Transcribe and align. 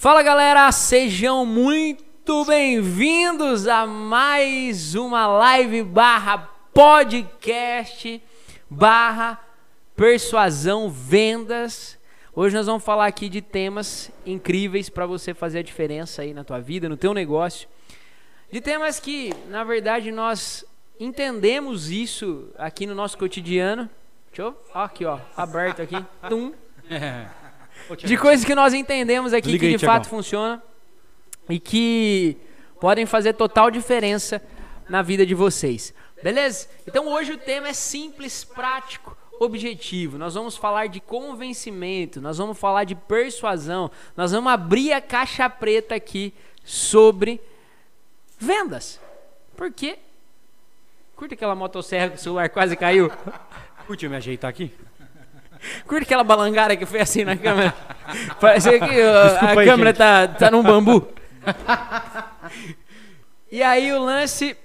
Fala 0.00 0.22
galera, 0.22 0.72
sejam 0.72 1.44
muito 1.44 2.46
bem-vindos 2.46 3.68
a 3.68 3.86
mais 3.86 4.94
uma 4.94 5.26
live 5.26 5.82
barra 5.82 6.38
podcast 6.72 8.22
barra 8.70 9.38
persuasão 9.94 10.88
vendas. 10.88 11.98
Hoje 12.34 12.56
nós 12.56 12.64
vamos 12.64 12.82
falar 12.82 13.04
aqui 13.04 13.28
de 13.28 13.42
temas 13.42 14.10
incríveis 14.24 14.88
para 14.88 15.04
você 15.04 15.34
fazer 15.34 15.58
a 15.58 15.62
diferença 15.62 16.22
aí 16.22 16.32
na 16.32 16.44
tua 16.44 16.60
vida, 16.60 16.88
no 16.88 16.96
teu 16.96 17.12
negócio. 17.12 17.68
De 18.50 18.62
temas 18.62 18.98
que, 18.98 19.34
na 19.50 19.64
verdade, 19.64 20.10
nós 20.10 20.64
entendemos 20.98 21.90
isso 21.90 22.48
aqui 22.56 22.86
no 22.86 22.94
nosso 22.94 23.18
cotidiano. 23.18 23.86
Deixa 24.28 24.40
eu, 24.44 24.56
ó, 24.74 24.82
aqui 24.82 25.04
ó, 25.04 25.18
aberto 25.36 25.82
aqui. 25.82 26.02
Tum. 26.26 26.54
De 27.98 28.16
coisas 28.16 28.44
que 28.44 28.54
nós 28.54 28.72
entendemos 28.74 29.32
aqui 29.32 29.52
Liga 29.52 29.60
que 29.60 29.66
aí, 29.66 29.76
de 29.76 29.84
fato 29.84 30.04
Thiagão. 30.04 30.18
funcionam 30.18 30.62
e 31.48 31.58
que 31.58 32.36
podem 32.80 33.06
fazer 33.06 33.34
total 33.34 33.70
diferença 33.70 34.42
na 34.88 35.02
vida 35.02 35.26
de 35.26 35.34
vocês. 35.34 35.92
Beleza? 36.22 36.68
Então 36.86 37.08
hoje 37.08 37.32
o 37.32 37.38
tema 37.38 37.68
é 37.68 37.72
simples, 37.72 38.44
prático, 38.44 39.16
objetivo. 39.38 40.18
Nós 40.18 40.34
vamos 40.34 40.56
falar 40.56 40.86
de 40.86 41.00
convencimento, 41.00 42.20
nós 42.20 42.38
vamos 42.38 42.58
falar 42.58 42.84
de 42.84 42.94
persuasão, 42.94 43.90
nós 44.16 44.32
vamos 44.32 44.52
abrir 44.52 44.92
a 44.92 45.00
caixa 45.00 45.48
preta 45.48 45.94
aqui 45.94 46.34
sobre 46.64 47.40
vendas. 48.38 49.00
Por 49.56 49.72
quê? 49.72 49.98
Curte 51.16 51.34
aquela 51.34 51.54
motosserra 51.54 52.10
que 52.10 52.16
o 52.16 52.18
celular 52.18 52.48
quase 52.48 52.76
caiu. 52.76 53.10
Curte 53.86 54.04
eu 54.04 54.10
me 54.10 54.16
ajeitar 54.16 54.48
aqui? 54.48 54.72
Curte 55.86 56.04
aquela 56.04 56.24
balangara 56.24 56.76
que 56.76 56.86
foi 56.86 57.00
assim 57.00 57.24
na 57.24 57.36
câmera. 57.36 57.74
Parece 58.40 58.70
que 58.78 59.00
uh, 59.00 59.36
a 59.40 59.50
aí, 59.50 59.66
câmera 59.66 59.90
gente. 59.90 59.98
tá, 59.98 60.28
tá 60.28 60.50
num 60.50 60.62
bambu. 60.62 61.06
E 63.52 63.62
aí 63.62 63.92
o 63.92 64.02
lance 64.02 64.56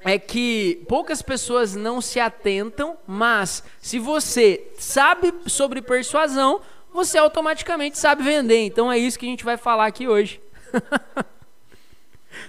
é 0.00 0.18
que 0.18 0.84
poucas 0.88 1.20
pessoas 1.20 1.74
não 1.74 2.00
se 2.00 2.20
atentam, 2.20 2.96
mas 3.06 3.64
se 3.80 3.98
você 3.98 4.62
sabe 4.78 5.34
sobre 5.46 5.82
persuasão, 5.82 6.60
você 6.92 7.18
automaticamente 7.18 7.98
sabe 7.98 8.22
vender. 8.22 8.64
Então 8.64 8.90
é 8.90 8.96
isso 8.96 9.18
que 9.18 9.26
a 9.26 9.28
gente 9.28 9.44
vai 9.44 9.56
falar 9.56 9.86
aqui 9.86 10.06
hoje. 10.06 10.40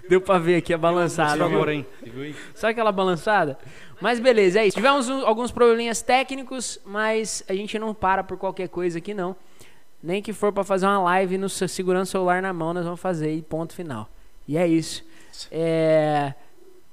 Deu 0.10 0.22
pra 0.22 0.38
ver 0.38 0.58
aqui 0.58 0.74
a 0.74 0.78
balançada. 0.78 1.48
Viu? 1.48 1.58
agora, 1.58 1.74
hein? 1.74 1.86
Sabe 2.56 2.72
aquela 2.72 2.92
balançada? 2.92 3.58
Mas 4.00 4.20
beleza, 4.20 4.60
é 4.60 4.68
isso. 4.68 4.76
Tivemos 4.76 5.10
alguns 5.10 5.52
probleminhas 5.52 6.02
técnicos, 6.02 6.80
mas 6.86 7.44
a 7.48 7.54
gente 7.54 7.78
não 7.80 7.94
para 7.94 8.24
por 8.24 8.38
qualquer 8.38 8.70
coisa 8.70 9.00
aqui 9.00 9.14
não. 9.14 9.36
Nem 10.02 10.22
que 10.22 10.32
for 10.32 10.54
pra 10.54 10.64
fazer 10.64 10.86
uma 10.86 11.00
live 11.00 11.38
no, 11.38 11.50
segurando 11.50 12.04
o 12.04 12.08
celular 12.08 12.42
na 12.42 12.54
mão, 12.54 12.74
nós 12.74 12.86
vamos 12.86 13.00
fazer 13.00 13.34
e 13.34 13.42
ponto 13.42 13.74
final. 13.74 14.08
E 14.48 14.58
é 14.58 14.68
isso. 14.68 15.04
É... 15.52 16.34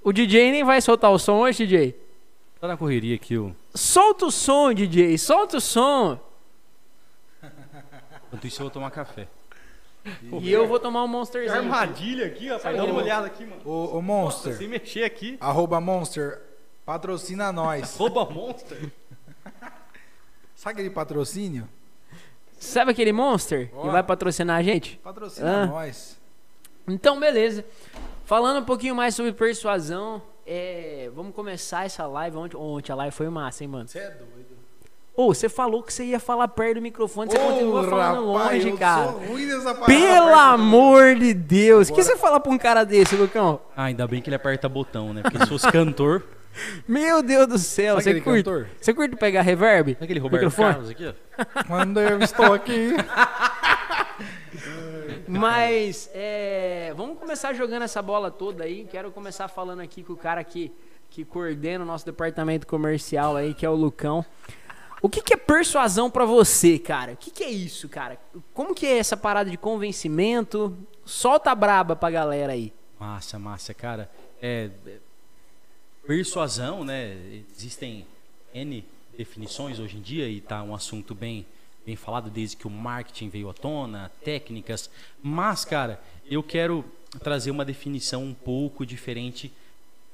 O 0.02 0.12
DJ 0.12 0.50
nem 0.50 0.64
vai 0.64 0.80
soltar 0.80 1.10
o 1.10 1.18
som 1.18 1.38
hoje, 1.38 1.66
DJ? 1.66 1.98
Tá 2.60 2.68
na 2.68 2.76
correria 2.76 3.14
aqui, 3.14 3.36
o. 3.36 3.54
Solta 3.74 4.26
o 4.26 4.30
som, 4.30 4.72
DJ, 4.72 5.18
solta 5.18 5.58
o 5.58 5.60
som. 5.60 6.18
Enquanto 8.26 8.46
isso, 8.46 8.60
eu 8.60 8.64
vou 8.64 8.70
tomar 8.70 8.90
café. 8.90 9.28
E 10.40 10.50
eu 10.52 10.66
vou 10.66 10.78
tomar 10.78 11.02
um 11.04 11.08
monsterzinho. 11.08 11.58
armadilha 11.58 12.26
aqui, 12.26 12.48
rapaz. 12.48 12.76
Dá 12.76 12.84
uma 12.84 12.94
olhada 12.94 13.26
aqui, 13.26 13.44
mano. 13.46 13.62
Ô, 13.64 13.96
ô 13.96 14.02
Monster, 14.02 14.54
Se 14.56 14.66
mexer 14.68 15.04
aqui. 15.04 15.36
arroba 15.40 15.80
Monster, 15.80 16.40
patrocina 16.84 17.50
nós. 17.52 17.96
Rouba 17.98 18.24
monstro. 18.26 18.76
Sabe 20.54 20.72
aquele 20.74 20.90
patrocínio? 20.90 21.68
Sabe 22.58 22.92
aquele 22.92 23.12
monster 23.12 23.68
que 23.68 23.76
Ó. 23.76 23.90
vai 23.90 24.02
patrocinar 24.02 24.58
a 24.58 24.62
gente? 24.62 24.96
Patrocina 25.02 25.62
Ah. 25.64 25.66
nós. 25.66 26.18
Então, 26.88 27.18
beleza. 27.20 27.64
Falando 28.24 28.60
um 28.62 28.64
pouquinho 28.64 28.94
mais 28.94 29.14
sobre 29.14 29.32
persuasão, 29.32 30.22
é, 30.46 31.10
vamos 31.14 31.34
começar 31.34 31.84
essa 31.84 32.06
live. 32.06 32.36
Ontem, 32.36 32.56
ontem 32.56 32.92
a 32.92 32.94
live 32.94 33.14
foi 33.14 33.28
massa, 33.28 33.64
hein, 33.64 33.68
mano? 33.68 33.88
Você 33.88 33.98
é 33.98 34.10
doido. 34.10 34.43
Ô, 35.16 35.32
você 35.32 35.48
falou 35.48 35.80
que 35.82 35.92
você 35.92 36.04
ia 36.06 36.18
falar 36.18 36.48
perto 36.48 36.74
do 36.76 36.82
microfone, 36.82 37.30
você 37.30 37.38
continua 37.38 37.82
Ô, 37.82 37.88
falando 37.88 38.32
rapaz, 38.32 38.54
longe, 38.64 38.68
eu 38.68 38.76
cara. 38.76 39.12
sou 39.12 39.20
ruim 39.20 39.46
nessa 39.46 39.74
parada. 39.74 39.86
Pelo 39.86 40.34
amor 40.34 41.14
de 41.14 41.32
Deus. 41.32 41.88
O 41.88 41.94
que 41.94 42.02
você 42.02 42.16
fala 42.16 42.40
pra 42.40 42.50
um 42.50 42.58
cara 42.58 42.82
desse, 42.82 43.14
Lucão? 43.14 43.60
Ah, 43.76 43.84
ainda 43.84 44.08
bem 44.08 44.20
que 44.20 44.28
ele 44.28 44.34
aperta 44.34 44.68
botão, 44.68 45.12
né? 45.14 45.22
Porque 45.22 45.38
se 45.38 45.46
fosse 45.46 45.70
cantor. 45.70 46.24
Meu 46.86 47.22
Deus 47.22 47.46
do 47.46 47.58
céu, 47.58 48.00
Sabe 48.00 48.14
você 48.14 48.20
curte? 48.20 48.44
cantor? 48.44 48.68
Você 48.80 48.92
curte 48.92 49.16
pegar 49.16 49.42
reverb? 49.42 49.92
Sabe 49.92 50.04
aquele 50.04 50.20
Roberto 50.20 50.44
Microfone? 50.46 50.72
Carlos 50.72 50.90
aqui, 50.90 51.06
ó? 51.06 51.12
Quando 51.66 52.00
eu 52.00 52.18
estou 52.20 52.52
aqui. 52.52 52.90
Mas 55.28 56.10
é, 56.12 56.92
vamos 56.96 57.18
começar 57.18 57.52
jogando 57.54 57.82
essa 57.82 58.02
bola 58.02 58.30
toda 58.30 58.64
aí. 58.64 58.86
Quero 58.90 59.10
começar 59.10 59.48
falando 59.48 59.80
aqui 59.80 60.02
com 60.02 60.12
o 60.12 60.16
cara 60.16 60.42
que, 60.44 60.72
que 61.10 61.24
coordena 61.24 61.84
o 61.84 61.86
nosso 61.86 62.04
departamento 62.04 62.66
comercial 62.66 63.36
aí, 63.36 63.54
que 63.54 63.64
é 63.64 63.70
o 63.70 63.74
Lucão. 63.74 64.24
O 65.04 65.08
que, 65.10 65.20
que 65.20 65.34
é 65.34 65.36
persuasão 65.36 66.10
pra 66.10 66.24
você, 66.24 66.78
cara? 66.78 67.12
O 67.12 67.16
que, 67.18 67.30
que 67.30 67.44
é 67.44 67.50
isso, 67.50 67.90
cara? 67.90 68.18
Como 68.54 68.74
que 68.74 68.86
é 68.86 68.96
essa 68.96 69.18
parada 69.18 69.50
de 69.50 69.56
convencimento? 69.58 70.74
Solta 71.04 71.50
a 71.50 71.54
braba 71.54 71.94
pra 71.94 72.10
galera 72.10 72.54
aí. 72.54 72.72
Massa, 72.98 73.38
massa, 73.38 73.74
cara. 73.74 74.10
É, 74.40 74.70
é, 74.86 74.96
persuasão, 76.06 76.86
né? 76.86 77.18
Existem 77.54 78.06
N 78.54 78.82
definições 79.14 79.78
hoje 79.78 79.98
em 79.98 80.00
dia 80.00 80.26
e 80.26 80.40
tá 80.40 80.62
um 80.62 80.74
assunto 80.74 81.14
bem, 81.14 81.44
bem 81.84 81.96
falado 81.96 82.30
desde 82.30 82.56
que 82.56 82.66
o 82.66 82.70
marketing 82.70 83.28
veio 83.28 83.50
à 83.50 83.52
tona, 83.52 84.10
técnicas. 84.24 84.88
Mas, 85.22 85.66
cara, 85.66 86.02
eu 86.24 86.42
quero 86.42 86.82
trazer 87.22 87.50
uma 87.50 87.66
definição 87.66 88.24
um 88.24 88.32
pouco 88.32 88.86
diferente 88.86 89.52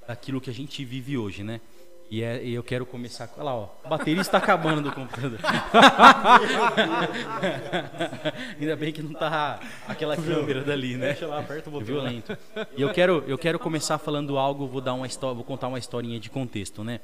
daquilo 0.09 0.41
que 0.41 0.51
a 0.51 0.55
gente 0.55 0.85
vive 0.85 1.17
hoje, 1.17 1.45
né? 1.45 1.61
E 2.11 2.25
é, 2.25 2.43
e 2.43 2.55
eu 2.55 2.63
quero 2.65 2.85
começar 2.85 3.29
com. 3.29 3.41
Olha 3.41 3.51
lá, 3.51 3.55
ó. 3.55 3.69
A 3.85 3.89
bateria 3.89 4.21
está 4.21 4.39
acabando 4.39 4.83
do 4.83 4.91
computador. 4.91 5.39
Ainda 8.61 8.75
bem 8.75 8.93
que 8.93 9.01
não 9.01 9.13
tá 9.13 9.61
aquela 9.87 10.17
câmera 10.17 10.63
dali, 10.63 10.97
né? 10.97 11.11
Deixa 11.11 11.29
lá, 11.29 11.39
aperta 11.39 11.69
o 11.69 11.73
botão. 11.73 11.87
Violento. 11.87 12.37
E 12.77 12.83
eu 12.83 12.93
quero, 12.93 13.23
eu 13.29 13.39
quero 13.39 13.61
começar 13.61 13.97
falando 13.99 14.37
algo, 14.37 14.67
vou 14.67 14.81
dar 14.81 14.95
uma 14.95 15.07
história, 15.07 15.37
vou 15.37 15.45
contar 15.45 15.69
uma 15.69 15.79
historinha 15.79 16.19
de 16.19 16.29
contexto, 16.29 16.83
né? 16.83 16.99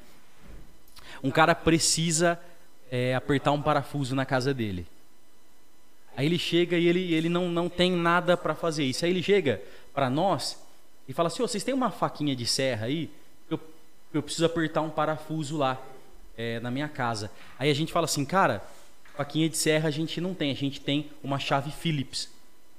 Um 1.23 1.31
cara 1.31 1.55
precisa 1.55 2.37
é, 2.91 3.15
apertar 3.15 3.53
um 3.53 3.61
parafuso 3.61 4.13
na 4.13 4.25
casa 4.25 4.53
dele. 4.53 4.85
Aí 6.17 6.25
ele 6.25 6.37
chega 6.37 6.77
e 6.77 6.85
ele, 6.85 7.13
ele 7.13 7.29
não, 7.29 7.47
não 7.47 7.69
tem 7.69 7.93
nada 7.93 8.35
para 8.35 8.53
fazer 8.53 8.83
isso. 8.83 9.05
Aí 9.05 9.11
ele 9.11 9.23
chega 9.23 9.61
para 9.93 10.09
nós 10.09 10.61
e 11.07 11.13
fala 11.13 11.27
assim: 11.27 11.41
"Ô, 11.41 11.47
vocês 11.47 11.63
têm 11.63 11.73
uma 11.73 11.91
faquinha 11.91 12.35
de 12.35 12.45
serra 12.45 12.87
aí? 12.87 13.09
Eu, 14.13 14.23
preciso 14.23 14.45
apertar 14.45 14.81
um 14.81 14.89
parafuso 14.89 15.57
lá 15.57 15.81
é, 16.37 16.59
na 16.59 16.71
minha 16.71 16.87
casa. 16.87 17.31
Aí 17.59 17.69
a 17.69 17.73
gente 17.73 17.91
fala 17.91 18.05
assim, 18.05 18.23
cara, 18.23 18.63
faquinha 19.15 19.49
de 19.49 19.57
serra 19.57 19.87
a 19.87 19.91
gente 19.91 20.21
não 20.21 20.33
tem, 20.33 20.51
a 20.51 20.55
gente 20.55 20.79
tem 20.79 21.09
uma 21.23 21.39
chave 21.39 21.71
Phillips. 21.71 22.29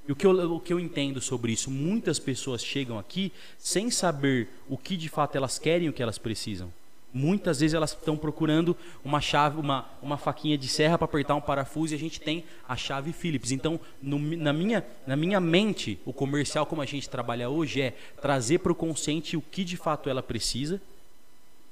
E 0.08 0.12
o 0.12 0.16
que, 0.16 0.26
eu, 0.26 0.54
o 0.54 0.58
que 0.58 0.72
eu 0.72 0.80
entendo 0.80 1.20
sobre 1.20 1.52
isso, 1.52 1.70
muitas 1.70 2.18
pessoas 2.18 2.64
chegam 2.64 2.98
aqui 2.98 3.30
sem 3.58 3.90
saber 3.90 4.48
o 4.66 4.78
que 4.78 4.96
de 4.96 5.08
fato 5.08 5.36
elas 5.36 5.58
querem 5.58 5.88
o 5.88 5.92
que 5.92 6.02
elas 6.02 6.16
precisam. 6.16 6.72
Muitas 7.12 7.60
vezes 7.60 7.74
elas 7.74 7.90
estão 7.90 8.16
procurando 8.16 8.76
uma 9.04 9.20
chave, 9.20 9.58
uma, 9.58 9.86
uma 10.00 10.16
faquinha 10.16 10.56
de 10.56 10.68
serra 10.68 10.96
para 10.96 11.06
apertar 11.06 11.34
um 11.34 11.40
parafuso 11.40 11.92
e 11.92 11.96
a 11.96 11.98
gente 11.98 12.20
tem 12.20 12.44
a 12.66 12.76
chave 12.76 13.12
Phillips. 13.12 13.50
Então, 13.50 13.80
no 14.02 14.18
na, 14.18 14.52
minha, 14.52 14.86
na 15.06 15.16
minha 15.16 15.40
mente, 15.40 15.98
o 16.06 16.12
comercial 16.12 16.64
como 16.64 16.80
a 16.80 16.86
gente 16.86 17.08
trabalha 17.08 17.50
hoje 17.50 17.82
é 17.82 17.94
trazer 18.20 18.58
para 18.58 18.72
o 18.72 18.74
consciente 18.74 19.36
o 19.36 19.42
que 19.42 19.64
de 19.64 19.76
fato 19.76 20.08
ela 20.08 20.22
precisa, 20.22 20.80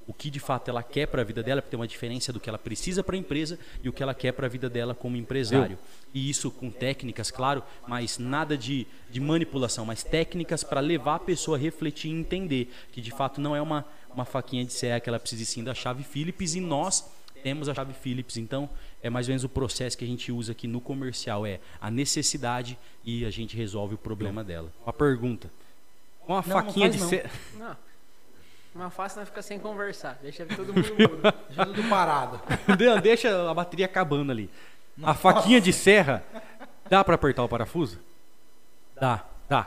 o 0.06 0.14
que 0.14 0.30
de 0.30 0.38
fato 0.38 0.68
ela 0.68 0.82
quer 0.82 1.06
para 1.06 1.22
a 1.22 1.24
vida 1.24 1.42
dela, 1.42 1.60
porque 1.60 1.70
tem 1.70 1.80
uma 1.80 1.86
diferença 1.86 2.32
do 2.32 2.38
que 2.38 2.48
ela 2.48 2.58
precisa 2.58 3.02
para 3.02 3.16
a 3.16 3.18
empresa 3.18 3.58
e 3.82 3.88
o 3.88 3.92
que 3.92 4.02
ela 4.02 4.14
quer 4.14 4.32
para 4.32 4.46
a 4.46 4.48
vida 4.48 4.70
dela 4.70 4.94
como 4.94 5.16
empresário. 5.16 5.78
E 6.14 6.30
isso 6.30 6.50
com 6.50 6.70
técnicas, 6.70 7.30
claro, 7.30 7.62
mas 7.86 8.18
nada 8.18 8.56
de, 8.56 8.86
de 9.10 9.20
manipulação, 9.20 9.84
mas 9.84 10.04
técnicas 10.04 10.62
para 10.62 10.80
levar 10.80 11.16
a 11.16 11.20
pessoa 11.20 11.56
a 11.56 11.60
refletir 11.60 12.08
e 12.08 12.14
entender 12.14 12.72
que 12.92 13.00
de 13.00 13.10
fato 13.10 13.40
não 13.40 13.56
é 13.56 13.60
uma, 13.60 13.84
uma 14.14 14.24
faquinha 14.24 14.64
de 14.64 14.72
serra 14.72 15.00
que 15.00 15.08
ela 15.08 15.18
precisa 15.18 15.44
sim 15.44 15.64
da 15.64 15.74
chave 15.74 16.04
Phillips 16.04 16.54
e 16.54 16.60
nós 16.60 17.04
temos 17.42 17.68
a 17.68 17.74
chave 17.74 17.92
Phillips. 17.92 18.36
Então 18.36 18.70
é 19.02 19.10
mais 19.10 19.26
ou 19.26 19.30
menos 19.30 19.44
o 19.44 19.48
processo 19.48 19.98
que 19.98 20.04
a 20.04 20.08
gente 20.08 20.30
usa 20.30 20.52
aqui 20.52 20.66
no 20.68 20.80
comercial, 20.80 21.44
é 21.44 21.60
a 21.80 21.90
necessidade 21.90 22.78
e 23.04 23.24
a 23.24 23.30
gente 23.30 23.56
resolve 23.56 23.96
o 23.96 23.98
problema 23.98 24.44
dela. 24.44 24.72
Uma 24.84 24.92
pergunta. 24.92 25.50
Uma 26.26 26.36
Não, 26.36 26.42
faquinha 26.42 26.88
não 26.88 26.96
de 26.96 27.02
serra. 27.02 27.30
Não. 28.76 28.84
Uma 28.84 28.90
fácil 28.90 29.18
não 29.20 29.26
ficar 29.26 29.42
sem 29.42 29.58
conversar. 29.58 30.18
Deixa 30.22 30.44
todo 30.46 30.72
mundo 30.74 30.84
tudo 31.64 31.88
parado. 31.88 32.40
De- 32.76 33.00
Deixa 33.00 33.50
a 33.50 33.54
bateria 33.54 33.86
acabando 33.86 34.30
ali. 34.30 34.50
A 35.02 35.14
faquinha 35.14 35.60
de 35.60 35.72
serra, 35.72 36.22
dá 36.88 37.02
pra 37.04 37.14
apertar 37.16 37.42
o 37.44 37.48
parafuso? 37.48 37.98
Dá, 38.98 39.22
dá. 39.48 39.66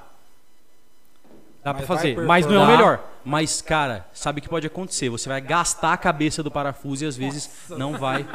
Dá 1.63 1.73
pra 1.73 1.79
Mas 1.81 1.85
fazer, 1.87 2.17
mas 2.21 2.45
não 2.45 2.55
é 2.55 2.59
o 2.63 2.67
melhor. 2.67 3.03
Mas, 3.23 3.61
cara, 3.61 4.07
sabe 4.13 4.39
o 4.39 4.41
que 4.41 4.47
pode 4.49 4.65
acontecer? 4.65 5.09
Você 5.09 5.27
vai 5.27 5.41
gastar 5.41 5.93
a 5.93 5.97
cabeça 5.97 6.41
do 6.41 6.49
parafuso 6.49 7.03
e 7.03 7.07
às 7.07 7.17
vezes 7.17 7.49
não 7.69 7.97
vai. 7.97 8.25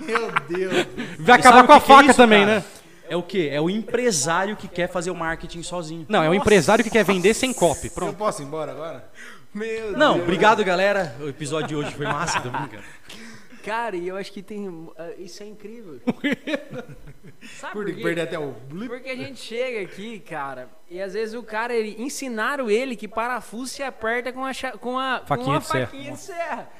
Meu 0.00 0.30
Deus. 0.48 0.86
Vai 1.20 1.38
acabar 1.38 1.66
com 1.66 1.72
a 1.72 1.76
é 1.76 1.80
faca 1.80 2.06
isso, 2.10 2.16
também, 2.16 2.46
cara? 2.46 2.58
né? 2.60 2.64
É 3.10 3.16
o 3.16 3.22
quê? 3.22 3.48
É 3.52 3.60
o 3.60 3.70
empresário 3.70 4.56
que 4.56 4.68
quer 4.68 4.88
fazer 4.88 5.10
o 5.10 5.14
marketing 5.14 5.62
sozinho. 5.62 6.06
Não, 6.08 6.22
é 6.22 6.28
o 6.28 6.34
empresário 6.34 6.82
que 6.84 6.90
quer 6.90 7.04
vender 7.04 7.34
sem 7.34 7.52
copy. 7.54 7.86
Eu 7.86 7.92
Pronto. 7.92 8.16
posso 8.16 8.42
ir 8.42 8.46
embora 8.46 8.72
agora? 8.72 9.08
Meu 9.54 9.92
Não, 9.92 10.14
Deus. 10.14 10.24
obrigado, 10.24 10.62
galera. 10.64 11.16
O 11.20 11.28
episódio 11.28 11.68
de 11.68 11.76
hoje 11.76 11.94
foi 11.94 12.06
massa, 12.06 12.40
tô 12.40 12.50
brincando. 12.50 12.84
Cara, 13.64 13.96
e 13.96 14.06
eu 14.08 14.16
acho 14.16 14.32
que 14.32 14.42
tem. 14.42 14.88
ah, 14.96 15.10
Isso 15.18 15.42
é 15.42 15.46
incrível. 15.46 16.00
Sabe 17.58 17.72
Por 17.72 17.84
por 17.86 17.94
quê? 17.94 18.02
perder 18.02 18.20
até 18.22 18.38
o 18.38 18.52
blip. 18.68 18.88
Porque 18.88 19.10
a 19.10 19.16
gente 19.16 19.38
chega 19.40 19.80
aqui, 19.82 20.18
cara, 20.20 20.68
e 20.90 21.00
às 21.00 21.12
vezes 21.14 21.34
o 21.34 21.42
cara, 21.42 21.74
ele, 21.74 21.94
ensinaram 22.02 22.70
ele 22.70 22.96
que 22.96 23.06
parafuso 23.06 23.72
se 23.72 23.82
aperta 23.82 24.32
com 24.32 24.44
a, 24.44 24.52
cha- 24.52 24.72
com 24.72 24.98
a, 24.98 25.20
com 25.20 25.26
Faquinha 25.26 25.50
uma 25.50 25.60
de 25.60 25.66
serra. 25.66 25.86
faquinha 25.86 26.12
de 26.12 26.18
serra. 26.18 26.70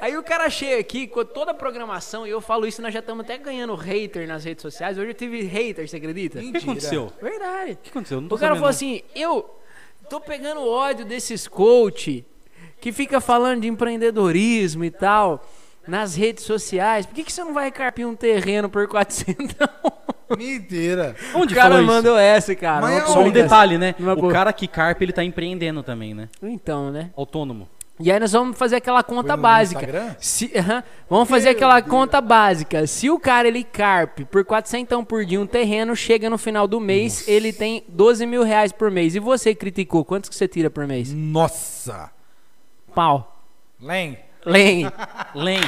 Aí 0.00 0.16
o 0.16 0.22
cara 0.22 0.48
chega 0.48 0.80
aqui 0.80 1.06
com 1.06 1.22
toda 1.24 1.50
a 1.50 1.54
programação, 1.54 2.26
e 2.26 2.30
eu 2.30 2.40
falo 2.40 2.66
isso, 2.66 2.80
nós 2.80 2.94
já 2.94 3.00
estamos 3.00 3.24
até 3.24 3.36
ganhando 3.36 3.74
hater 3.74 4.26
nas 4.26 4.44
redes 4.44 4.62
sociais. 4.62 4.96
Hoje 4.96 5.10
eu 5.10 5.14
tive 5.14 5.42
hater, 5.42 5.86
você 5.86 5.96
acredita? 5.96 6.38
O 6.38 6.50
que 6.52 6.56
aconteceu? 6.56 7.12
Verdade. 7.20 7.72
O 7.72 7.76
que 7.76 7.90
aconteceu? 7.90 8.20
Não 8.20 8.28
tô 8.28 8.36
O 8.36 8.38
cara 8.38 8.54
sabendo, 8.54 8.60
falou 8.60 8.70
assim: 8.70 9.02
eu 9.14 9.59
tô 10.10 10.20
pegando 10.20 10.68
ódio 10.68 11.04
desses 11.04 11.46
coach 11.46 12.24
que 12.80 12.90
fica 12.90 13.20
falando 13.20 13.60
de 13.60 13.68
empreendedorismo 13.68 14.84
e 14.84 14.90
tal 14.90 15.48
nas 15.86 16.16
redes 16.16 16.42
sociais. 16.42 17.06
Por 17.06 17.14
que, 17.14 17.22
que 17.22 17.32
você 17.32 17.44
não 17.44 17.54
vai 17.54 17.70
carpir 17.70 18.06
um 18.06 18.16
terreno 18.16 18.68
por 18.68 18.88
400? 18.88 19.54
Mentira. 20.36 21.14
Onde 21.32 21.54
o 21.54 21.56
cara 21.56 21.76
isso? 21.76 21.86
mandou 21.86 22.18
essa, 22.18 22.54
cara. 22.56 22.80
Mas 22.80 23.02
é 23.02 23.06
Só 23.06 23.20
um 23.20 23.30
detalhe, 23.30 23.78
né? 23.78 23.94
O 24.16 24.28
cara 24.28 24.52
que 24.52 24.66
carpa, 24.66 25.04
ele 25.04 25.12
tá 25.12 25.22
empreendendo 25.22 25.82
também, 25.82 26.12
né? 26.12 26.28
Então, 26.42 26.90
né? 26.90 27.10
Autônomo. 27.16 27.68
E 28.00 28.10
aí 28.10 28.18
nós 28.18 28.32
vamos 28.32 28.56
fazer 28.56 28.76
aquela 28.76 29.02
conta 29.02 29.36
básica. 29.36 30.16
Se, 30.18 30.50
vamos 31.08 31.28
fazer 31.28 31.50
aquela 31.50 31.82
conta 31.82 32.20
básica. 32.20 32.86
Se 32.86 33.10
o 33.10 33.20
cara 33.20 33.46
ele 33.46 33.62
carpe 33.62 34.24
por 34.24 34.44
400 34.44 35.04
por 35.04 35.24
dia 35.24 35.40
um 35.40 35.46
terreno, 35.46 35.94
chega 35.94 36.30
no 36.30 36.38
final 36.38 36.66
do 36.66 36.80
mês, 36.80 37.28
ele 37.28 37.52
tem 37.52 37.84
12 37.88 38.24
mil 38.24 38.42
reais 38.42 38.72
por 38.72 38.90
mês. 38.90 39.14
E 39.14 39.20
você 39.20 39.54
criticou, 39.54 40.04
quantos 40.04 40.30
que 40.30 40.34
você 40.34 40.48
tira 40.48 40.70
por 40.70 40.86
mês? 40.86 41.12
Nossa. 41.12 42.10
Pau. 42.94 43.44
Len. 43.80 44.18
Lem. 44.46 44.90
Lem. 45.34 45.60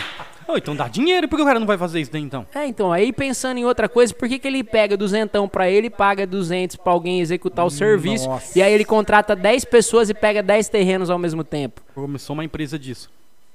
Ô, 0.53 0.57
então 0.59 0.77
dá 0.77 0.87
dinheiro, 0.87 1.27
por 1.29 1.37
que 1.37 1.43
o 1.43 1.47
cara 1.47 1.59
não 1.59 1.67
vai 1.67 1.79
fazer 1.79 1.99
isso 2.01 2.13
daí 2.13 2.21
então? 2.21 2.47
É, 2.55 2.67
então, 2.67 2.93
aí 2.93 3.11
pensando 3.11 3.57
em 3.57 3.65
outra 3.65 3.89
coisa, 3.89 4.13
por 4.13 4.29
que, 4.29 4.39
que 4.39 4.47
ele 4.47 4.63
pega 4.63 4.99
duzentão 4.99 5.49
pra 5.49 5.71
ele 5.71 5.87
e 5.87 5.91
paga 5.91 6.27
200 6.27 6.77
pra 6.77 6.93
alguém 6.93 7.21
executar 7.21 7.65
o 7.65 7.71
serviço? 7.71 8.29
Nossa. 8.29 8.59
E 8.59 8.63
aí 8.63 8.71
ele 8.71 8.85
contrata 8.85 9.35
10 9.35 9.65
pessoas 9.65 10.11
e 10.11 10.15
pega 10.15 10.43
10 10.43 10.69
terrenos 10.69 11.09
ao 11.09 11.19
mesmo 11.19 11.43
tempo. 11.43 11.81
Começou 11.95 12.35
uma 12.35 12.45
empresa 12.45 12.79
disso. 12.79 13.11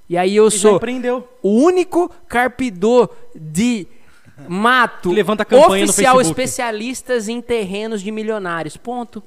E 0.10 0.18
aí 0.18 0.36
eu 0.36 0.48
Ele 0.48 0.58
sou 0.58 0.80
o 1.44 1.50
único 1.50 2.10
carpidor 2.28 3.10
de 3.36 3.86
mato 4.48 5.10
Que 5.10 5.16
levanta 5.16 5.46
campanha 5.46 5.84
oficial 5.84 6.20
especialistas 6.20 7.28
em 7.28 7.42
terrenos 7.42 8.02
de 8.02 8.12
milionários. 8.12 8.76
Ponto. 8.76 9.22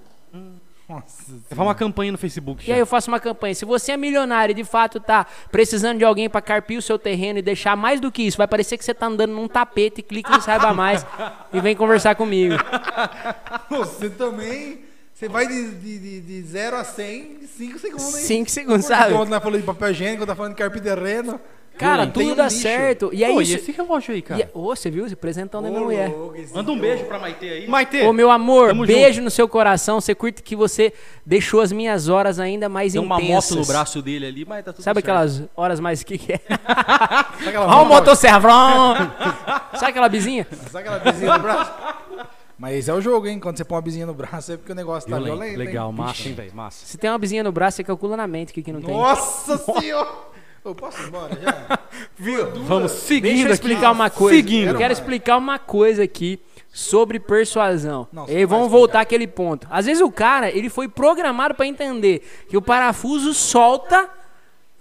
Nossa. 0.90 1.22
Você 1.46 1.54
faz 1.54 1.68
uma 1.68 1.74
campanha 1.74 2.10
no 2.10 2.18
Facebook. 2.18 2.68
E 2.68 2.72
aí 2.72 2.80
eu 2.80 2.86
faço 2.86 3.08
uma 3.08 3.20
campanha. 3.20 3.54
Se 3.54 3.64
você 3.64 3.92
é 3.92 3.96
milionário 3.96 4.50
e 4.50 4.54
de 4.54 4.64
fato 4.64 4.98
tá 4.98 5.24
precisando 5.52 5.98
de 5.98 6.04
alguém 6.04 6.28
pra 6.28 6.40
carpir 6.40 6.76
o 6.76 6.82
seu 6.82 6.98
terreno 6.98 7.38
e 7.38 7.42
deixar 7.42 7.76
mais 7.76 8.00
do 8.00 8.10
que 8.10 8.24
isso, 8.24 8.36
vai 8.36 8.48
parecer 8.48 8.76
que 8.76 8.84
você 8.84 8.92
tá 8.92 9.06
andando 9.06 9.32
num 9.32 9.46
tapete, 9.46 10.02
clica 10.02 10.34
em 10.34 10.40
saiba 10.40 10.74
mais 10.74 11.06
e 11.52 11.60
vem 11.60 11.76
conversar 11.76 12.16
comigo. 12.16 12.56
Você 13.70 14.10
também. 14.10 14.80
Você 15.14 15.28
vai 15.28 15.46
de, 15.46 15.74
de, 15.74 15.98
de, 15.98 16.20
de 16.22 16.42
0 16.42 16.76
a 16.76 16.82
100 16.84 17.38
em 17.42 17.46
5 17.46 17.78
segundos, 17.78 18.14
hein? 18.16 18.24
5 18.24 18.50
segundos, 18.50 18.86
sabe? 18.86 19.14
Quando 19.14 19.28
nós 19.28 19.42
falamos 19.42 19.60
de 19.60 19.66
papel 19.66 19.90
higiênico, 19.90 20.26
tá 20.26 20.34
falando 20.34 20.52
de 20.52 20.58
carpir 20.58 20.82
terreno. 20.82 21.38
Cara, 21.80 22.02
Tem 22.06 22.12
tudo 22.12 22.32
um 22.32 22.36
dá 22.36 22.44
lixo. 22.44 22.58
certo. 22.60 23.10
E 23.12 23.24
aí 23.24 23.32
Pô, 23.32 23.40
isso... 23.40 23.52
e 23.52 23.54
esse 23.56 23.72
relógio 23.72 24.14
aí, 24.14 24.22
cara? 24.22 24.40
e- 24.42 24.48
Ô, 24.58 24.74
você 24.76 24.90
viu? 24.90 25.06
Esse 25.06 25.16
presentão 25.16 25.62
da 25.62 25.68
minha 25.70 25.80
mulher. 25.80 26.12
Manda 26.54 26.70
um 26.72 26.78
beijo 26.78 27.04
pra 27.04 27.18
Maitê 27.18 27.48
aí. 27.48 27.66
Maitê, 27.68 28.02
Ô, 28.06 28.12
meu 28.12 28.30
amor, 28.30 28.68
Tamo 28.68 28.86
beijo 28.86 29.22
no 29.22 29.30
seu 29.30 29.48
coração. 29.48 30.00
Você 30.00 30.14
curte 30.14 30.42
que 30.42 30.54
você 30.54 30.92
deixou 31.24 31.60
as 31.60 31.72
minhas 31.72 32.08
horas 32.08 32.38
ainda 32.38 32.68
mais 32.68 32.92
Tem 32.92 33.00
uma 33.00 33.20
intensas. 33.20 33.50
moto 33.56 33.60
no 33.60 33.66
braço 33.66 34.02
dele 34.02 34.26
ali, 34.26 34.44
mas 34.44 34.64
tá 34.64 34.72
tudo 34.72 34.82
Sabe 34.84 35.00
certo. 35.00 35.04
aquelas 35.10 35.42
horas 35.56 35.80
mais 35.80 36.02
que 36.02 36.18
que 36.18 36.32
é? 36.34 36.40
Ó 37.66 37.82
o 37.82 37.86
motosserra. 37.86 38.38
vrom. 38.40 38.94
Sabe 39.74 39.90
aquela 39.90 40.08
bizinha? 40.08 40.46
Sabe 40.70 40.88
aquela 40.88 40.98
bizinha 40.98 41.32
no 41.36 41.42
braço? 41.42 41.72
Mas 42.58 42.74
esse 42.76 42.90
é 42.90 42.94
o 42.94 43.00
jogo, 43.00 43.26
hein? 43.26 43.40
Quando 43.40 43.56
você 43.56 43.64
põe 43.64 43.76
uma 43.76 43.82
bizinha 43.82 44.04
no 44.04 44.12
braço 44.12 44.52
é 44.52 44.56
porque 44.58 44.72
o 44.72 44.74
negócio 44.74 45.08
tá 45.08 45.18
Violento, 45.18 45.58
legal, 45.58 45.88
hein? 45.90 45.96
massa, 45.96 46.28
hein, 46.28 46.34
velho? 46.34 46.54
Massa. 46.54 46.84
Se 46.84 46.98
tem 46.98 47.08
uma 47.08 47.18
bizinha 47.18 47.42
no 47.42 47.50
braço, 47.50 47.78
você 47.78 47.84
calcula 47.84 48.18
na 48.18 48.26
mente 48.26 48.50
o 48.50 48.54
que, 48.54 48.62
que 48.62 48.70
não 48.70 48.82
tem. 48.82 48.94
Nossa 48.94 49.56
senhora! 49.80 50.08
Eu 50.64 50.74
posso 50.74 51.02
ir 51.02 51.06
embora 51.08 51.38
já? 51.40 51.78
Viu? 52.16 52.50
Vamos 52.64 52.92
seguindo 52.92 53.22
Deixa 53.22 53.40
eu 53.42 53.44
aqui. 53.46 53.52
explicar 53.54 53.90
uma 53.92 54.10
coisa. 54.10 54.36
Seguindo. 54.36 54.68
Eu 54.68 54.76
quero 54.78 54.92
explicar 54.92 55.36
uma 55.38 55.58
coisa 55.58 56.02
aqui 56.04 56.38
sobre 56.72 57.18
persuasão. 57.18 58.06
Não, 58.12 58.28
e 58.28 58.44
vamos 58.44 58.70
voltar 58.70 59.00
àquele 59.00 59.26
ponto. 59.26 59.66
Às 59.70 59.86
vezes 59.86 60.02
o 60.02 60.10
cara, 60.10 60.50
ele 60.50 60.68
foi 60.68 60.88
programado 60.88 61.54
para 61.54 61.66
entender 61.66 62.22
que 62.48 62.56
o 62.56 62.62
parafuso 62.62 63.32
solta 63.34 64.08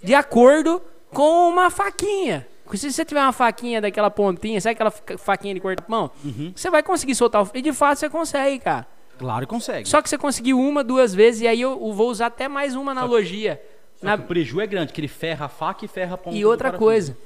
de 0.04 0.14
acordo 0.14 0.82
com 1.12 1.50
uma 1.50 1.70
faquinha. 1.70 2.46
Se 2.74 2.92
você 2.92 3.04
tiver 3.04 3.22
uma 3.22 3.32
faquinha 3.34 3.82
daquela 3.82 4.12
pontinha, 4.12 4.62
sabe 4.62 4.74
aquela 4.74 4.92
fa- 4.92 5.18
faquinha 5.18 5.56
de 5.56 5.60
cortar 5.60 5.82
pão? 5.84 6.12
Uhum. 6.24 6.52
Você 6.56 6.70
vai 6.70 6.84
conseguir 6.84 7.16
soltar 7.16 7.42
o... 7.44 7.50
E 7.54 7.62
de 7.64 7.74
fato 7.74 7.98
você 7.98 8.08
consegue, 8.10 8.60
cara. 8.60 8.86
Claro 9.18 9.48
que 9.48 9.50
consegue. 9.50 9.90
Só 9.90 10.02
que 10.04 10.08
você 10.10 10.18
conseguiu 10.20 10.60
uma, 10.60 10.84
duas 10.84 11.14
vezes, 11.16 11.42
e 11.42 11.48
aí 11.48 11.60
eu, 11.60 11.92
vou 11.94 12.10
usar 12.12 12.28
até 12.28 12.48
mais 12.48 12.76
uma 12.76 12.92
analogia. 12.92 13.60
Só 13.60 13.79
Na- 14.02 14.16
o 14.16 14.20
preju 14.20 14.62
é 14.62 14.68
grande, 14.68 14.94
que 14.94 15.02
ele 15.02 15.08
ferra 15.08 15.46
a 15.46 15.50
faca 15.50 15.84
e 15.86 15.88
ferra 15.88 16.16
a 16.16 16.18
ponta 16.18 16.36
E 16.36 16.46
outra 16.46 16.72
coisa. 16.72 17.18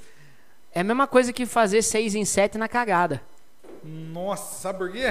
É 0.73 0.79
a 0.79 0.83
mesma 0.83 1.05
coisa 1.07 1.31
que 1.31 1.45
fazer 1.45 1.81
seis 1.83 2.15
em 2.15 2.25
sete 2.25 2.57
na 2.57 2.67
cagada. 2.67 3.21
Nossa, 3.83 4.55
sabe 4.61 4.77
por 4.79 4.91
quê? 4.91 5.03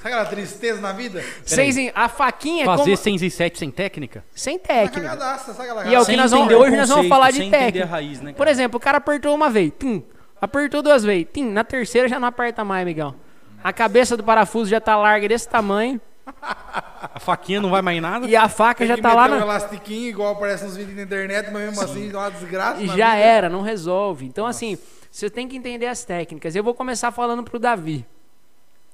Sabe 0.00 0.14
aquela 0.14 0.24
tristeza 0.24 0.80
na 0.80 0.92
vida? 0.92 1.22
Seis 1.44 1.76
em, 1.76 1.90
a 1.94 2.08
faquinha 2.08 2.62
é 2.62 2.66
Fazer 2.66 2.82
como, 2.84 2.96
6 2.96 3.22
e 3.22 3.30
7 3.30 3.58
sem 3.58 3.70
técnica? 3.70 4.24
sem 4.34 4.58
técnica. 4.58 5.00
cagadaça, 5.08 5.52
sabe 5.52 5.68
aquela 5.68 5.86
E 5.88 5.94
é 5.94 6.00
o 6.00 6.06
que 6.06 6.16
nós 6.16 6.30
vamos, 6.30 6.54
hoje 6.54 6.76
nós 6.76 6.88
vamos 6.88 7.08
falar 7.08 7.30
de 7.32 7.38
sem 7.38 7.50
técnica. 7.50 7.84
raiz, 7.84 8.20
né, 8.20 8.32
Por 8.32 8.46
exemplo, 8.46 8.76
o 8.76 8.80
cara 8.80 8.98
apertou 8.98 9.34
uma 9.34 9.50
vez, 9.50 9.72
tum, 9.76 10.00
apertou 10.40 10.82
duas 10.82 11.02
vezes, 11.02 11.26
tim, 11.32 11.44
na 11.50 11.64
terceira 11.64 12.08
já 12.08 12.18
não 12.20 12.28
aperta 12.28 12.64
mais, 12.64 12.82
amigão. 12.82 13.14
A 13.62 13.72
cabeça 13.72 14.16
do 14.16 14.22
parafuso 14.22 14.70
já 14.70 14.80
tá 14.80 14.96
larga 14.96 15.28
desse 15.28 15.48
tamanho 15.48 16.00
A 16.26 17.20
faquinha 17.20 17.60
não 17.60 17.70
vai 17.70 17.82
mais 17.82 17.98
em 17.98 18.00
nada? 18.00 18.26
e 18.26 18.34
a 18.36 18.48
faca 18.48 18.78
Tem 18.78 18.88
já 18.88 18.96
que 18.96 19.02
tá 19.02 19.14
lá 19.14 19.26
um 19.26 19.30
na... 19.30 19.38
elastiquinho 19.38 20.08
igual 20.08 20.32
aparece 20.32 20.64
nos 20.64 20.76
vídeos 20.76 20.96
na 20.96 21.02
internet, 21.02 21.50
mas 21.50 21.62
mesmo 21.66 21.82
assim 21.82 22.10
dá 22.10 22.18
uma 22.20 22.30
desgraça. 22.30 22.82
E 22.82 22.86
já 22.86 22.94
vida. 22.94 23.16
era, 23.16 23.48
não 23.48 23.62
resolve. 23.62 24.26
Então 24.26 24.46
assim, 24.46 24.78
você 25.10 25.30
tem 25.30 25.48
que 25.48 25.56
entender 25.56 25.86
as 25.86 26.04
técnicas. 26.04 26.54
Eu 26.54 26.64
vou 26.64 26.74
começar 26.74 27.10
falando 27.10 27.42
pro 27.42 27.58
Davi. 27.58 28.04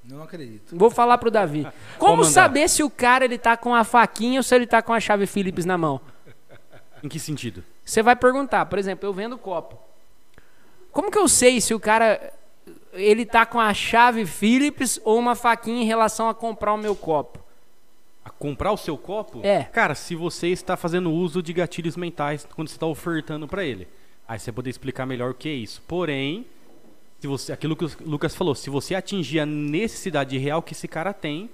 Não 0.04 0.22
acredito. 0.22 0.76
Vou 0.76 0.90
falar 0.90 1.16
pro 1.18 1.30
Davi. 1.30 1.66
Como 1.98 2.24
saber 2.24 2.68
se 2.68 2.82
o 2.82 2.90
cara 2.90 3.24
ele 3.24 3.38
tá 3.38 3.56
com 3.56 3.74
a 3.74 3.84
faquinha 3.84 4.40
ou 4.40 4.42
se 4.42 4.54
ele 4.54 4.66
tá 4.66 4.82
com 4.82 4.92
a 4.92 4.98
chave 5.00 5.26
Phillips 5.26 5.64
na 5.64 5.78
mão? 5.78 6.00
Em 7.02 7.08
que 7.08 7.18
sentido? 7.18 7.64
Você 7.84 8.02
vai 8.02 8.16
perguntar, 8.16 8.66
por 8.66 8.78
exemplo, 8.78 9.08
eu 9.08 9.12
vendo 9.12 9.38
copo. 9.38 9.78
Como 10.90 11.10
que 11.10 11.18
eu 11.18 11.28
sei 11.28 11.60
se 11.60 11.72
o 11.72 11.80
cara 11.80 12.32
ele 12.92 13.24
tá 13.24 13.46
com 13.46 13.58
a 13.58 13.72
chave 13.72 14.26
Phillips 14.26 15.00
ou 15.04 15.18
uma 15.18 15.34
faquinha 15.34 15.82
em 15.82 15.86
relação 15.86 16.28
a 16.28 16.34
comprar 16.34 16.72
o 16.72 16.78
meu 16.78 16.94
copo? 16.94 17.38
A 18.24 18.30
comprar 18.30 18.72
o 18.72 18.76
seu 18.76 18.96
copo? 18.96 19.40
É. 19.42 19.64
Cara, 19.64 19.94
se 19.94 20.14
você 20.14 20.48
está 20.48 20.76
fazendo 20.76 21.10
uso 21.10 21.42
de 21.42 21.52
gatilhos 21.52 21.96
mentais 21.96 22.46
quando 22.54 22.68
você 22.68 22.76
está 22.76 22.86
ofertando 22.86 23.48
para 23.48 23.64
ele. 23.64 23.88
Aí 24.28 24.38
você 24.38 24.52
poder 24.52 24.70
explicar 24.70 25.04
melhor 25.04 25.32
o 25.32 25.34
que 25.34 25.48
é 25.48 25.52
isso. 25.52 25.82
Porém, 25.86 26.46
se 27.20 27.26
você, 27.26 27.52
aquilo 27.52 27.76
que 27.76 27.84
o 27.84 27.90
Lucas 28.04 28.34
falou, 28.34 28.54
se 28.54 28.70
você 28.70 28.94
atingir 28.94 29.40
a 29.40 29.46
necessidade 29.46 30.36
real 30.38 30.62
que 30.62 30.72
esse 30.72 30.86
cara 30.86 31.12
tem, 31.12 31.50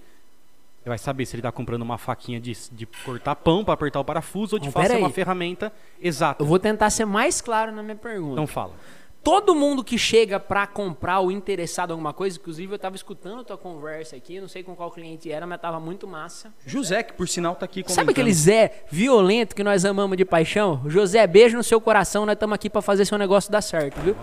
você 0.83 0.89
vai 0.89 0.99
saber 0.99 1.27
se 1.27 1.35
ele 1.35 1.41
está 1.41 1.53
comprando 1.53 1.83
uma 1.83 1.99
faquinha 1.99 2.41
de, 2.41 2.57
de 2.73 2.87
cortar 3.05 3.35
pão 3.35 3.65
para 3.65 3.75
apertar 3.75 4.01
o 4.01 4.05
parafuso 4.05 4.57
ou 4.57 4.61
de 4.61 4.71
fato 4.71 4.93
é 4.93 4.97
uma 4.97 5.11
ferramenta 5.11 5.73
exata. 6.01 6.43
Eu 6.43 6.47
vou 6.47 6.59
tentar 6.59 6.91
ser 6.91 7.05
mais 7.05 7.41
claro 7.41 7.73
na 7.73 7.83
minha 7.83 7.97
pergunta. 7.97 8.33
Então 8.33 8.47
fala. 8.47 8.75
Todo 9.23 9.55
mundo 9.55 9.85
que 9.85 9.99
chega 9.99 10.39
pra 10.41 10.67
comprar 10.67 11.21
ou 11.21 11.31
interessado 11.31 11.91
em 11.91 11.93
alguma 11.93 12.13
coisa, 12.13 12.39
inclusive 12.39 12.73
eu 12.73 12.79
tava 12.79 12.97
escutando 12.97 13.41
a 13.41 13.45
tua 13.45 13.59
conversa 13.59 14.17
aqui, 14.17 14.41
não 14.41 14.49
sei 14.49 14.63
com 14.63 14.75
qual 14.75 14.91
cliente 14.91 15.31
era, 15.31 15.47
mas 15.47 15.61
tava 15.61 15.79
muito 15.79 16.07
massa. 16.07 16.55
José, 16.65 17.03
que 17.03 17.13
por 17.13 17.29
sinal 17.29 17.55
tá 17.55 17.65
aqui 17.65 17.83
comentando. 17.83 17.95
Sabe 17.97 18.13
aquele 18.13 18.33
Zé 18.33 18.85
violento 18.91 19.55
que 19.55 19.63
nós 19.65 19.85
amamos 19.85 20.17
de 20.17 20.25
paixão? 20.25 20.83
José, 20.87 21.27
beijo 21.27 21.57
no 21.57 21.65
seu 21.65 21.81
coração, 21.81 22.25
nós 22.25 22.35
estamos 22.35 22.55
aqui 22.55 22.71
pra 22.71 22.81
fazer 22.81 23.05
seu 23.05 23.19
negócio 23.19 23.51
dar 23.51 23.61
certo, 23.61 24.01
viu? 24.01 24.17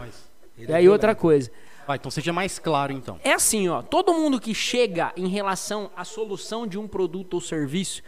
Ele 0.58 0.72
E 0.72 0.74
é 0.74 0.78
aí 0.78 0.90
outra 0.90 1.14
coisa. 1.14 1.52
Vai, 1.86 1.98
então 1.98 2.10
seja 2.10 2.34
mais 2.34 2.58
claro 2.58 2.92
então. 2.92 3.20
É 3.24 3.34
assim, 3.34 3.70
ó, 3.70 3.84
todo 3.84 4.14
mundo 4.14 4.40
que 4.40 4.56
chega 4.56 5.14
em 5.16 5.28
relação 5.28 5.92
à 5.96 6.04
solução 6.04 6.66
de 6.66 6.80
um 6.80 6.88
produto 6.88 7.36
ou 7.36 7.42
serviço, 7.42 8.02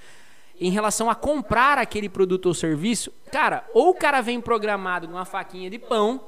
em 0.60 0.72
relação 0.72 1.12
a 1.12 1.13
comprar 1.15 1.77
aquele 1.77 2.10
produto 2.10 2.48
ou 2.48 2.53
serviço, 2.56 3.12
cara, 3.32 3.63
ou 3.72 3.89
o 3.89 3.94
cara 3.94 4.22
vem 4.22 4.41
programado 4.41 5.08
com 5.08 5.13
uma 5.13 5.25
faquinha 5.25 5.70
de 5.70 5.77
pão 5.77 6.20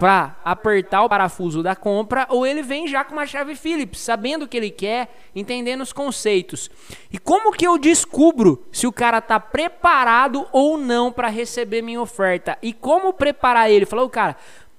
pra 0.00 0.36
apertar 0.44 1.02
o 1.04 1.08
parafuso 1.08 1.62
da 1.62 1.76
compra, 1.76 2.26
ou 2.30 2.46
ele 2.46 2.62
vem 2.62 2.88
já 2.88 3.04
com 3.04 3.12
uma 3.12 3.26
chave 3.26 3.54
Phillips, 3.54 4.00
sabendo 4.00 4.46
o 4.46 4.48
que 4.48 4.56
ele 4.56 4.70
quer, 4.70 5.14
entendendo 5.36 5.82
os 5.82 5.92
conceitos. 5.92 6.70
E 7.12 7.18
como 7.18 7.52
que 7.52 7.66
eu 7.66 7.76
descubro 7.78 8.64
se 8.72 8.86
o 8.86 8.92
cara 8.92 9.20
tá 9.20 9.38
preparado 9.38 10.48
ou 10.52 10.78
não 10.78 11.12
para 11.12 11.28
receber 11.28 11.82
minha 11.82 12.00
oferta? 12.00 12.56
E 12.62 12.72
como 12.72 13.12
preparar 13.12 13.70
ele? 13.70 13.84
Falou, 13.86 14.08
cara, 14.08 14.36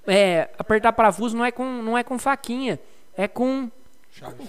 é, 0.07 0.49
apertar 0.57 0.91
parafuso 0.91 1.37
não 1.37 1.45
é 1.45 1.51
com 1.51 1.63
não 1.83 1.95
é 1.97 2.03
com 2.03 2.17
faquinha, 2.17 2.79
é 3.15 3.27
com 3.27 3.69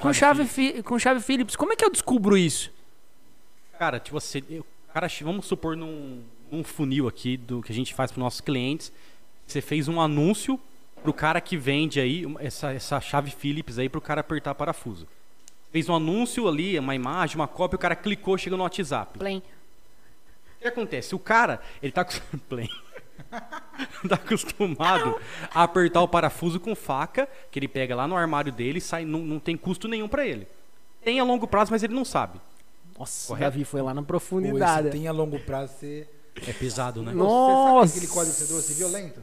com 0.01 0.13
chave, 0.13 0.45
fi- 0.47 0.83
com 0.83 0.99
chave 0.99 1.21
Phillips. 1.21 1.55
Como 1.55 1.73
é 1.73 1.77
que 1.77 1.85
eu 1.85 1.91
descubro 1.91 2.37
isso? 2.37 2.71
Cara, 3.79 4.01
tipo 4.01 4.17
assim, 4.17 4.43
cara, 4.93 5.07
vamos 5.23 5.47
supor 5.47 5.77
num, 5.77 6.23
num 6.51 6.65
funil 6.65 7.07
aqui 7.07 7.37
do 7.37 7.63
que 7.63 7.71
a 7.71 7.75
gente 7.75 7.93
faz 7.95 8.11
para 8.11 8.21
nossos 8.23 8.41
clientes. 8.41 8.91
Você 9.47 9.61
fez 9.61 9.89
um 9.89 10.01
anúncio 10.01 10.59
pro 11.03 11.13
cara 11.13 11.41
que 11.41 11.57
vende 11.57 12.01
aí 12.01 12.25
essa, 12.39 12.73
essa 12.73 13.01
chave 13.01 13.31
Phillips 13.31 13.79
aí 13.79 13.89
pro 13.89 14.01
cara 14.01 14.21
apertar 14.21 14.55
parafuso. 14.55 15.07
Fez 15.71 15.89
um 15.89 15.95
anúncio 15.95 16.47
ali, 16.49 16.79
uma 16.79 16.95
imagem, 16.95 17.37
uma 17.37 17.49
cópia, 17.49 17.77
o 17.77 17.79
cara 17.79 17.97
clicou, 17.97 18.37
chega 18.37 18.57
no 18.57 18.63
WhatsApp. 18.63 19.19
Plen. 19.19 19.39
O 19.39 20.63
que 20.63 20.69
acontece? 20.69 21.15
O 21.15 21.19
cara, 21.19 21.61
ele 21.83 21.93
tá, 21.93 22.05
Play. 22.49 22.69
tá 24.09 24.15
acostumado 24.15 25.19
a 25.53 25.63
apertar 25.63 26.03
o 26.03 26.09
parafuso 26.09 26.61
com 26.61 26.75
faca, 26.75 27.29
que 27.51 27.59
ele 27.59 27.69
pega 27.69 27.97
lá 27.97 28.07
no 28.07 28.17
armário 28.17 28.53
dele 28.53 28.79
e 28.79 28.81
sai, 28.81 29.05
não, 29.05 29.21
não 29.21 29.39
tem 29.39 29.57
custo 29.57 29.89
nenhum 29.89 30.09
para 30.09 30.27
ele. 30.27 30.47
Tem 31.03 31.19
a 31.19 31.25
longo 31.25 31.47
prazo, 31.49 31.71
mas 31.71 31.83
ele 31.83 31.95
não 31.95 32.05
sabe. 32.05 32.41
Nossa, 32.99 33.25
o 33.25 33.29
Correto? 33.29 33.51
Davi 33.51 33.65
foi 33.65 33.83
lá 33.83 33.95
na 33.95 34.03
Pô, 34.03 34.09
profundidade. 34.09 34.89
esse 34.89 34.97
tem 34.97 35.09
a 35.09 35.13
longo 35.13 35.39
prazo 35.41 35.73
ser. 35.81 36.09
É 36.47 36.53
pesado, 36.53 37.03
né? 37.03 37.13
Nossa. 37.13 37.87
Você 37.87 37.93
sabe 37.93 37.99
aquele 37.99 38.13
código 38.13 38.35
que 38.35 38.41
você 38.41 38.47
trouxe 38.47 38.75
violento? 38.75 39.21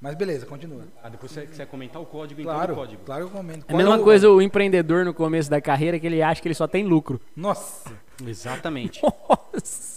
Mas 0.00 0.14
beleza, 0.14 0.44
continua. 0.44 0.82
Ah, 1.02 1.08
depois 1.08 1.32
você 1.32 1.46
quiser 1.46 1.66
comentar 1.66 2.00
o 2.00 2.06
código, 2.06 2.40
então 2.40 2.52
Claro, 2.52 2.72
o 2.74 2.76
código. 2.76 3.02
claro 3.04 3.24
que 3.26 3.32
eu 3.32 3.36
comento. 3.36 3.64
É 3.68 3.72
a 3.72 3.76
mesma 3.76 3.98
coisa 3.98 4.28
o 4.30 4.42
empreendedor 4.42 5.04
no 5.04 5.14
começo 5.14 5.48
da 5.50 5.60
carreira 5.60 5.98
que 5.98 6.06
ele 6.06 6.22
acha 6.22 6.40
que 6.42 6.48
ele 6.48 6.54
só 6.54 6.66
tem 6.68 6.84
lucro. 6.84 7.20
Nossa. 7.34 7.90
Exatamente. 8.26 9.00
Nossa. 9.02 9.96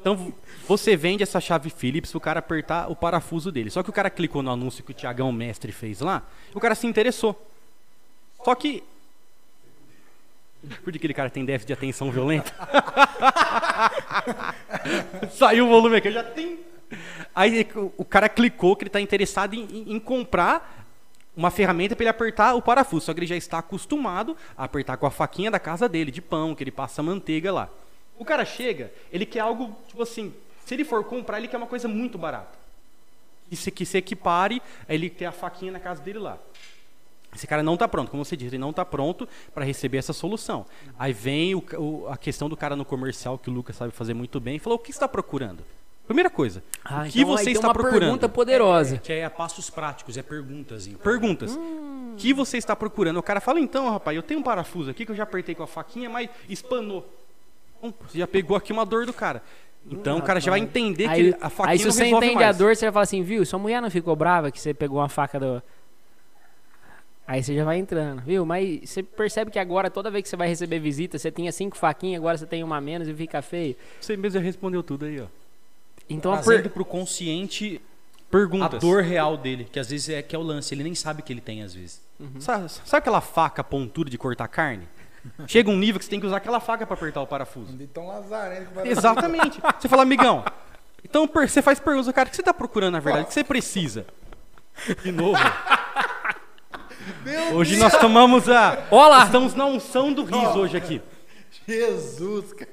Então 0.00 0.32
você 0.66 0.96
vende 0.96 1.22
essa 1.22 1.40
chave 1.40 1.70
Phillips 1.70 2.10
pro 2.10 2.20
cara 2.20 2.40
apertar 2.40 2.90
o 2.90 2.96
parafuso 2.96 3.50
dele. 3.52 3.70
Só 3.70 3.82
que 3.82 3.90
o 3.90 3.92
cara 3.92 4.10
clicou 4.10 4.42
no 4.42 4.50
anúncio 4.50 4.82
que 4.84 4.90
o 4.90 4.94
Tiagão 4.94 5.30
Mestre 5.32 5.72
fez 5.72 6.00
lá, 6.00 6.22
o 6.52 6.60
cara 6.60 6.74
se 6.74 6.86
interessou. 6.86 7.40
Só 8.44 8.54
que. 8.54 8.82
Por 10.82 10.90
que 10.92 10.98
aquele 10.98 11.14
cara 11.14 11.30
tem 11.30 11.44
déficit 11.44 11.68
de 11.68 11.72
atenção 11.74 12.10
violenta? 12.10 12.52
Saiu 15.30 15.66
o 15.66 15.68
volume 15.68 15.96
aqui, 15.96 16.08
eu 16.08 16.12
já 16.12 16.24
tem. 16.24 16.58
Aí 17.34 17.66
o- 17.98 18.04
cara 18.04 18.28
clicou 18.28 18.76
que 18.76 18.84
ele 18.84 18.88
está 18.88 19.00
interessado 19.00 19.54
em, 19.54 19.66
em- 19.94 19.94
comprar 20.00 20.86
uma 21.36 21.50
ferramenta 21.50 21.96
para 21.96 22.04
ele 22.04 22.10
apertar 22.10 22.54
o 22.54 22.62
parafuso. 22.62 23.06
Só 23.06 23.14
que 23.14 23.20
ele 23.20 23.26
já 23.26 23.36
está 23.36 23.58
acostumado 23.58 24.36
a 24.56 24.64
apertar 24.64 24.96
com 24.96 25.06
a 25.06 25.10
faquinha 25.10 25.50
da 25.50 25.58
casa 25.58 25.88
dele, 25.88 26.10
de 26.10 26.22
pão, 26.22 26.54
que 26.54 26.62
ele 26.62 26.70
passa 26.70 27.02
manteiga 27.02 27.52
lá. 27.52 27.68
O 28.18 28.24
cara 28.24 28.44
chega, 28.44 28.92
ele 29.12 29.26
quer 29.26 29.40
algo, 29.40 29.76
tipo 29.88 30.02
assim, 30.02 30.32
se 30.64 30.74
ele 30.74 30.84
for 30.84 31.02
comprar, 31.04 31.38
ele 31.38 31.48
quer 31.48 31.56
uma 31.56 31.66
coisa 31.66 31.88
muito 31.88 32.16
barata. 32.16 32.56
E 33.50 33.56
que 33.70 33.84
se 33.84 33.98
equipare, 33.98 34.62
ele 34.88 35.10
ter 35.10 35.24
a 35.26 35.32
faquinha 35.32 35.72
na 35.72 35.80
casa 35.80 36.00
dele 36.02 36.18
lá. 36.20 36.38
Esse 37.34 37.48
cara 37.48 37.64
não 37.64 37.74
está 37.74 37.88
pronto, 37.88 38.12
como 38.12 38.24
você 38.24 38.36
disse, 38.36 38.50
ele 38.50 38.58
não 38.58 38.70
está 38.70 38.84
pronto 38.84 39.28
para 39.52 39.64
receber 39.64 39.98
essa 39.98 40.12
solução. 40.12 40.64
Aí 40.96 41.12
vem 41.12 41.52
o 41.56 41.60
o- 41.76 42.06
a 42.08 42.16
questão 42.16 42.48
do 42.48 42.56
cara 42.56 42.76
no 42.76 42.84
comercial, 42.84 43.36
que 43.36 43.50
o 43.50 43.52
Lucas 43.52 43.74
sabe 43.74 43.92
fazer 43.92 44.14
muito 44.14 44.38
bem, 44.38 44.54
e 44.56 44.58
falou: 44.60 44.78
o 44.78 44.80
que 44.80 44.92
você 44.92 44.96
está 44.98 45.08
procurando? 45.08 45.64
Primeira 46.06 46.28
coisa, 46.28 46.62
Ah, 46.84 47.04
o 47.06 47.10
que 47.10 47.20
então 47.22 47.30
você 47.36 47.44
tem 47.44 47.52
está 47.54 47.68
uma 47.68 47.72
procurando? 47.72 48.00
pergunta 48.00 48.28
poderosa. 48.28 48.98
Que 48.98 49.12
é 49.14 49.28
passos 49.28 49.70
práticos, 49.70 50.18
é 50.18 50.22
perguntas. 50.22 50.86
então. 50.86 50.98
Perguntas. 51.00 51.56
O 51.56 52.14
que 52.16 52.32
você 52.34 52.58
está 52.58 52.76
procurando? 52.76 53.16
O 53.18 53.22
cara 53.22 53.40
fala, 53.40 53.58
então, 53.58 53.90
rapaz, 53.90 54.14
eu 54.14 54.22
tenho 54.22 54.40
um 54.40 54.42
parafuso 54.42 54.90
aqui 54.90 55.06
que 55.06 55.12
eu 55.12 55.16
já 55.16 55.22
apertei 55.22 55.54
com 55.54 55.62
a 55.62 55.66
faquinha, 55.66 56.10
mas 56.10 56.28
espanou. 56.48 57.08
Você 58.06 58.18
já 58.18 58.26
pegou 58.26 58.56
aqui 58.56 58.72
uma 58.72 58.84
dor 58.84 59.06
do 59.06 59.12
cara. 59.12 59.42
Então 59.90 60.16
o 60.18 60.22
cara 60.22 60.40
já 60.40 60.50
vai 60.50 60.60
entender 60.60 61.04
que 61.04 61.10
Aí, 61.10 61.20
ele- 61.20 61.36
a 61.40 61.50
faquinha 61.50 61.72
aí 61.72 61.78
se 61.78 61.84
você 61.84 62.06
entende 62.06 62.36
a 62.42 62.46
mais. 62.46 62.56
dor, 62.58 62.74
você 62.76 62.86
vai 62.86 62.92
falar 62.92 63.02
assim, 63.02 63.22
viu? 63.22 63.44
Sua 63.44 63.58
mulher 63.58 63.82
não 63.82 63.90
ficou 63.90 64.14
brava 64.16 64.50
que 64.50 64.58
você 64.60 64.72
pegou 64.72 64.98
uma 64.98 65.08
faca 65.08 65.38
do. 65.40 65.62
Aí 67.26 67.42
você 67.42 67.54
já 67.54 67.64
vai 67.64 67.78
entrando, 67.78 68.20
viu? 68.22 68.44
Mas 68.44 68.90
você 68.90 69.02
percebe 69.02 69.50
que 69.50 69.58
agora, 69.58 69.90
toda 69.90 70.10
vez 70.10 70.22
que 70.22 70.28
você 70.28 70.36
vai 70.36 70.48
receber 70.48 70.78
visita, 70.78 71.18
você 71.18 71.30
tinha 71.30 71.50
cinco 71.52 71.76
faquinhas, 71.76 72.20
agora 72.20 72.36
você 72.36 72.46
tem 72.46 72.62
uma 72.62 72.76
a 72.76 72.80
menos 72.80 73.08
e 73.08 73.14
fica 73.14 73.40
feio. 73.40 73.74
Você 74.00 74.16
mesmo 74.16 74.38
já 74.38 74.44
respondeu 74.44 74.82
tudo 74.82 75.06
aí, 75.06 75.20
ó. 75.20 75.26
Então 76.08 76.32
a 76.32 76.38
Trazendo 76.38 76.64
per... 76.64 76.72
pro 76.72 76.84
consciente 76.84 77.80
a 77.80 78.30
Perguntas. 78.30 78.80
dor 78.80 79.02
real 79.02 79.36
dele, 79.36 79.68
que 79.70 79.78
às 79.78 79.88
vezes 79.88 80.08
é 80.08 80.22
que 80.22 80.34
é 80.34 80.38
o 80.38 80.42
lance, 80.42 80.74
ele 80.74 80.82
nem 80.82 80.94
sabe 80.94 81.22
que 81.22 81.32
ele 81.32 81.40
tem 81.40 81.62
às 81.62 81.74
vezes. 81.74 82.02
Sabe, 82.40 82.68
sabe 82.68 82.98
aquela 82.98 83.20
faca 83.20 83.62
pontuda 83.62 84.10
de 84.10 84.18
cortar 84.18 84.48
carne? 84.48 84.88
Chega 85.46 85.70
um 85.70 85.76
nível 85.76 85.98
que 85.98 86.04
você 86.04 86.10
tem 86.10 86.20
que 86.20 86.26
usar 86.26 86.36
aquela 86.36 86.60
faca 86.60 86.86
para 86.86 86.94
apertar 86.94 87.22
o 87.22 87.26
parafuso. 87.26 87.76
Então 87.80 88.06
vai 88.28 88.66
Exatamente. 88.84 89.60
Você 89.78 89.88
fala, 89.88 90.02
amigão. 90.02 90.44
Então 91.04 91.28
você 91.32 91.62
faz 91.62 91.78
perguntas, 91.78 92.12
cara, 92.12 92.26
o 92.26 92.30
que 92.30 92.36
você 92.36 92.42
está 92.42 92.54
procurando 92.54 92.94
na 92.94 93.00
verdade? 93.00 93.24
O 93.24 93.28
que 93.28 93.34
você 93.34 93.44
precisa? 93.44 94.06
De 95.02 95.12
novo. 95.12 95.38
hoje 97.54 97.76
nós 97.76 97.96
tomamos 97.98 98.48
a. 98.48 98.84
Olá! 98.90 99.24
Estamos 99.24 99.54
na 99.54 99.66
unção 99.66 100.12
do 100.12 100.24
riso 100.24 100.58
hoje 100.58 100.76
aqui. 100.76 101.00
Jesus, 101.66 102.52
cara. 102.52 102.70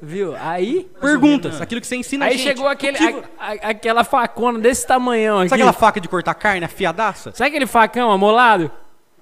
Viu? 0.00 0.34
Aí. 0.36 0.90
Perguntas, 1.00 1.60
aquilo 1.60 1.80
que 1.80 1.86
você 1.86 1.96
ensina 1.96 2.24
a 2.24 2.28
Aí 2.28 2.36
gente. 2.38 2.42
chegou 2.48 2.66
aquele, 2.68 2.98
a- 2.98 3.22
a- 3.38 3.52
aquela 3.70 4.02
facona 4.04 4.58
desse 4.58 4.86
tamanhão 4.86 5.38
aqui. 5.40 5.50
Sabe 5.50 5.62
aquela 5.62 5.72
faca 5.72 6.00
de 6.00 6.08
cortar 6.08 6.34
carne, 6.34 6.64
afiadaça? 6.64 7.32
Sabe 7.32 7.48
aquele 7.48 7.66
facão 7.66 8.10
amolado? 8.10 8.70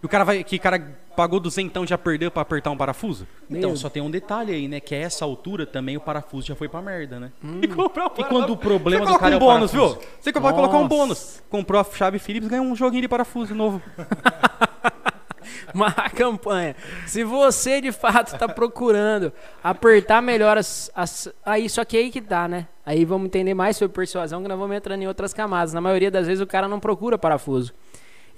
Que 0.01 0.07
o 0.07 0.09
cara 0.09 0.25
vai. 0.25 0.43
Que 0.43 0.57
o 0.57 0.61
cara 0.61 0.97
pagou 1.15 1.39
duzentão 1.39 1.85
e 1.85 1.87
já 1.87 1.99
perdeu 1.99 2.31
pra 2.31 2.41
apertar 2.41 2.71
um 2.71 2.77
parafuso? 2.79 3.27
Então, 3.51 3.77
só 3.77 3.91
tem 3.91 4.01
um 4.03 4.11
detalhe 4.11 4.55
aí, 4.55 4.67
né? 4.69 4.81
Que 4.81 4.95
a 4.95 4.99
essa 4.99 5.23
altura 5.27 5.67
também 5.67 5.99
o 5.99 6.01
parafuso 6.01 6.47
já 6.47 6.55
foi 6.57 6.69
pra 6.69 6.81
merda, 6.81 7.21
né? 7.21 7.31
E 7.61 7.69
comprar 7.69 8.07
o 8.07 8.13
E 8.17 8.25
quando 8.25 8.51
o 8.55 8.57
problema 8.57 9.05
Você 9.05 9.13
do 9.13 9.19
cara 9.19 9.33
um 9.33 9.35
é 9.35 9.37
o 9.37 9.41
bônus, 9.41 9.71
parafuso? 9.73 9.99
viu? 10.01 10.09
Você 10.21 10.33
vai 10.33 10.53
colocar 10.55 10.77
um 10.79 10.83
Nossa. 10.85 10.89
bônus. 10.89 11.43
Comprou 11.51 11.79
a 11.79 11.85
chave 11.85 12.19
Philips, 12.19 12.49
ganhou 12.49 12.65
um 12.65 12.75
joguinho 12.75 13.03
de 13.03 13.09
parafuso 13.09 13.55
novo. 13.55 13.83
Uma 15.75 15.93
campanha. 16.11 16.75
Se 17.07 17.23
você 17.25 17.81
de 17.81 17.93
fato 17.93 18.35
está 18.35 18.49
procurando 18.49 19.33
apertar 19.63 20.21
melhor 20.23 20.59
as, 20.59 20.91
as- 20.95 21.29
Aí, 21.45 21.69
só 21.69 21.85
que 21.85 21.97
aí 21.97 22.11
que 22.11 22.21
tá, 22.21 22.47
né? 22.49 22.67
Aí 22.85 23.05
vamos 23.05 23.27
entender 23.27 23.55
mais 23.55 23.77
sobre 23.77 23.95
persuasão, 23.95 24.43
que 24.43 24.49
nós 24.49 24.59
vamos 24.59 24.77
entrando 24.77 25.03
em 25.03 25.07
outras 25.07 25.33
camadas. 25.33 25.73
Na 25.73 25.81
maioria 25.81 26.11
das 26.11 26.27
vezes 26.27 26.41
o 26.43 26.47
cara 26.47 26.67
não 26.67 26.81
procura 26.81 27.17
parafuso. 27.19 27.73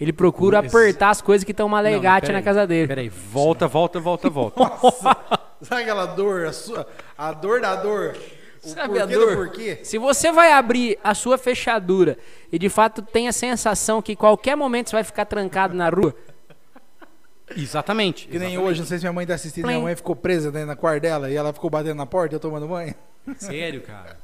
Ele 0.01 0.13
procura 0.13 0.59
Esse- 0.65 0.77
apertar 0.77 1.11
as 1.11 1.21
coisas 1.21 1.45
que 1.45 1.53
estão 1.53 1.67
uma 1.67 1.81
legate 1.81 2.27
peraí, 2.27 2.37
na 2.37 2.43
casa 2.43 2.67
dele. 2.67 2.89
Peraí, 2.89 3.09
volta, 3.09 3.69
volta, 3.69 4.01
volta, 4.01 4.29
volta. 4.29 4.61
Sabe 5.63 5.83
aquela 5.83 6.07
dor, 6.07 6.47
a, 6.47 6.53
sua, 6.53 6.87
a 7.17 7.33
dor 7.33 7.61
da 7.61 7.77
dor? 7.77 8.17
O 8.65 8.69
Sabe 8.69 8.99
a 8.99 9.07
porquê 9.07 9.15
dor? 9.15 9.37
porquê? 9.37 9.79
Se 9.85 9.99
você 9.99 10.31
vai 10.33 10.53
abrir 10.53 10.99
a 11.05 11.15
sua 11.15 11.37
fechadura 11.39 12.17
e 12.51 12.59
de 12.59 12.69
fato 12.69 13.01
tem 13.03 13.29
a 13.29 13.33
sensação 13.33 14.01
que 14.03 14.15
qualquer 14.17 14.57
momento 14.57 14.91
você 14.91 14.97
vai 14.97 15.05
ficar 15.05 15.25
trancado 15.25 15.75
na 15.75 15.89
rua, 15.89 16.15
Que 17.55 17.61
Exatamente. 17.61 18.27
nem 18.29 18.37
exatamente. 18.37 18.59
hoje, 18.59 18.81
não 18.81 18.87
sei 18.87 18.99
se 18.99 19.05
minha 19.05 19.13
mãe 19.13 19.27
tá 19.27 19.35
assistindo, 19.35 19.65
Plim. 19.65 19.73
minha 19.75 19.85
mãe 19.85 19.97
ficou 19.97 20.15
presa 20.17 20.51
dentro 20.51 20.69
da 20.69 20.77
quarto 20.77 21.03
dela 21.03 21.31
e 21.31 21.35
ela 21.37 21.53
ficou 21.53 21.69
batendo 21.71 21.97
na 21.97 22.07
porta 22.07 22.35
e 22.35 22.37
eu 22.37 22.41
tomando 22.41 22.67
banho. 22.69 22.95
Sério, 23.37 23.81
cara. 23.83 24.19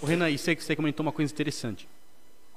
Ô, 0.00 0.06
Renan, 0.06 0.30
isso 0.30 0.48
aí 0.48 0.56
que 0.56 0.62
você 0.64 0.76
comentou 0.76 1.04
uma 1.04 1.12
coisa 1.12 1.32
interessante. 1.32 1.88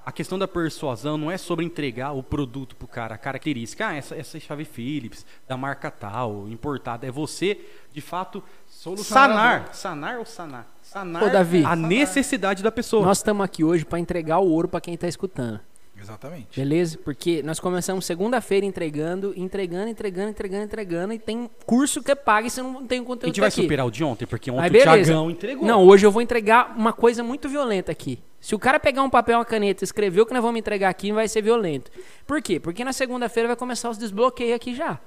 A 0.04 0.12
questão 0.12 0.40
da 0.40 0.48
persuasão 0.48 1.16
não 1.16 1.30
é 1.30 1.38
sobre 1.38 1.64
entregar 1.64 2.12
o 2.12 2.24
produto 2.24 2.76
pro 2.76 2.88
cara, 2.88 3.14
a 3.14 3.18
característica. 3.20 3.88
Ah, 3.88 3.96
essa, 3.96 4.16
essa 4.16 4.40
chave 4.40 4.66
Philips, 4.66 5.24
da 5.48 5.56
marca 5.56 5.92
tal, 5.92 6.48
importada. 6.50 7.06
É 7.06 7.12
você, 7.12 7.60
de 7.94 8.02
fato, 8.02 8.44
Solucionar 8.68 9.30
sanar. 9.30 9.76
Sanar 9.76 10.18
ou 10.20 10.26
sanar? 10.26 10.68
Sanar 10.82 11.24
Ô, 11.24 11.30
Davi. 11.30 11.64
a 11.64 11.76
necessidade 11.76 12.64
da 12.64 12.72
pessoa. 12.72 13.06
nós 13.06 13.20
estamos 13.20 13.44
aqui 13.46 13.64
hoje 13.64 13.86
para 13.86 14.00
entregar 14.00 14.40
o 14.40 14.50
ouro 14.50 14.68
para 14.68 14.82
quem 14.82 14.96
está 14.96 15.08
escutando. 15.08 15.60
Exatamente. 16.02 16.60
Beleza? 16.60 16.98
Porque 17.04 17.44
nós 17.44 17.60
começamos 17.60 18.06
segunda-feira 18.06 18.66
entregando, 18.66 19.34
entregando, 19.38 19.88
entregando, 19.88 20.30
entregando, 20.30 20.64
entregando, 20.64 21.14
e 21.14 21.20
tem 21.20 21.50
curso 21.66 22.02
que 22.02 22.12
é 22.12 22.16
pago 22.16 22.48
e 22.48 22.50
você 22.50 22.62
não 22.62 22.86
tem 22.88 23.00
o 23.00 23.04
a 23.04 23.06
conteúdo 23.06 23.28
gente 23.28 23.40
vai 23.40 23.50
aqui. 23.50 23.62
superar 23.62 23.86
o 23.86 23.92
de 23.92 24.04
ontem, 24.04 24.26
porque 24.26 24.50
ontem 24.50 24.64
Aí 24.64 24.70
o. 24.70 25.04
Tiagão 25.04 25.30
entregou. 25.30 25.66
Não, 25.66 25.86
hoje 25.86 26.06
eu 26.06 26.12
vou 26.12 26.22
entregar 26.22 26.74
uma 26.76 26.92
coisa 26.92 27.24
muito 27.24 27.48
violenta 27.48 27.92
aqui. 27.92 28.20
Se 28.40 28.56
o 28.56 28.60
cara 28.60 28.80
pegar 28.80 29.04
um 29.04 29.10
papel 29.10 29.38
uma 29.38 29.46
caneta 29.46 29.84
e 29.84 29.86
escrever 29.86 30.22
o 30.22 30.26
que 30.26 30.34
nós 30.34 30.42
vamos 30.42 30.58
entregar 30.58 30.90
aqui, 30.90 31.12
vai 31.12 31.28
ser 31.28 31.44
violento. 31.44 31.92
Por 32.26 32.42
quê? 32.42 32.60
Porque 32.60 32.84
na 32.84 32.92
segunda-feira 32.92 33.48
vai 33.48 33.56
começar 33.56 33.90
os 33.90 33.98
desbloqueios 34.00 34.56
aqui 34.56 34.74
já. 34.74 35.00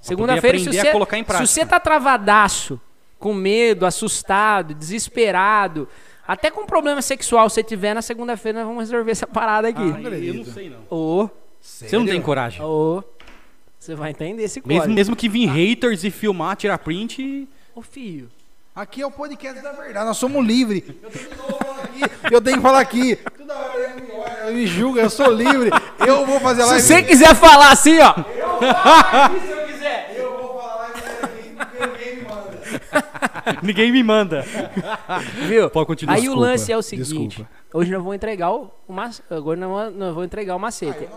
Segunda-feira, 0.00 0.58
se 0.58 0.68
aprender 0.68 0.78
a 0.78 0.84
você, 0.84 0.92
colocar 0.92 1.18
em 1.18 1.24
se 1.24 1.46
você 1.46 1.66
tá 1.66 1.80
travadaço, 1.80 2.80
com 3.18 3.34
medo, 3.34 3.84
assustado, 3.84 4.74
desesperado, 4.74 5.88
até 6.28 6.50
com 6.50 6.64
problema 6.66 7.00
sexual 7.02 7.48
você 7.50 7.62
tiver, 7.64 7.94
na 7.94 8.02
segunda-feira 8.02 8.58
nós 8.60 8.68
vamos 8.68 8.82
resolver 8.88 9.10
essa 9.10 9.26
parada 9.26 9.68
aqui. 9.68 9.80
Ah, 9.80 10.00
eu 10.14 10.34
não 10.34 10.44
sei, 10.44 10.68
não. 10.70 10.78
Ô, 10.90 11.28
Você 11.60 11.98
não 11.98 12.06
tem 12.06 12.20
coragem. 12.22 12.62
ô, 12.62 13.02
você 13.80 13.94
vai 13.94 14.10
entender 14.10 14.42
esse 14.44 14.60
Mesmo, 14.64 14.80
código. 14.82 14.94
mesmo 14.94 15.16
que 15.16 15.28
vir 15.28 15.46
haters 15.48 16.04
e 16.04 16.10
filmar, 16.10 16.54
tirar 16.56 16.78
print. 16.78 17.22
e- 17.22 17.48
Ô, 17.74 17.80
filho. 17.82 18.28
Aqui 18.76 19.02
é 19.02 19.06
o 19.06 19.10
podcast 19.10 19.60
da 19.60 19.72
verdade, 19.72 20.06
nós 20.06 20.16
somos 20.18 20.46
livres. 20.46 20.84
Eu 20.88 21.10
tenho 21.10 21.28
que 21.28 21.34
falar 21.34 21.82
aqui, 21.82 22.00
eu 22.34 22.40
tenho 22.40 22.56
que 22.58 22.62
falar 22.62 22.80
aqui. 22.80 23.16
Toda 23.16 23.54
hora 23.56 23.90
ele 23.90 24.00
me 24.02 24.12
olha, 24.12 24.50
me 24.52 24.66
julga, 24.68 25.00
eu 25.00 25.10
sou 25.10 25.32
livre. 25.32 25.70
Eu 26.06 26.24
vou 26.24 26.38
fazer 26.38 26.62
Se 26.62 26.68
live. 26.68 26.82
você 26.86 27.02
quiser 27.02 27.34
falar 27.34 27.72
assim, 27.72 27.98
ó. 28.00 28.14
Eu 30.16 30.30
vou 30.38 30.60
falar 30.60 30.76
live 30.76 31.00
aqui, 31.24 31.54
porque 31.56 31.86
ninguém 31.86 32.16
me 32.16 32.22
manda. 32.22 32.77
Ninguém 33.62 33.90
me 33.92 34.02
manda. 34.02 34.44
Viu? 35.46 35.70
Pode 35.70 35.86
continuar. 35.86 36.14
Aí 36.14 36.20
Desculpa, 36.20 36.40
o 36.40 36.44
lance 36.44 36.72
é 36.72 36.76
o 36.76 36.82
seguinte. 36.82 37.28
desculpa. 37.28 37.50
Hoje 37.72 37.90
nós 37.90 38.00
vamos 38.00 38.16
entregar 38.16 38.50
o, 38.52 38.70
mac- 38.88 39.20
agora 39.30 39.58
nós 39.58 39.70
vamos, 39.70 39.94
nós 39.98 40.08
vamos 40.14 40.26
entregar 40.26 40.56
o 40.56 40.58
macete. 40.58 41.08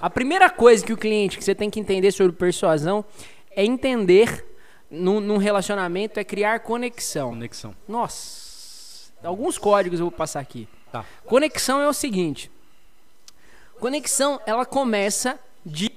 a 0.00 0.10
primeira 0.10 0.48
coisa 0.50 0.84
que 0.84 0.92
o 0.92 0.96
cliente 0.96 1.38
que 1.38 1.44
você 1.44 1.54
tem 1.54 1.68
que 1.70 1.80
entender 1.80 2.10
sobre 2.12 2.32
persuasão 2.32 3.04
é 3.50 3.64
entender 3.64 4.44
num, 4.90 5.20
num 5.20 5.36
relacionamento, 5.36 6.20
é 6.20 6.24
criar 6.24 6.60
conexão. 6.60 7.30
Conexão. 7.30 7.74
Nossa, 7.88 9.10
alguns 9.22 9.58
códigos 9.58 9.98
eu 10.00 10.06
vou 10.06 10.12
passar 10.12 10.40
aqui. 10.40 10.68
Tá. 10.92 11.04
Conexão 11.24 11.80
é 11.80 11.88
o 11.88 11.92
seguinte: 11.92 12.50
conexão 13.80 14.40
ela 14.46 14.64
começa 14.64 15.38
de 15.64 15.90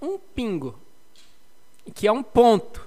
um 0.00 0.18
pingo, 0.18 0.78
que 1.94 2.06
é 2.06 2.12
um 2.12 2.22
ponto, 2.22 2.86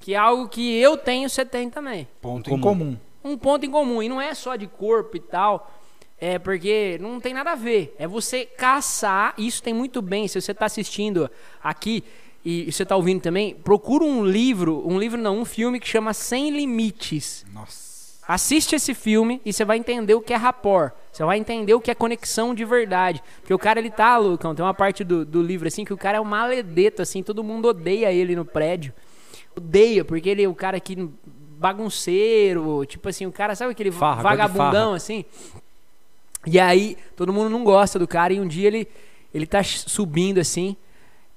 que 0.00 0.14
é 0.14 0.16
algo 0.16 0.48
que 0.48 0.76
eu 0.76 0.96
tenho, 0.96 1.28
você 1.28 1.44
tem 1.44 1.68
também. 1.68 2.08
Ponto 2.20 2.50
em 2.50 2.60
comum. 2.60 2.96
Um 3.24 3.36
ponto 3.36 3.66
em 3.66 3.70
comum 3.70 4.02
e 4.02 4.08
não 4.08 4.20
é 4.20 4.34
só 4.34 4.56
de 4.56 4.66
corpo 4.66 5.16
e 5.16 5.20
tal. 5.20 5.72
É 6.20 6.38
porque 6.38 6.98
não 7.00 7.20
tem 7.20 7.32
nada 7.32 7.52
a 7.52 7.54
ver. 7.54 7.94
É 7.98 8.06
você 8.06 8.44
caçar. 8.44 9.34
Isso 9.38 9.62
tem 9.62 9.72
muito 9.72 10.02
bem. 10.02 10.26
Se 10.26 10.40
você 10.40 10.52
está 10.52 10.66
assistindo 10.66 11.30
aqui 11.62 12.02
e 12.44 12.70
você 12.70 12.82
está 12.82 12.96
ouvindo 12.96 13.20
também, 13.20 13.54
procura 13.54 14.04
um 14.04 14.24
livro, 14.24 14.82
um 14.86 14.98
livro 14.98 15.20
não, 15.20 15.38
um 15.38 15.44
filme 15.44 15.78
que 15.78 15.86
chama 15.86 16.12
Sem 16.12 16.50
Limites. 16.50 17.44
Nossa. 17.52 17.88
Assiste 18.26 18.76
esse 18.76 18.92
filme 18.92 19.40
e 19.42 19.54
você 19.54 19.64
vai 19.64 19.78
entender 19.78 20.14
o 20.14 20.20
que 20.20 20.34
é 20.34 20.36
rapport. 20.36 20.92
Você 21.10 21.24
vai 21.24 21.38
entender 21.38 21.72
o 21.72 21.80
que 21.80 21.90
é 21.90 21.94
conexão 21.94 22.54
de 22.54 22.62
verdade. 22.64 23.22
Porque 23.40 23.54
o 23.54 23.58
cara, 23.58 23.78
ele 23.78 23.90
tá, 23.90 24.18
Lucão, 24.18 24.54
tem 24.54 24.62
uma 24.62 24.74
parte 24.74 25.02
do, 25.02 25.24
do 25.24 25.40
livro 25.40 25.66
assim 25.66 25.82
que 25.82 25.94
o 25.94 25.96
cara 25.96 26.18
é 26.18 26.20
um 26.20 26.24
maledeto, 26.24 27.00
assim, 27.00 27.22
todo 27.22 27.42
mundo 27.42 27.68
odeia 27.68 28.12
ele 28.12 28.36
no 28.36 28.44
prédio. 28.44 28.92
Odeia, 29.58 30.04
porque 30.04 30.28
ele 30.28 30.42
é 30.42 30.48
o 30.48 30.54
cara 30.54 30.80
que 30.80 31.08
bagunceiro, 31.58 32.84
tipo 32.86 33.08
assim, 33.08 33.26
o 33.26 33.32
cara, 33.32 33.54
sabe 33.54 33.72
aquele 33.72 33.90
Farra, 33.90 34.22
vagabundão, 34.22 34.94
assim? 34.94 35.24
E 36.46 36.58
aí, 36.58 36.96
todo 37.16 37.32
mundo 37.32 37.50
não 37.50 37.64
gosta 37.64 37.98
do 37.98 38.06
cara 38.06 38.32
e 38.32 38.40
um 38.40 38.46
dia 38.46 38.68
ele, 38.68 38.88
ele 39.34 39.46
tá 39.46 39.62
subindo 39.62 40.38
assim 40.38 40.76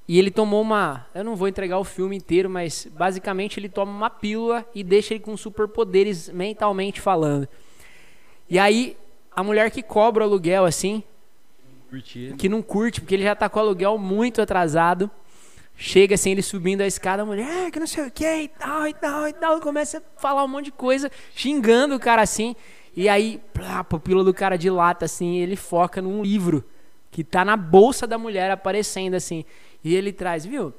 e 0.08 0.20
ele 0.20 0.30
tomou 0.30 0.62
uma. 0.62 1.08
Eu 1.16 1.24
não 1.24 1.38
vou 1.38 1.48
entregar 1.48 1.80
o 1.80 1.84
filme 1.84 2.18
inteiro, 2.18 2.50
mas 2.50 2.88
basicamente 2.92 3.60
ele 3.60 3.70
toma 3.70 3.92
uma 3.92 4.10
pílula 4.10 4.66
e 4.76 4.84
deixa 4.84 5.14
ele 5.14 5.24
com 5.24 5.38
superpoderes 5.38 6.30
mentalmente 6.30 7.00
falando. 7.00 7.48
E 8.50 8.60
aí, 8.60 8.98
a 9.34 9.42
mulher 9.42 9.72
que 9.72 9.82
cobra 9.82 10.24
o 10.24 10.28
aluguel, 10.28 10.66
assim, 10.66 11.02
que 12.38 12.50
não 12.50 12.62
curte, 12.62 13.00
porque 13.00 13.16
ele 13.16 13.24
já 13.24 13.36
tá 13.36 13.48
com 13.48 13.60
o 13.60 13.62
aluguel 13.62 13.98
muito 13.98 14.42
atrasado. 14.42 15.10
Chega 15.84 16.14
assim, 16.14 16.30
ele 16.30 16.44
subindo 16.44 16.82
a 16.82 16.86
escada, 16.86 17.24
a 17.24 17.26
mulher, 17.26 17.48
"Ah, 17.50 17.72
que 17.72 17.80
não 17.80 17.88
sei 17.88 18.06
o 18.06 18.12
que 18.12 18.24
e 18.24 18.48
tal, 18.48 18.88
e 18.88 18.94
tal, 18.94 19.28
e 19.28 19.34
tal. 19.34 19.60
Começa 19.60 19.98
a 19.98 20.22
falar 20.22 20.44
um 20.44 20.48
monte 20.48 20.66
de 20.66 20.72
coisa, 20.72 21.10
xingando 21.36 21.96
o 21.96 22.00
cara 22.00 22.22
assim. 22.22 22.56
E 22.96 23.10
aí, 23.10 23.42
a 23.68 23.84
pupila 23.84 24.24
do 24.24 24.32
cara 24.32 24.60
dilata 24.60 25.06
assim, 25.06 25.38
ele 25.38 25.56
foca 25.56 26.00
num 26.00 26.22
livro 26.22 26.64
que 27.10 27.24
tá 27.24 27.44
na 27.44 27.58
bolsa 27.58 28.06
da 28.06 28.16
mulher 28.16 28.52
aparecendo 28.52 29.16
assim. 29.16 29.44
E 29.84 29.96
ele 29.96 30.14
traz, 30.14 30.46
viu? 30.46 30.72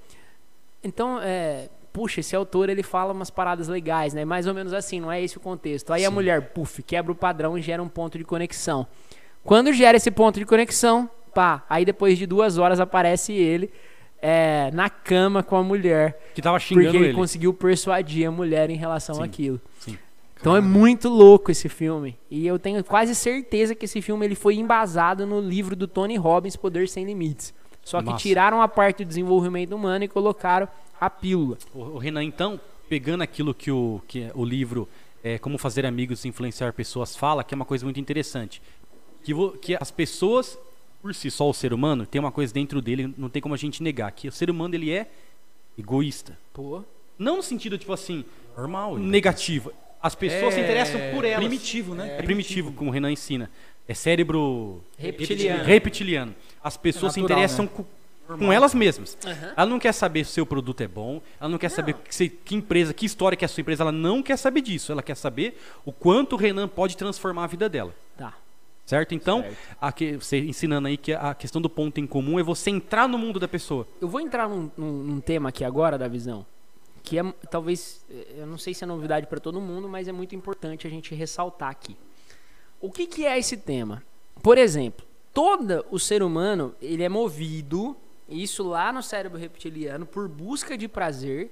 Então, 0.84 1.18
é, 1.20 1.68
puxa, 1.92 2.20
esse 2.20 2.36
autor 2.36 2.68
ele 2.68 2.84
fala 2.84 3.12
umas 3.12 3.28
paradas 3.28 3.66
legais, 3.66 4.14
né? 4.14 4.24
Mais 4.24 4.46
ou 4.46 4.54
menos 4.54 4.72
assim, 4.72 5.00
não 5.00 5.10
é 5.10 5.20
esse 5.20 5.36
o 5.36 5.40
contexto. 5.40 5.92
Aí 5.92 6.04
a 6.04 6.12
mulher, 6.12 6.52
puf, 6.52 6.80
quebra 6.80 7.10
o 7.10 7.16
padrão 7.16 7.58
e 7.58 7.60
gera 7.60 7.82
um 7.82 7.88
ponto 7.88 8.16
de 8.16 8.24
conexão. 8.24 8.86
Quando 9.42 9.72
gera 9.72 9.96
esse 9.96 10.12
ponto 10.12 10.38
de 10.38 10.46
conexão, 10.46 11.10
pá, 11.34 11.64
aí 11.68 11.84
depois 11.84 12.16
de 12.16 12.24
duas 12.24 12.56
horas 12.56 12.78
aparece 12.78 13.32
ele 13.32 13.68
é, 14.22 14.70
na 14.72 14.88
cama 14.88 15.42
com 15.42 15.56
a 15.56 15.62
mulher. 15.62 16.30
Que 16.34 16.40
tava 16.40 16.58
xingando 16.60 16.86
Porque 16.86 16.96
ele, 16.98 17.06
ele. 17.08 17.14
conseguiu 17.14 17.52
persuadir 17.52 18.26
a 18.28 18.30
mulher 18.30 18.70
em 18.70 18.76
relação 18.76 19.16
Sim, 19.16 19.22
àquilo. 19.24 19.60
sim. 19.80 19.98
Então 20.40 20.56
é 20.56 20.60
muito 20.60 21.08
louco 21.08 21.50
esse 21.50 21.68
filme. 21.68 22.16
E 22.30 22.46
eu 22.46 22.58
tenho 22.58 22.82
quase 22.82 23.14
certeza 23.14 23.74
que 23.74 23.84
esse 23.84 24.00
filme 24.02 24.24
ele 24.26 24.34
foi 24.34 24.56
embasado 24.56 25.24
no 25.26 25.40
livro 25.40 25.76
do 25.76 25.86
Tony 25.86 26.16
Robbins, 26.16 26.56
Poder 26.56 26.88
Sem 26.88 27.04
Limites. 27.04 27.52
Só 27.84 27.98
que 28.00 28.06
Massa. 28.06 28.18
tiraram 28.18 28.62
a 28.62 28.66
parte 28.68 29.04
do 29.04 29.08
desenvolvimento 29.08 29.72
humano 29.74 30.04
e 30.04 30.08
colocaram 30.08 30.68
a 31.00 31.08
pílula. 31.10 31.58
O, 31.74 31.80
o 31.80 31.98
Renan, 31.98 32.24
então, 32.24 32.60
pegando 32.88 33.22
aquilo 33.22 33.52
que 33.54 33.70
o, 33.70 34.00
que 34.08 34.30
o 34.34 34.44
livro 34.44 34.88
é, 35.22 35.38
Como 35.38 35.58
Fazer 35.58 35.84
Amigos 35.86 36.24
e 36.24 36.28
Influenciar 36.28 36.72
Pessoas 36.72 37.14
fala, 37.16 37.44
que 37.44 37.54
é 37.54 37.56
uma 37.56 37.64
coisa 37.64 37.84
muito 37.84 38.00
interessante. 38.00 38.60
Que, 39.22 39.32
vo- 39.32 39.52
que 39.52 39.76
as 39.80 39.90
pessoas, 39.92 40.58
por 41.02 41.14
si 41.14 41.30
só, 41.30 41.50
o 41.50 41.52
ser 41.52 41.72
humano, 41.74 42.06
tem 42.06 42.20
uma 42.20 42.30
coisa 42.32 42.54
dentro 42.54 42.80
dele, 42.80 43.12
não 43.18 43.28
tem 43.28 43.42
como 43.42 43.54
a 43.54 43.58
gente 43.58 43.82
negar, 43.82 44.10
que 44.12 44.28
o 44.28 44.32
ser 44.32 44.48
humano 44.48 44.74
ele 44.74 44.90
é 44.90 45.08
egoísta. 45.78 46.38
Pô. 46.52 46.82
Não 47.18 47.36
no 47.36 47.42
sentido, 47.42 47.76
tipo 47.76 47.92
assim, 47.92 48.24
Normal. 48.56 48.96
né? 48.98 49.04
negativo. 49.06 49.72
As 50.02 50.14
pessoas 50.14 50.54
se 50.54 50.60
interessam 50.60 51.00
por 51.14 51.24
elas. 51.24 51.38
Primitivo, 51.38 51.94
né? 51.94 52.16
É 52.18 52.22
primitivo, 52.22 52.72
como 52.72 52.90
o 52.90 52.92
Renan 52.92 53.10
ensina. 53.12 53.50
É 53.86 53.94
cérebro 53.94 54.82
Reptiliano. 54.98 55.64
reptiliano. 55.64 56.34
As 56.62 56.76
pessoas 56.76 57.12
se 57.14 57.20
natural, 57.20 57.38
interessam 57.38 57.66
com, 57.68 57.84
com 58.26 58.52
elas 58.52 58.74
mesmas. 58.74 59.16
Ela 59.56 59.66
não 59.66 59.78
quer 59.78 59.92
saber 59.92 60.24
se 60.24 60.30
o 60.30 60.34
seu 60.34 60.46
produto 60.46 60.80
é 60.80 60.88
bom, 60.88 61.20
ela 61.40 61.48
não 61.48 61.58
quer 61.58 61.68
saber 61.68 61.94
que, 61.94 62.14
se- 62.14 62.28
que 62.28 62.54
empresa, 62.56 62.92
que 62.94 63.06
história 63.06 63.36
que 63.36 63.44
é 63.44 63.46
a 63.46 63.48
sua 63.48 63.60
empresa, 63.60 63.84
ela 63.84 63.92
não 63.92 64.22
quer 64.22 64.36
saber 64.36 64.60
disso. 64.60 64.90
Ela 64.90 65.02
quer 65.02 65.16
saber 65.16 65.60
o 65.84 65.92
quanto 65.92 66.34
o 66.34 66.36
Renan 66.36 66.66
pode 66.68 66.96
transformar 66.96 67.44
a 67.44 67.48
vida 67.48 67.68
dela. 67.68 67.94
Tá. 68.16 68.34
Certo? 68.84 69.14
Então, 69.14 69.42
Certo. 69.42 69.56
aqui, 69.80 70.16
você 70.16 70.38
ensinando 70.40 70.88
aí 70.88 70.96
que 70.96 71.12
a 71.12 71.34
questão 71.34 71.62
do 71.62 71.70
ponto 71.70 71.98
em 72.00 72.06
comum 72.06 72.38
é 72.38 72.42
você 72.42 72.68
entrar 72.70 73.08
no 73.08 73.16
mundo 73.16 73.38
da 73.38 73.46
pessoa. 73.46 73.86
Eu 74.00 74.08
vou 74.08 74.20
entrar 74.20 74.48
num, 74.48 74.70
num- 74.76 75.02
num 75.04 75.20
tema 75.20 75.50
aqui 75.50 75.64
agora 75.64 75.96
da 75.96 76.08
visão, 76.08 76.44
que 77.02 77.18
é 77.18 77.22
talvez, 77.50 78.04
eu 78.36 78.46
não 78.46 78.58
sei 78.58 78.74
se 78.74 78.82
é 78.82 78.86
novidade 78.86 79.26
para 79.28 79.38
todo 79.40 79.60
mundo, 79.60 79.88
mas 79.88 80.08
é 80.08 80.12
muito 80.12 80.34
importante 80.34 80.86
a 80.86 80.90
gente 80.90 81.14
ressaltar 81.14 81.70
aqui. 81.70 81.96
O 82.80 82.90
que, 82.90 83.06
que 83.06 83.24
é 83.24 83.38
esse 83.38 83.56
tema? 83.56 84.02
Por 84.42 84.58
exemplo, 84.58 85.06
todo 85.32 85.86
o 85.90 85.98
ser 86.00 86.20
humano 86.22 86.74
ele 86.82 87.04
é 87.04 87.08
movido, 87.08 87.96
isso 88.28 88.64
lá 88.64 88.92
no 88.92 89.02
cérebro 89.02 89.38
reptiliano, 89.38 90.04
por 90.04 90.26
busca 90.28 90.76
de 90.76 90.88
prazer 90.88 91.50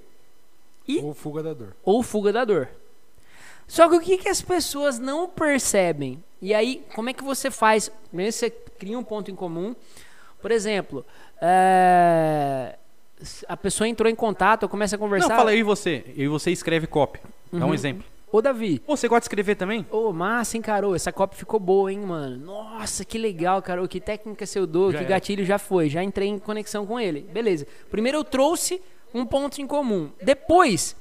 E- 0.87 0.99
Ou 0.99 1.13
fuga 1.13 1.41
da 1.41 1.53
dor. 1.53 1.75
ou 1.83 2.03
fuga 2.03 2.33
da 2.33 2.43
dor. 2.43 2.67
Só 3.67 3.87
que 3.87 3.95
o 3.95 4.01
que, 4.01 4.17
que 4.17 4.27
as 4.27 4.41
pessoas 4.41 4.99
não 4.99 5.29
percebem? 5.29 6.21
E 6.41 6.53
aí, 6.53 6.83
como 6.95 7.09
é 7.09 7.13
que 7.13 7.23
você 7.23 7.51
faz? 7.51 7.91
Primeiro 8.07 8.31
você 8.31 8.49
cria 8.49 8.97
um 8.97 9.03
ponto 9.03 9.29
em 9.29 9.35
comum. 9.35 9.75
Por 10.41 10.49
exemplo, 10.51 11.05
é, 11.39 12.75
a 13.47 13.55
pessoa 13.57 13.87
entrou 13.87 14.09
em 14.09 14.15
contato, 14.15 14.67
começa 14.67 14.95
a 14.95 14.99
conversar. 14.99 15.29
Não, 15.29 15.35
fala 15.35 15.53
eu 15.53 15.59
e 15.59 15.63
você. 15.63 16.03
Eu 16.17 16.25
e 16.25 16.27
você 16.27 16.51
escreve 16.51 16.87
copy. 16.87 17.19
Dá 17.51 17.65
um 17.65 17.69
Uhum. 17.69 17.73
exemplo. 17.73 18.03
Ô, 18.31 18.41
Davi, 18.41 18.79
Pô, 18.79 18.95
Você 18.95 19.09
gosta 19.09 19.19
de 19.21 19.25
escrever 19.25 19.55
também? 19.55 19.85
ô, 19.91 20.13
massa, 20.13 20.55
hein, 20.55 20.61
Carol? 20.63 20.95
Essa 20.95 21.11
copa 21.11 21.35
ficou 21.35 21.59
boa, 21.59 21.91
hein, 21.91 21.99
mano? 21.99 22.37
Nossa, 22.45 23.03
que 23.03 23.17
legal, 23.17 23.61
Carol. 23.61 23.85
Que 23.89 23.99
técnica 23.99 24.45
você 24.45 24.65
dou, 24.65 24.89
Já 24.91 24.99
que 24.99 25.03
era. 25.03 25.13
gatilho 25.15 25.45
já 25.45 25.59
foi. 25.59 25.89
Já 25.89 26.01
entrei 26.01 26.29
em 26.29 26.39
conexão 26.39 26.85
com 26.85 26.97
ele. 26.97 27.21
Beleza. 27.21 27.67
Primeiro 27.89 28.17
eu 28.19 28.23
trouxe 28.23 28.81
um 29.13 29.25
ponto 29.25 29.61
em 29.61 29.67
comum. 29.67 30.09
Depois, 30.21 30.95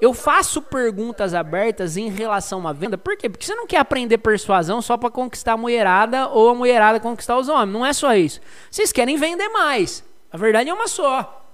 eu 0.00 0.14
faço 0.14 0.62
perguntas 0.62 1.34
abertas 1.34 1.96
em 1.96 2.08
relação 2.08 2.58
uma 2.58 2.72
venda. 2.72 2.96
Por 2.96 3.16
quê? 3.16 3.28
Porque 3.28 3.44
você 3.44 3.54
não 3.54 3.66
quer 3.66 3.78
aprender 3.78 4.18
persuasão 4.18 4.80
só 4.80 4.96
pra 4.96 5.10
conquistar 5.10 5.54
a 5.54 5.56
mulherada 5.56 6.28
ou 6.28 6.50
a 6.50 6.54
mulherada 6.54 7.00
conquistar 7.00 7.36
os 7.36 7.48
homens. 7.48 7.72
Não 7.72 7.84
é 7.84 7.92
só 7.92 8.14
isso. 8.14 8.40
Vocês 8.70 8.92
querem 8.92 9.16
vender 9.16 9.48
mais. 9.48 10.04
A 10.30 10.36
verdade 10.36 10.70
é 10.70 10.74
uma 10.74 10.86
só. 10.86 11.44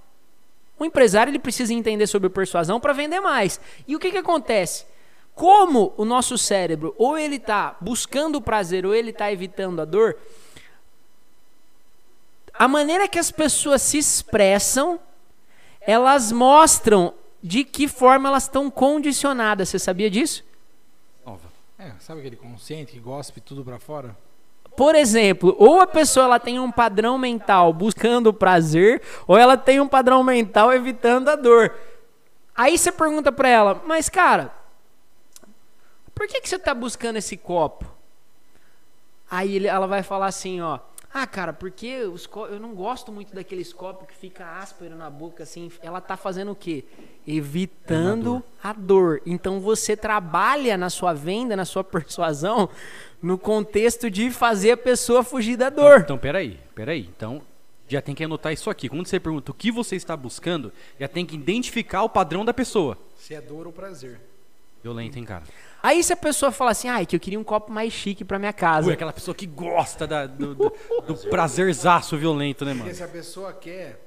O 0.77 0.85
empresário 0.85 1.31
ele 1.31 1.39
precisa 1.39 1.73
entender 1.73 2.05
sobre 2.05 2.29
persuasão 2.29 2.79
para 2.79 2.93
vender 2.93 3.19
mais. 3.19 3.59
E 3.87 3.95
o 3.95 3.99
que, 3.99 4.11
que 4.11 4.17
acontece? 4.17 4.85
Como 5.33 5.93
o 5.97 6.05
nosso 6.05 6.37
cérebro 6.37 6.93
ou 6.97 7.17
ele 7.17 7.37
está 7.37 7.75
buscando 7.81 8.35
o 8.35 8.41
prazer 8.41 8.85
ou 8.85 8.93
ele 8.93 9.09
está 9.09 9.31
evitando 9.31 9.81
a 9.81 9.85
dor, 9.85 10.17
a 12.53 12.67
maneira 12.67 13.07
que 13.07 13.19
as 13.19 13.31
pessoas 13.31 13.81
se 13.81 13.97
expressam, 13.97 14.99
elas 15.81 16.31
mostram 16.31 17.13
de 17.45 17.63
que 17.63 17.87
forma 17.87 18.27
elas 18.27 18.43
estão 18.43 18.71
condicionadas. 18.71 19.69
Você 19.69 19.77
sabia 19.77 20.09
disso? 20.09 20.43
É, 21.77 21.91
sabe 21.99 22.21
aquele 22.21 22.35
consciente 22.35 22.93
que 22.93 22.99
gospe 22.99 23.39
tudo 23.39 23.63
pra 23.63 23.77
fora? 23.77 24.17
Por 24.75 24.95
exemplo, 24.95 25.55
ou 25.59 25.79
a 25.79 25.85
pessoa 25.85 26.25
ela 26.25 26.39
tem 26.39 26.59
um 26.59 26.71
padrão 26.71 27.19
mental 27.19 27.71
buscando 27.71 28.27
o 28.27 28.33
prazer, 28.33 29.01
ou 29.27 29.37
ela 29.37 29.55
tem 29.55 29.79
um 29.79 29.87
padrão 29.87 30.23
mental 30.23 30.73
evitando 30.73 31.29
a 31.29 31.35
dor. 31.35 31.71
Aí 32.55 32.77
você 32.77 32.91
pergunta 32.91 33.31
pra 33.31 33.47
ela, 33.47 33.83
mas 33.85 34.09
cara, 34.09 34.51
por 36.15 36.27
que, 36.27 36.41
que 36.41 36.49
você 36.49 36.57
tá 36.57 36.73
buscando 36.73 37.17
esse 37.17 37.37
copo? 37.37 37.85
Aí 39.29 39.67
ela 39.67 39.85
vai 39.85 40.01
falar 40.01 40.27
assim, 40.27 40.61
ó. 40.61 40.79
Ah, 41.17 41.25
cara, 41.25 41.53
porque 41.53 42.01
os 42.03 42.27
co- 42.27 42.47
eu 42.47 42.59
não 42.59 42.75
gosto 42.75 43.09
muito 43.09 43.33
daqueles 43.33 43.71
copos 43.71 44.05
que 44.05 44.13
fica 44.13 44.45
áspero 44.59 44.97
na 44.97 45.09
boca, 45.09 45.43
assim. 45.43 45.71
Ela 45.81 46.01
tá 46.01 46.17
fazendo 46.17 46.51
o 46.51 46.55
quê? 46.55 46.83
Evitando 47.25 48.43
a 48.61 48.73
dor. 48.73 49.21
Então 49.25 49.61
você 49.61 49.95
trabalha 49.95 50.75
na 50.77 50.89
sua 50.89 51.13
venda, 51.13 51.55
na 51.55 51.63
sua 51.63 51.83
persuasão, 51.85 52.69
no 53.21 53.37
contexto 53.37 54.11
de 54.11 54.29
fazer 54.29 54.71
a 54.71 54.77
pessoa 54.77 55.23
fugir 55.23 55.55
da 55.55 55.69
dor. 55.69 56.01
Então, 56.01 56.17
peraí, 56.17 56.59
peraí. 56.75 57.09
Então, 57.15 57.41
já 57.87 58.01
tem 58.01 58.13
que 58.13 58.23
anotar 58.25 58.51
isso 58.51 58.69
aqui. 58.69 58.89
Quando 58.89 59.07
você 59.07 59.17
pergunta 59.17 59.51
o 59.51 59.55
que 59.55 59.71
você 59.71 59.95
está 59.95 60.17
buscando, 60.17 60.73
já 60.99 61.07
tem 61.07 61.25
que 61.25 61.35
identificar 61.35 62.03
o 62.03 62.09
padrão 62.09 62.43
da 62.43 62.53
pessoa. 62.53 62.97
Se 63.17 63.33
é 63.33 63.39
dor 63.39 63.67
ou 63.67 63.71
prazer. 63.71 64.19
Violento, 64.83 65.17
hein, 65.17 65.23
cara? 65.23 65.43
Aí 65.85 66.03
se 66.03 66.11
a 66.11 66.17
pessoa 66.17 66.51
fala 66.51 66.71
assim, 66.71 66.87
ai, 66.87 67.05
que 67.05 67.15
eu 67.15 67.19
queria 67.19 67.39
um 67.39 67.43
copo 67.43 67.71
mais 67.71 67.93
chique 67.93 68.25
pra 68.25 68.39
minha 68.39 68.51
casa. 68.51 68.87
Ui, 68.87 68.93
aquela 68.93 69.13
pessoa 69.13 69.35
que 69.35 69.45
gosta 69.45 70.07
da- 70.07 70.25
do, 70.25 70.55
do, 70.55 70.73
do 71.05 71.15
prazerzaço 71.29 72.17
violento, 72.17 72.65
né, 72.65 72.71
mano? 72.71 72.85
Porque 72.85 72.95
se 72.95 73.03
a 73.03 73.07
pessoa 73.07 73.53
quer 73.53 73.99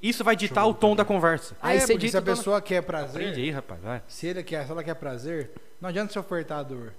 Isso 0.00 0.24
vai 0.24 0.34
ditar 0.34 0.64
o 0.66 0.72
tom 0.72 0.96
da 0.96 1.04
conversa. 1.04 1.54
Aí 1.60 1.76
é, 1.76 1.80
você 1.80 1.92
porque 1.92 2.08
se 2.08 2.16
a 2.16 2.22
pessoa 2.22 2.58
quer 2.62 2.80
prazer, 2.80 3.20
Aprende 3.20 3.40
aí, 3.42 3.50
rapaz. 3.50 3.80
Vai. 3.82 4.02
se, 4.08 4.26
ele 4.28 4.42
quer, 4.42 4.64
se 4.64 4.70
ela 4.72 4.82
quer 4.82 4.94
prazer, 4.94 5.50
não 5.78 5.90
adianta 5.90 6.10
se 6.10 6.18
ofertar 6.18 6.60
a 6.60 6.62
dor. 6.62 6.94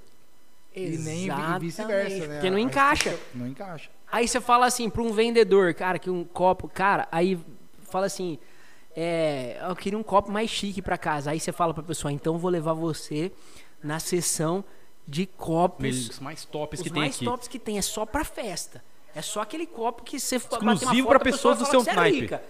E 0.76 0.82
nem 1.00 1.21
vi- 1.21 1.23
Exatamente, 1.26 1.60
vice-versa, 1.62 2.28
né? 2.28 2.34
Porque 2.36 2.50
não 2.52 2.60
encaixa. 2.60 3.19
Não 3.34 3.47
encaixa. 3.47 3.89
Aí 4.12 4.28
você 4.28 4.39
fala 4.39 4.67
assim 4.67 4.88
pra 4.88 5.02
um 5.02 5.12
vendedor, 5.13 5.73
cara, 5.73 5.97
que 5.97 6.12
um 6.12 6.23
copo, 6.23 6.67
cara, 6.69 7.08
aí 7.12 7.39
fala 7.89 8.06
assim, 8.06 8.38
é, 8.95 9.58
eu 9.67 9.76
queria 9.76 9.97
um 9.97 10.04
copo 10.04 10.32
mais 10.32 10.47
chique 10.47 10.80
pra 10.80 10.95
casa. 10.95 11.32
Aí 11.32 11.39
você 11.39 11.52
fala 11.52 11.73
pra 11.73 11.82
pessoa, 11.82 12.12
então 12.12 12.36
eu 12.36 12.39
vou 12.39 12.52
levar 12.52 12.73
você 12.73 13.32
na 13.84 14.00
sessão 14.00 14.63
de 15.08 15.26
copos, 15.26 16.10
Os 16.10 16.20
mais 16.20 16.44
tops 16.46 16.80
os 16.80 16.84
que 16.84 16.90
tem 16.92 17.02
mais 17.04 17.16
aqui. 17.16 17.26
tops 17.26 17.48
que 17.48 17.60
tem, 17.60 17.78
é 17.78 17.82
só 17.82 18.06
pra 18.06 18.24
festa. 18.26 18.84
É 19.16 19.22
só 19.22 19.42
aquele 19.42 19.66
copo 19.66 20.04
que 20.04 20.20
você 20.20 20.36
Exclusivo 20.36 20.66
bater 20.66 20.86
uma 20.86 20.96
foto, 20.96 21.08
pra 21.08 21.18
a 21.18 21.20
pessoa 21.20 21.56
pessoas 21.56 21.58
do 21.82 21.84
seu 21.86 21.92
é 21.92 21.96
naipe. 21.96 22.20
rica. 22.22 22.44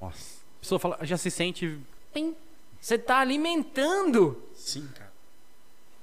Nossa. 0.00 0.38
A 0.56 0.60
pessoa 0.60 0.78
fala, 0.78 0.98
já 1.02 1.16
se 1.16 1.30
sente. 1.30 1.78
Tem- 2.12 2.34
Você 2.80 2.98
tá 2.98 3.18
alimentando 3.18 4.42
Sim, 4.54 4.88
cara. 4.94 5.12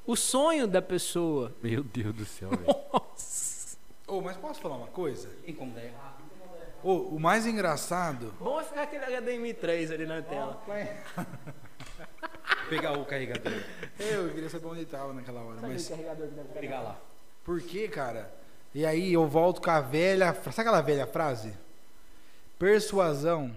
o 0.06 0.16
sonho 0.16 0.68
da 0.68 0.82
pessoa. 0.82 1.54
Meu 1.62 1.84
Deus 1.84 2.14
do 2.16 2.26
céu, 2.26 2.50
velho. 2.52 2.64
Nossa. 2.94 3.78
Ô, 4.08 4.22
mas 4.22 4.38
posso 4.38 4.62
falar 4.62 4.76
uma 4.78 4.88
coisa? 4.88 5.30
Tem 5.46 5.54
como 5.54 5.74
dar 5.74 5.84
errado. 5.84 6.22
Ô, 6.84 6.94
o 7.16 7.20
mais 7.20 7.46
engraçado. 7.46 8.34
Bom 8.40 8.60
é 8.60 8.64
ficar 8.64 8.84
aquele 8.84 9.06
HDMI 9.06 9.54
3 9.54 9.92
ali 9.92 10.06
na 10.06 10.22
tela. 10.22 10.62
Pegar 12.70 12.94
o 12.98 13.06
carregador. 13.06 13.52
Eu 14.00 14.30
queria 14.30 14.50
saber 14.50 14.66
onde 14.68 14.86
tava 14.86 15.14
naquela 15.14 15.42
hora, 15.42 15.60
mas. 15.62 15.90
carregador 15.90 16.28
que 16.28 16.36
deve 16.36 16.48
Pegar 16.60 16.82
lá. 16.82 17.00
Por 17.44 17.62
que, 17.62 17.88
cara? 17.88 18.34
E 18.74 18.86
aí 18.86 19.12
eu 19.12 19.28
volto 19.28 19.62
com 19.62 19.70
a 19.70 19.82
velha. 19.82 20.34
Sabe 20.34 20.62
aquela 20.62 20.82
velha 20.82 21.06
frase? 21.06 21.54
Persuasão 22.58 23.52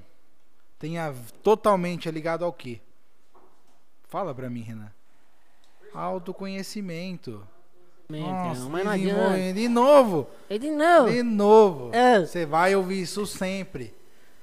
tem 0.78 0.98
a, 0.98 1.14
totalmente 1.42 2.10
ligado 2.10 2.44
ao 2.44 2.52
quê? 2.52 2.80
Fala 4.08 4.34
pra 4.34 4.50
mim, 4.50 4.62
Renan. 4.62 4.90
Autoconhecimento. 5.92 7.46
Nossa, 8.08 8.68
mas 8.68 8.84
não 8.84 8.98
de, 8.98 9.68
novo, 9.68 10.28
É 10.48 10.58
de 10.58 10.70
novo. 10.70 11.10
de 11.10 11.22
novo. 11.22 11.90
É. 11.94 12.20
Você 12.20 12.44
vai 12.44 12.74
ouvir 12.74 13.00
isso 13.00 13.26
sempre. 13.26 13.94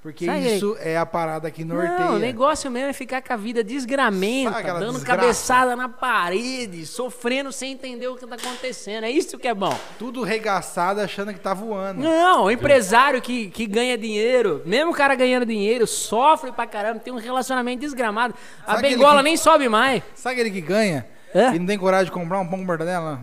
Porque 0.01 0.25
isso 0.25 0.75
é 0.79 0.97
a 0.97 1.05
parada 1.05 1.51
que 1.51 1.63
norteia. 1.63 1.99
Não, 1.99 2.15
o 2.15 2.19
negócio 2.19 2.71
mesmo 2.71 2.89
é 2.89 2.93
ficar 2.93 3.21
com 3.21 3.33
a 3.33 3.35
vida 3.35 3.63
desgramenta, 3.63 4.63
dando 4.63 4.93
desgraça? 4.93 5.05
cabeçada 5.21 5.75
na 5.75 5.87
parede, 5.87 6.87
sofrendo 6.87 7.51
sem 7.51 7.73
entender 7.73 8.07
o 8.07 8.15
que 8.15 8.25
tá 8.25 8.33
acontecendo. 8.35 9.03
É 9.03 9.11
isso 9.11 9.37
que 9.37 9.47
é 9.47 9.53
bom. 9.53 9.77
Tudo 9.99 10.23
regaçado 10.23 11.01
achando 11.01 11.31
que 11.31 11.39
tá 11.39 11.53
voando. 11.53 12.01
Não, 12.01 12.45
o 12.45 12.51
empresário 12.51 13.21
que, 13.21 13.49
que 13.51 13.67
ganha 13.67 13.95
dinheiro, 13.95 14.63
mesmo 14.65 14.91
o 14.91 14.95
cara 14.95 15.13
ganhando 15.13 15.45
dinheiro, 15.45 15.85
sofre 15.85 16.51
pra 16.51 16.65
caramba, 16.65 16.99
tem 16.99 17.13
um 17.13 17.17
relacionamento 17.17 17.81
desgramado. 17.81 18.33
A 18.63 18.71
Sabe 18.71 18.79
aquele 18.79 18.95
bengola 18.95 19.17
que- 19.17 19.23
nem 19.23 19.37
sobe 19.37 19.69
mais, 19.69 20.01
Sabe 20.15 20.33
aquele 20.41 20.49
que 20.49 20.61
ganha 20.61 21.05
É? 21.31 21.49
e 21.53 21.59
não 21.59 21.65
tem 21.67 21.77
coragem 21.77 22.05
de 22.05 22.11
comprar 22.11 22.39
um 22.39 22.47
pão 22.47 22.57
com 22.57 22.65
mortadela? 22.65 23.21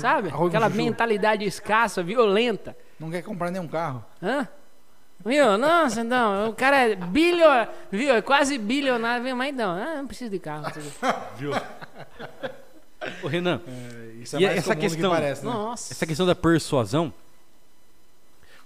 Sabe? 0.00 0.30
Aquela 0.30 0.68
mentalidade 0.68 1.44
escassa, 1.44 2.02
violenta. 2.02 2.76
Não 2.98 3.10
quer 3.10 3.22
comprar 3.22 3.52
nenhum 3.52 3.68
carro. 3.68 4.04
Hã? 4.20 4.48
Viu? 5.24 5.58
Nossa, 5.58 6.04
não, 6.04 6.50
o 6.50 6.52
cara 6.54 6.88
é 6.90 6.94
bilionário, 6.94 7.72
viu? 7.90 8.14
É 8.14 8.22
quase 8.22 8.58
bilionário, 8.58 9.24
viu? 9.24 9.34
mas 9.36 9.54
não, 9.54 9.70
ah, 9.70 9.96
não 9.96 10.06
preciso 10.06 10.30
de 10.30 10.38
carro. 10.38 10.66
de- 11.36 11.50
Ô, 13.22 13.28
Renan, 13.28 13.60
Isso 14.20 14.36
é 14.36 14.40
E 14.40 14.46
mais 14.46 14.58
essa 14.58 14.74
comum 14.74 14.76
do 14.76 14.80
que 14.80 14.88
questão- 14.94 15.10
parece, 15.10 15.44
né? 15.44 15.52
Nossa. 15.52 15.92
essa 15.92 16.06
questão 16.06 16.26
da 16.26 16.34
persuasão, 16.34 17.12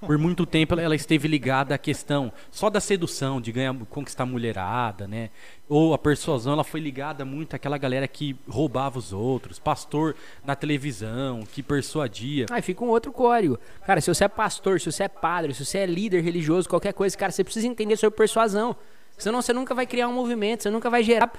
por 0.01 0.17
muito 0.19 0.47
tempo 0.47 0.79
ela- 0.79 0.95
esteve 0.95 1.29
ligada 1.29 1.75
à 1.75 1.79
questão 1.79 2.33
só 2.51 2.71
da 2.71 2.81
sedução, 2.81 3.41
de 3.41 3.53
ganhar, 3.53 3.75
conquistar 3.89 4.25
mulherada, 4.27 5.07
né? 5.07 5.31
Ou 5.69 5.95
a 5.95 5.99
persuasão, 5.99 6.55
ela 6.55 6.65
foi 6.65 6.81
ligada 6.81 7.25
muito 7.25 7.55
àquela 7.55 7.79
galera 7.79 8.09
que 8.09 8.35
roubava 8.49 8.99
os 8.99 9.13
outros, 9.13 9.59
pastor 9.59 10.17
na 10.45 10.57
televisão, 10.57 11.43
que 11.53 11.63
persuadia. 11.63 12.47
Aí 12.51 12.63
fica 12.63 12.85
um 12.85 12.89
outro 12.89 13.13
código. 13.13 13.59
Cara, 13.87 14.01
se 14.01 14.13
você 14.13 14.25
é 14.25 14.29
pastor, 14.29 14.81
se 14.81 14.91
você 14.91 15.05
é 15.05 15.09
padre, 15.09 15.55
se 15.55 15.65
você 15.65 15.79
é 15.79 15.87
líder 15.87 16.23
religioso, 16.23 16.69
qualquer 16.69 16.93
coisa, 16.93 17.17
cara, 17.17 17.31
você 17.31 17.45
precisa 17.45 17.67
entender 17.67 17.97
sobre 17.97 18.17
persuasão. 18.17 18.75
Senão 19.17 19.43
você 19.43 19.53
nunca 19.53 19.75
vai 19.75 19.87
criar 19.87 20.09
um 20.09 20.15
movimento, 20.15 20.63
você 20.63 20.71
nunca 20.71 20.89
vai 20.89 21.03
gerar 21.03 21.31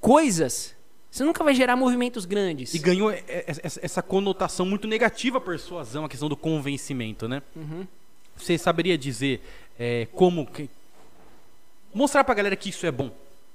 coisas. 0.00 0.74
Você 1.12 1.24
nunca 1.24 1.44
vai 1.44 1.54
gerar 1.54 1.76
movimentos 1.76 2.24
grandes. 2.24 2.72
E 2.72 2.78
ganhou 2.78 3.12
essa 3.28 4.00
conotação 4.02 4.64
muito 4.64 4.88
negativa 4.88 5.36
a 5.36 5.40
persuasão, 5.42 6.06
a 6.06 6.08
questão 6.08 6.26
do 6.26 6.36
convencimento, 6.36 7.28
né? 7.28 7.42
Você 8.34 8.56
saberia 8.56 8.96
dizer 8.96 9.42
é, 9.78 10.08
como 10.12 10.46
que- 10.46 10.70
mostrar 11.94 12.24
pra 12.24 12.34
galera 12.34 12.56
que 12.56 12.70
isso 12.70 12.86
é 12.86 12.90
bom? 12.90 13.10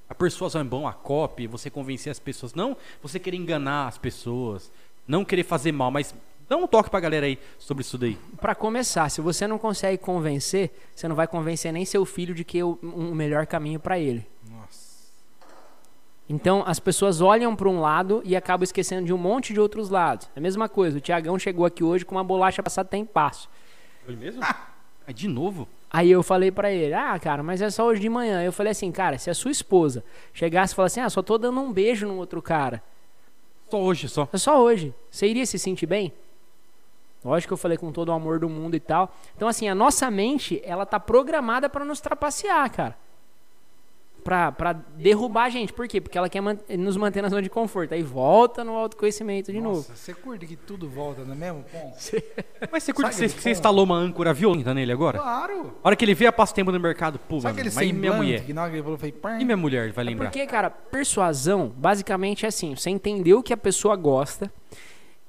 A 0.08 0.14
persuasão 0.14 0.62
é 0.62 0.64
bom, 0.64 0.88
a 0.88 0.94
copy, 0.94 1.48
você 1.48 1.72
convencer 1.72 2.12
as 2.12 2.20
pessoas, 2.20 2.54
não 2.54 2.78
você 3.02 3.20
querer 3.20 3.38
enganar 3.38 3.88
as 3.88 3.98
pessoas, 3.98 4.70
não 5.08 5.26
querer 5.26 5.44
fazer 5.44 5.72
mal, 5.72 5.90
mas 5.90 6.14
dá 6.48 6.56
um 6.56 6.68
toque 6.68 6.92
pra 6.92 7.00
galera 7.00 7.26
aí 7.26 7.40
sobre 7.58 7.82
isso 7.82 7.98
daí. 7.98 8.20
Pra 8.40 8.54
começar, 8.54 9.10
se 9.10 9.20
você 9.20 9.48
não 9.48 9.58
consegue 9.58 9.98
convencer, 9.98 10.70
você 10.96 11.08
não 11.08 11.16
vai 11.16 11.28
convencer 11.28 11.74
nem 11.74 11.86
seu 11.86 12.06
filho 12.06 12.36
de 12.36 12.44
que 12.44 12.60
é 12.60 12.64
o 12.64 12.78
um 12.84 13.16
melhor 13.16 13.48
caminho 13.48 13.80
pra 13.80 13.98
ele. 13.98 14.24
Então 16.30 16.64
as 16.66 16.80
pessoas 16.80 17.22
olham 17.22 17.56
pra 17.56 17.70
um 17.70 17.80
lado 17.80 18.22
e 18.26 18.36
acabam 18.36 18.64
esquecendo 18.64 19.06
de 19.06 19.14
um 19.14 19.18
monte 19.18 19.54
de 19.54 19.60
outros 19.60 19.90
lados. 19.90 20.30
É 20.36 20.40
a 20.40 20.42
mesma 20.42 20.68
coisa. 20.68 20.98
O 20.98 21.02
Tiagão 21.02 21.40
chegou 21.40 21.66
aqui 21.66 21.84
hoje 21.84 22.04
com 22.04 22.16
uma 22.16 22.24
bolacha 22.24 22.62
passada 22.62 22.90
tem 22.90 23.06
passo. 23.06 23.50
Foi 24.06 24.16
mesmo? 24.16 24.42
Ah, 24.44 25.14
de 25.14 25.28
novo? 25.28 25.68
Aí 25.90 26.12
eu 26.12 26.22
falei 26.22 26.52
pra 26.52 26.70
ele, 26.70 26.94
ah, 26.94 27.18
cara, 27.18 27.42
mas 27.42 27.62
é 27.62 27.70
só 27.70 27.86
hoje 27.86 28.02
de 28.02 28.10
manhã. 28.10 28.44
Eu 28.44 28.52
falei 28.52 28.72
assim, 28.72 28.92
cara, 28.92 29.18
se 29.18 29.30
a 29.30 29.34
sua 29.34 29.52
esposa 29.52 30.04
chegasse 30.34 30.74
e 30.74 30.76
falasse 30.76 31.00
assim, 31.00 31.06
ah, 31.06 31.10
só 31.10 31.22
tô 31.22 31.38
dando 31.38 31.62
um 31.62 31.72
beijo 31.72 32.06
no 32.06 32.18
outro 32.18 32.42
cara. 32.42 32.84
Só 33.70 33.82
hoje, 33.82 34.10
só. 34.10 34.28
É 34.34 34.38
só 34.38 34.62
hoje. 34.62 34.94
Você 35.10 35.28
iria 35.28 35.46
se 35.46 35.58
sentir 35.58 35.86
bem? 35.86 36.12
Lógico 37.24 37.50
que 37.50 37.54
eu 37.54 37.58
falei 37.58 37.78
com 37.78 37.92
todo 37.92 38.10
o 38.10 38.12
amor 38.12 38.40
do 38.40 38.50
mundo 38.50 38.76
e 38.76 38.80
tal. 38.80 39.16
Então, 39.36 39.48
assim, 39.48 39.68
a 39.68 39.76
nossa 39.76 40.12
mente, 40.12 40.62
ela 40.64 40.86
tá 40.86 41.00
programada 41.00 41.70
pra 41.70 41.86
nos 41.86 42.00
trapacear, 42.00 42.70
cara. 42.72 42.98
Pra, 44.28 44.52
pra 44.52 44.74
derrubar 44.74 45.46
a 45.46 45.50
gente. 45.50 45.72
Por 45.72 45.88
quê? 45.88 46.02
Porque 46.02 46.18
ela 46.18 46.28
quer 46.28 46.42
man- 46.42 46.58
nos 46.78 46.98
manter 46.98 47.22
na 47.22 47.30
zona 47.30 47.42
de 47.42 47.50
conforto. 47.50 47.94
Aí 47.94 48.04
volta 48.04 48.62
no 48.62 48.74
autoconhecimento 48.76 49.54
de 49.54 49.62
novo. 49.62 49.78
Nossa, 49.78 49.96
você 49.96 50.14
curte 50.14 50.46
que 50.46 50.58
tudo 50.58 50.90
volta 50.90 51.24
no 51.24 51.34
mesmo 51.34 51.64
ponto? 51.64 51.96
Mas 52.70 52.84
você 52.84 52.92
curte 52.92 53.12
que 53.12 53.16
Sabe 53.16 53.30
você, 53.30 53.52
instalou 53.52 53.86
uma 53.86 53.96
âncora 53.96 54.34
violenta 54.34 54.74
nele 54.74 54.92
agora? 54.92 55.18
Claro. 55.18 55.78
A 55.82 55.88
hora 55.88 55.96
que 55.96 56.04
ele 56.04 56.14
vê 56.14 56.26
a 56.28 56.34
passa 56.34 56.54
tempo 56.54 56.74
no 56.74 56.80
mercado, 56.80 57.18
pô, 57.18 57.40
Sabe 57.40 57.64
mano, 57.64 57.72
mas 57.74 57.88
e 57.88 57.94
minha 57.94 58.12
mulher? 58.12 58.44
que 58.44 58.52
ele 58.52 58.84
falou, 58.84 58.98
foi... 58.98 59.14
E 59.40 59.46
minha 59.46 59.56
mulher 59.56 59.94
vai 59.94 60.04
lembrar? 60.04 60.26
Porque, 60.26 60.46
cara, 60.46 60.70
persuasão, 60.70 61.72
basicamente 61.78 62.44
é 62.46 62.50
assim: 62.50 62.76
você 62.76 62.90
entendeu 62.90 63.40
o 63.40 63.44
que 63.44 63.54
a 63.54 63.58
pessoa 63.58 63.96
gosta, 63.96 64.52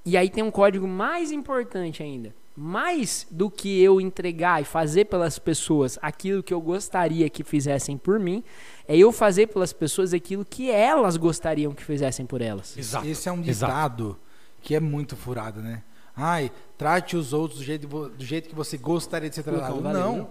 e 0.05 0.17
aí 0.17 0.29
tem 0.29 0.43
um 0.43 0.51
código 0.51 0.89
mais 0.89 1.31
importante 1.31 2.03
ainda. 2.03 2.35
Mais 2.61 3.25
do 3.31 3.49
que 3.49 3.81
eu 3.81 4.01
entregar 4.01 4.61
e 4.61 4.65
fazer 4.65 5.05
pelas 5.05 5.39
pessoas 5.39 5.97
aquilo 6.03 6.43
que 6.43 6.53
eu 6.53 6.61
gostaria 6.61 7.31
que 7.31 7.45
fizessem 7.45 7.97
por 7.97 8.19
mim, 8.19 8.43
é 8.89 8.97
eu 8.97 9.13
fazer 9.13 9.47
pelas 9.47 9.73
pessoas 9.73 10.13
aquilo 10.13 10.45
que 10.45 10.69
elas 10.69 11.17
gostariam 11.17 11.73
que 11.73 11.85
fizessem 11.85 12.27
por 12.27 12.43
elas. 12.43 12.77
Exato. 12.77 13.07
Esse 13.07 13.29
é 13.29 13.33
um 13.33 13.45
Exato. 13.45 13.73
ditado 13.73 14.19
que 14.61 14.75
é 14.75 14.81
muito 14.81 15.15
furado, 15.15 15.63
né? 15.63 15.85
Ai, 16.17 16.51
trate 16.77 17.17
os 17.17 17.33
outros 17.33 17.61
do 17.61 17.65
jeito, 17.65 17.87
do 17.87 18.25
jeito 18.25 18.49
que 18.49 18.57
você 18.57 18.77
gostaria 18.77 19.29
de 19.29 19.37
ser 19.37 19.45
tratado. 19.45 19.75
Viu? 19.75 19.93
Não. 19.93 20.29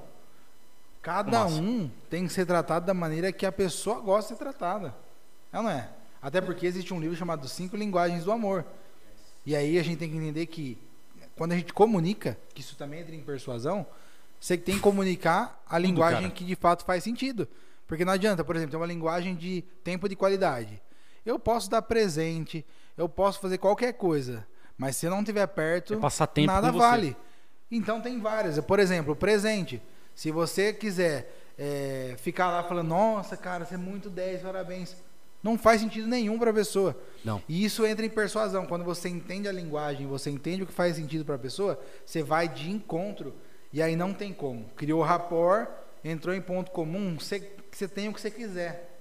Cada 1.02 1.46
Massa. 1.46 1.62
um 1.62 1.90
tem 2.10 2.28
que 2.28 2.34
ser 2.34 2.46
tratado 2.46 2.86
da 2.86 2.94
maneira 2.94 3.32
que 3.32 3.46
a 3.46 3.54
pessoa 3.54 4.02
gosta 4.02 4.34
de 4.34 4.38
ser 4.38 4.44
tratada. 4.44 4.94
É 5.54 5.60
ou 5.60 5.64
não 5.64 5.70
é? 5.70 5.90
Até 6.22 6.42
porque 6.42 6.66
existe 6.66 6.94
um 6.94 7.00
livro 7.00 7.16
chamado 7.16 7.48
Cinco 7.48 7.78
Linguagens 7.78 8.26
do 8.26 8.34
Amor. 8.34 8.66
E 9.46 9.56
aí 9.56 9.80
a 9.80 9.84
gente 9.84 9.98
tem 9.98 10.10
que 10.10 10.18
entender 10.18 10.46
que 10.48 10.78
quando 11.38 11.52
a 11.52 11.56
gente 11.56 11.72
comunica, 11.74 12.38
que 12.54 12.62
isso 12.62 12.76
também 12.76 13.02
entra 13.02 13.16
em 13.16 13.22
persuasão, 13.22 13.86
você 14.40 14.58
tem 14.58 14.76
que 14.76 14.82
comunicar 14.82 15.64
a 15.70 15.78
linguagem 15.78 16.30
que 16.30 16.44
de 16.44 16.56
fato 16.56 16.84
faz 16.84 17.04
sentido. 17.04 17.48
Porque 17.88 18.04
não 18.04 18.12
adianta, 18.14 18.44
por 18.44 18.56
exemplo, 18.56 18.72
ter 18.72 18.78
uma 18.78 18.86
linguagem 18.86 19.36
de 19.36 19.64
tempo 19.84 20.10
de 20.10 20.16
qualidade. 20.16 20.82
Eu 21.26 21.40
posso 21.40 21.70
dar 21.70 21.82
presente, 21.82 22.66
eu 22.98 23.08
posso 23.08 23.40
fazer 23.40 23.58
qualquer 23.58 23.94
coisa, 23.94 24.46
mas 24.78 24.98
se 24.98 25.06
eu 25.06 25.12
não 25.12 25.20
estiver 25.20 25.48
perto, 25.48 25.94
É 25.94 25.98
passar 25.98 26.28
tempo 26.28 26.48
nada 26.48 26.72
vale. 26.72 27.16
Então 27.72 28.02
tem 28.02 28.20
várias. 28.20 28.60
Por 28.60 28.80
exemplo, 28.80 29.16
presente. 29.16 29.82
Se 30.16 30.32
você 30.32 30.74
quiser 30.74 31.32
é, 31.58 32.16
ficar 32.18 32.50
lá 32.50 32.64
falando, 32.64 32.88
nossa, 32.88 33.38
cara, 33.38 33.66
você 33.66 33.76
é 33.76 33.78
muito 33.78 34.10
10, 34.10 34.42
parabéns. 34.42 34.96
Não 35.44 35.58
faz 35.58 35.82
sentido 35.82 36.08
nenhum 36.08 36.38
para 36.40 36.52
a 36.52 36.54
pessoa. 36.54 36.98
Não. 37.24 37.42
E 37.48 37.64
isso 37.64 37.86
entra 37.86 38.06
em 38.06 38.10
persuasão. 38.10 38.66
Quando 38.66 38.84
você 38.84 39.08
entende 39.08 39.48
a 39.48 39.52
linguagem, 39.52 40.08
você 40.08 40.30
entende 40.30 40.64
o 40.64 40.66
que 40.66 40.74
faz 40.74 40.96
sentido 40.96 41.24
para 41.24 41.36
a 41.36 41.40
pessoa, 41.40 41.80
você 42.06 42.24
vai 42.24 42.48
de 42.48 42.70
encontro 42.70 43.34
e 43.72 43.82
aí 43.82 43.96
não 43.96 44.14
tem 44.14 44.34
como. 44.34 44.66
Criou 44.76 45.02
rapport, 45.02 45.70
entrou 46.04 46.34
em 46.36 46.42
ponto 46.42 46.72
comum, 46.72 47.18
você, 47.20 47.52
você 47.72 47.88
tem 47.88 48.10
o 48.10 48.14
que 48.14 48.20
você 48.22 48.32
quiser. 48.32 49.00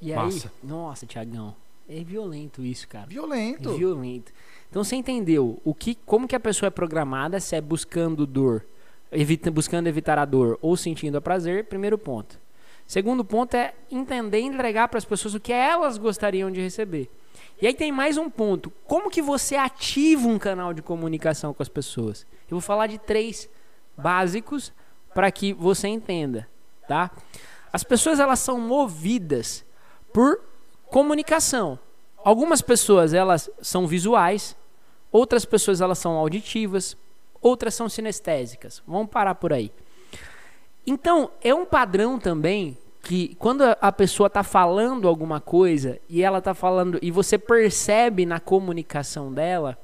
E 0.00 0.12
Massa. 0.12 0.48
aí, 0.48 0.68
nossa, 0.68 1.06
Tiagão, 1.06 1.54
é 1.88 2.02
violento 2.04 2.64
isso, 2.64 2.86
cara. 2.88 3.06
Violento. 3.06 3.74
Violento. 3.74 4.32
Então 4.68 4.84
você 4.84 4.96
entendeu 4.96 5.60
o 5.64 5.74
que, 5.74 5.94
como 6.06 6.28
que 6.28 6.36
a 6.36 6.40
pessoa 6.40 6.68
é 6.68 6.70
programada, 6.70 7.40
se 7.40 7.56
é 7.56 7.60
buscando 7.60 8.26
dor 8.26 8.64
evita- 9.12 9.50
buscando 9.50 9.86
evitar 9.88 10.18
a 10.18 10.24
dor 10.24 10.58
ou 10.62 10.76
sentindo 10.76 11.18
a 11.18 11.20
prazer, 11.20 11.64
primeiro 11.64 11.98
ponto. 11.98 12.38
Segundo 12.90 13.24
ponto 13.24 13.54
é 13.54 13.72
entender 13.88 14.40
e 14.40 14.46
entregar 14.46 14.88
para 14.88 14.98
as 14.98 15.04
pessoas 15.04 15.32
o 15.32 15.38
que 15.38 15.52
elas 15.52 15.96
gostariam 15.96 16.50
de 16.50 16.60
receber. 16.60 17.08
E 17.62 17.68
aí 17.68 17.72
tem 17.72 17.92
mais 17.92 18.16
um 18.16 18.28
ponto. 18.28 18.68
Como 18.84 19.08
que 19.08 19.22
você 19.22 19.54
ativa 19.54 20.26
um 20.26 20.40
canal 20.40 20.74
de 20.74 20.82
comunicação 20.82 21.54
com 21.54 21.62
as 21.62 21.68
pessoas? 21.68 22.26
Eu 22.50 22.56
vou 22.56 22.60
falar 22.60 22.88
de 22.88 22.98
três 22.98 23.48
básicos 23.96 24.72
para 25.14 25.30
que 25.30 25.52
você 25.52 25.86
entenda, 25.86 26.48
tá? 26.88 27.12
As 27.72 27.84
pessoas 27.84 28.18
elas 28.18 28.40
são 28.40 28.58
movidas 28.58 29.64
por 30.12 30.40
comunicação. 30.86 31.78
Algumas 32.24 32.60
pessoas 32.60 33.14
elas 33.14 33.48
são 33.62 33.86
visuais, 33.86 34.56
outras 35.12 35.44
pessoas 35.44 35.80
elas 35.80 36.00
são 36.00 36.14
auditivas, 36.14 36.96
outras 37.40 37.72
são 37.72 37.88
sinestésicas. 37.88 38.82
Vamos 38.84 39.12
parar 39.12 39.36
por 39.36 39.52
aí. 39.52 39.70
Então, 40.90 41.30
é 41.40 41.54
um 41.54 41.64
padrão 41.64 42.18
também 42.18 42.76
que 43.00 43.36
quando 43.36 43.62
a- 43.62 43.92
pessoa 43.92 44.26
está 44.26 44.42
falando 44.42 45.06
alguma 45.06 45.40
coisa 45.40 46.00
e 46.08 46.20
ela 46.20 46.38
está 46.38 46.52
falando 46.52 46.98
e 47.00 47.12
você 47.12 47.38
percebe 47.38 48.26
na 48.26 48.40
comunicação 48.40 49.32
dela, 49.32 49.78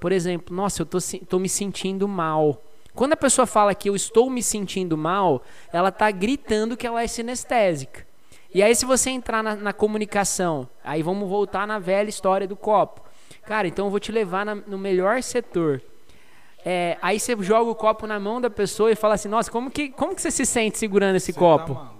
por 0.00 0.10
exemplo, 0.10 0.52
nossa, 0.54 0.82
eu 0.82 0.86
tô, 0.86 0.98
tô 1.28 1.38
me 1.38 1.48
sentindo 1.48 2.08
mal. 2.08 2.60
Quando 2.92 3.12
a 3.12 3.16
pessoa 3.16 3.46
fala 3.46 3.72
que 3.72 3.88
eu 3.88 3.94
estou 3.94 4.28
me 4.28 4.42
sentindo 4.42 4.98
mal, 4.98 5.42
ela 5.72 5.90
está 5.90 6.10
gritando 6.10 6.76
que 6.76 6.88
ela 6.88 7.00
é 7.04 7.06
sinestésica. 7.06 8.04
E 8.52 8.60
aí, 8.60 8.74
se 8.74 8.84
você 8.84 9.10
entrar 9.10 9.44
na, 9.44 9.54
na 9.54 9.72
comunicação, 9.72 10.68
aí 10.82 11.04
vamos 11.04 11.28
voltar 11.28 11.68
na 11.68 11.78
velha 11.78 12.08
história 12.08 12.48
do 12.48 12.56
copo. 12.56 13.00
Cara, 13.44 13.68
então 13.68 13.86
eu 13.86 13.90
vou 13.92 14.00
te 14.00 14.10
levar 14.10 14.44
na- 14.44 14.56
no 14.56 14.76
melhor 14.76 15.22
setor. 15.22 15.80
É, 16.70 16.98
aí 17.00 17.18
você 17.18 17.34
joga 17.40 17.70
o 17.70 17.74
copo 17.74 18.06
na 18.06 18.20
mão 18.20 18.42
da 18.42 18.50
pessoa 18.50 18.92
e 18.92 18.94
fala 18.94 19.14
assim: 19.14 19.26
Nossa, 19.26 19.50
como 19.50 19.70
que, 19.70 19.88
como 19.88 20.14
que 20.14 20.20
você 20.20 20.30
se 20.30 20.44
sente 20.44 20.76
segurando 20.76 21.16
esse 21.16 21.32
Você 21.32 21.38
copo? 21.38 21.74
Tá. 21.74 21.90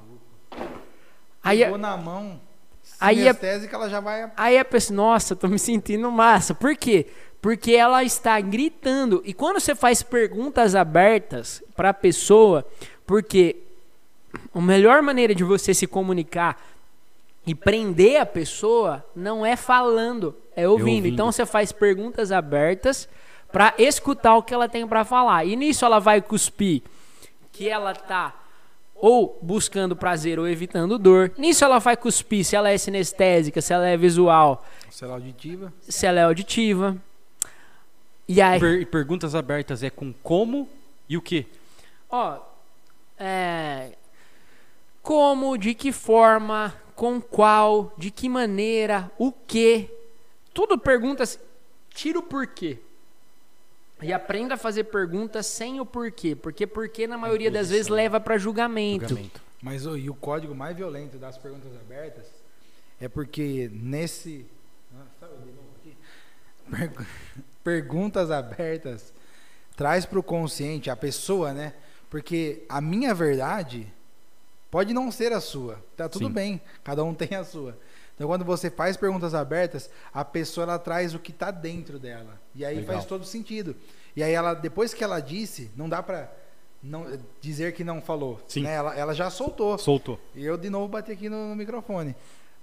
Aí, 1.43 1.61
Pegou 1.61 1.79
na 1.79 1.97
mão, 1.97 2.39
aí 3.01 3.21
é- 3.21 3.33
sinestésica, 3.33 3.77
ela 3.77 3.89
já 3.89 3.99
vai... 3.99 4.31
Aí 4.37 4.59
a 4.59 4.65
pessoa, 4.67 4.95
nossa, 4.95 5.35
tô 5.35 5.49
me 5.49 5.59
sentindo 5.59 6.13
massa. 6.13 6.55
Por 6.55 6.77
quê? 6.77 7.07
Porque 7.41 7.73
ela 7.73 8.05
está 8.05 8.39
gritando. 8.43 9.23
E 9.25 9.33
quando 9.33 9.59
você 9.59 9.75
faz 9.75 10.03
perguntas 10.03 10.75
abertas 10.75 11.63
para 11.75 11.89
a 11.89 11.95
pessoa, 11.95 12.63
porque 13.07 13.57
a 14.55 14.61
melhor 14.61 15.01
maneira 15.01 15.35
de 15.35 15.45
você 15.45 15.73
se 15.73 15.87
comunicar 15.87 16.63
e 17.47 17.55
prender 17.55 18.21
a 18.21 18.27
pessoa 18.27 19.03
não 19.17 19.47
é 19.47 19.57
falando, 19.57 20.37
é 20.55 20.69
ouvindo. 20.69 20.89
ouvindo. 20.89 21.07
Então 21.07 21.33
você 21.33 21.47
faz 21.47 21.73
perguntas 21.73 22.31
abertas 22.31 23.09
para 23.53 23.75
escutar 23.79 24.37
o 24.37 24.43
que 24.43 24.53
ela 24.55 24.69
tem 24.69 24.87
para 24.87 25.05
falar. 25.05 25.45
E 25.45 25.57
nisso 25.57 25.85
ela 25.85 25.99
vai 25.99 26.21
cuspir 26.21 26.83
que 27.53 27.69
ela 27.69 27.95
tá 27.95 28.35
ou 28.95 29.39
buscando 29.43 29.95
prazer 29.97 30.39
ou 30.39 30.49
evitando 30.49 30.99
dor. 30.99 31.33
Nisso 31.39 31.65
ela 31.65 31.79
vai 31.79 31.97
cuspir 31.97 32.45
se 32.45 32.55
ela 32.57 32.71
é 32.71 32.77
sinestésica, 32.79 33.61
se 33.61 33.73
ela 33.73 33.87
é 33.87 33.97
visual, 33.97 34.65
Sei 34.91 35.07
lá, 35.07 35.15
auditiva. 35.15 35.73
se 35.89 36.07
ela 36.07 36.21
é 36.21 36.25
auditiva. 36.25 36.97
E 38.27 38.43
aí, 38.43 38.59
Per- 38.61 38.87
perguntas 38.89 39.35
abertas 39.35 39.83
é 39.83 39.89
com 39.91 40.13
como 40.13 40.69
e 41.09 41.17
o 41.17 41.23
que? 41.23 41.47
ó, 42.11 42.39
é, 43.19 43.93
como, 45.03 45.57
de 45.57 45.75
que 45.75 45.91
forma, 45.93 46.75
com 46.95 47.21
qual, 47.21 47.93
de 47.97 48.11
que 48.11 48.29
maneira, 48.29 49.11
o 49.19 49.33
que, 49.33 49.89
tudo 50.53 50.77
perguntas, 50.79 51.39
tira 51.95 52.19
o 52.19 52.23
porquê. 52.23 52.79
E 54.01 54.13
aprenda 54.13 54.55
a 54.55 54.57
fazer 54.57 54.85
perguntas 54.85 55.47
sem 55.47 55.81
o 55.81 55.87
porquê, 55.87 56.37
porque 56.37 56.67
porquê 56.67 57.07
na 57.07 57.19
maioria 57.19 57.51
das 57.51 57.71
vezes 57.71 57.89
leva 57.89 58.21
para 58.21 58.39
julgamento. 58.39 59.09
Julgamento. 59.09 59.41
Mas 59.61 59.87
o- 59.87 59.97
e 59.97 60.09
o 60.09 60.15
código 60.15 60.55
mais 60.55 60.77
violento 60.77 61.19
das 61.19 61.37
perguntas 61.37 61.73
abertas 61.81 62.27
é 63.01 63.09
porque 63.09 63.69
nesse. 63.73 64.47
Ah, 64.97 65.03
sabe 65.19 65.33
de 65.39 65.47
novo 65.51 65.69
aqui? 65.81 65.97
Pergu- 66.71 67.07
Perguntas 67.65 68.31
abertas 68.31 69.13
traz 69.77 70.07
para 70.07 70.19
o 70.19 70.23
consciente, 70.23 70.89
a 70.91 70.97
pessoa, 70.97 71.53
né? 71.53 71.75
Porque 72.09 72.63
a 72.69 72.81
minha 72.81 73.13
verdade 73.15 73.87
pode 74.71 74.95
não 74.95 75.11
ser 75.11 75.33
a 75.33 75.41
sua. 75.41 75.83
Tá 75.97 76.09
tudo 76.09 76.27
Sim. 76.29 76.33
bem, 76.33 76.61
cada 76.85 77.03
um 77.05 77.13
tem 77.13 77.37
a 77.37 77.45
sua. 77.45 77.77
Então 78.19 78.27
quando 78.27 78.45
você 78.45 78.69
faz 78.69 78.97
perguntas 78.97 79.33
abertas, 79.33 79.89
a 80.13 80.25
pessoa 80.25 80.65
ela 80.65 80.79
traz 80.79 81.15
o 81.15 81.21
que 81.21 81.31
está 81.31 81.53
dentro 81.53 82.01
dela. 82.01 82.41
E 82.53 82.65
aí 82.65 82.81
Legal. 82.81 82.95
faz 82.97 83.05
todo 83.07 83.25
sentido. 83.25 83.77
E 84.17 84.23
aí 84.25 84.33
ela 84.33 84.55
depois 84.55 84.93
que 84.93 85.05
ela 85.05 85.21
disse, 85.21 85.71
não 85.77 85.89
dá 85.89 86.03
para 86.03 86.29
não 86.83 87.07
dizer 87.41 87.73
que 87.75 87.85
não 87.85 88.01
falou. 88.03 88.41
Sim. 88.49 88.63
né? 88.63 88.75
Ela, 88.75 88.97
ela 88.97 89.15
já 89.15 89.31
soltou. 89.31 89.79
Soltou. 89.79 90.19
E 90.35 90.45
eu 90.45 90.57
de 90.59 90.69
novo 90.69 90.89
bati 90.89 91.13
aqui 91.13 91.29
no, 91.29 91.51
no 91.51 91.55
microfone. 91.57 92.17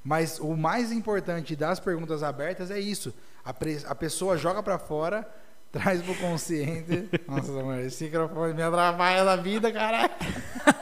Mas 0.04 0.40
o 0.40 0.56
mais 0.58 0.92
importante 0.92 1.56
das 1.56 1.80
perguntas 1.80 2.22
abertas 2.22 2.70
é 2.70 2.80
isso. 2.80 3.14
A, 3.44 3.54
pre- 3.54 3.82
a 3.88 3.96
pessoa 3.96 4.38
joga 4.38 4.62
pra 4.62 4.78
fora, 4.78 5.28
traz 5.72 6.02
pro 6.02 6.14
consciente. 6.16 7.10
Nossa, 7.28 7.52
mano, 7.52 7.80
esse 7.82 8.04
microfone 8.04 8.54
me 8.54 8.62
atrapalha 8.62 9.24
na 9.24 9.36
vida, 9.38 9.72
caralho. 9.72 10.12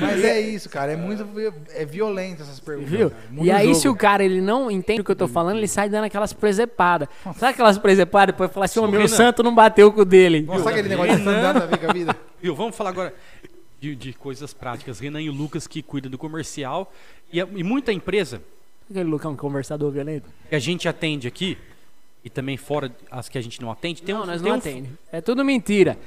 Mas 0.00 0.24
é 0.24 0.40
isso, 0.40 0.68
cara. 0.68 0.92
É 0.92 0.96
muito 0.96 1.24
é 1.74 1.84
violento 1.84 2.42
essas 2.42 2.60
perguntas. 2.60 2.90
Viu? 2.90 3.12
E 3.42 3.50
aí, 3.50 3.66
jogo. 3.68 3.78
se 3.80 3.88
o 3.88 3.96
cara 3.96 4.22
ele 4.24 4.40
não 4.40 4.70
entende 4.70 5.00
o 5.00 5.04
que 5.04 5.10
eu 5.10 5.16
tô 5.16 5.26
falando, 5.28 5.56
ele 5.58 5.68
sai 5.68 5.88
dando 5.88 6.04
aquelas 6.04 6.32
presepadas. 6.32 7.08
Sabe 7.36 7.52
aquelas 7.52 7.78
presepadas? 7.78 8.34
Depois 8.34 8.52
fala 8.52 8.64
assim: 8.66 8.78
Ô, 8.80 8.82
meu 8.88 9.00
Renan. 9.00 9.08
santo 9.08 9.42
não 9.42 9.54
bateu 9.54 9.92
com 9.92 10.00
o 10.02 10.04
dele. 10.04 10.42
Nossa, 10.42 10.64
sabe 10.64 10.80
aquele 10.80 10.88
negócio 10.90 11.16
de 11.16 11.22
andando 11.22 11.62
a 11.62 11.66
ver 11.66 11.78
com 11.78 11.90
a 11.90 11.92
vida? 11.92 12.16
Viu? 12.42 12.54
Vamos 12.54 12.76
falar 12.76 12.90
agora 12.90 13.14
de, 13.80 13.94
de 13.96 14.12
coisas 14.12 14.52
práticas. 14.52 14.98
Renan 15.00 15.20
e 15.22 15.28
o 15.28 15.32
Lucas 15.32 15.66
que 15.66 15.82
cuidam 15.82 16.10
do 16.10 16.18
comercial. 16.18 16.92
E, 17.32 17.40
a- 17.40 17.48
e 17.54 17.62
muita 17.62 17.92
empresa 17.92 18.40
Aquele 18.90 19.08
Lucão 19.08 19.34
conversador 19.34 19.90
violento. 19.90 20.28
que 20.48 20.54
a 20.54 20.58
gente 20.60 20.88
atende 20.88 21.26
aqui, 21.26 21.58
e 22.24 22.30
também 22.30 22.56
fora 22.56 22.90
as 23.10 23.28
que 23.28 23.36
a 23.36 23.40
gente 23.40 23.60
não 23.60 23.70
atende, 23.70 24.00
tem 24.02 24.14
não, 24.14 24.22
um, 24.22 24.26
nós 24.26 24.40
tem 24.40 24.48
não 24.50 24.56
um- 24.56 24.60
atende. 24.60 24.90
É 25.10 25.20
tudo 25.20 25.44
mentira. 25.44 25.98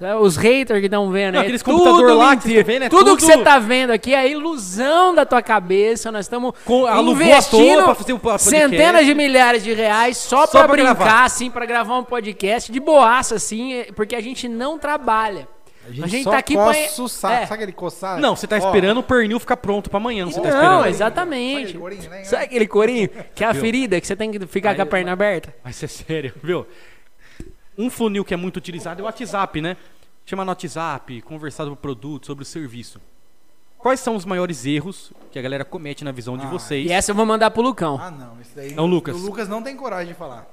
É, 0.00 0.14
Os 0.14 0.36
haters 0.36 0.78
que 0.80 0.86
estão 0.86 1.10
vendo 1.10 1.34
Não, 1.34 1.40
aí, 1.40 1.46
aqueles 1.46 1.62
tudo 1.62 1.76
computador 1.78 2.16
lá 2.16 2.36
que 2.36 2.46
mentira. 2.48 2.64
vocês 2.64 2.66
tão 2.66 2.72
vendo 2.74 2.82
é 2.84 2.88
tudo, 2.88 3.16
que 3.16 3.22
tudo- 3.22 3.32
você 3.32 3.44
tá 3.44 3.58
vendo 3.58 3.90
aqui 3.90 4.14
é 4.14 4.18
a 4.18 4.26
ilusão 4.26 5.12
da 5.14 5.26
tua 5.26 5.42
cabeça. 5.42 6.12
Nós 6.12 6.26
estamos 6.26 6.54
investindo 7.10 8.38
centenas 8.38 9.06
de 9.06 9.14
milhares 9.14 9.62
de 9.64 9.72
reais 9.72 10.16
só, 10.16 10.46
Só 10.46 10.52
pra 10.52 10.60
pra 10.64 10.72
brincar, 10.72 10.94
gravar. 10.94 11.24
assim, 11.24 11.50
pra 11.50 11.66
gravar 11.66 11.98
um 11.98 12.04
podcast 12.04 12.70
de 12.70 12.80
boaça, 12.80 13.34
assim, 13.36 13.74
é- 13.74 13.84
porque 13.94 14.14
a 14.14 14.20
gente 14.20 14.48
não 14.48 14.78
trabalha. 14.78 15.48
A 15.84 15.90
gente, 15.90 16.04
A 16.04 16.06
gente 16.06 16.24
só 16.24 16.30
tá 16.32 16.38
aqui 16.38 16.54
pra- 16.54 16.74
saco. 17.08 17.34
é. 17.34 17.46
Sabe 17.46 17.54
aquele 17.54 17.72
coçar? 17.72 18.20
Não, 18.20 18.36
você 18.36 18.46
tá 18.46 18.56
Ó, 18.56 18.58
esperando 18.58 18.98
o 18.98 19.02
pernil 19.02 19.40
ficar 19.40 19.56
pronto 19.56 19.88
pra 19.88 19.96
amanhã. 19.96 20.26
Você 20.26 20.38
tá 20.40 20.48
Não, 20.50 20.54
esperando. 20.60 20.86
exatamente. 20.86 21.72
Sabe 21.72 21.78
aquele 21.78 21.78
corinho, 21.78 22.10
né? 22.10 22.24
Sabe 22.24 22.44
aquele 22.44 22.66
corinho? 22.66 23.08
Que 23.34 23.42
é 23.42 23.46
a 23.46 23.52
Viu? 23.52 23.62
ferida, 23.62 24.00
que 24.00 24.06
você 24.06 24.14
tem 24.14 24.30
que 24.30 24.46
ficar 24.46 24.74
com 24.76 24.82
a 24.82 24.86
perna 24.86 25.12
aberta? 25.12 25.54
Mas 25.64 25.82
é 25.82 25.86
sério, 25.86 26.34
viu? 26.42 26.66
Um 27.78 27.88
funil 27.88 28.24
que 28.24 28.34
é 28.34 28.36
muito 28.36 28.56
utilizado 28.56 29.00
é 29.00 29.02
o 29.02 29.06
WhatsApp, 29.06 29.60
né? 29.60 29.76
Chama 30.26 30.44
no 30.44 30.50
WhatsApp, 30.50 31.22
conversar 31.22 31.62
sobre 31.64 31.74
o 31.74 31.76
produto, 31.76 32.26
sobre 32.26 32.42
o 32.42 32.44
serviço. 32.46 33.00
Quais 33.78 34.00
são 34.00 34.16
os 34.16 34.24
maiores 34.24 34.66
erros 34.66 35.12
que 35.30 35.38
a 35.38 35.42
galera 35.42 35.64
comete 35.64 36.02
na 36.04 36.10
visão 36.10 36.36
de 36.36 36.44
Ah, 36.44 36.48
vocês? 36.50 36.86
E 36.90 36.92
essa 36.92 37.12
eu 37.12 37.14
vou 37.14 37.24
mandar 37.24 37.50
pro 37.52 37.62
Lucão. 37.62 37.96
Ah, 38.00 38.10
não. 38.10 38.40
Isso 38.40 38.50
daí. 38.56 38.74
Não, 38.74 38.86
Lucas. 38.86 39.14
O 39.14 39.18
Lucas 39.20 39.48
não 39.48 39.62
tem 39.62 39.76
coragem 39.76 40.08
de 40.12 40.18
falar. 40.18 40.46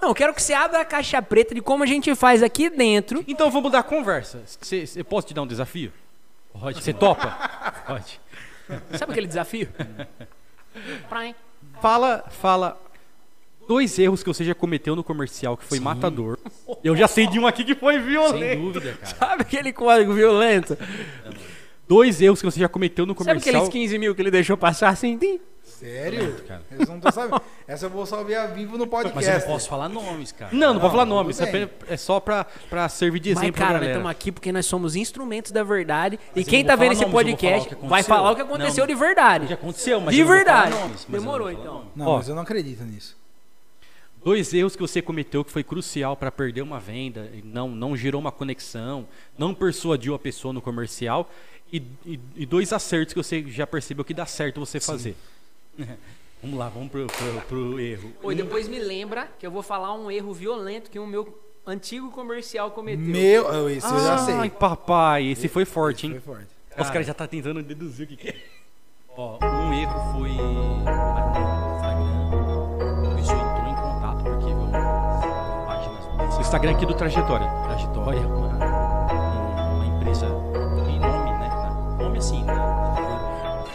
Não, 0.00 0.08
eu 0.08 0.14
quero 0.14 0.32
que 0.34 0.42
você 0.42 0.54
abra 0.54 0.80
a 0.80 0.84
caixa 0.84 1.20
preta 1.20 1.54
de 1.54 1.60
como 1.60 1.84
a 1.84 1.86
gente 1.86 2.12
faz 2.16 2.42
aqui 2.42 2.70
dentro. 2.70 3.22
Então 3.28 3.48
vamos 3.50 3.64
mudar 3.64 3.80
a 3.80 3.82
conversa. 3.84 4.42
Cê, 4.46 4.86
cê- 4.86 5.04
posso 5.04 5.26
te 5.28 5.34
dar 5.34 5.42
um 5.42 5.46
desafio? 5.46 5.92
Pode. 6.58 6.82
Você 6.82 6.92
topa? 6.94 7.30
Pode. 7.86 8.18
Sabe 8.98 9.12
aquele 9.12 9.26
desafio? 9.26 9.68
Praim. 11.08 11.34
Fala, 11.80 12.24
fala 12.30 12.80
dois 13.68 13.98
erros 13.98 14.22
que 14.22 14.28
você 14.28 14.44
já 14.44 14.54
cometeu 14.54 14.94
no 14.96 15.02
comercial 15.04 15.56
que 15.56 15.64
foi 15.64 15.80
matador. 15.80 16.38
Eu 16.82 16.96
já 16.96 17.08
sei 17.08 17.26
de 17.26 17.38
um 17.38 17.46
aqui 17.46 17.64
que 17.64 17.74
foi 17.74 17.94
Sem 17.94 18.02
violento. 18.02 18.60
dúvida, 18.62 18.92
cara. 19.00 19.14
Sabe 19.18 19.42
aquele 19.42 19.72
código 19.72 20.12
violento? 20.12 20.76
Dois 21.88 22.20
erros 22.22 22.40
que 22.40 22.46
você 22.46 22.60
já 22.60 22.68
cometeu 22.68 23.04
no 23.04 23.12
Sabe 23.12 23.28
comercial. 23.40 23.54
aqueles 23.64 23.68
15 23.68 23.98
mil 23.98 24.14
que 24.14 24.22
ele 24.22 24.30
deixou 24.30 24.56
passar 24.56 24.88
assim? 24.88 25.18
Sério? 25.62 26.36
cara. 26.46 26.62
Eu 26.70 26.86
não 26.86 27.00
tô 27.00 27.10
sabendo. 27.10 27.42
Essa 27.66 27.86
eu 27.86 27.90
vou 27.90 28.06
só 28.06 28.22
ver 28.22 28.36
a 28.36 28.46
vivo 28.46 28.78
no 28.78 28.86
podcast. 28.86 29.16
Mas 29.16 29.26
eu 29.26 29.34
não 29.34 29.54
posso 29.54 29.68
falar 29.68 29.88
nomes, 29.88 30.30
cara. 30.30 30.50
Não, 30.54 30.74
não, 30.74 30.74
vou 30.74 30.82
Não, 30.84 30.90
falar 30.90 31.02
tudo 31.04 31.14
nome. 31.16 31.30
Isso 31.32 31.42
é, 31.42 31.68
é 31.88 31.96
só 31.96 32.20
pra, 32.20 32.46
pra 32.70 32.88
servir 32.88 33.18
de 33.18 33.30
Mas, 33.34 33.42
exemplo 33.42 33.58
cara, 33.58 33.70
pra 33.72 33.80
nós 33.80 33.88
estamos 33.88 34.10
aqui 34.10 34.30
porque 34.30 34.52
nós 34.52 34.64
somos 34.64 34.94
instrumentos 34.94 35.50
da 35.50 35.64
verdade. 35.64 36.20
e 36.36 36.40
eu 36.40 36.44
quem 36.46 36.64
tá 36.64 36.76
vou 36.76 36.86
vendo 36.86 36.96
falar 36.96 37.04
esse 37.04 37.12
nomes, 37.12 37.12
vou 37.12 37.36
falar 37.40 37.52
podcast 37.58 37.74
que 37.74 37.86
vai 37.88 38.02
falar 38.04 38.30
o 38.30 38.36
que 38.36 38.42
aconteceu 38.42 38.82
Não. 38.86 38.94
de 38.94 38.94
verdade. 38.94 39.46
Já 39.48 39.54
aconteceu, 39.54 40.00
mas 40.00 40.14
de 40.14 40.20
eu 40.20 40.26
não 40.26 40.34
vou 40.34 40.44
falar 40.44 40.60
verdade. 40.62 40.82
nomes, 40.82 41.06
mas 41.08 41.14
eu 41.14 41.20
Demorou, 41.20 41.48
não 41.48 41.54
vou 41.56 41.64
falar 41.64 41.74
então. 41.74 41.74
nomes. 41.74 41.96
Não, 41.96 42.06
Ó. 42.06 42.16
mas 42.18 42.28
eu 42.28 42.34
não 42.36 42.42
acredito 42.42 42.84
nisso. 42.84 43.16
Dois 44.24 44.52
erros 44.54 44.76
que 44.76 44.82
você 44.82 45.02
cometeu 45.02 45.44
que 45.44 45.50
foi 45.50 45.64
crucial 45.64 46.16
para 46.16 46.30
perder 46.30 46.62
uma 46.62 46.78
venda, 46.78 47.28
e 47.34 47.42
não, 47.42 47.68
não 47.68 47.96
gerou 47.96 48.20
uma 48.20 48.30
conexão, 48.32 49.06
não 49.36 49.52
persuadiu 49.52 50.14
a 50.14 50.18
pessoa 50.18 50.52
no 50.54 50.60
comercial, 50.62 51.28
e, 51.72 51.82
e- 52.06 52.20
e 52.36 52.46
dois 52.46 52.72
acertos 52.72 53.14
que 53.14 53.22
você 53.22 53.42
já 53.48 53.66
percebeu 53.66 54.04
que 54.04 54.14
dá 54.14 54.24
certo 54.26 54.60
você 54.60 54.78
fazer. 54.78 55.16
Vamos 56.42 56.58
lá, 56.58 56.68
vamos 56.68 56.90
pro, 56.90 57.06
pro, 57.06 57.40
pro 57.48 57.78
erro. 57.80 58.12
Oi, 58.20 58.34
depois 58.34 58.66
me 58.66 58.80
lembra 58.80 59.28
que 59.38 59.46
eu 59.46 59.50
vou 59.52 59.62
falar 59.62 59.94
um 59.94 60.10
erro 60.10 60.32
violento 60.34 60.90
que 60.90 60.98
o 60.98 61.06
meu 61.06 61.38
antigo 61.64 62.10
comercial 62.10 62.72
cometeu. 62.72 62.98
Meu, 63.06 63.44
eu- 63.46 63.70
isso 63.70 63.86
eu 63.86 64.00
já 64.00 64.18
sei. 64.18 64.34
Ai, 64.34 64.50
papai, 64.50 65.26
esse 65.28 65.46
foi 65.46 65.64
forte, 65.64 66.06
hein? 66.08 66.12
Foi 66.14 66.20
forte. 66.34 66.48
Os 66.76 66.90
caras 66.90 67.06
já 67.06 67.14
tá 67.14 67.28
tentando 67.28 67.62
deduzir 67.62 68.06
o 68.06 68.08
que, 68.08 68.16
que 68.16 68.28
é. 68.30 68.36
Ó, 69.16 69.38
um 69.40 69.72
erro 69.72 70.12
foi. 70.18 70.30
Instagram 76.52 76.72
aqui 76.72 76.84
do 76.84 76.92
Trajetória. 76.92 77.48
trajetória, 77.64 78.20
uma, 78.26 78.48
uma 79.74 79.86
empresa 79.86 80.26
de 80.26 80.98
nome, 80.98 81.30
né? 81.30 81.50
Nome 81.98 82.18
assim, 82.18 82.44
né? 82.44 82.54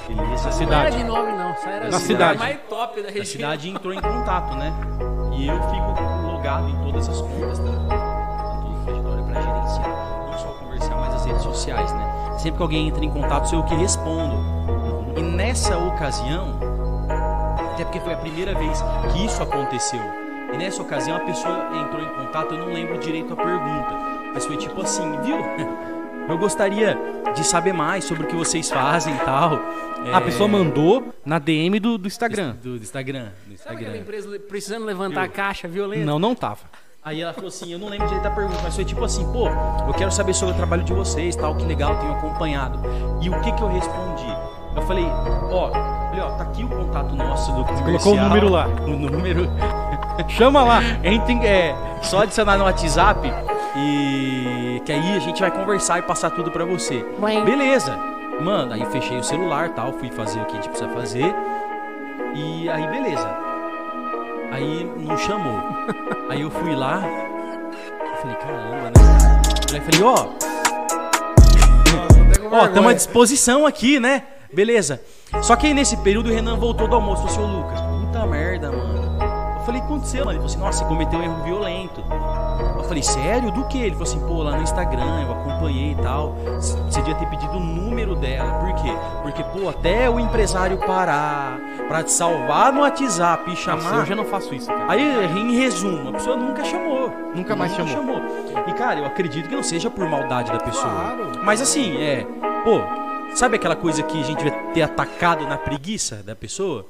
Beleza. 0.07 0.43
Na 0.43 0.49
Não 0.51 0.51
cidade. 0.51 0.85
era 0.85 0.89
de 0.91 1.03
nome, 1.03 1.31
não. 1.31 1.55
Só 1.55 1.69
era 1.71 1.89
Na 1.89 1.97
assim, 1.97 2.05
cidade. 2.05 2.37
mais 2.37 2.59
top 2.69 3.01
da 3.01 3.07
A 3.07 3.11
região. 3.11 3.25
cidade 3.25 3.69
entrou 3.71 3.91
em 3.95 3.99
contato, 3.99 4.53
né? 4.57 4.71
E 5.31 5.47
eu 5.47 5.55
fico 5.55 6.03
logado 6.31 6.69
em 6.69 6.75
todas 6.83 7.09
as 7.09 7.19
contas 7.19 7.57
da 7.57 7.65
tanto 7.71 8.67
do 8.67 8.85
trajetória 8.85 9.23
para 9.23 9.41
gerenciar, 9.41 10.27
não 10.29 10.37
só 10.37 10.47
o 10.49 10.53
comercial, 10.59 10.99
mas 10.99 11.15
as 11.15 11.25
redes 11.25 11.41
sociais, 11.41 11.91
né? 11.93 12.35
Sempre 12.37 12.57
que 12.57 12.61
alguém 12.63 12.87
entra 12.89 13.03
em 13.03 13.09
contato, 13.09 13.49
sou 13.49 13.57
eu 13.59 13.65
que 13.65 13.73
respondo. 13.73 14.35
E 15.17 15.21
nessa 15.23 15.75
ocasião, 15.79 16.59
até 17.73 17.83
porque 17.85 17.99
foi 18.01 18.13
a 18.13 18.17
primeira 18.17 18.53
vez 18.53 18.83
que 19.11 19.25
isso 19.25 19.41
aconteceu. 19.41 20.26
E 20.53 20.57
nessa 20.57 20.81
ocasião 20.81 21.17
a 21.17 21.19
pessoa 21.21 21.69
entrou 21.83 22.01
em 22.01 22.09
contato, 22.09 22.53
eu 22.55 22.59
não 22.65 22.73
lembro 22.73 22.97
direito 22.97 23.33
a 23.33 23.35
pergunta, 23.35 23.95
mas 24.33 24.45
foi 24.45 24.57
tipo 24.57 24.81
assim, 24.81 25.09
viu? 25.21 25.37
Eu 26.27 26.37
gostaria 26.37 26.97
de 27.33 27.41
saber 27.47 27.71
mais 27.71 28.03
sobre 28.03 28.25
o 28.25 28.27
que 28.27 28.35
vocês 28.35 28.69
fazem 28.69 29.15
e 29.15 29.19
tal. 29.19 29.61
A 30.13 30.17
É, 30.17 30.19
pessoa 30.19 30.45
mandou 30.49 31.13
na 31.25 31.39
DM 31.39 31.79
do, 31.79 31.97
do 31.97 32.05
Instagram. 32.05 32.53
do, 32.61 32.77
do 32.77 32.83
Instagram, 32.83 33.27
do 33.29 33.29
Sabe 33.29 33.53
Instagram. 33.53 33.79
aquela 33.87 33.97
empresa 33.97 34.39
precisando 34.39 34.83
levantar 34.85 35.23
a 35.23 35.27
caixa 35.29 35.69
violenta? 35.69 36.05
Não, 36.05 36.19
não 36.19 36.35
tava. 36.35 36.63
Aí 37.01 37.21
ela 37.21 37.31
falou 37.31 37.47
assim, 37.47 37.71
eu 37.71 37.79
não 37.79 37.87
lembro 37.87 38.07
direito 38.07 38.23
da 38.25 38.31
pergunta, 38.31 38.59
mas 38.61 38.75
foi 38.75 38.83
tipo 38.83 39.01
assim, 39.05 39.23
pô, 39.31 39.47
eu 39.87 39.93
quero 39.93 40.11
saber 40.11 40.33
sobre 40.33 40.53
o 40.53 40.57
trabalho 40.57 40.83
de 40.83 40.91
vocês, 40.91 41.33
tal, 41.33 41.55
que 41.55 41.63
legal, 41.63 41.97
tenho 41.97 42.11
acompanhado. 42.11 42.77
E 43.21 43.29
o 43.29 43.39
que 43.39 43.49
que 43.53 43.61
eu 43.63 43.69
respondi? 43.69 44.27
Eu 44.75 44.81
falei, 44.81 45.05
ó, 45.05 45.71
falei, 45.71 46.19
ó, 46.19 46.31
tá 46.31 46.43
aqui 46.43 46.61
o 46.65 46.67
contato 46.67 47.15
nosso 47.15 47.53
do 47.53 47.63
comercial. 47.63 47.85
colocou 47.85 48.13
o 48.15 48.21
número 48.21 48.49
lá. 48.49 48.67
O 48.85 48.89
número. 48.89 49.49
Chama 50.29 50.63
lá. 50.63 50.79
Entre, 51.03 51.35
é, 51.45 51.75
só 52.01 52.21
adicionar 52.23 52.57
no 52.57 52.63
WhatsApp 52.65 53.31
e 53.75 54.81
que 54.85 54.91
aí 54.91 55.15
a 55.15 55.19
gente 55.19 55.41
vai 55.41 55.51
conversar 55.51 55.99
e 55.99 56.01
passar 56.01 56.29
tudo 56.31 56.51
pra 56.51 56.65
você. 56.65 57.05
Bem. 57.19 57.43
Beleza. 57.43 57.97
Mano, 58.41 58.73
aí 58.73 58.85
fechei 58.87 59.17
o 59.17 59.23
celular, 59.23 59.69
tal, 59.69 59.93
fui 59.93 60.09
fazer 60.11 60.39
o 60.39 60.45
que 60.45 60.53
a 60.53 60.55
gente 60.55 60.69
precisa 60.69 60.89
fazer. 60.91 61.33
E 62.35 62.69
aí 62.69 62.87
beleza. 62.87 63.27
Aí 64.51 64.89
não 64.97 65.17
chamou. 65.17 65.59
Aí 66.29 66.41
eu 66.41 66.49
fui 66.51 66.75
lá. 66.75 67.01
Eu 67.05 68.15
falei, 68.21 68.35
caramba, 68.37 68.91
né? 68.91 69.41
Aí 69.71 69.77
eu 69.77 69.81
falei, 69.81 70.03
ó, 70.03 70.15
com 71.97 71.97
Ó, 72.07 72.29
vergonha. 72.29 72.65
estamos 72.67 72.91
à 72.91 72.93
disposição 72.93 73.65
aqui, 73.65 73.99
né? 73.99 74.23
Beleza. 74.53 75.01
Só 75.41 75.55
que 75.55 75.67
aí 75.67 75.73
nesse 75.73 75.97
período 75.97 76.29
o 76.29 76.33
Renan 76.33 76.55
voltou 76.57 76.87
do 76.87 76.95
almoço. 76.95 77.27
Falou 77.27 77.45
assim, 77.45 77.57
Lucas, 77.57 77.81
puta 77.81 78.25
merda, 78.25 78.71
mano. 78.71 78.96
Eu 79.67 79.73
falei, 79.73 79.81
o 79.81 79.85
que 79.85 79.91
aconteceu, 79.93 80.19
mano? 80.19 80.31
Ele 80.31 80.37
falou 80.37 80.45
assim, 80.45 80.59
nossa, 80.59 80.77
você 80.79 80.85
cometeu 80.85 81.19
um 81.19 81.23
erro 81.23 81.43
violento. 81.43 82.01
Eu 82.77 82.83
falei, 82.85 83.03
sério? 83.03 83.51
Do 83.51 83.65
que? 83.65 83.77
Ele 83.77 83.91
falou 83.91 84.03
assim, 84.03 84.19
pô, 84.25 84.41
lá 84.41 84.55
no 84.55 84.63
Instagram, 84.63 85.23
eu 85.23 85.31
acompanhei 85.33 85.91
e 85.91 85.95
tal. 85.95 86.35
Você 86.55 87.01
devia 87.01 87.15
ter 87.15 87.25
pedido 87.27 87.51
o 87.51 87.59
número 87.59 88.15
dela. 88.15 88.59
Por 88.59 88.73
quê? 88.75 88.89
Porque, 89.23 89.43
pô, 89.43 89.67
até 89.67 90.09
o 90.09 90.21
empresário 90.21 90.77
parar 90.77 91.59
pra 91.85 92.01
te 92.01 92.13
salvar 92.13 92.71
no 92.71 92.79
WhatsApp 92.79 93.43
e 93.45 93.49
Nossa, 93.49 93.61
chamar. 93.61 93.99
eu 93.99 94.05
já 94.05 94.15
não 94.15 94.23
faço 94.23 94.55
isso, 94.55 94.67
cara. 94.67 94.85
Aí, 94.87 95.01
em 95.37 95.57
resumo, 95.57 96.09
a 96.09 96.13
pessoa 96.13 96.37
nunca 96.37 96.63
chamou. 96.63 97.11
Nunca 97.35 97.53
mais 97.53 97.73
chamou. 97.73 98.21
E, 98.67 98.71
cara, 98.71 99.01
eu 99.01 99.05
acredito 99.05 99.49
que 99.49 99.55
não 99.55 99.63
seja 99.63 99.89
por 99.89 100.07
maldade 100.07 100.49
da 100.49 100.59
pessoa. 100.59 100.89
Claro. 100.89 101.31
Mas 101.43 101.61
assim, 101.61 102.01
é. 102.01 102.25
Pô, 102.63 102.79
sabe 103.35 103.57
aquela 103.57 103.75
coisa 103.75 104.01
que 104.01 104.17
a 104.17 104.23
gente 104.23 104.41
vai 104.41 104.51
ter 104.73 104.81
atacado 104.81 105.45
na 105.45 105.57
preguiça 105.57 106.23
da 106.25 106.37
pessoa? 106.37 106.85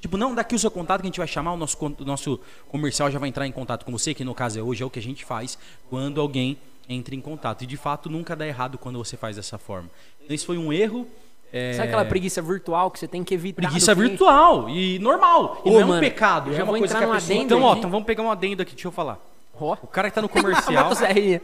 Tipo, 0.00 0.16
não, 0.16 0.34
daqui 0.34 0.54
o 0.54 0.58
seu 0.58 0.70
contato 0.70 1.00
que 1.02 1.06
a 1.06 1.10
gente 1.10 1.18
vai 1.18 1.28
chamar, 1.28 1.52
o 1.52 1.56
nosso, 1.56 1.76
o 1.84 2.04
nosso 2.04 2.40
comercial 2.68 3.10
já 3.10 3.18
vai 3.18 3.28
entrar 3.28 3.46
em 3.46 3.52
contato 3.52 3.84
com 3.84 3.92
você, 3.92 4.14
que 4.14 4.24
no 4.24 4.34
caso 4.34 4.58
é 4.58 4.62
hoje, 4.62 4.82
é 4.82 4.86
o 4.86 4.90
que 4.90 4.98
a 4.98 5.02
gente 5.02 5.24
faz 5.24 5.58
quando 5.90 6.20
alguém 6.20 6.56
entra 6.88 7.14
em 7.14 7.20
contato. 7.20 7.62
E 7.62 7.66
de 7.66 7.76
fato 7.76 8.08
nunca 8.08 8.34
dá 8.34 8.46
errado 8.46 8.78
quando 8.78 8.98
você 8.98 9.16
faz 9.16 9.36
dessa 9.36 9.58
forma. 9.58 9.90
Então, 10.24 10.34
isso 10.34 10.46
foi 10.46 10.56
um 10.56 10.72
erro. 10.72 11.06
é, 11.52 11.74
Sabe 11.74 11.88
aquela 11.88 12.04
preguiça 12.06 12.40
virtual 12.40 12.90
que 12.90 12.98
você 12.98 13.06
tem 13.06 13.22
que 13.22 13.34
evitar? 13.34 13.62
preguiça 13.62 13.94
virtual 13.94 14.70
e 14.70 14.98
normal. 14.98 15.60
E 15.64 15.68
Ô, 15.68 15.80
não 15.80 15.94
é 15.94 15.96
um 15.98 16.00
pecado. 16.00 16.50
eu 16.50 16.54
É 16.54 16.56
já 16.56 16.64
uma 16.64 16.78
coisa 16.78 16.94
entrar 16.94 17.06
que 17.06 17.12
a 17.12 17.14
pessoa. 17.16 17.34
adendo 17.36 17.44
Então, 17.54 17.62
ó, 17.62 17.76
então 17.76 17.90
vamos 17.90 18.06
pegar 18.06 18.22
um 18.22 18.30
adendo 18.30 18.62
aqui, 18.62 18.72
deixa 18.74 18.88
eu 18.88 18.92
falar. 18.92 19.18
Ó. 19.60 19.76
O 19.82 19.86
cara 19.86 20.08
que 20.08 20.14
tá 20.14 20.22
no 20.22 20.28
comercial, 20.30 20.94
Zé 20.94 21.40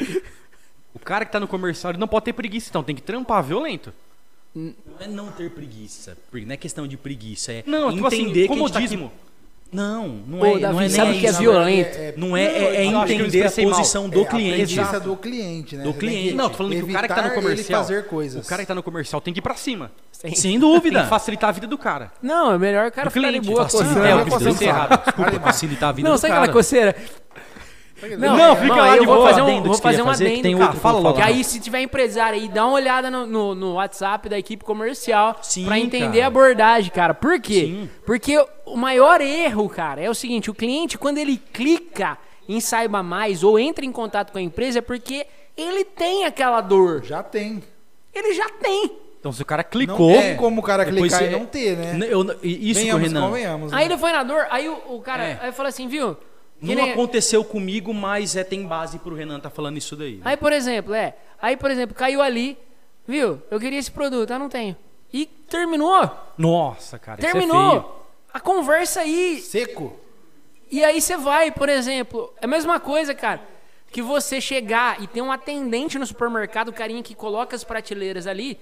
o 0.95 0.99
cara 0.99 1.27
que 1.27 1.33
tá 1.33 1.39
no 1.39 1.47
comercial, 1.47 1.91
ele 1.93 1.99
não 2.01 2.09
pode 2.09 2.25
ter 2.25 2.33
preguiça, 2.33 2.71
então 2.71 2.83
tem 2.83 2.97
que 2.97 3.03
trampar 3.03 3.43
violento. 3.45 3.93
Não 4.57 4.73
é 5.01 5.07
não 5.07 5.27
ter 5.29 5.51
preguiça. 5.51 6.17
Não 6.33 6.53
é 6.53 6.57
questão 6.57 6.87
de 6.89 6.97
preguiça. 6.97 7.53
É 7.53 7.63
Não, 7.67 7.93
tipo 7.93 8.07
assim, 8.07 8.23
entender 8.23 8.47
que 8.49 8.53
a 8.55 8.57
gente 8.57 8.73
tá 8.73 8.79
comodismo. 8.81 9.07
aqui- 9.07 9.15
Não, 9.73 10.09
não 10.27 10.39
Pô, 10.39 10.47
é, 10.47 10.59
Davi, 10.61 10.75
não 10.75 10.81
é 10.81 10.89
sabe 10.89 11.11
nem 11.11 11.21
que 11.21 11.27
é 11.27 11.33
violento? 11.33 11.99
Não 12.19 12.37
é, 12.37 12.45
é, 12.45 12.87
é 12.87 13.05
que 13.05 13.13
entender 13.13 13.23
a 13.23 13.27
expressei 13.27 13.67
mal. 13.67 13.79
posição 13.79 14.09
do 14.09 14.21
É, 14.23 14.25
cliente. 14.25 14.63
A 14.81 14.85
preguiça 14.87 15.01
do 15.01 15.17
cliente, 15.17 15.77
né? 15.77 15.83
Do 15.85 15.91
tem 15.91 15.99
cliente. 16.01 16.29
que 16.31 16.35
Não, 16.35 16.49
tô 16.49 16.57
falando 16.57 16.73
que 16.73 16.83
o 16.83 16.93
cara 16.93 17.09
que 17.09 17.15
tá 17.15 17.23
no 17.29 17.35
comercial. 17.35 17.83
fazer 17.83 18.07
coisas. 18.07 18.47
O 18.47 18.49
cara 18.49 18.63
que 18.63 18.69
tá 18.69 18.75
no 18.75 18.83
comercial 18.83 19.21
tem 19.21 19.35
que 19.35 19.41
ir 19.41 19.43
pra 19.43 19.55
cima. 19.57 19.91
Sem 20.13 20.33
Tem 20.33 20.59
dúvida. 20.59 21.03
que 21.03 21.09
facilitar 21.11 21.51
a 21.51 21.53
vida 21.53 21.67
do 21.67 21.77
cara. 21.77 22.11
Não, 22.23 22.53
é 22.55 22.59
melhor 22.59 22.87
o 22.89 22.93
cara 22.93 23.11
Do 23.11 23.13
ficar 23.13 23.27
de 23.31 23.33
cliente, 23.41 23.47
boa 23.55 23.65
Facilitar 23.65 23.89
coçando. 23.95 24.07
é 24.07 24.13
eu 24.51 24.55
que 24.55 24.65
errado. 24.65 25.05
Desculpa, 25.05 25.41
facilitar 25.41 25.89
a 25.91 25.93
vida 25.93 26.09
Não, 26.09 26.17
do 26.17 26.21
sabe 26.21 26.31
cara. 26.33 26.45
aquela 26.45 26.53
coceira? 26.55 26.97
Não, 28.19 28.37
Não, 28.37 28.57
fica 28.57 28.69
não, 28.69 28.77
lá 28.77 28.93
aí 28.93 28.99
de 28.99 28.99
eu 28.99 29.05
vou 29.07 29.17
boa. 29.17 29.29
fazer 29.31 29.43
um, 29.43 29.63
vou 29.63 29.75
fazer 29.75 30.03
um 30.03 30.05
fazer, 30.05 30.25
que 30.27 30.31
adendo, 30.33 30.43
tem 30.43 30.53
cara. 30.55 30.65
outro, 30.67 30.81
fala 30.81 30.99
logo. 30.99 31.17
Que 31.17 31.23
aí, 31.23 31.43
se 31.43 31.59
tiver 31.59 31.81
empresário 31.81 32.39
aí, 32.39 32.47
dá 32.49 32.67
uma 32.67 32.75
olhada 32.75 33.11
no, 33.11 33.27
no, 33.27 33.55
no 33.55 33.73
WhatsApp 33.75 34.29
da 34.29 34.39
equipe 34.39 34.63
comercial 34.65 35.39
Sim, 35.43 35.65
pra 35.65 35.79
entender 35.79 36.09
cara. 36.19 36.25
a 36.25 36.27
abordagem, 36.27 36.91
cara. 36.91 37.15
Por 37.15 37.41
quê? 37.41 37.61
Sim. 37.67 37.91
Porque 38.05 38.37
o 38.67 38.77
maior 38.77 39.21
erro, 39.23 39.67
cara, 39.69 40.01
é 40.03 40.11
o 40.11 40.15
seguinte: 40.15 40.51
o 40.51 40.55
cliente, 40.55 40.99
quando 40.99 41.17
ele 41.19 41.39
clica 41.39 42.19
em 42.49 42.61
saiba 42.61 43.03
mais 43.03 43.43
ou 43.43 43.59
entra 43.59 43.85
em 43.85 43.91
contato 43.93 44.31
com 44.31 44.39
a 44.39 44.43
empresa, 44.43 44.79
é 44.81 44.83
porque 44.83 45.27
ele 45.57 45.83
tem 45.85 46.27
aquela 46.27 46.61
dor. 46.61 47.03
Já 47.03 47.23
tem. 47.23 47.63
Ele 48.15 48.35
já 48.35 48.49
tem. 48.51 48.91
Então 49.19 49.33
se 49.33 49.41
o 49.43 49.47
cara 49.47 49.63
Não 49.63 49.71
clicou, 49.71 50.13
tem 50.13 50.37
como 50.37 50.61
o 50.61 50.65
cara 50.65 50.85
clicar 50.85 51.25
e 51.25 51.31
não 51.31 51.47
ter, 51.47 51.77
né? 51.77 52.07
Eu- 52.09 52.23
isso, 52.43 52.79
Venhamos, 52.81 53.03
Renan, 53.09 53.31
né? 53.31 53.69
Aí 53.73 53.87
ele 53.87 53.97
foi 53.99 54.13
na 54.13 54.23
dor, 54.23 54.47
aí 54.51 54.69
o, 54.69 54.75
o 54.97 55.01
cara 55.01 55.25
É. 55.25 55.39
aí 55.43 55.53
falou 55.53 55.69
assim, 55.69 55.89
viu? 55.89 56.17
Não 56.61 56.75
nem- 56.75 56.93
aconteceu 56.93 57.45
comigo, 57.45 57.93
mas 57.93 58.35
é, 58.37 58.43
tem 58.43 58.67
base 58.67 58.99
pro 58.99 59.15
Renan 59.15 59.39
tá 59.41 59.51
falando 59.51 59.77
isso 59.77 59.95
daí. 59.97 60.21
Aí, 60.25 60.37
por 60.37 60.53
exemplo, 60.53 60.95
é. 60.95 61.17
Aí, 61.41 61.57
por 61.57 61.71
exemplo, 61.71 61.95
caiu 61.95 62.23
ali, 62.23 62.57
viu? 63.07 63.43
Eu 63.51 63.61
queria 63.61 63.79
esse 63.79 63.91
produto, 63.91 64.33
eu 64.33 64.39
não 64.39 64.49
tenho. 64.49 64.77
E 65.13 65.27
terminou. 65.27 66.11
nossa, 66.37 66.99
cara, 66.99 67.21
isso 67.21 67.29
é 67.29 67.33
feio. 67.33 67.47
Terminou. 67.47 68.07
A 68.33 68.41
conversa 68.41 69.01
aí. 69.01 69.41
Seco. 69.41 69.99
E 70.71 70.83
aí 70.85 71.01
você 71.01 71.17
vai, 71.17 71.51
por 71.51 71.69
exemplo, 71.69 72.33
é 72.41 72.45
a 72.45 72.49
mesma 72.49 72.81
coisa, 72.81 73.15
cara, 73.15 73.41
que 73.93 74.03
você 74.03 74.41
chegar 74.41 75.01
e 75.03 75.07
ter 75.07 75.23
um 75.23 75.31
atendente 75.31 75.99
no 75.99 76.07
supermercado, 76.07 76.69
o 76.69 76.73
carinha 76.73 77.03
que 77.03 77.15
coloca 77.15 77.55
as 77.55 77.63
prateleiras 77.65 78.27
ali, 78.27 78.59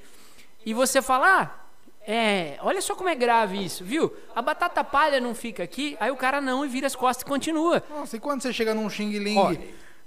e 0.66 0.74
você 0.74 1.00
falar, 1.00 1.42
ah, 1.42 1.63
é, 2.06 2.56
olha 2.62 2.80
só 2.80 2.94
como 2.94 3.08
é 3.08 3.14
grave 3.14 3.62
isso, 3.64 3.84
viu? 3.84 4.12
A 4.34 4.42
batata 4.42 4.82
palha 4.84 5.20
não 5.20 5.34
fica 5.34 5.62
aqui, 5.62 5.96
aí 6.00 6.10
o 6.10 6.16
cara 6.16 6.40
não 6.40 6.64
e 6.64 6.68
vira 6.68 6.86
as 6.86 6.94
costas 6.96 7.22
e 7.22 7.24
continua. 7.26 7.82
Nossa, 7.90 8.16
e 8.16 8.20
quando 8.20 8.42
você 8.42 8.52
chega 8.52 8.74
num 8.74 8.88
Xing 8.90 9.18
Ling, 9.18 9.38
Ó, 9.38 9.52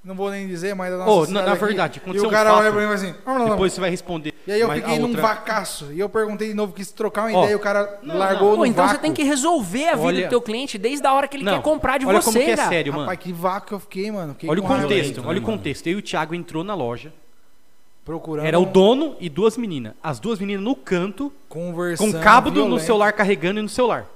não 0.03 0.15
vou 0.15 0.29
nem 0.31 0.47
dizer, 0.47 0.73
mas 0.75 0.91
da 0.91 0.99
nossa 0.99 1.11
Ô, 1.11 1.33
na- 1.33 1.41
na 1.41 1.51
aqui, 1.53 1.65
verdade, 1.65 2.01
e 2.05 2.19
o 2.19 2.27
um 2.27 2.29
cara 2.29 2.49
fato. 2.51 2.59
olha 2.61 2.71
pra 2.71 2.79
mim 2.79 2.85
e 2.85 2.97
fala 2.97 3.09
assim, 3.09 3.15
"Ah, 3.25 3.33
não, 3.33 3.39
não." 3.39 3.49
Depois 3.49 3.73
você 3.73 3.81
vai 3.81 3.89
responder. 3.89 4.33
e 4.45 4.51
aí 4.51 4.61
eu 4.61 4.71
a 4.71 4.75
fiquei 4.75 4.97
num 4.99 5.07
outra- 5.07 5.21
vacaço, 5.21 5.91
e 5.91 5.99
eu 5.99 6.07
perguntei 6.07 6.47
de 6.47 6.53
novo, 6.53 6.71
quis 6.71 6.91
trocar 6.91 7.23
uma 7.27 7.37
Ó, 7.37 7.41
ideia, 7.43 7.51
e 7.51 7.55
o 7.55 7.59
cara 7.59 7.99
largou 8.03 8.51
Pô, 8.51 8.57
no 8.57 8.65
então 8.65 8.85
vácuo. 8.85 8.95
você 8.97 9.01
tem 9.01 9.11
que 9.13 9.23
resolver 9.23 9.87
a 9.89 9.95
vida 9.95 10.05
Olha- 10.07 10.23
do 10.27 10.29
teu 10.29 10.41
cliente 10.41 10.77
desde 10.77 11.05
a 11.05 11.11
hora 11.13 11.27
que 11.27 11.35
ele 11.35 11.43
Não, 11.43 11.55
quer 11.55 11.61
comprar 11.61 11.97
de 11.97 12.05
olha 12.05 12.21
você, 12.21 12.25
como 12.31 12.45
que 12.45 12.51
é 12.51 12.55
cara. 12.55 12.69
sério, 12.69 12.93
mano. 12.93 13.03
Rapaz, 13.05 13.19
que 13.19 13.33
vácuo 13.33 13.67
que 13.67 13.73
eu 13.73 13.79
fiquei, 13.79 14.09
mano. 14.11 14.33
Fiquei 14.33 14.49
Olha 14.49 14.61
o 14.61 14.63
contexto, 14.63 15.21
olha 15.25 15.37
o 15.39 15.41
né, 15.41 15.45
contexto. 15.45 15.87
Eu 15.87 15.93
e 15.93 15.95
o 15.97 16.01
Thiago 16.01 16.33
entrou 16.35 16.63
na 16.63 16.73
loja. 16.75 17.11
Procurando, 18.07 18.45
Era 18.45 18.57
o 18.57 18.65
dono 18.65 19.17
e 19.19 19.27
duas 19.27 19.57
meninas. 19.57 19.93
As 20.01 20.17
duas 20.17 20.39
meninas 20.39 20.63
no 20.63 20.73
canto, 20.77 21.29
conversando, 21.49 22.13
com 22.13 22.21
cabo 22.23 22.49
do- 22.49 22.61
no 22.61 22.65
violento. 22.67 22.85
celular 22.85 23.11
carregando 23.11 23.59
e 23.59 23.61
no 23.63 23.67
celular. 23.67 24.07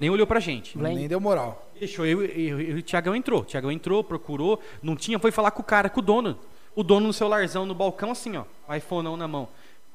Nem 0.00 0.10
olhou 0.10 0.26
pra 0.26 0.40
gente. 0.40 0.76
Nem 0.76 1.06
deu 1.06 1.20
moral. 1.20 1.70
Deixou 1.78 2.04
eu, 2.04 2.24
eu, 2.24 2.60
eu 2.60 2.76
e 2.76 2.80
o 2.80 2.82
Thiagão 2.82 3.14
entrou. 3.14 3.42
O 3.42 3.44
Thiagão 3.44 3.70
entrou, 3.70 4.02
procurou, 4.02 4.58
não 4.82 4.96
tinha, 4.96 5.16
foi 5.20 5.30
falar 5.30 5.52
com 5.52 5.60
o 5.62 5.64
cara, 5.64 5.88
com 5.88 6.00
o 6.00 6.02
dono. 6.02 6.36
O 6.74 6.82
dono 6.82 7.06
no 7.06 7.12
celularzão 7.12 7.64
no 7.64 7.72
balcão, 7.72 8.10
assim, 8.10 8.36
ó. 8.36 8.74
iPhone 8.74 9.16
na 9.16 9.28
mão. 9.28 9.46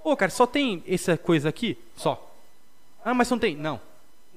Pô, 0.01 0.15
cara, 0.15 0.31
só 0.31 0.47
tem 0.47 0.81
essa 0.87 1.17
coisa 1.17 1.49
aqui? 1.49 1.77
Só. 1.97 2.25
Ah, 3.03 3.13
mas 3.13 3.29
não 3.29 3.37
tem? 3.37 3.53
Não. 3.53 3.81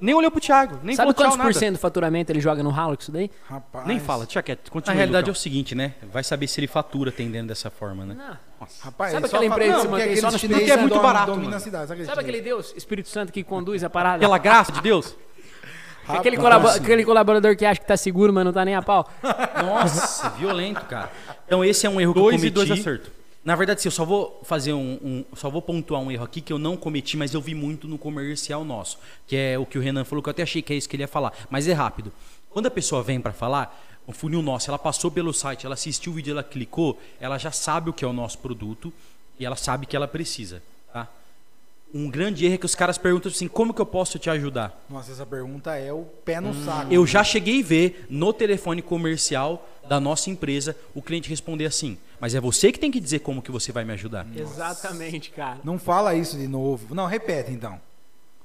Nem 0.00 0.14
olhou 0.14 0.30
pro 0.30 0.40
Thiago, 0.40 0.80
nem 0.82 0.96
Sabe 0.96 1.14
quantos 1.14 1.36
por 1.36 1.54
cento 1.54 1.74
do 1.74 1.78
faturamento 1.78 2.30
ele 2.30 2.40
joga 2.40 2.62
no 2.62 2.70
ralo 2.70 2.96
com 2.96 3.02
isso 3.02 3.12
daí? 3.12 3.30
Rapaz. 3.48 3.86
Nem 3.86 4.00
fala, 4.00 4.24
deixa 4.24 4.42
quieto. 4.42 4.66
Na 4.66 4.70
Continua. 4.72 4.96
realidade 4.96 5.28
é 5.28 5.32
o 5.32 5.34
seguinte, 5.34 5.74
né? 5.74 5.94
Vai 6.12 6.24
saber 6.24 6.46
se 6.48 6.60
ele 6.60 6.66
fatura 6.66 7.10
atendendo 7.10 7.48
dessa 7.48 7.70
forma, 7.70 8.04
né? 8.04 8.14
Não. 8.14 8.66
Rapaz, 8.82 9.12
Sabe 9.12 9.26
aquela 9.26 9.44
empresa 9.44 9.74
que 9.76 9.80
se 9.82 9.88
mantém 9.88 10.16
só 10.16 10.30
no 10.30 10.38
chineses 10.38 10.62
Porque 10.62 10.72
é 10.72 10.76
muito 10.80 11.00
barato, 11.00 11.36
mano. 11.36 11.60
cidade, 11.60 11.88
sabe 11.88 11.92
aquele 12.02 12.06
Sabe 12.06 12.20
aquele 12.20 12.40
Deus, 12.40 12.74
Espírito 12.76 13.08
Santo 13.08 13.32
que 13.32 13.44
conduz 13.44 13.84
a 13.84 13.90
parada? 13.90 14.18
Pela 14.18 14.38
graça 14.38 14.72
de 14.72 14.80
Deus. 14.80 15.14
Aquele, 16.06 16.36
assim. 16.36 16.82
aquele 16.82 17.02
colaborador 17.02 17.56
que 17.56 17.64
acha 17.64 17.80
que 17.80 17.86
tá 17.86 17.96
seguro, 17.96 18.30
mas 18.30 18.44
não 18.44 18.52
tá 18.52 18.62
nem 18.62 18.74
a 18.74 18.82
pau. 18.82 19.08
Nossa, 19.64 20.28
violento, 20.30 20.84
cara. 20.84 21.10
Então 21.46 21.64
esse 21.64 21.86
é 21.86 21.90
um 21.90 21.98
erro 21.98 22.12
que 22.12 22.20
Dois 22.20 22.42
eu 22.42 22.48
e 22.48 22.50
dois 22.50 22.68
cometi. 22.68 22.84
Na 23.44 23.54
verdade, 23.54 23.82
sim, 23.82 23.88
eu 23.88 23.92
só 23.92 24.04
vou 24.06 24.40
fazer 24.42 24.72
um, 24.72 24.98
um- 25.02 25.24
só 25.36 25.50
vou 25.50 25.60
pontuar 25.60 26.00
um 26.00 26.10
erro 26.10 26.24
aqui 26.24 26.40
que 26.40 26.52
eu 26.52 26.58
não 26.58 26.76
cometi, 26.78 27.16
mas 27.16 27.34
eu 27.34 27.40
vi 27.42 27.54
muito 27.54 27.86
no 27.86 27.98
comercial 27.98 28.64
nosso, 28.64 28.98
que 29.26 29.36
é 29.36 29.58
o 29.58 29.66
que 29.66 29.76
o 29.76 29.82
Renan 29.82 30.04
falou, 30.04 30.22
que 30.22 30.28
eu 30.28 30.32
até 30.32 30.42
achei 30.42 30.62
que 30.62 30.72
é 30.72 30.76
isso 30.76 30.88
que 30.88 30.96
ele 30.96 31.02
ia 31.02 31.08
falar, 31.08 31.32
mas 31.50 31.68
é 31.68 31.72
rápido. 31.74 32.10
Quando 32.48 32.66
a 32.66 32.70
pessoa 32.70 33.02
vem 33.02 33.20
para 33.20 33.32
falar, 33.34 33.84
o 34.06 34.12
funil 34.12 34.40
nosso, 34.40 34.70
ela 34.70 34.78
passou 34.78 35.10
pelo 35.10 35.32
site, 35.32 35.66
ela 35.66 35.74
assistiu 35.74 36.12
o 36.12 36.14
vídeo, 36.14 36.30
ela 36.30 36.42
clicou, 36.42 36.98
ela 37.20 37.36
já 37.36 37.50
sabe 37.50 37.90
o 37.90 37.92
que 37.92 38.04
é 38.04 38.08
o 38.08 38.12
nosso 38.14 38.38
produto 38.38 38.90
e 39.38 39.44
ela 39.44 39.56
sabe 39.56 39.84
que 39.84 39.94
ela 39.96 40.08
precisa, 40.08 40.62
tá? 40.92 41.06
Um 41.96 42.10
grande 42.10 42.44
erro 42.44 42.54
é 42.56 42.58
que 42.58 42.66
os 42.66 42.74
caras 42.74 42.98
perguntam 42.98 43.30
assim, 43.30 43.46
como 43.46 43.72
que 43.72 43.80
eu 43.80 43.86
posso 43.86 44.18
te 44.18 44.28
ajudar? 44.28 44.84
Nossa, 44.90 45.12
essa 45.12 45.24
pergunta 45.24 45.76
é 45.76 45.92
o 45.92 46.02
pé 46.24 46.40
no 46.40 46.52
saco. 46.52 46.88
Hum, 46.88 46.92
Eu 46.92 47.06
já 47.06 47.22
cheguei 47.22 47.60
a 47.62 47.64
ver 47.64 48.06
no 48.10 48.32
telefone 48.32 48.82
comercial 48.82 49.64
da 49.88 50.00
nossa 50.00 50.28
empresa 50.28 50.76
o 50.92 51.00
cliente 51.00 51.28
responder 51.30 51.66
assim, 51.66 51.96
mas 52.18 52.34
é 52.34 52.40
você 52.40 52.72
que 52.72 52.80
tem 52.80 52.90
que 52.90 52.98
dizer 52.98 53.20
como 53.20 53.40
que 53.40 53.52
você 53.52 53.70
vai 53.70 53.84
me 53.84 53.92
ajudar. 53.92 54.26
Exatamente, 54.34 55.30
cara. 55.30 55.58
Não 55.62 55.78
fala 55.78 56.14
isso 56.16 56.36
de 56.36 56.48
novo. 56.48 56.94
Não, 56.94 57.06
repete 57.06 57.52
então. 57.52 57.80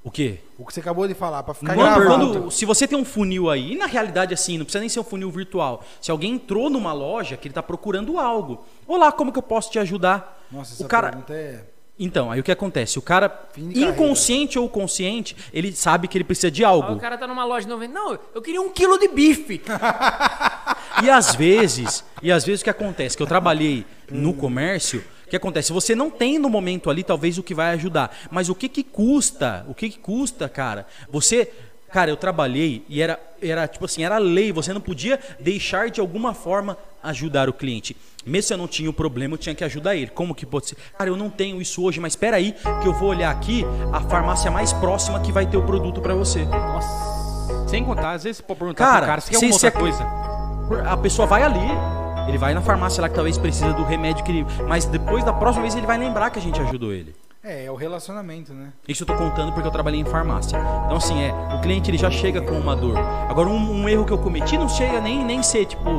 O 0.04 0.12
quê? 0.12 0.39
O 0.58 0.66
que 0.66 0.74
você 0.74 0.80
acabou 0.80 1.08
de 1.08 1.14
falar, 1.16 1.41
pra 1.43 1.54
ficar 1.54 1.76
gravado. 1.76 2.06
quando- 2.06 2.52
se 2.52 2.66
você 2.66 2.88
tem 2.88 2.97
um 2.97 3.04
funil 3.04 3.50
aí, 3.50 3.74
e 3.74 3.78
na 3.78 3.86
realidade 3.88 4.34
assim, 4.34 4.58
não 4.58 4.64
precisa 4.64 4.80
nem 4.80 4.88
ser 4.89 5.00
um 5.00 5.04
funil 5.04 5.30
virtual. 5.32 5.84
Se 6.00 6.12
alguém 6.12 6.34
entrou 6.36 6.70
numa 6.70 6.93
loja 6.93 7.36
que 7.36 7.47
ele 7.47 7.52
está 7.52 7.64
procurando 7.64 8.18
algo, 8.20 8.64
olá, 8.88 9.12
como 9.12 9.32
que 9.32 9.39
eu 9.39 9.43
posso 9.43 9.72
te 9.72 9.80
ajudar? 9.80 10.39
Nossa, 10.52 10.74
essa 10.74 10.86
o 10.86 10.88
cara, 10.88 11.10
pergunta 11.10 11.34
é... 11.34 11.64
então, 12.00 12.32
aí 12.32 12.39
o 12.39 12.43
que 12.43 12.52
acontece? 12.52 12.97
O 12.97 13.02
cara, 13.02 13.47
inconsciente 13.58 14.58
ou 14.58 14.70
consciente, 14.70 15.36
ele 15.52 15.74
sabe 15.74 16.08
que 16.08 16.18
ele 16.18 16.24
precisa 16.24 16.50
de 16.50 16.64
Aí 16.64 16.72
algo. 16.72 16.93
o 16.93 17.00
cara 17.00 17.18
tá 17.18 17.28
numa 17.28 17.43
loja 17.43 17.66
de 17.66 17.70
90. 17.70 17.93
Não, 17.93 18.18
eu 18.34 18.41
queria 18.41 18.62
um 18.62 18.70
quilo 18.70 18.97
de 18.97 19.10
bife. 19.10 19.62
E 21.02 21.10
às 21.10 21.34
vezes, 21.34 22.04
e 22.22 22.30
às 22.30 22.43
vezes 22.43 22.60
o 22.60 22.64
que 22.66 22.70
acontece? 22.70 23.16
Que 23.16 23.24
eu 23.24 23.28
trabalhei 23.28 23.86
no 24.12 24.34
comércio, 24.34 25.02
o 25.26 25.30
que 25.30 25.36
acontece? 25.36 25.72
Você 25.72 25.95
não 25.95 26.10
tem 26.10 26.38
no 26.38 26.50
momento 26.50 26.89
ali 26.89 27.04
talvez 27.04 27.38
o 27.38 27.43
que 27.43 27.54
vai 27.54 27.72
ajudar, 27.74 28.14
mas 28.30 28.50
o 28.50 28.56
que 28.56 28.68
que 28.68 28.84
custa? 28.84 29.66
O 29.70 29.74
que 29.74 29.89
que 29.89 30.00
custa, 30.00 30.50
cara? 30.50 30.86
Você, 31.10 31.52
cara, 31.89 32.12
eu 32.12 32.18
trabalhei 32.18 32.84
e 32.89 33.02
era 33.02 33.18
era 33.41 33.66
tipo 33.68 33.86
assim, 33.86 34.04
era 34.04 34.18
lei, 34.18 34.52
você 34.52 34.74
não 34.74 34.82
podia 34.82 35.18
deixar 35.39 35.89
de 35.89 36.02
alguma 36.02 36.34
forma 36.34 36.78
ajudar 37.02 37.47
o 37.47 37.54
cliente. 37.54 37.95
Mesmo 38.26 38.47
se 38.47 38.53
eu 38.53 38.57
não 38.57 38.67
tinha 38.67 38.89
o 38.89 38.93
problema, 38.93 39.34
eu 39.34 39.38
tinha 39.38 39.55
que 39.55 39.63
ajudar 39.63 39.95
ele. 39.95 40.07
Como 40.07 40.36
que 40.36 40.45
pode 40.45 40.67
ser? 40.67 40.78
Cara, 40.97 41.09
eu 41.09 41.15
não 41.15 41.30
tenho 41.30 41.61
isso 41.61 41.84
hoje, 41.84 41.99
mas 41.99 42.13
espera 42.13 42.38
aí 42.38 42.53
que 42.82 42.88
eu 42.88 42.93
vou 42.93 43.09
olhar 43.09 43.32
aqui 43.32 43.65
a 43.93 44.01
farmácia 44.01 44.51
mais 44.51 44.74
próxima 44.74 45.20
que 45.20 45.32
vai 45.32 45.45
ter 45.45 45.57
o 45.57 45.63
produto 45.63 46.01
para 46.01 46.13
você. 46.13 46.45
Nossa. 46.45 47.67
Sem 47.67 47.84
contar, 47.84 48.11
às 48.11 48.24
vezes 48.24 48.38
você 48.38 48.43
pode 48.43 48.59
perguntar 48.59 48.84
Cara, 48.84 48.97
pro 48.99 49.05
cara 49.07 49.22
se 49.22 49.30
quer 49.30 49.36
alguma 49.38 49.53
outra 49.53 49.72
coisa. 49.72 50.07
A 50.89 50.97
pessoa 50.97 51.28
vai 51.28 51.43
ali, 51.43 51.59
ele 52.28 52.38
vai 52.38 52.53
na 52.53 52.61
farmácia 52.61 53.01
lá 53.01 53.09
que 53.09 53.15
talvez 53.15 53.38
precisa 53.38 53.74
do 53.74 53.84
remédio 53.84 54.24
que 54.24 54.32
ele. 54.32 54.45
Mas 54.67 54.86
depois 54.86 55.24
da 55.24 55.34
próxima 55.34 55.63
vez 55.63 55.76
ele 55.76 55.88
vai 55.88 55.97
lembrar 55.97 56.30
que 56.30 56.39
a 56.39 56.41
gente 56.41 56.59
ajudou 56.61 56.91
ele. 56.93 57.15
É, 57.42 57.66
é 57.66 57.72
o 57.72 57.76
relacionamento, 57.76 58.54
né? 58.54 58.74
Isso 58.86 59.04
eu 59.04 59.08
tô 59.08 59.16
contando 59.16 59.54
porque 59.54 59.66
eu 59.68 59.72
trabalhei 59.72 60.02
em 60.02 60.06
farmácia. 60.06 60.58
Então, 60.86 60.98
assim, 60.98 61.22
é, 61.22 61.32
o 61.56 61.62
cliente 61.62 61.90
ele 61.90 61.98
já 61.98 62.12
chega 62.12 62.42
com 62.42 62.52
uma 62.60 62.76
dor. 62.76 62.98
Agora, 63.30 63.48
um, 63.48 63.82
um 63.84 63.88
erro 63.88 64.04
que 64.06 64.12
eu 64.12 64.18
cometi 64.18 64.58
não 64.58 64.68
chega 64.68 65.00
nem, 65.00 65.24
nem 65.24 65.42
ser, 65.42 65.66
tipo, 65.66 65.90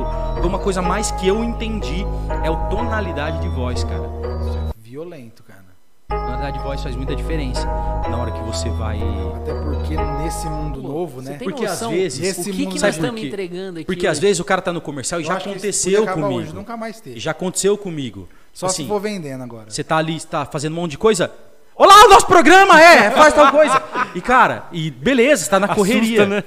uma 0.43 0.59
coisa 0.59 0.83
mais 0.83 1.09
que 1.11 1.27
eu 1.27 1.43
entendi 1.43 2.05
é 2.43 2.49
o 2.51 2.69
tonalidade 2.69 3.41
de 3.41 3.49
voz, 3.49 3.83
cara. 3.83 4.03
Isso 4.47 4.57
é 4.57 4.71
violento, 4.83 5.41
cara. 5.41 5.61
Tonalidade 6.07 6.59
de 6.59 6.63
voz 6.63 6.83
faz 6.83 6.95
muita 6.95 7.15
diferença 7.15 7.65
na 7.65 8.17
hora 8.17 8.31
que 8.31 8.41
você 8.41 8.69
vai. 8.69 8.99
Até 9.37 9.51
porque 9.63 9.97
nesse 10.21 10.47
mundo 10.47 10.79
novo, 10.83 11.21
Você 11.23 11.31
né? 11.31 11.37
tem 11.37 11.49
Porque 11.49 11.65
às 11.65 11.79
vezes- 11.79 12.19
Nesse 12.19 12.41
o 12.41 12.43
que, 12.43 12.51
que 12.51 12.57
mundo- 12.65 12.71
nós 12.73 12.81
Sabe 12.81 12.93
por 12.93 12.99
estamos 13.05 13.23
entregando 13.23 13.79
aqui? 13.79 13.85
Porque 13.87 14.05
às 14.05 14.19
vezes 14.19 14.39
o 14.39 14.45
cara 14.45 14.61
tá 14.61 14.71
no 14.71 14.79
comercial 14.81 15.19
e 15.19 15.23
Eu 15.23 15.27
já 15.27 15.37
que 15.39 15.49
aconteceu 15.49 16.05
comigo. 16.05 16.33
Hoje, 16.39 16.53
nunca 16.53 16.77
mais 16.77 17.01
teve. 17.01 17.19
Já 17.19 17.31
aconteceu 17.31 17.75
comigo. 17.79 18.29
Só 18.53 18.65
assim, 18.67 18.83
se 18.83 18.89
for 18.89 18.99
vendendo 18.99 19.43
agora. 19.43 19.69
Você 19.69 19.83
tá 19.83 19.97
ali, 19.97 20.15
está 20.15 20.45
fazendo 20.45 20.73
um 20.73 20.75
monte 20.75 20.91
de 20.91 20.97
coisa. 20.97 21.33
Olá, 21.75 22.05
o 22.05 22.09
nosso 22.09 22.27
programa 22.27 22.79
é, 22.81 23.09
faz 23.11 23.33
tal 23.33 23.51
coisa. 23.51 23.81
E 24.13 24.19
cara, 24.19 24.65
e 24.73 24.91
beleza, 24.91 25.41
está 25.41 25.57
na 25.57 25.73
correria. 25.73 26.25
né? 26.25 26.43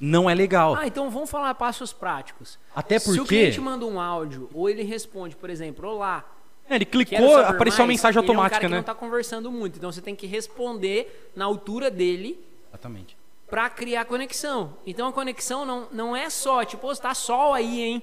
Não 0.00 0.28
é 0.30 0.34
legal. 0.34 0.74
Ah, 0.76 0.86
então 0.86 1.10
vamos 1.10 1.28
falar 1.30 1.54
passos 1.54 1.92
práticos. 1.92 2.58
Até 2.74 2.98
Se 2.98 3.10
o 3.10 3.16
porque 3.16 3.28
cliente 3.36 3.60
manda 3.60 3.84
um 3.84 4.00
áudio 4.00 4.48
ou 4.54 4.68
ele 4.70 4.82
responde, 4.82 5.36
por 5.36 5.50
exemplo, 5.50 5.86
olá, 5.88 6.24
É, 6.70 6.76
ele 6.76 6.86
clicou, 6.86 7.36
apareceu 7.36 7.82
uma 7.82 7.86
mais", 7.88 7.98
mensagem 7.98 8.18
ele 8.18 8.26
é 8.26 8.30
um 8.30 8.32
automática, 8.32 8.56
cara 8.56 8.66
que 8.66 8.70
né? 8.70 8.76
não 8.78 8.82
tá 8.82 8.94
conversando 8.94 9.52
muito, 9.52 9.76
então 9.76 9.92
você 9.92 10.00
tem 10.00 10.16
que 10.16 10.26
responder 10.26 11.30
na 11.36 11.44
altura 11.44 11.90
dele 11.90 12.42
Exatamente. 12.70 13.14
pra 13.48 13.68
criar 13.68 14.06
conexão. 14.06 14.72
Então 14.86 15.06
a 15.06 15.12
conexão 15.12 15.66
não, 15.66 15.86
não 15.92 16.16
é 16.16 16.30
só, 16.30 16.64
tipo, 16.64 16.90
"Ô, 16.90 16.96
tá 16.96 17.12
sol 17.14 17.52
aí, 17.52 17.82
hein? 17.82 18.02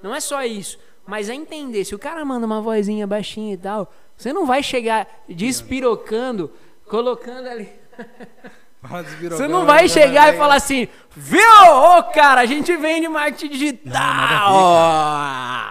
Não 0.00 0.14
é 0.14 0.20
só 0.20 0.44
isso. 0.44 0.78
Mas 1.06 1.28
é 1.28 1.34
entender, 1.34 1.84
se 1.84 1.94
o 1.94 1.98
cara 1.98 2.24
manda 2.24 2.46
uma 2.46 2.60
vozinha 2.60 3.06
baixinha 3.06 3.54
e 3.54 3.58
tal, 3.58 3.92
você 4.16 4.32
não 4.32 4.46
vai 4.46 4.62
chegar 4.62 5.06
despirocando, 5.28 6.50
colocando 6.86 7.46
ali. 7.48 7.68
Você 9.30 9.48
não 9.48 9.64
vai 9.64 9.88
chegar 9.88 10.34
e 10.34 10.36
falar 10.36 10.56
assim, 10.56 10.86
viu? 11.16 11.40
Ô, 11.40 12.02
cara, 12.02 12.42
a 12.42 12.46
gente 12.46 12.76
vende 12.76 13.08
marketing 13.08 13.48
digital. 13.48 14.52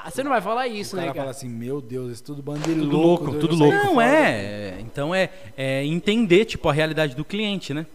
Você 0.09 0.23
não 0.23 0.31
vai 0.31 0.41
falar 0.41 0.67
isso, 0.67 0.95
O 0.95 0.99
cara 0.99 1.09
né, 1.09 1.13
fala 1.13 1.25
cara? 1.25 1.29
assim, 1.37 1.47
meu 1.47 1.79
Deus, 1.79 2.11
isso 2.13 2.23
tudo 2.23 2.41
bando 2.41 2.61
de 2.61 2.73
Tudo 2.73 2.85
louco. 2.97 3.29
Deus 3.29 3.39
tudo 3.39 3.55
louco. 3.55 3.75
o 3.75 3.77
Não 3.83 3.93
fala. 3.95 4.05
é. 4.07 4.77
Então 4.79 5.13
é, 5.13 5.29
é 5.55 5.85
entender 5.85 6.45
tipo 6.45 6.67
a 6.67 6.73
realidade 6.73 7.15
do 7.15 7.23
cliente, 7.23 7.71
né? 7.71 7.85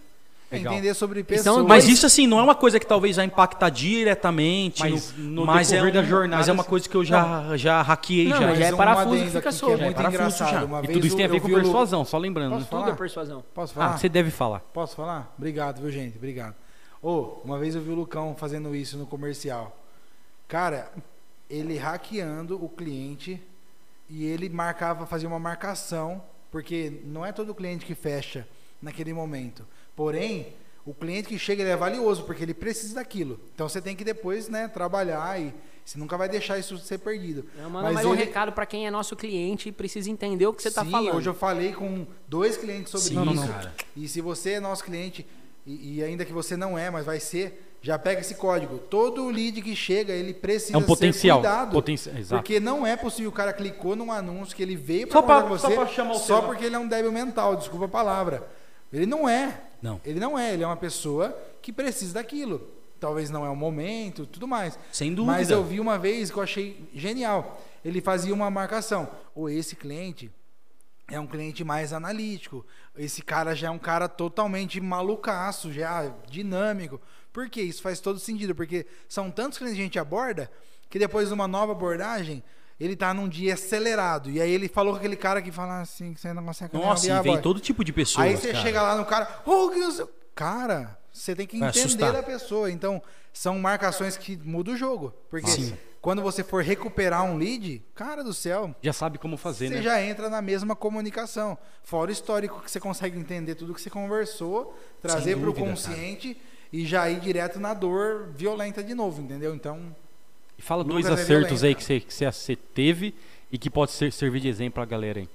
Legal. 0.51 0.73
entender 0.73 0.95
sobre 0.95 1.23
pessoas. 1.23 1.67
Mas 1.67 1.85
Dois- 1.85 1.97
isso 1.99 2.07
assim 2.07 2.27
não 2.27 2.39
é 2.39 2.43
uma 2.43 2.55
coisa 2.55 2.81
que 2.81 2.87
talvez 2.87 3.17
vai 3.17 3.27
impactar 3.27 3.69
diretamente, 3.71 4.81
Mas 4.81 5.13
no, 5.17 5.25
no 5.31 5.47
mas, 5.47 5.73
é 5.73 5.83
um- 5.83 5.91
da 5.93 6.03
jornada, 6.03 6.37
mas 6.39 6.49
é 6.49 6.53
uma 6.53 6.65
coisa 6.65 6.89
que 6.89 6.95
eu 6.97 7.05
já 7.05 7.57
já 7.57 7.83
hackeei 7.83 8.29
Não, 8.29 8.39
já. 8.41 8.47
mas 8.47 8.59
já 8.59 8.65
é 8.67 8.73
parafuso 8.77 9.25
que 9.25 9.31
fica 9.31 9.53
solto. 9.53 9.81
É 9.81 9.85
muito 9.85 10.01
É 10.01 10.03
parafuso 10.05 10.21
engraçado. 10.25 10.51
já. 10.53 10.65
Uma 10.65 10.81
E 10.85 10.89
tudo 10.89 11.07
isso 11.07 11.17
tem 11.17 11.25
a 11.25 11.29
ver 11.29 11.41
com 11.41 11.49
persuasão, 11.49 12.05
só 12.05 12.17
lembrando. 12.17 12.51
Posso 12.53 12.63
né? 12.65 12.69
falar? 12.71 12.83
Tudo 12.85 12.95
é 12.95 12.97
persuasão. 12.97 13.45
Posso 13.55 13.75
falar? 13.75 13.95
Ah, 13.95 13.99
você 13.99 14.09
deve 14.09 14.31
falar. 14.31 14.61
Posso 14.73 14.97
falar? 14.97 15.35
Obrigado, 15.37 15.83
viu, 15.83 15.91
gente? 15.91 16.17
Obrigado. 16.17 16.55
Ô, 17.03 17.37
uma 17.45 17.59
vez 17.59 17.75
eu 17.75 17.83
vi 17.83 17.91
o 17.91 17.95
Lucão 17.95 18.35
fazendo 18.37 18.75
isso 18.75 18.97
no 18.97 19.07
comercial. 19.07 19.77
Cara, 20.49 20.91
ele 21.51 21.77
hackeando 21.77 22.63
o 22.63 22.69
cliente 22.69 23.41
e 24.09 24.25
ele 24.25 24.49
marcava, 24.49 25.05
fazia 25.07 25.29
uma 25.29 25.39
marcação, 25.39 26.23
porque 26.51 27.01
não 27.05 27.25
é 27.25 27.33
todo 27.33 27.55
cliente 27.55 27.85
que 27.85 27.95
fecha 27.95 28.49
naquele 28.81 29.13
momento. 29.13 29.67
Porém, 29.99 30.47
o 30.87 30.95
cliente 30.95 31.27
que 31.27 31.37
chega 31.41 31.61
ele 31.61 31.71
é 31.73 31.77
valioso, 31.77 32.23
porque 32.23 32.45
ele 32.45 32.55
precisa 32.55 32.95
daquilo. 32.95 33.41
Então 33.53 33.69
você 33.69 33.81
tem 33.83 33.97
que 33.97 34.05
depois, 34.05 34.49
né, 34.49 34.69
trabalhar 34.69 35.41
e 35.41 35.53
você 35.85 35.99
nunca 35.99 36.17
vai 36.17 36.29
deixar 36.29 36.57
isso 36.57 36.79
ser 36.79 36.99
perdido. 36.99 37.45
Eu 37.59 37.69
mando 37.69 37.87
Mas 37.87 37.95
mais 37.95 38.07
um 38.07 38.13
ele- 38.15 38.25
recado 38.27 38.53
pra 38.53 38.65
quem 38.65 38.87
é 38.87 38.91
nosso 38.93 39.17
cliente 39.17 39.71
e 39.71 39.73
precisa 39.73 40.09
entender 40.09 40.47
o 40.47 40.53
que 40.53 40.63
você 40.63 40.71
tá 40.71 40.85
Sim, 40.85 40.91
falando. 40.93 41.17
hoje 41.17 41.29
eu 41.29 41.35
falei 41.35 41.73
com 41.73 42.07
dois 42.29 42.57
clientes 42.57 42.93
sobre 42.93 43.09
Sim, 43.09 43.15
isso. 43.17 43.25
não, 43.25 43.35
não, 43.35 43.49
cara. 43.49 43.75
E 43.97 44.07
se 44.07 44.21
você 44.21 44.53
é 44.53 44.61
nosso 44.61 44.85
cliente, 44.85 45.27
e, 45.67 45.97
e 45.97 46.05
ainda 46.05 46.25
que 46.25 46.33
você 46.33 46.57
não 46.57 46.79
é, 46.79 46.89
mas 46.91 47.05
vai 47.05 47.19
ser, 47.19 47.75
já 47.83 47.99
pega 47.99 48.21
esse 48.21 48.37
código. 48.37 48.79
Todo 48.79 49.29
lead 49.29 49.61
que 49.63 49.75
chega, 49.75 50.13
ele 50.13 50.33
precisa 50.33 50.75
É 50.75 50.79
um 50.79 50.83
potencial. 50.85 51.41
ser 51.43 51.49
cuidado. 51.49 51.73
Potenci- 51.73 52.11
exato. 52.17 52.41
Porque 52.41 52.61
não 52.61 52.87
é 52.87 52.97
possível 52.97 53.31
o 53.31 53.35
cara 53.35 53.53
clicou 53.53 53.97
num 53.97 54.13
anúncio 54.13 54.55
que 54.55 54.63
ele 54.63 54.77
veio 54.77 55.11
Só 55.11 55.23
pra- 55.23 55.39
falar 55.39 55.49
com 55.49 55.59
só 55.59 55.69
você 55.69 55.75
pra 55.75 55.87
chamar 55.89 56.13
o 56.13 56.19
só 56.19 56.39
seu- 56.39 56.43
porque 56.43 56.65
ele 56.65 56.77
é 56.77 56.79
um 56.79 56.87
débil 56.87 57.11
mental, 57.11 57.57
desculpa 57.57 57.87
a 57.87 57.89
palavra. 57.89 58.49
Ele 58.93 59.05
não 59.05 59.29
é. 59.29 59.65
Não. 59.81 60.01
Ele 60.05 60.19
não 60.19 60.39
é, 60.39 60.53
ele 60.53 60.63
é 60.63 60.67
uma 60.67 60.77
pessoa 60.77 61.37
que 61.63 61.73
precisa 61.73 62.15
daquilo. 62.15 62.69
Talvez 62.99 63.31
não 63.31 63.47
é 63.47 63.49
o 63.49 63.55
momento, 63.55 64.27
tudo 64.27 64.49
mais. 64.49 64.79
Sem 64.93 65.15
dúvida. 65.15 65.37
Mas 65.37 65.51
eu 65.51 65.63
vi 65.63 65.79
uma 65.79 65.99
vez 65.99 66.31
que 66.31 66.37
eu 66.37 66.43
achei 66.43 66.89
genial. 66.93 67.61
Ele 67.85 68.01
fazia 68.01 68.35
uma 68.35 68.51
marcação. 68.51 69.09
Ou 69.35 69.49
esse 69.49 69.77
cliente 69.77 70.31
é 71.09 71.19
um 71.19 71.27
cliente 71.27 71.63
mais 71.63 71.93
analítico. 71.93 72.67
Esse 72.97 73.23
cara 73.23 73.55
já 73.55 73.69
é 73.69 73.71
um 73.71 73.79
cara 73.79 74.09
totalmente 74.09 74.81
malucaço, 74.81 75.73
já 75.73 76.13
dinâmico. 76.29 77.01
Por 77.33 77.49
quê? 77.49 77.63
Isso 77.63 77.83
faz 77.83 78.01
todo 78.01 78.19
sentido, 78.19 78.55
porque 78.55 78.85
são 79.09 79.31
tantos 79.31 79.59
clientes 79.59 79.77
que 79.77 79.83
a 79.83 79.85
gente 79.85 79.99
aborda 79.99 80.51
que 80.91 80.99
depois 80.99 81.29
de 81.29 81.35
uma 81.35 81.47
nova 81.47 81.73
abordagem, 81.73 82.43
ele 82.79 82.95
tá 82.97 83.13
num 83.13 83.29
dia 83.29 83.55
acelerado. 83.55 84.31
E 84.31 84.41
aí 84.41 84.51
ele 84.51 84.69
falou 84.69 84.93
com 84.93 84.99
aquele 84.99 85.17
cara 85.17 85.43
que 85.43 85.51
fala 85.51 85.81
assim, 85.81 86.15
que 86.15 86.21
você 86.21 86.33
não 86.33 86.45
consegue 86.45 86.77
Nossa, 86.77 87.07
e 87.11 87.23
vem 87.23 87.41
todo 87.41 87.61
tipo 87.61 87.85
de 87.85 87.93
pessoas, 87.93 88.27
Aí 88.27 88.37
você 88.37 88.53
cara. 88.53 88.63
chega 88.65 88.83
lá 88.83 88.97
no 88.97 89.05
cara, 89.05 89.43
"Ô, 89.45 89.71
que 89.71 89.79
não 89.79 89.91
sei-" 89.91 90.07
cara, 90.35 90.97
você 91.13 91.35
tem 91.35 91.47
que 91.47 91.57
entender 91.57 92.17
a 92.17 92.23
pessoa. 92.23 92.71
Então, 92.71 93.03
são 93.33 93.59
marcações 93.59 94.17
que 94.17 94.37
mudam 94.37 94.75
o 94.75 94.77
jogo. 94.77 95.13
Porque 95.29 95.51
Sim. 95.51 95.77
quando 96.01 96.23
você 96.23 96.45
for 96.45 96.63
recuperar 96.63 97.25
um 97.25 97.37
lead, 97.37 97.85
cara 97.95 98.23
do 98.23 98.33
céu, 98.33 98.73
Já 98.81 98.93
sabe 98.93 99.19
como 99.19 99.37
fazer, 99.37 99.69
você 99.69 99.75
né? 99.75 99.83
já 99.83 100.01
entra 100.01 100.31
na 100.31 100.41
mesma 100.41 100.77
comunicação. 100.77 101.59
Fora 101.83 102.11
o 102.11 102.13
histórico 102.13 102.61
que 102.61 102.71
você 102.71 102.79
consegue 102.79 103.19
entender 103.19 103.57
tudo 103.57 103.75
que 103.75 103.81
você 103.81 103.91
conversou, 103.91 104.77
trazer 105.03 105.37
para 105.37 105.51
o 105.51 105.55
consciente 105.55 106.41
e 106.73 106.87
já 106.87 107.09
ir 107.11 107.19
direto 107.21 107.59
na 107.59 107.75
dor 107.75 108.29
violenta 108.35 108.83
de 108.83 108.95
novo, 108.95 109.21
entendeu? 109.21 109.55
Então, 109.55 109.95
E 110.59 110.63
fala 110.63 110.83
Lucas 110.83 111.05
dois 111.07 111.21
acertos 111.21 111.63
aí 111.65 111.75
que 111.75 111.85
você, 111.85 112.01
que 112.01 112.13
você- 112.13 112.31
você 112.31 112.57
teve 112.57 113.15
e 113.51 113.57
que 113.57 113.71
pode 113.71 113.93
ser- 113.93 114.13
servir 114.13 114.41
de 114.41 114.49
exemplo 114.49 114.75
pra 114.75 114.85
galera 114.85 115.21
aí. 115.21 115.29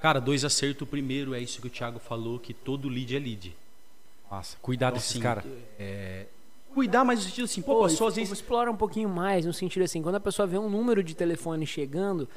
Cara, 0.00 0.20
dois 0.20 0.44
acertos. 0.44 0.82
O 0.82 0.86
primeiro 0.86 1.34
é 1.34 1.40
isso 1.40 1.60
que 1.60 1.66
o 1.66 1.70
Thiago 1.70 1.98
falou, 1.98 2.38
que 2.38 2.52
todo 2.52 2.88
lead 2.88 3.16
é 3.16 3.18
lead. 3.18 3.54
Massa. 4.30 4.56
Cuidar 4.60 4.90
desses 4.90 5.10
Assim, 5.12 5.20
caras. 5.20 5.44
é, 5.78 6.26
cuidar, 6.74 7.02
mas 7.04 7.18
no 7.20 7.24
sentido 7.24 7.44
assim, 7.44 7.62
pô, 7.62 7.76
Pô, 7.76 7.84
a 7.84 7.88
pessoa 7.88 8.10
às 8.10 8.16
vezes. 8.16 8.30
explora 8.32 8.70
um 8.70 8.76
pouquinho 8.76 9.08
mais, 9.08 9.46
no 9.46 9.52
sentido 9.54 9.82
assim, 9.84 10.02
quando 10.02 10.16
a 10.16 10.20
pessoa 10.20 10.46
vê 10.46 10.58
um 10.58 10.68
número 10.68 11.02
de 11.02 11.14
telefone 11.14 11.66
chegando, 11.66 12.28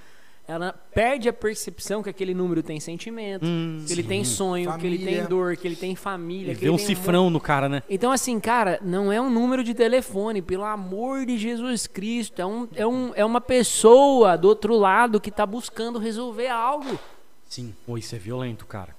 ela 0.48 0.74
perde 0.94 1.30
a 1.30 1.34
percepção 1.34 2.04
que 2.04 2.10
aquele 2.10 2.34
número 2.34 2.62
tem 2.62 2.80
sentimento, 2.80 3.46
Hum, 3.46 3.84
que 3.88 3.94
ele 3.94 4.04
tem 4.04 4.24
sonho, 4.26 4.78
que 4.78 4.86
ele 4.86 4.98
tem 4.98 5.06
Família. 5.08 5.28
dor, 5.28 5.56
que 5.56 5.68
ele 5.68 5.76
tem 5.76 5.96
família, 5.96 6.52
E 6.52 6.56
que 6.56 6.62
vê 6.62 6.66
ele 6.68 6.74
um 6.74 6.78
tem 6.78 6.86
cifrão 6.86 7.30
no 7.30 7.40
cara, 7.40 7.70
né? 7.70 7.84
Então, 7.90 8.12
assim, 8.12 8.40
cara, 8.40 8.80
não 8.84 9.12
é 9.12 9.22
um 9.22 9.30
número 9.30 9.64
de 9.64 9.74
telefone, 9.74 10.42
pelo 10.42 10.64
amor 10.66 11.26
de 11.26 11.38
Jesus 11.38 11.88
Cristo. 11.88 12.42
É, 12.42 12.46
um, 12.46 12.68
é, 12.76 12.86
um, 12.86 13.12
é 13.16 13.24
uma 13.24 13.40
pessoa 13.40 14.38
do 14.38 14.48
outro 14.48 14.76
lado 14.78 15.22
que 15.22 15.32
tá 15.32 15.46
buscando 15.46 15.98
resolver 16.00 16.48
algo. 16.50 17.00
Sim. 17.48 17.74
Pô, 17.86 17.98
isso 17.98 18.16
é 18.16 18.18
violento, 18.20 18.66
cara. 18.66 18.96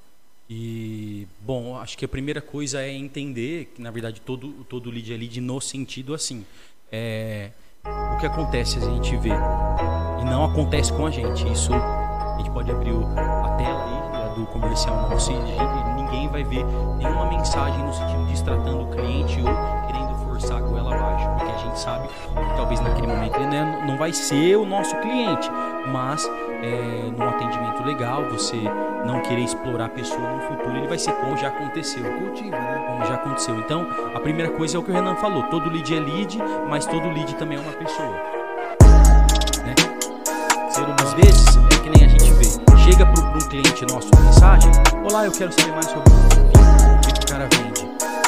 E, 0.49 1.26
bom, 1.40 1.76
acho 1.78 1.97
que 1.97 2.05
a 2.05 2.09
primeira 2.09 2.40
coisa 2.40 2.80
é 2.82 2.93
entender 2.93 3.72
que, 3.74 3.80
na 3.80 3.90
verdade, 3.90 4.20
todo, 4.20 4.53
todo 4.68 4.90
lead 4.90 5.12
é 5.12 5.16
lead 5.16 5.40
no 5.40 5.61
sentido 5.61 6.12
assim. 6.14 6.45
É, 6.90 7.51
o 7.85 8.16
que 8.18 8.26
acontece 8.26 8.78
a 8.78 8.80
gente 8.83 9.16
vê 9.16 9.30
e 10.20 10.24
não 10.24 10.45
acontece 10.45 10.93
com 10.93 11.07
a 11.07 11.11
gente. 11.11 11.51
Isso 11.51 11.72
a 11.74 12.37
gente 12.39 12.51
pode 12.51 12.70
abrir 12.70 12.91
a 12.91 13.49
tela 13.57 13.85
aí 13.85 14.22
a 14.22 14.28
do 14.35 14.47
comercial 14.47 15.09
nosso 15.09 15.33
e 15.33 15.95
ninguém 15.97 16.28
vai 16.28 16.45
ver 16.45 16.64
nenhuma 16.97 17.26
mensagem 17.26 17.85
no 17.85 17.93
sentido 17.93 18.26
de 18.26 18.43
tratando 18.43 18.83
o 18.83 18.91
cliente 18.91 19.41
ou 19.41 19.87
querendo 19.87 20.11
forçar 20.43 20.59
a 20.59 20.61
goela 20.61 20.95
abaixo, 20.95 21.28
porque 21.38 21.53
a 21.53 21.59
gente 21.59 21.78
sabe 21.78 22.09
que 22.09 22.57
talvez 22.57 22.80
naquele 22.80 23.07
momento 23.07 23.36
ele 23.36 23.47
né, 23.47 23.84
não 23.86 23.97
vai 23.97 24.12
ser 24.12 24.57
o 24.57 24.66
nosso 24.66 24.97
cliente, 24.97 25.49
mas 25.86 26.28
é, 26.62 27.11
num 27.16 27.28
atendimento 27.28 27.82
legal, 27.84 28.28
você 28.28 28.57
não 29.07 29.20
querer 29.20 29.43
explorar 29.43 29.86
a 29.86 29.88
pessoa 29.88 30.20
no 30.20 30.40
futuro, 30.43 30.76
ele 30.76 30.88
vai 30.88 30.99
ser 30.99 31.12
como 31.12 31.36
já 31.36 31.49
aconteceu 31.49 32.03
Cultiva, 32.03 32.57
né? 32.57 32.84
como 32.88 33.05
já 33.05 33.14
aconteceu. 33.14 33.57
Então, 33.59 33.86
a 34.14 34.20
primeira 34.20 34.51
coisa 34.51 34.76
é 34.76 34.80
o 34.80 34.82
que 34.82 34.90
o 34.90 34.95
Renan 34.95 35.16
falou: 35.16 35.45
todo 35.45 35.70
lead 35.70 35.95
é 35.95 36.01
lead, 36.01 36.38
mas 36.68 36.86
todo 36.86 37.09
lead 37.09 37.34
também 37.36 37.59
é 37.59 37.61
uma 37.61 37.72
pessoa. 37.72 38.12
Né? 39.64 39.74
Às 41.03 41.14
vezes, 41.14 41.57
é 41.57 41.82
que 41.82 41.90
nem 41.90 42.05
a 42.05 42.09
gente 42.09 42.32
vê: 42.32 42.45
chega 42.84 43.07
para 43.07 43.22
um 43.22 43.49
cliente 43.49 43.86
nosso 43.86 44.11
mensagem, 44.24 44.72
Olá, 45.09 45.24
eu 45.24 45.32
quero 45.32 45.53
saber 45.53 45.72
mais 45.72 45.86
sobre 45.86 46.01
o 46.01 47.12
que 47.12 47.24
o 47.24 47.26
cara 47.26 47.49
vende? 47.53 47.61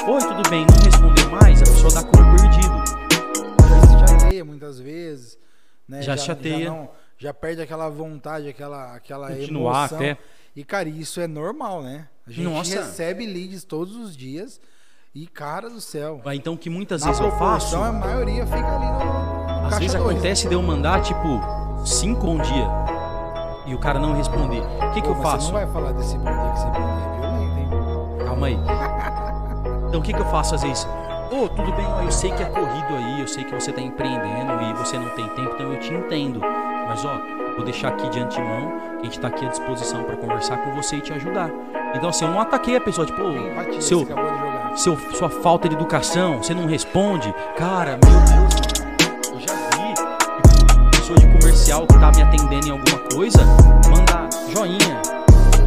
Oi, 0.07 0.19
tudo 0.21 0.49
bem? 0.51 0.67
Não 0.67 0.85
respondeu 0.85 1.31
mais, 1.31 1.63
a 1.63 1.65
pessoa 1.65 1.93
dá 1.93 2.03
como 2.03 2.37
perdido. 2.37 2.75
Já 3.69 3.87
se 3.87 3.99
chateia 4.21 4.45
muitas 4.45 4.79
vezes. 4.79 5.39
Né? 5.89 6.03
Já 6.03 6.17
chateia. 6.17 6.65
Já, 6.67 6.71
não- 6.71 6.89
já 7.17 7.33
perde 7.35 7.63
aquela 7.63 7.89
vontade, 7.89 8.49
aquela, 8.49 8.95
aquela 8.95 9.29
Continuar 9.29 9.79
emoção. 9.91 9.99
até. 9.99 10.19
E, 10.57 10.65
cara, 10.65 10.89
isso 10.89 11.21
é 11.21 11.27
normal, 11.27 11.83
né? 11.83 12.09
A 12.27 12.31
gente 12.31 12.45
Nossa. 12.45 12.77
recebe 12.83 13.27
leads 13.27 13.65
todos 13.65 13.97
os 13.97 14.17
dias 14.17 14.61
e, 15.15 15.27
cara 15.27 15.69
do 15.71 15.81
céu. 15.81 16.21
Ah, 16.25 16.35
Então, 16.35 16.55
o 16.55 16.59
que 16.59 16.69
muitas 16.71 17.01
Na 17.03 17.09
vezes 17.09 17.21
eu 17.23 17.31
faço, 17.33 17.77
a 17.77 17.93
maioria 17.93 18.45
fica 18.47 18.57
ali 18.77 18.87
no, 18.87 19.67
às 19.67 19.79
vezes 19.79 19.95
dois. 19.95 20.07
acontece 20.11 20.49
de 20.49 20.55
eu 20.55 20.63
mandar 20.63 21.03
tipo 21.03 21.41
cinco 21.85 22.21
bom 22.27 22.39
dia 22.39 22.67
e 23.67 23.75
o 23.75 23.79
cara 23.79 23.99
não 23.99 24.15
responder. 24.15 24.61
O 24.61 24.91
que, 24.93 25.01
que 25.03 25.09
Pô, 25.09 25.15
eu 25.15 25.15
mas 25.15 25.23
faço? 25.23 25.47
Você 25.47 25.53
não 25.53 25.61
vai 25.61 25.73
falar 25.73 25.93
desse 25.93 26.17
bom 26.19 26.25
dia, 26.25 26.51
que 26.53 26.59
esse 26.59 26.67
bom 26.67 26.73
dia 26.73 27.05
é 27.05 27.21
violento, 27.21 27.59
hein? 28.21 28.27
Calma 28.27 28.47
aí. 28.49 29.24
Então 29.95 30.03
o 30.03 30.05
que, 30.05 30.13
que 30.13 30.21
eu 30.21 30.27
faço 30.27 30.57
às 30.57 30.63
vezes? 30.63 30.89
Ô, 31.31 31.49
tudo 31.49 31.71
bem, 31.71 31.87
eu 32.03 32.11
sei 32.11 32.33
que 32.33 32.43
é 32.43 32.47
corrido 32.47 32.97
aí, 32.97 33.21
eu 33.21 33.29
sei 33.29 33.45
que 33.45 33.55
você 33.55 33.71
tá 33.71 33.81
empreendendo 33.81 34.53
e 34.61 34.73
você 34.73 34.99
não 34.99 35.09
tem 35.11 35.25
tempo, 35.29 35.53
então 35.55 35.73
eu 35.73 35.79
te 35.79 35.95
entendo. 35.95 36.41
Mas 36.89 37.05
ó, 37.05 37.17
vou 37.55 37.65
deixar 37.65 37.91
aqui 37.91 38.11
de 38.11 38.19
antemão 38.19 38.73
que 38.99 39.03
a 39.03 39.05
gente 39.05 39.21
tá 39.21 39.29
aqui 39.29 39.47
à 39.47 39.51
disposição 39.51 40.03
para 40.03 40.17
conversar 40.17 40.57
com 40.57 40.75
você 40.75 40.97
e 40.97 41.01
te 41.01 41.13
ajudar. 41.13 41.49
Então 41.95 42.09
assim, 42.09 42.25
eu 42.25 42.33
não 42.33 42.41
ataquei 42.41 42.75
a 42.75 42.81
pessoa, 42.81 43.07
tipo, 43.07 43.23
seu, 43.81 44.05
seu, 44.75 44.99
sua 45.13 45.31
falta 45.31 45.69
de 45.69 45.77
educação, 45.77 46.43
você 46.43 46.53
não 46.55 46.67
responde. 46.67 47.33
Cara, 47.57 47.97
meu 48.05 48.49
Deus, 48.51 49.33
eu 49.33 49.39
já 49.39 49.55
vi 49.55 50.91
pessoa 50.91 51.19
de 51.21 51.39
comercial 51.39 51.87
que 51.87 51.97
tá 52.01 52.11
me 52.11 52.21
atendendo 52.21 52.67
em 52.67 52.71
alguma 52.73 52.99
coisa, 53.15 53.39
mandar 53.89 54.29
joinha. 54.53 55.01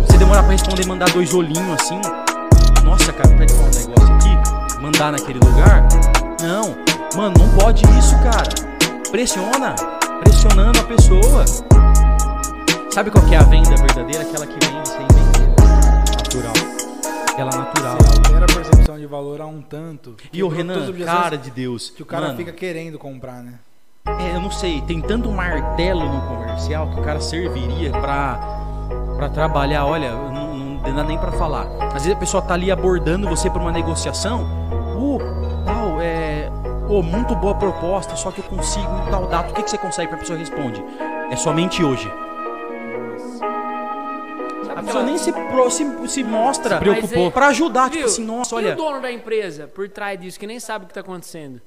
Você 0.05 0.17
demorar 0.17 0.43
pra 0.43 0.51
responder, 0.51 0.85
mandar 0.85 1.09
dois 1.11 1.33
olhinhos 1.33 1.81
assim. 1.81 2.01
Nossa, 2.83 3.11
cara, 3.11 3.35
pra 3.35 3.45
mandar 4.87 5.11
naquele 5.11 5.39
lugar. 5.39 5.85
Não, 6.41 6.77
mano, 7.15 7.35
não 7.37 7.49
pode 7.57 7.83
isso, 7.99 8.15
cara. 8.23 8.49
Pressiona, 9.11 9.75
pressionando 10.21 10.79
a 10.79 10.83
pessoa. 10.83 11.45
Sabe 12.89 13.11
qual 13.11 13.23
que 13.25 13.35
é 13.35 13.37
a 13.37 13.43
venda 13.43 13.75
verdadeira? 13.75 14.21
Aquela 14.21 14.47
que 14.47 14.65
vende 14.65 14.87
sem 14.87 15.05
vender. 15.07 15.47
Natural. 16.11 16.53
Aquela 17.29 17.51
natural. 17.51 17.97
Você 17.97 18.17
altera 18.17 18.45
a 18.45 18.47
percepção 18.47 18.97
de 18.97 19.05
valor 19.05 19.41
a 19.41 19.45
um 19.45 19.61
tanto. 19.61 20.15
E 20.31 20.41
o 20.41 20.47
Renan, 20.47 20.91
cara 21.03 21.37
de 21.37 21.51
Deus. 21.51 21.89
Que 21.89 22.01
o 22.01 22.05
cara 22.05 22.27
mano, 22.27 22.37
fica 22.37 22.53
querendo 22.53 22.97
comprar, 22.97 23.43
né? 23.43 23.55
É, 24.05 24.35
eu 24.35 24.39
não 24.39 24.49
sei, 24.49 24.81
tem 24.81 25.01
tanto 25.01 25.29
martelo 25.29 26.05
no 26.05 26.21
comercial 26.21 26.89
que 26.91 26.99
o 26.99 27.03
cara 27.03 27.19
serviria 27.19 27.91
pra, 27.91 28.39
pra 29.17 29.27
trabalhar. 29.27 29.85
Olha, 29.85 30.13
não, 30.13 30.55
não 30.55 30.95
dá 30.95 31.03
nem 31.03 31.17
pra 31.17 31.33
falar. 31.33 31.67
Às 31.87 32.03
vezes 32.03 32.13
a 32.13 32.15
pessoa 32.15 32.41
tá 32.41 32.53
ali 32.53 32.71
abordando 32.71 33.27
você 33.27 33.49
pra 33.49 33.61
uma 33.61 33.71
negociação. 33.71 34.66
Uh, 34.97 35.19
tal, 35.65 36.01
é. 36.01 36.49
Pô, 36.87 37.03
muito 37.03 37.35
boa 37.35 37.53
proposta, 37.55 38.15
só 38.15 38.31
que 38.31 38.39
eu 38.39 38.45
consigo 38.45 38.85
em 38.85 39.11
tal 39.11 39.27
data. 39.27 39.51
O 39.51 39.53
que, 39.53 39.63
que 39.63 39.69
você 39.69 39.77
consegue 39.77 40.07
pra 40.09 40.17
pessoa 40.17 40.39
responde? 40.39 40.83
É 41.29 41.35
somente 41.35 41.83
hoje. 41.83 42.09
A 44.75 44.83
pessoa 44.83 45.03
nem 45.03 45.17
se, 45.17 45.31
pro- 45.33 45.69
se, 45.71 46.07
se 46.07 46.23
mostra 46.23 46.75
Se 46.75 46.79
preocupou. 46.81 47.27
É- 47.27 47.31
pra 47.31 47.47
ajudar. 47.47 47.85
Tipo 47.89 47.97
Viu? 47.97 48.05
assim, 48.05 48.23
nossa, 48.23 48.55
E 48.55 48.57
olha. 48.57 48.73
o 48.73 48.75
dono 48.77 49.01
da 49.01 49.11
empresa, 49.11 49.67
por 49.67 49.89
trás 49.89 50.19
disso, 50.19 50.39
que 50.39 50.47
nem 50.47 50.59
sabe 50.59 50.85
o 50.85 50.87
que 50.87 50.93
tá 50.93 51.01
acontecendo? 51.01 51.59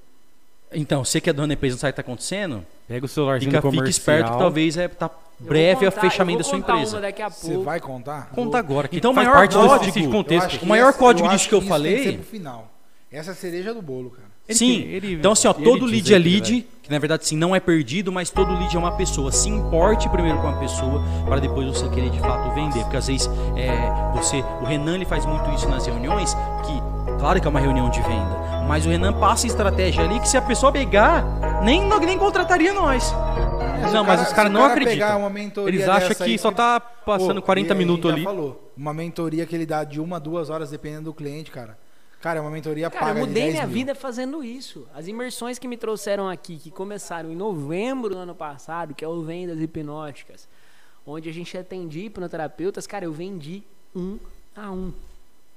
Então, 0.73 1.05
você 1.05 1.21
que 1.21 1.29
é 1.29 1.33
dono 1.33 1.49
da 1.49 1.55
empresa 1.55 1.75
não 1.75 1.81
sabe 1.81 1.91
o 1.91 1.93
que 1.95 1.97
tá 1.97 2.03
acontecendo? 2.03 2.65
Pega 2.87 3.05
o 3.05 3.09
celularzinho 3.09 3.51
Fica, 3.51 3.61
comercial. 3.63 3.85
fica 3.87 3.91
esperto 3.91 4.33
que 4.33 4.39
talvez 4.39 4.77
é, 4.77 4.87
tá 4.89 5.11
breve 5.39 5.87
o 5.87 5.91
contar- 5.91 6.01
fechamento 6.03 6.39
eu 6.39 6.43
da 6.45 6.49
sua 6.49 6.59
empresa. 6.59 6.97
Uma 6.97 7.03
daqui 7.03 7.23
a 7.23 7.29
Você 7.29 7.57
vai 7.59 7.81
contar? 7.81 8.31
Conta 8.33 8.59
agora. 8.59 8.87
Que 8.87 8.97
Então, 8.99 9.11
o 9.11 9.15
maior 9.15 9.33
parte 9.35 9.57
desse- 9.57 9.69
código. 9.69 10.13
contexto. 10.13 10.63
O 10.63 10.67
maior 10.67 10.93
código 10.93 11.29
disso 11.29 11.49
que 11.49 11.55
eu 11.55 11.61
falei- 11.63 12.19
final. 12.19 12.70
Essa 13.13 13.31
é 13.31 13.33
a 13.33 13.37
cereja 13.37 13.75
do 13.75 13.83
bolo, 13.83 14.11
cara. 14.11 14.29
Ele 14.49 14.59
Sim. 14.59 14.83
que- 14.83 14.89
ele- 14.89 15.13
então, 15.15 15.33
assim, 15.33 15.47
ó, 15.49 15.53
todo 15.53 15.85
lead 15.85 16.15
é 16.15 16.19
lead, 16.19 16.51
velho. 16.53 16.65
que 16.83 16.91
na 16.91 16.99
verdade, 16.99 17.27
sim, 17.27 17.37
não 17.37 17.55
é 17.55 17.61
perdido, 17.61 18.11
mas 18.13 18.31
todo 18.31 18.53
lead 18.53 18.75
é 18.75 18.79
uma 18.79 18.93
pessoa. 18.97 19.31
Se 19.33 19.49
importe 19.49 20.09
primeiro 20.09 20.39
com 20.41 20.49
a 20.49 20.53
pessoa, 20.59 21.03
para 21.25 21.39
depois 21.41 21.67
você 21.67 21.89
querer 21.89 22.11
de 22.11 22.19
fato 22.21 22.53
vender. 22.55 22.81
Porque 22.83 22.97
às 22.97 23.07
vezes, 23.07 23.29
é, 23.57 24.13
você, 24.17 24.43
o 24.61 24.65
Renan 24.65 24.95
ele 24.97 25.05
faz 25.05 25.25
muito 25.27 25.49
isso 25.53 25.69
nas 25.69 25.87
reuniões, 25.87 26.35
que, 26.35 27.19
claro 27.19 27.41
que 27.41 27.47
é 27.47 27.51
uma 27.51 27.61
reunião 27.61 27.91
de 27.91 28.01
venda, 28.03 28.65
mas 28.69 28.87
o 28.87 28.89
Renan 28.89 29.13
passa 29.13 29.47
estratégia 29.47 30.05
ali 30.05 30.19
que 30.21 30.29
se 30.29 30.37
a 30.37 30.43
pessoa 30.43 30.71
pegar, 30.73 31.25
nem, 31.63 31.89
nem 32.05 32.19
contrataria 32.19 32.73
nós. 32.73 33.05
Se 33.05 33.95
Não, 33.95 34.03
o 34.03 34.07
mas 34.07 34.17
cara- 34.21 34.29
os 34.29 34.33
caras 34.35 34.51
o 34.51 34.53
não 34.55 34.61
cara 34.61 34.73
acreditam. 34.75 35.07
pegar 35.09 35.17
uma 35.17 35.31
mentoria 35.31 35.71
Eles 35.75 35.89
acham 35.89 36.15
que 36.15 36.23
aí 36.23 36.39
só 36.39 36.53
tá 36.53 36.79
passando 36.79 37.41
Pô, 37.41 37.47
40 37.47 37.69
e 37.69 37.73
a 37.73 37.75
minutos 37.75 38.11
ali. 38.13 38.23
Já 38.23 38.29
falou. 38.29 38.73
Uma 38.77 38.93
mentoria 38.93 39.47
que 39.47 39.55
ele 39.57 39.65
dá 39.65 39.83
de 39.85 39.99
uma, 40.01 40.21
duas 40.21 40.51
horas, 40.51 40.71
dependendo 40.71 41.05
do 41.05 41.15
cliente, 41.15 41.51
cara. 41.51 41.79
Cara, 42.21 42.39
é 42.39 42.43
uma 42.43 42.51
mentoria 42.51 42.91
Cara, 42.91 43.03
eu 43.03 43.09
paga 43.09 43.21
de 43.21 43.27
mudei 43.27 43.43
10 43.45 43.55
minha 43.55 43.67
mil. 43.67 43.75
vida 43.75 43.95
fazendo 43.95 44.45
isso. 44.45 44.87
As 44.95 45.09
imersões 45.09 45.59
que 45.59 45.67
me 45.67 45.77
trouxeram 45.77 46.29
aqui, 46.29 46.59
que 46.59 46.71
começaram 46.71 47.33
em 47.33 47.37
novembro 47.37 48.11
do 48.15 48.19
ano 48.19 48.35
passado, 48.35 48.95
que 48.95 49.05
é 49.05 49.09
o 49.09 49.23
Vendas 49.23 49.59
Hipnóticas, 49.59 50.47
onde 51.07 51.31
a 51.31 51.33
gente 51.33 51.57
atendia 51.57 52.05
hipnoterapeutas, 52.07 52.87
cara, 52.87 53.07
eu 53.07 53.13
vendi 53.13 53.63
um 53.97 54.19
a 54.55 54.71
um. 54.71 54.93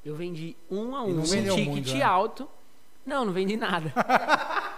Eu 0.05 0.15
vendi 0.15 0.55
um 0.71 0.95
a 0.95 1.03
um, 1.03 1.13
não 1.13 1.21
um 1.21 1.25
ticket 1.25 1.65
muito, 1.67 1.93
né? 1.95 2.01
alto. 2.01 2.47
Não, 3.05 3.25
não 3.25 3.33
vendi 3.33 3.57
nada. 3.57 3.93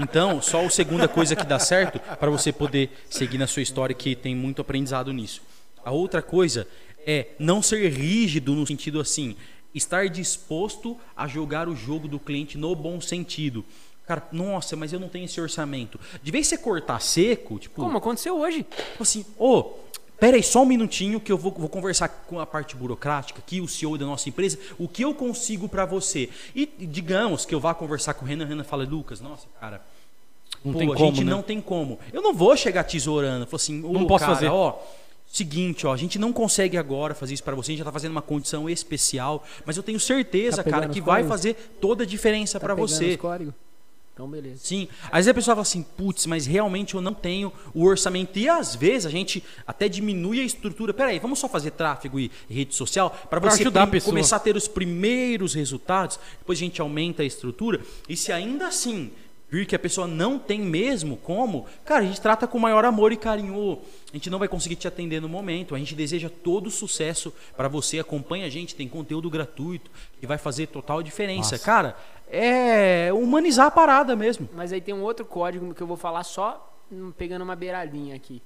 Então, 0.00 0.40
só 0.40 0.64
a 0.64 0.70
segunda 0.70 1.08
coisa 1.08 1.34
que 1.34 1.44
dá 1.44 1.58
certo 1.58 1.98
para 1.98 2.30
você 2.30 2.52
poder 2.52 2.88
seguir 3.10 3.36
na 3.36 3.48
sua 3.48 3.62
história 3.62 3.92
que 3.92 4.14
tem 4.14 4.32
muito 4.32 4.62
aprendizado 4.62 5.12
nisso. 5.12 5.42
A 5.84 5.90
outra 5.90 6.22
coisa 6.22 6.68
é 7.04 7.28
não 7.36 7.60
ser 7.60 7.88
rígido 7.88 8.54
no 8.54 8.64
sentido 8.64 9.00
assim, 9.00 9.34
estar 9.74 10.08
disposto 10.08 10.96
a 11.16 11.26
jogar 11.26 11.68
o 11.68 11.76
jogo 11.76 12.08
do 12.08 12.18
cliente 12.18 12.56
no 12.56 12.74
bom 12.74 13.00
sentido. 13.00 13.64
Cara, 14.06 14.26
nossa, 14.32 14.74
mas 14.74 14.92
eu 14.92 14.98
não 14.98 15.08
tenho 15.08 15.26
esse 15.26 15.38
orçamento. 15.40 16.00
De 16.22 16.30
vez 16.30 16.46
em 16.46 16.48
você 16.50 16.58
cortar 16.58 16.98
seco, 17.00 17.58
tipo, 17.58 17.82
Como 17.82 17.98
aconteceu 17.98 18.38
hoje? 18.40 18.62
Tipo 18.62 19.02
assim, 19.02 19.24
ô, 19.38 19.64
pera 20.18 20.36
aí 20.38 20.42
só 20.42 20.62
um 20.62 20.66
minutinho 20.66 21.20
que 21.20 21.30
eu 21.30 21.36
vou, 21.36 21.52
vou 21.52 21.68
conversar 21.68 22.08
com 22.08 22.40
a 22.40 22.46
parte 22.46 22.74
burocrática 22.74 23.38
aqui, 23.38 23.60
o 23.60 23.68
CEO 23.68 23.98
da 23.98 24.06
nossa 24.06 24.26
empresa, 24.28 24.58
o 24.78 24.88
que 24.88 25.04
eu 25.04 25.14
consigo 25.14 25.68
pra 25.68 25.84
você. 25.84 26.30
E 26.54 26.64
digamos 26.78 27.44
que 27.44 27.54
eu 27.54 27.60
vá 27.60 27.74
conversar 27.74 28.14
com 28.14 28.24
o 28.24 28.28
Renan, 28.28 28.46
o 28.46 28.48
Renan 28.48 28.64
fala, 28.64 28.84
Lucas, 28.84 29.20
nossa, 29.20 29.46
cara, 29.60 29.82
Não 30.64 30.72
pô, 30.72 30.78
tem 30.78 30.90
a 30.90 30.94
como, 30.94 31.06
gente 31.14 31.24
né? 31.24 31.30
não 31.30 31.42
tem 31.42 31.60
como. 31.60 31.98
Eu 32.10 32.22
não 32.22 32.32
vou 32.32 32.56
chegar 32.56 32.84
tesourando, 32.84 33.46
falar 33.46 33.56
assim, 33.56 33.78
Não 33.82 34.06
posso 34.06 34.24
cara, 34.24 34.34
fazer. 34.34 34.48
ó, 34.48 34.78
seguinte, 35.30 35.86
ó, 35.86 35.92
a 35.92 35.96
gente 35.96 36.18
não 36.18 36.32
consegue 36.32 36.76
agora 36.76 37.14
fazer 37.14 37.34
isso 37.34 37.44
pra 37.44 37.54
você, 37.54 37.70
a 37.70 37.72
gente 37.72 37.78
já 37.80 37.84
tá 37.84 37.92
fazendo 37.92 38.12
uma 38.12 38.22
condição 38.22 38.68
especial, 38.68 39.44
mas 39.64 39.76
eu 39.76 39.82
tenho 39.82 40.00
certeza, 40.00 40.62
Tá 40.64 40.70
cara, 40.70 40.88
que 40.88 41.00
vai 41.00 41.22
fazer 41.24 41.54
toda 41.80 42.02
a 42.04 42.06
diferença 42.06 42.58
Tá 42.58 42.66
pra 42.66 42.74
pegando 42.74 42.88
você. 42.88 43.10
os 43.10 43.16
códigos? 43.16 43.54
Então, 44.14 44.28
beleza. 44.28 44.58
Sim. 44.64 44.88
Às 45.12 45.18
vezes 45.18 45.28
a 45.28 45.34
pessoa 45.34 45.54
fala 45.54 45.62
assim, 45.62 45.80
putz, 45.96 46.26
mas 46.26 46.44
realmente 46.44 46.96
eu 46.96 47.00
não 47.00 47.14
tenho 47.14 47.52
o 47.72 47.84
orçamento. 47.84 48.36
E 48.36 48.48
às 48.48 48.74
vezes 48.74 49.06
a 49.06 49.10
gente 49.10 49.44
até 49.64 49.88
diminui 49.88 50.40
a 50.40 50.42
estrutura. 50.42 50.92
Peraí, 50.92 51.20
vamos 51.20 51.38
só 51.38 51.48
fazer 51.48 51.70
tráfego 51.70 52.18
e 52.18 52.28
rede 52.50 52.74
social 52.74 53.10
para 53.30 53.40
Pra 53.40 53.48
você 53.50 53.60
ajudar 53.62 53.84
a 53.84 53.86
pessoa. 53.86 54.10
começar 54.10 54.34
a 54.34 54.40
ter 54.40 54.56
os 54.56 54.66
primeiros 54.66 55.54
resultados. 55.54 56.18
Depois 56.40 56.58
a 56.58 56.62
gente 56.64 56.80
aumenta 56.80 57.22
a 57.22 57.24
estrutura. 57.26 57.80
E 58.08 58.16
se 58.16 58.32
ainda 58.32 58.66
assim 58.66 59.12
vir 59.50 59.66
que 59.66 59.74
a 59.74 59.78
pessoa 59.78 60.06
não 60.06 60.38
tem 60.38 60.60
mesmo 60.60 61.16
como, 61.16 61.66
cara, 61.84 62.02
a 62.02 62.06
gente 62.06 62.20
trata 62.20 62.46
com 62.46 62.58
o 62.58 62.60
maior 62.60 62.84
amor 62.84 63.12
e 63.12 63.16
carinho. 63.16 63.78
A 64.12 64.16
gente 64.16 64.30
não 64.30 64.38
vai 64.38 64.48
conseguir 64.48 64.76
te 64.76 64.86
atender 64.86 65.20
no 65.20 65.28
momento. 65.28 65.74
A 65.74 65.78
gente 65.78 65.94
deseja 65.94 66.30
todo 66.30 66.70
sucesso 66.70 67.32
para 67.56 67.68
você. 67.68 67.98
Acompanha 67.98 68.46
a 68.46 68.50
gente, 68.50 68.74
tem 68.74 68.88
conteúdo 68.88 69.30
gratuito 69.30 69.90
que 70.20 70.26
vai 70.26 70.38
fazer 70.38 70.66
total 70.66 71.02
diferença. 71.02 71.52
Nossa. 71.52 71.64
Cara, 71.64 71.96
é 72.30 73.10
humanizar 73.12 73.66
a 73.66 73.70
parada 73.70 74.14
mesmo. 74.14 74.48
Mas 74.52 74.72
aí 74.72 74.80
tem 74.80 74.94
um 74.94 75.02
outro 75.02 75.24
código 75.24 75.74
que 75.74 75.82
eu 75.82 75.86
vou 75.86 75.96
falar 75.96 76.24
só 76.24 76.74
hum, 76.90 77.12
pegando 77.12 77.42
uma 77.42 77.56
beiradinha 77.56 78.14
aqui. 78.14 78.42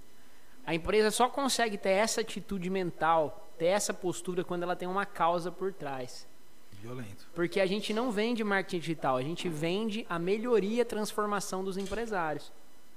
A 0.64 0.74
empresa 0.74 1.11
só 1.11 1.28
consegue 1.28 1.76
ter 1.76 1.90
essa 1.90 2.20
atitude 2.20 2.70
mental, 2.70 3.50
ter 3.59 3.66
essa 3.66 3.92
postura 3.92 4.44
quando 4.44 4.62
ela 4.62 4.76
tem 4.76 4.86
uma 4.86 5.05
causa 5.05 5.50
por 5.50 5.72
trás. 5.72 6.26
Violento. 6.83 7.28
Porque 7.33 7.61
a 7.61 7.66
gente 7.66 7.95
não 7.95 8.11
vende 8.11 8.43
marketing 8.43 8.80
digital, 8.80 9.16
a 9.16 9.22
gente 9.22 9.49
vende 9.49 10.05
a 10.09 10.18
melhoria 10.18 10.78
e 10.78 10.80
a 10.80 10.85
transformação 10.85 11.62
dos 11.62 11.76
empresários, 11.76 12.51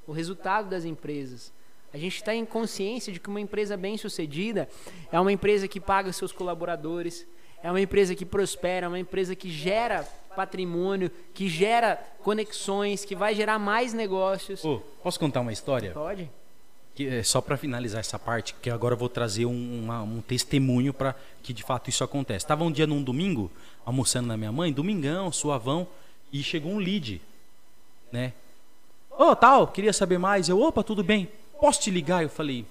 o 0.08 0.12
resultado 0.12 0.68
das 0.68 0.86
empresas. 0.86 1.54
A 1.94 1.98
gente 1.98 2.16
está 2.16 2.34
em 2.34 2.44
consciência 2.46 3.14
de 3.14 3.20
que 3.20 3.30
uma 3.30 3.40
empresa 3.40 3.78
bem 3.78 3.96
sucedida 3.96 4.68
é 5.12 5.20
uma 5.20 5.32
empresa 5.32 5.68
que 5.68 5.80
paga 5.80 6.12
seus 6.12 6.32
colaboradores, 6.32 7.28
é 7.62 7.70
uma 7.70 7.80
empresa 7.80 8.16
que 8.16 8.26
prospera, 8.26 8.88
é 8.88 8.90
uma 8.90 9.00
empresa 9.00 9.36
que 9.36 9.52
gera 9.52 10.04
patrimônio, 10.36 11.12
que 11.32 11.48
gera 11.48 11.96
conexões, 12.24 13.06
que 13.06 13.16
vai 13.16 13.36
gerar 13.36 13.60
mais 13.60 13.94
negócios. 13.94 14.66
Ô, 14.66 14.80
posso 15.04 15.20
contar 15.20 15.42
uma 15.42 15.54
história? 15.54 15.92
Pode? 15.92 16.30
É 16.98 17.24
só 17.24 17.41
para 17.41 17.58
finalizar 17.58 18.00
essa 18.00 18.18
parte, 18.18 18.56
que 18.62 18.70
agora 18.70 18.93
eu 18.93 18.98
vou 18.98 19.10
trazer 19.10 19.46
um, 19.46 19.84
uma- 19.84 20.02
um 20.02 20.22
testemunho 20.22 20.93
para 20.93 21.14
que 21.43 21.52
de 21.52 21.62
fato 21.64 21.89
isso 21.89 22.04
acontece. 22.04 22.46
Estava 22.46 22.64
um 22.64 22.72
dia 22.72 22.88
num 22.88 23.04
domingo, 23.04 23.52
almoçando 23.86 24.28
na 24.28 24.38
minha 24.38 24.52
mãe, 24.52 24.72
domingão, 24.72 25.32
suavão, 25.32 25.88
e 26.32 26.41
chegou 26.41 26.72
um 26.72 26.78
lead, 26.78 27.22
né? 28.12 28.32
Ô, 29.12 29.36
tal, 29.36 29.68
queria 29.68 29.91
saber 29.93 30.18
mais. 30.18 30.48
Eu, 30.48 30.62
opa, 30.62 30.84
tudo 30.84 31.04
bem. 31.04 31.30
Posso 31.60 31.82
te 31.82 31.91
ligar? 31.91 32.24
Eu 32.24 32.30
falei, 32.30 32.66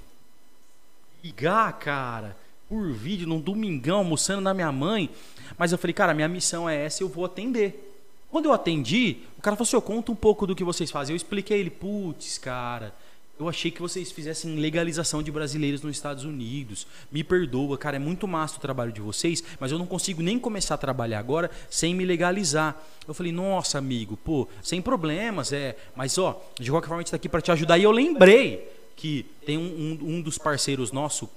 ligar, 1.22 1.72
cara, 1.78 2.36
por 2.68 2.92
vídeo, 2.92 3.26
num 3.26 3.40
domingão, 3.40 3.98
almoçando 3.98 4.40
na 4.40 4.54
minha 4.54 4.72
mãe. 4.72 5.10
Mas 5.58 5.72
eu 5.72 5.78
falei, 5.78 5.92
cara, 5.94 6.14
minha 6.14 6.28
missão 6.28 6.68
é 6.68 6.84
essa, 6.84 7.02
eu 7.02 7.08
vou 7.08 7.24
atender. 7.24 7.90
Quando 8.30 8.46
eu 8.46 8.52
atendi, 8.52 9.18
o 9.38 9.42
cara 9.42 9.54
falou 9.56 9.66
assim, 9.66 9.76
eu 9.76 9.82
conta 9.82 10.10
um 10.10 10.16
pouco 10.16 10.46
do 10.46 10.56
que 10.56 10.64
vocês 10.64 10.90
fazem. 10.90 11.12
Eu 11.12 11.16
expliquei 11.16 11.60
ele, 11.60 11.70
putz, 11.70 12.36
cara, 12.38 12.92
eu 13.38 13.48
achei 13.48 13.70
que 13.70 13.82
vocês 13.82 14.12
fizessem 14.12 14.56
legalização 14.56 15.22
de 15.22 15.32
brasileiros 15.32 15.82
nos 15.82 15.96
Estados 15.96 16.24
Unidos. 16.24 16.86
Me 17.10 17.24
perdoa, 17.24 17.76
cara, 17.76 17.96
é 17.96 17.98
muito 17.98 18.28
massa 18.28 18.58
o 18.58 18.60
trabalho 18.60 18.92
de 18.92 19.00
vocês, 19.00 19.42
mas 19.58 19.72
eu 19.72 19.78
não 19.78 19.86
consigo 19.86 20.22
nem 20.22 20.38
começar 20.38 20.74
a 20.74 20.78
trabalhar 20.78 21.18
agora 21.18 21.50
sem 21.68 21.94
me 21.94 22.04
legalizar. 22.04 22.80
Eu 23.06 23.12
falei, 23.12 23.32
nossa, 23.32 23.78
amigo, 23.78 24.16
pô, 24.16 24.48
sem 24.62 24.80
problemas, 24.80 25.52
é. 25.52 25.76
Mas 25.96 26.16
ó, 26.16 26.40
de 26.60 26.70
qualquer 26.70 26.88
forma 26.88 27.00
a 27.00 27.02
gente 27.02 27.10
tá 27.10 27.16
aqui 27.16 27.28
para 27.28 27.40
te 27.40 27.50
ajudar. 27.50 27.76
E 27.76 27.82
eu 27.82 27.90
lembrei 27.90 28.70
que 28.94 29.26
tem 29.44 29.58
um, 29.58 29.98
um, 30.00 30.14
um 30.16 30.22
dos 30.22 30.38
parceiros 30.38 30.92
nosso 30.92 31.28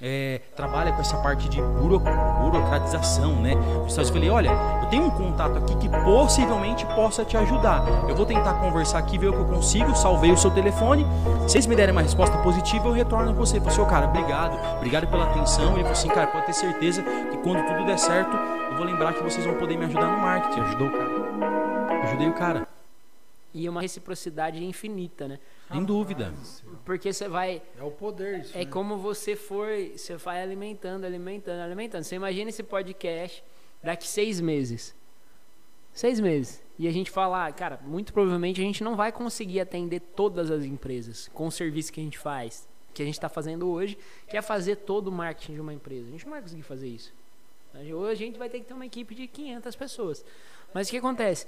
é, 0.00 0.40
trabalha 0.54 0.92
com 0.92 1.00
essa 1.00 1.16
parte 1.16 1.48
de 1.48 1.60
buro, 1.60 1.98
burocratização, 1.98 3.34
né? 3.42 3.54
Eu 3.54 3.88
falei, 4.06 4.30
olha, 4.30 4.50
eu 4.82 4.88
tenho 4.88 5.04
um 5.04 5.10
contato 5.10 5.58
aqui 5.58 5.76
que 5.76 5.88
possivelmente 5.88 6.86
possa 6.86 7.24
te 7.24 7.36
ajudar. 7.36 7.84
Eu 8.08 8.14
vou 8.14 8.24
tentar 8.24 8.54
conversar 8.54 8.98
aqui, 8.98 9.18
ver 9.18 9.28
o 9.28 9.32
que 9.32 9.40
eu 9.40 9.46
consigo. 9.46 9.94
Salvei 9.96 10.30
o 10.30 10.36
seu 10.36 10.50
telefone. 10.50 11.04
Se 11.42 11.52
vocês 11.52 11.66
me 11.66 11.74
derem 11.74 11.92
uma 11.92 12.02
resposta 12.02 12.36
positiva, 12.38 12.86
eu 12.86 12.92
retorno 12.92 13.34
com 13.34 13.40
você. 13.40 13.60
Falei, 13.60 13.80
ô 13.80 13.86
cara, 13.86 14.06
obrigado, 14.06 14.76
obrigado 14.76 15.08
pela 15.08 15.24
atenção. 15.24 15.70
E 15.70 15.74
ele 15.74 15.82
falou 15.82 15.92
assim, 15.92 16.08
cara, 16.08 16.26
pode 16.28 16.46
ter 16.46 16.52
certeza 16.52 17.02
que 17.02 17.36
quando 17.38 17.66
tudo 17.66 17.84
der 17.84 17.98
certo, 17.98 18.36
eu 18.70 18.76
vou 18.76 18.86
lembrar 18.86 19.14
que 19.14 19.22
vocês 19.22 19.44
vão 19.44 19.54
poder 19.54 19.76
me 19.76 19.86
ajudar 19.86 20.06
no 20.06 20.18
marketing. 20.18 20.60
Ajudou 20.60 20.88
o 20.88 20.92
cara. 20.92 22.04
Ajudei 22.04 22.28
o 22.28 22.34
cara, 22.34 22.68
E 23.52 23.68
uma 23.68 23.80
reciprocidade 23.80 24.62
infinita, 24.64 25.26
né? 25.26 25.38
Sem 25.70 25.84
dúvida. 25.84 26.32
Porque 26.84 27.12
você 27.12 27.28
vai 27.28 27.62
É 27.78 27.82
o 27.82 27.90
poder 27.90 28.40
isso. 28.40 28.56
É 28.56 28.64
né? 28.64 28.70
como 28.70 28.96
você 28.96 29.36
for, 29.36 29.68
você 29.94 30.16
vai 30.16 30.42
alimentando, 30.42 31.04
alimentando, 31.04 31.60
alimentando. 31.60 32.04
Você 32.04 32.16
imagina 32.16 32.50
esse 32.50 32.62
podcast 32.62 33.44
daqui 33.82 34.06
seis 34.06 34.40
meses. 34.40 34.94
Seis 35.92 36.20
meses. 36.20 36.62
E 36.78 36.86
a 36.86 36.92
gente 36.92 37.10
falar, 37.10 37.52
cara, 37.52 37.80
muito 37.84 38.12
provavelmente 38.12 38.60
a 38.60 38.64
gente 38.64 38.84
não 38.84 38.94
vai 38.94 39.10
conseguir 39.10 39.60
atender 39.60 40.00
todas 40.00 40.50
as 40.50 40.64
empresas 40.64 41.28
com 41.34 41.46
o 41.46 41.52
serviço 41.52 41.92
que 41.92 42.00
a 42.00 42.04
gente 42.04 42.18
faz, 42.18 42.68
que 42.94 43.02
a 43.02 43.04
gente 43.04 43.14
está 43.14 43.28
fazendo 43.28 43.68
hoje, 43.68 43.98
que 44.28 44.36
é 44.36 44.42
fazer 44.42 44.76
todo 44.76 45.08
o 45.08 45.12
marketing 45.12 45.54
de 45.54 45.60
uma 45.60 45.74
empresa. 45.74 46.08
A 46.08 46.10
gente 46.12 46.24
não 46.24 46.32
vai 46.32 46.40
conseguir 46.40 46.62
fazer 46.62 46.88
isso. 46.88 47.12
Hoje 47.74 48.22
a 48.22 48.26
gente 48.26 48.38
vai 48.38 48.48
ter 48.48 48.60
que 48.60 48.66
ter 48.66 48.74
uma 48.74 48.86
equipe 48.86 49.14
de 49.14 49.26
500 49.26 49.76
pessoas. 49.76 50.24
Mas 50.72 50.88
o 50.88 50.90
que 50.90 50.96
acontece? 50.96 51.46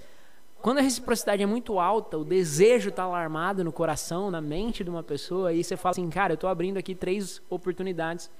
Quando 0.62 0.78
a 0.78 0.82
reciprocidade 0.82 1.42
é 1.42 1.46
muito 1.46 1.78
alta, 1.78 2.18
o 2.18 2.24
desejo 2.24 2.90
está 2.90 3.04
alarmado 3.04 3.64
no 3.64 3.72
coração, 3.72 4.30
na 4.30 4.42
mente 4.42 4.84
de 4.84 4.90
uma 4.90 5.02
pessoa, 5.02 5.48
aí 5.48 5.64
você 5.64 5.74
fala 5.74 5.92
assim, 5.92 6.10
cara, 6.10 6.32
eu 6.32 6.34
estou 6.34 6.50
abrindo 6.50 6.76
aqui 6.76 6.94
três 6.94 7.40
oportunidades 7.48 8.30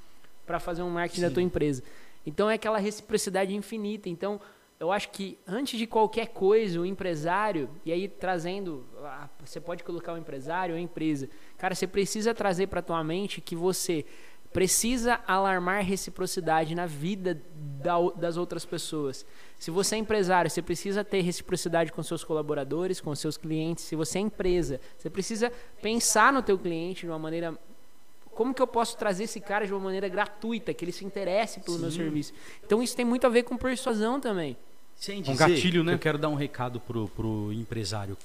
para 0.45 0.61
fazer 0.61 0.83
um 0.83 0.91
marketing 0.91 1.23
da 1.23 1.31
tua 1.31 1.43
empresa. 1.43 1.83
Então 2.27 2.51
é 2.51 2.55
aquela 2.55 2.79
reciprocidade 2.79 3.55
infinita. 3.55 4.11
Então 4.11 4.39
eu 4.79 4.93
acho 4.93 5.09
que 5.11 5.39
antes 5.47 5.79
de 5.79 5.87
qualquer 5.87 6.29
coisa, 6.29 6.81
o 6.81 6.85
empresário, 6.85 7.71
e 7.87 7.93
aí 7.93 8.07
trazendo, 8.07 8.85
você 9.43 9.59
pode 9.59 9.83
colocar 9.83 10.13
o 10.13 10.19
empresário 10.19 10.75
ou 10.75 10.79
a 10.79 10.83
empresa, 10.83 11.27
cara, 11.57 11.75
você 11.75 11.87
precisa 11.87 12.35
trazer 12.35 12.67
para 12.67 12.83
tua 12.83 13.03
mente 13.03 13.41
que 13.41 13.57
você 13.57 14.05
precisa 14.53 15.21
alarmar 15.27 15.85
reciprocidade 15.85 16.75
na 16.75 16.87
vida 16.87 17.41
da 17.83 17.99
o- 17.99 18.11
das 18.13 18.37
outras 18.37 18.65
pessoas. 18.65 19.25
Se 19.59 19.71
você 19.71 19.95
é 19.95 19.99
empresário, 19.99 20.51
você 20.51 20.61
precisa 20.63 21.05
ter 21.05 21.21
reciprocidade 21.21 21.93
com 21.93 22.03
seus 22.03 22.25
colaboradores, 22.25 23.01
com 23.01 23.15
seus 23.15 23.37
clientes. 23.37 23.85
Se 23.85 23.95
você 23.95 24.19
é 24.19 24.23
empresa, 24.23 24.81
você 24.99 25.09
precisa 25.11 25.53
pensar 25.81 26.33
no 26.33 26.43
teu 26.43 26.59
cliente 26.59 27.03
de 27.03 27.07
uma 27.09 27.19
maneira 27.19 27.55
como 28.33 28.55
que 28.55 28.63
eu 28.63 28.67
posso 28.67 28.97
trazer 28.97 29.25
esse 29.25 29.39
cara 29.41 29.67
de 29.67 29.73
uma 29.73 29.81
maneira 29.81 30.09
gratuita, 30.09 30.73
que 30.73 30.85
ele 30.85 30.93
se 30.93 31.05
interesse 31.05 31.61
pelo 31.61 31.79
meu 31.79 31.91
serviço. 31.91 32.33
Então 32.65 32.83
isso 32.83 32.97
tem 32.97 33.05
muito 33.05 33.27
a 33.27 33.31
ver 33.31 33.43
com 33.43 33.57
persuasão 33.57 34.19
também. 34.19 34.57
Sem 34.97 35.19
Um 35.19 35.23
dizer 35.23 35.37
gatilho, 35.37 35.81
que 35.83 35.87
né? 35.87 35.95
Eu 35.95 35.99
quero 35.99 36.19
dar 36.19 36.29
um 36.29 36.35
recado 36.35 36.81
pro, 36.81 37.07
pro 37.09 37.53
empresário. 37.53 38.17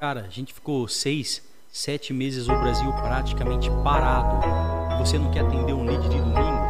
Cara, 0.00 0.20
a 0.22 0.28
gente 0.28 0.52
ficou 0.52 0.86
seis, 0.88 1.42
sete 1.72 2.12
meses 2.12 2.46
no 2.48 2.58
Brasil 2.60 2.92
praticamente 2.92 3.68
parado. 3.84 4.85
E 4.96 4.98
você 4.98 5.18
não 5.18 5.30
quer 5.30 5.40
atender 5.40 5.72
um 5.72 5.84
lead 5.84 6.02
de 6.08 6.18
domingo? 6.18 6.66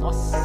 Nossa, 0.00 0.36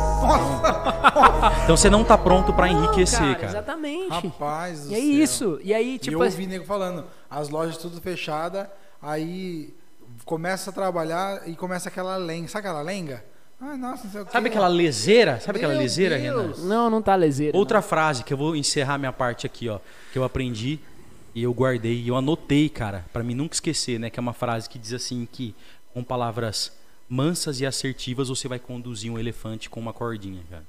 Então 1.63 1.77
você 1.77 1.89
não 1.89 2.03
tá 2.03 2.17
pronto 2.17 2.53
pra 2.53 2.67
enriquecer, 2.69 3.19
cara, 3.19 3.35
cara. 3.35 3.47
exatamente. 3.47 4.09
Rapaz 4.09 4.85
do 4.85 4.91
E 4.91 4.95
é 4.95 4.97
céu. 4.99 5.05
isso. 5.09 5.59
E 5.63 5.73
aí, 5.73 5.95
E 5.95 5.99
tipo 5.99 6.15
eu 6.17 6.21
assim, 6.21 6.31
ouvi 6.37 6.47
nego 6.47 6.65
falando, 6.65 7.05
as 7.29 7.49
lojas 7.49 7.77
tudo 7.77 7.99
fechada, 8.01 8.71
aí 9.01 9.73
começa 10.25 10.69
a 10.69 10.73
trabalhar 10.73 11.47
e 11.47 11.55
começa 11.55 11.89
aquela 11.89 12.15
lenga. 12.17 12.47
Sabe 12.47 12.67
aquela 12.67 12.81
lenga? 12.81 13.23
Ah, 13.61 13.77
nossa, 13.77 14.03
não 14.05 14.11
sei 14.11 14.21
o 14.21 14.27
Sabe 14.29 14.49
aquela 14.49 14.67
leseira? 14.67 15.39
Sabe 15.39 15.57
aquela 15.59 15.73
Meu 15.73 15.81
leseira, 15.81 16.17
Deus. 16.17 16.57
Renan? 16.57 16.67
não, 16.67 16.89
não 16.89 17.01
tá 17.01 17.15
leseira. 17.15 17.57
Outra 17.57 17.81
frase 17.81 18.23
que 18.23 18.33
eu 18.33 18.37
vou 18.37 18.55
encerrar 18.55 18.97
minha 18.97 19.13
parte 19.13 19.45
aqui, 19.45 19.69
ó, 19.69 19.79
que 20.11 20.17
eu 20.19 20.23
aprendi 20.23 20.79
e 21.33 21.43
eu 21.43 21.53
guardei 21.53 22.01
e 22.01 22.07
eu 22.09 22.15
anotei, 22.17 22.67
cara, 22.67 23.05
pra 23.13 23.23
mim 23.23 23.33
nunca 23.35 23.53
esquecer, 23.55 23.99
né, 23.99 24.09
que 24.09 24.19
é 24.19 24.21
uma 24.21 24.33
frase 24.33 24.69
que 24.69 24.77
diz 24.77 24.91
assim 24.93 25.25
que 25.31 25.55
com 25.93 26.03
palavras 26.03 26.73
mansas 27.09 27.59
e 27.59 27.65
assertivas 27.65 28.29
você 28.29 28.47
vai 28.47 28.59
conduzir 28.59 29.11
um 29.11 29.19
elefante 29.19 29.69
com 29.69 29.79
uma 29.79 29.93
cordinha, 29.93 30.41
cara. 30.49 30.63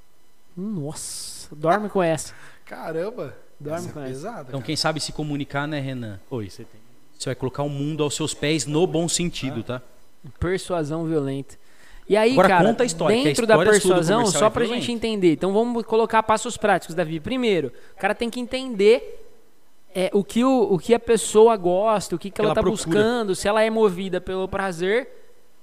Nossa, 0.57 1.55
dorme 1.55 1.89
com 1.89 2.03
essa. 2.03 2.35
Caramba. 2.65 3.37
Dorme 3.59 3.79
essa 3.87 3.93
com 3.93 4.01
é 4.01 4.05
essa. 4.05 4.13
pesada, 4.13 4.41
Então 4.43 4.53
cara. 4.61 4.63
quem 4.65 4.77
sabe 4.77 5.01
se 5.01 5.13
comunicar, 5.13 5.67
né, 5.67 5.81
Renan? 5.81 6.21
Oi, 6.31 6.49
você 6.51 6.65
tem. 6.65 6.81
Você 7.19 7.27
vai 7.31 7.35
colocar 7.35 7.63
o 7.63 7.69
mundo 7.69 8.03
aos 8.03 8.15
seus 8.15 8.35
pés 8.35 8.67
no 8.67 8.87
bom 8.87 9.09
sentido, 9.09 9.63
tá? 9.63 9.81
Persuasão 10.39 11.05
violenta. 11.07 11.57
E 12.09 12.17
aí, 12.17 12.33
Agora 12.33 12.49
cara, 12.49 12.65
conta 12.69 12.83
a 12.83 12.87
história, 12.87 13.19
a 13.19 13.25
dentro 13.25 13.47
da 13.47 13.55
história 13.55 13.81
sua 13.81 13.81
do 13.81 13.95
persuasão, 13.95 14.27
só 14.27 14.47
é 14.47 14.51
pra 14.51 14.65
violenta. 14.65 14.81
gente 14.87 14.93
entender. 14.93 15.33
Então 15.33 15.53
vamos 15.53 15.85
colocar 15.85 16.23
passos 16.23 16.57
práticos, 16.57 16.95
Davi. 16.95 17.19
Primeiro, 17.19 17.73
o 17.97 17.99
cara 18.01 18.15
tem 18.15 18.29
que 18.29 18.39
entender 18.41 19.27
é, 19.95 20.11
o, 20.13 20.23
que 20.23 20.45
o, 20.45 20.75
o 20.75 20.79
que 20.79 20.93
a 20.93 21.01
pessoa 21.01 21.57
gosta, 21.57 22.15
o 22.15 22.19
que, 22.19 22.31
que 22.31 22.41
ela 22.41 22.49
ela 22.49 22.55
tá 22.55 22.61
procura. 22.61 22.85
buscando, 22.85 23.35
se 23.35 23.49
ela 23.49 23.63
é 23.63 23.71
movida 23.71 24.21
pelo 24.21 24.47
prazer 24.47 25.09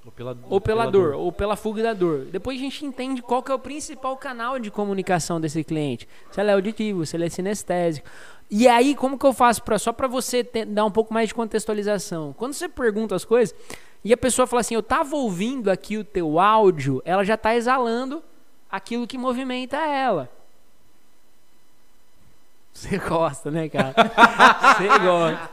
Ou 0.04 0.12
pela, 0.12 0.38
ou 0.50 0.60
pela, 0.60 0.86
dor, 0.90 1.14
ou 1.14 1.32
pela 1.32 1.56
fuga 1.56 1.84
da 1.84 1.94
dor. 1.94 2.26
Depois 2.26 2.58
a 2.58 2.62
gente 2.62 2.84
entende 2.86 3.22
qual 3.22 3.44
que 3.44 3.52
é 3.52 3.56
o 3.56 3.60
principal 3.60 4.18
canal 4.18 4.58
de 4.58 4.72
comunicação 4.72 5.40
desse 5.40 5.64
cliente. 5.64 6.08
Se 6.32 6.42
ele 6.42 6.50
é 6.50 6.54
auditivo, 6.54 7.06
se 7.06 7.16
ele 7.16 7.26
é 7.26 7.30
sinestésico. 7.30 8.08
E 8.50 8.68
aí, 8.68 8.96
como 8.96 9.18
que 9.18 9.26
eu 9.26 9.32
faço 9.32 9.62
pra, 9.64 9.78
só 9.78 9.94
para 9.94 10.08
você 10.08 10.44
ter- 10.44 10.66
dar 10.66 10.86
um 10.86 10.92
pouco 10.92 11.14
mais 11.14 11.28
de 11.30 11.36
contextualização? 11.36 12.34
Quando 12.34 12.54
você 12.54 12.68
pergunta 12.68 13.16
as 13.16 13.24
coisas 13.24 13.56
e 14.04 14.12
a 14.12 14.18
pessoa 14.18 14.48
fala 14.48 14.62
assim, 14.62 14.74
eu 14.74 14.82
tava 14.84 15.16
ouvindo 15.16 15.70
aqui 15.70 15.98
o 15.98 16.04
teu 16.04 16.40
áudio, 16.40 17.02
ela 17.06 17.24
já 17.24 17.38
tá 17.38 17.56
exalando 17.56 18.24
aquilo 18.70 19.06
que 19.06 19.18
movimenta 19.18 19.78
ela. 19.78 20.30
Você 22.74 22.98
gosta, 22.98 23.52
né, 23.52 23.68
cara? 23.70 23.94
Você 24.78 24.88
gosta. 25.00 25.50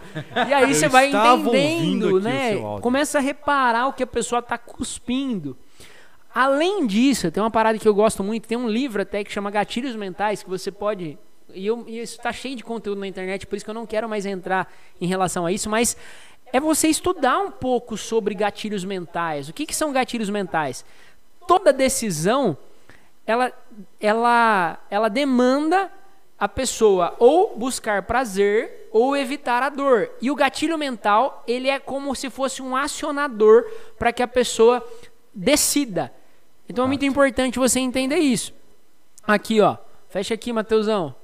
E 0.48 0.52
aí 0.52 0.74
você 0.74 0.88
vai 0.88 1.08
entendendo, 1.08 2.20
né? 2.20 2.56
Começa 2.80 3.18
a 3.18 3.20
reparar 3.20 3.88
o 3.88 3.92
que 3.92 4.02
a 4.02 4.06
pessoa 4.06 4.40
tá 4.40 4.56
cuspindo. 4.56 5.56
Além 6.34 6.86
disso, 6.86 7.30
tem 7.30 7.42
uma 7.42 7.50
parada 7.50 7.78
que 7.78 7.88
eu 7.88 7.94
gosto 7.94 8.22
muito, 8.22 8.46
tem 8.46 8.56
um 8.56 8.68
livro 8.68 9.02
até 9.02 9.24
que 9.24 9.32
chama 9.32 9.50
Gatilhos 9.50 9.96
Mentais, 9.96 10.42
que 10.42 10.48
você 10.48 10.70
pode. 10.70 11.18
E, 11.52 11.66
eu, 11.66 11.84
e 11.88 12.00
isso 12.00 12.18
tá 12.20 12.32
cheio 12.32 12.54
de 12.54 12.62
conteúdo 12.62 13.00
na 13.00 13.06
internet, 13.08 13.46
por 13.46 13.56
isso 13.56 13.64
que 13.64 13.70
eu 13.70 13.74
não 13.74 13.86
quero 13.86 14.08
mais 14.08 14.24
entrar 14.24 14.72
em 15.00 15.06
relação 15.06 15.46
a 15.46 15.52
isso, 15.52 15.68
mas 15.68 15.96
é 16.52 16.60
você 16.60 16.88
estudar 16.88 17.38
um 17.40 17.50
pouco 17.50 17.96
sobre 17.96 18.34
gatilhos 18.34 18.84
mentais. 18.84 19.48
O 19.48 19.52
que, 19.52 19.66
que 19.66 19.74
são 19.74 19.92
gatilhos 19.92 20.30
mentais? 20.30 20.84
Toda 21.46 21.72
decisão 21.72 22.56
ela, 23.26 23.52
ela, 24.00 24.78
ela 24.90 25.08
demanda 25.08 25.90
a 26.38 26.48
pessoa 26.48 27.16
ou 27.18 27.56
buscar 27.56 28.02
prazer 28.04 28.88
ou 28.92 29.16
evitar 29.16 29.62
a 29.62 29.68
dor. 29.68 30.10
E 30.20 30.30
o 30.30 30.34
gatilho 30.34 30.78
mental, 30.78 31.42
ele 31.46 31.68
é 31.68 31.78
como 31.78 32.14
se 32.14 32.30
fosse 32.30 32.62
um 32.62 32.76
acionador 32.76 33.64
para 33.98 34.12
que 34.12 34.22
a 34.22 34.28
pessoa 34.28 34.86
decida. 35.34 36.12
Então 36.68 36.84
é 36.84 36.88
muito 36.88 37.04
importante 37.04 37.58
você 37.58 37.80
entender 37.80 38.18
isso. 38.18 38.54
Aqui, 39.26 39.60
ó. 39.60 39.76
Fecha 40.08 40.34
aqui, 40.34 40.52
Mateusão. 40.52 41.14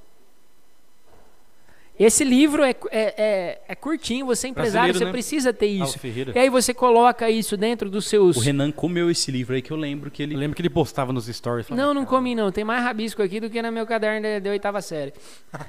Esse 1.97 2.25
livro 2.25 2.61
é, 2.61 2.71
é, 2.91 3.13
é, 3.17 3.61
é 3.69 3.75
curtinho, 3.75 4.25
você 4.25 4.47
é 4.47 4.49
empresário, 4.49 4.93
você 4.93 5.05
né? 5.05 5.11
precisa 5.11 5.53
ter 5.53 5.67
Ah, 5.81 5.85
isso. 5.85 5.99
E 6.35 6.39
aí 6.39 6.49
você 6.49 6.73
coloca 6.73 7.29
isso 7.29 7.55
dentro 7.55 7.89
dos 7.89 8.05
seus. 8.05 8.35
O 8.35 8.41
Renan 8.41 8.69
comeu 8.71 9.09
esse 9.09 9.31
livro 9.31 9.55
aí 9.55 9.61
que 9.61 9.71
eu 9.71 9.77
lembro 9.77 10.11
que 10.11 10.21
ele. 10.21 10.35
Eu 10.35 10.39
lembro 10.39 10.55
que 10.55 10.61
ele 10.61 10.69
postava 10.69 11.13
nos 11.13 11.27
stories. 11.27 11.67
falava, 11.67 11.87
Não, 11.87 11.93
não 11.93 12.05
comi 12.05 12.35
não. 12.35 12.51
Tem 12.51 12.65
mais 12.65 12.83
rabisco 12.83 13.21
aqui 13.23 13.39
do 13.39 13.49
que 13.49 13.61
no 13.61 13.71
meu 13.71 13.85
caderno 13.85 14.21
de, 14.21 14.41
de 14.41 14.49
oitava 14.49 14.81
série. 14.81 15.13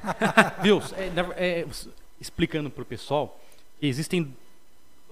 Viu? 0.62 0.82
É, 0.96 1.60
é, 1.60 1.66
explicando 2.20 2.70
pro 2.70 2.84
pessoal, 2.84 3.40
existem 3.80 4.34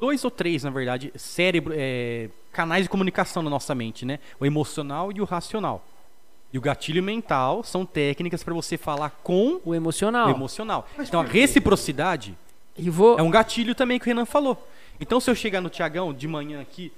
dois 0.00 0.24
ou 0.24 0.30
três, 0.32 0.64
na 0.64 0.70
verdade, 0.70 1.12
cérebro, 1.14 1.72
é, 1.76 2.28
canais 2.52 2.84
de 2.84 2.88
comunicação 2.88 3.40
na 3.40 3.50
nossa 3.50 3.72
mente, 3.72 4.04
né? 4.04 4.18
O 4.40 4.44
emocional 4.44 5.12
e 5.12 5.20
o 5.20 5.24
racional. 5.24 5.84
E 6.54 6.58
o 6.58 6.60
gatilho 6.60 7.02
mental 7.02 7.64
são 7.64 7.84
técnicas 7.84 8.44
para 8.44 8.54
você 8.54 8.78
falar 8.78 9.10
com 9.24 9.60
O 9.64 9.74
emocional. 9.74 10.28
o 10.28 10.30
emocional. 10.30 10.86
Então 11.00 11.20
a 11.20 11.24
reciprocidade 11.24 12.38
E 12.78 12.88
vou. 12.88 13.18
é 13.18 13.22
um 13.22 13.30
gatilho 13.30 13.74
também 13.74 13.98
que 13.98 14.04
o 14.04 14.06
Renan 14.08 14.24
falou. 14.24 14.64
Então 15.00 15.18
se 15.18 15.28
eu 15.28 15.34
chegar 15.34 15.60
no 15.60 15.68
Tiagão 15.68 16.14
de 16.14 16.28
manhã 16.28 16.60
aqui, 16.60 16.92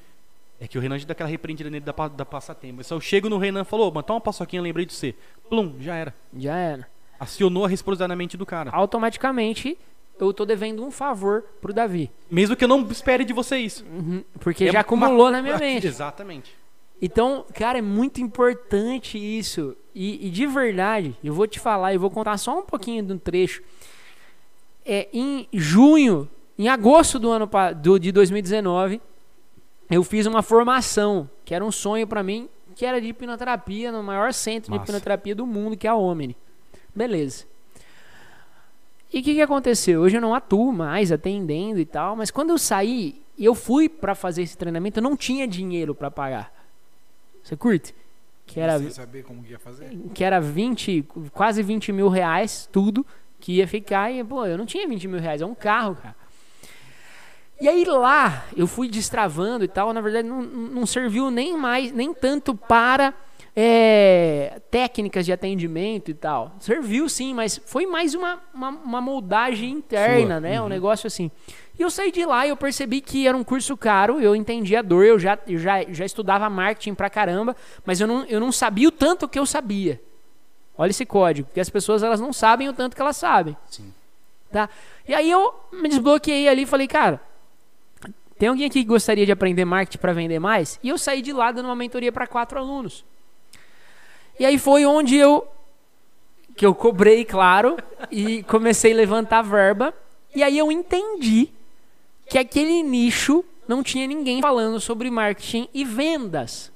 é 0.61 0.69
que 0.69 0.77
o 0.77 0.81
Renan 0.81 0.99
já 0.99 1.07
dá 1.07 1.13
aquela 1.13 1.29
repreendida 1.29 1.71
nele 1.71 1.85
da, 1.85 1.93
da 2.09 2.25
passatempo. 2.27 2.85
Se 2.85 2.93
eu 2.93 3.01
chego 3.01 3.31
no 3.31 3.39
Renan 3.39 3.63
e 3.63 3.65
falou, 3.65 3.91
mano, 3.91 4.03
toma 4.03 4.17
uma 4.17 4.21
paçoquinha, 4.21 4.61
lembrei 4.61 4.85
de 4.85 4.93
você. 4.93 5.15
Plum, 5.49 5.75
já 5.81 5.95
era. 5.95 6.15
Já 6.37 6.55
era. 6.55 6.87
Acionou 7.19 7.65
a 7.65 7.69
reciprocidade 7.69 8.09
na 8.11 8.17
mente 8.17 8.37
do 8.37 8.45
cara. 8.45 8.71
Automaticamente, 8.71 9.79
eu 10.21 10.35
tô 10.35 10.45
devendo 10.45 10.85
um 10.85 10.91
favor 10.91 11.43
pro 11.63 11.73
Davi. 11.73 12.11
Mesmo 12.31 12.55
que 12.57 12.65
eu 12.65 12.69
não 12.69 12.83
espere 12.91 13.25
de 13.25 13.33
você 13.33 13.57
isso. 13.57 13.85
Uhum, 13.87 14.23
Porque 14.41 14.65
É 14.65 14.67
já 14.67 14.73
uma- 14.73 14.81
acumulou 14.81 15.31
na 15.31 15.41
minha 15.41 15.57
mente. 15.59 15.87
Exatamente. 15.87 16.55
Então, 17.01 17.45
cara, 17.55 17.79
é 17.79 17.83
muito 17.83 18.21
importante 18.21 19.19
isso. 19.19 19.77
E, 19.95 20.27
e 20.27 20.31
de 20.31 20.47
verdade, 20.47 21.17
eu 21.23 21.35
vou 21.35 21.47
te 21.47 21.61
falar, 21.61 21.95
eu 21.95 22.01
vou 22.01 22.11
contar 22.11 22.37
só 22.39 22.59
um 22.59 22.63
pouquinho 22.63 23.03
de 23.03 23.13
um 23.13 23.19
trecho. 23.19 23.63
É, 24.85 25.09
em 25.13 25.49
junho, 25.53 26.29
em 26.59 26.69
agosto 26.69 27.19
do 27.19 27.31
ano 27.31 27.49
do, 27.77 27.99
de 27.99 28.13
2019, 28.13 29.01
eu 29.91 30.03
fiz 30.03 30.27
uma 30.27 30.43
formação, 30.43 31.29
que 31.45 31.55
era 31.55 31.65
um 31.65 31.73
sonho 31.73 32.07
pra 32.07 32.23
mim, 32.23 32.49
que 32.75 32.85
era 32.85 33.01
de 33.01 33.09
hipnoterapia 33.09 33.91
no 33.91 34.03
maior 34.03 34.33
centro 34.33 34.71
de 34.71 34.79
Massa. 34.79 34.91
hipnoterapia 34.91 35.35
do 35.35 35.47
mundo, 35.47 35.77
que 35.77 35.87
é 35.87 35.91
a 35.91 35.95
Omni. 35.95 36.37
Beleza. 36.95 37.45
E 39.13 39.21
o 39.21 39.23
que, 39.23 39.35
que 39.35 39.41
aconteceu? 39.41 40.03
Hoje 40.03 40.17
eu 40.17 40.21
não 40.21 40.35
atuo 40.35 40.73
mais 40.73 41.13
atendendo 41.13 41.79
e 41.79 41.87
tal, 41.87 42.17
mas 42.17 42.31
quando 42.31 42.51
eu 42.51 42.59
saí 42.59 43.23
e 43.39 43.45
eu 43.45 43.55
fui 43.55 43.89
pra 43.89 44.15
fazer 44.15 44.43
esse 44.43 44.57
treinamento, 44.57 44.99
eu 44.99 45.03
não 45.03 45.17
tinha 45.17 45.47
dinheiro 45.47 45.95
pra 45.95 46.11
pagar. 46.11 46.56
Você 47.47 47.57
curte? 47.57 47.95
Que 48.45 48.59
era, 48.59 48.77
Sem 48.77 48.91
saber 48.91 49.23
como 49.23 49.41
que 49.41 49.53
ia 49.53 49.59
fazer. 49.59 49.97
que 50.13 50.25
era 50.25 50.41
20, 50.41 51.05
quase 51.33 51.63
20 51.63 51.93
mil 51.93 52.09
reais, 52.09 52.69
tudo, 52.73 53.07
que 53.39 53.53
ia 53.53 53.69
ficar. 53.69 54.11
E, 54.11 54.25
pô, 54.25 54.45
eu 54.45 54.59
não 54.59 54.67
tinha 54.67 54.87
20 54.89 55.07
mil 55.07 55.21
reais, 55.21 55.41
é 55.41 55.47
um 55.47 55.55
carro, 55.55 55.95
cara. 55.95 56.17
E 57.61 57.69
aí 57.69 57.85
lá, 57.85 58.47
eu 58.57 58.67
fui 58.67 58.89
destravando 58.89 59.65
e 59.65 59.69
tal, 59.69 59.93
na 59.93 60.01
verdade 60.01 60.29
não, 60.29 60.43
não 60.43 60.85
serviu 60.85 61.31
nem 61.31 61.57
mais, 61.57 61.93
nem 61.93 62.13
tanto 62.13 62.55
para 62.55 63.15
é, 63.55 64.61
técnicas 64.71 65.25
de 65.25 65.33
atendimento 65.33 66.11
e 66.11 66.15
tal. 66.15 66.57
Serviu 66.59 67.09
sim, 67.09 67.33
mas 67.33 67.59
foi 67.65 67.87
mais 67.87 68.13
uma, 68.13 68.43
uma, 68.53 68.69
uma 68.71 69.01
moldagem 69.01 69.71
interna, 69.71 70.35
Sua, 70.35 70.41
né? 70.41 70.61
Um 70.61 70.69
negócio 70.69 71.07
assim. 71.07 71.31
E 71.79 71.83
eu 71.83 71.91
saí 71.91 72.11
de 72.11 72.25
lá 72.25 72.47
e 72.47 72.49
eu 72.49 72.57
percebi 72.57 73.01
que 73.01 73.27
era 73.29 73.37
um 73.37 73.45
curso 73.45 73.77
caro, 73.77 74.19
eu 74.19 74.35
entendi 74.35 74.75
a 74.75 74.83
dor, 74.83 75.05
eu 75.05 75.19
já, 75.19 75.39
eu 75.47 75.59
já, 75.59 75.83
já 75.91 76.05
estudava 76.05 76.49
marketing 76.49 76.95
pra 76.95 77.11
caramba, 77.11 77.55
mas 77.85 78.01
eu 78.01 78.07
não, 78.07 78.25
eu 78.25 78.41
não 78.41 78.51
sabia 78.51 78.89
o 78.89 78.93
tanto 78.93 79.29
que 79.29 79.39
eu 79.39 79.45
sabia. 79.45 80.01
Olha 80.79 80.91
esse 80.91 81.05
código, 81.05 81.49
porque 81.49 81.61
as 81.61 81.69
pessoas 81.69 82.03
elas 82.03 82.21
não 82.21 82.33
sabem 82.33 82.69
o 82.69 82.73
tanto 82.73 82.97
que 82.97 83.03
elas 83.03 83.17
sabem. 83.17 83.57
Sim. 83.71 83.93
Tá? 84.51 84.71
E 85.07 85.15
aí 85.15 85.31
eu 85.31 85.55
me 85.73 85.89
desbloqueei 85.89 86.49
ali 86.49 86.63
e 86.63 86.67
falei, 86.67 86.87
cara, 86.87 87.21
tem 88.39 88.49
alguém 88.49 88.67
aqui 88.67 88.81
que 88.81 88.89
gostaria 88.89 89.27
de 89.27 89.33
aprender 89.33 89.65
marketing 89.65 89.99
para 89.99 90.13
vender 90.13 90.39
mais? 90.39 90.79
E 90.83 90.89
eu 90.89 90.97
saí 90.97 91.21
de 91.21 91.33
lá 91.33 91.53
dando 91.53 91.67
uma 91.67 91.77
mentoria 91.77 92.13
para 92.13 92.27
quatro 92.27 92.59
alunos. 92.59 93.05
E 94.39 94.45
aí 94.45 94.59
foi 94.59 94.85
onde 94.87 95.17
eu 95.17 95.47
que 96.55 96.65
eu 96.65 96.75
cobrei, 96.75 97.23
claro, 97.23 97.77
e 98.11 98.43
comecei 98.45 98.93
a 98.93 98.97
levantar 98.97 99.43
verba. 99.43 99.93
E 100.35 100.43
aí 100.43 100.57
eu 100.57 100.73
entendi 100.73 101.51
que 102.29 102.39
aquele 102.39 102.83
nicho 102.83 103.45
não 103.69 103.83
tinha 103.83 104.07
ninguém 104.07 104.41
falando 104.41 104.81
sobre 104.81 105.11
marketing 105.11 105.69
e 105.75 105.85
vendas. 105.85 106.73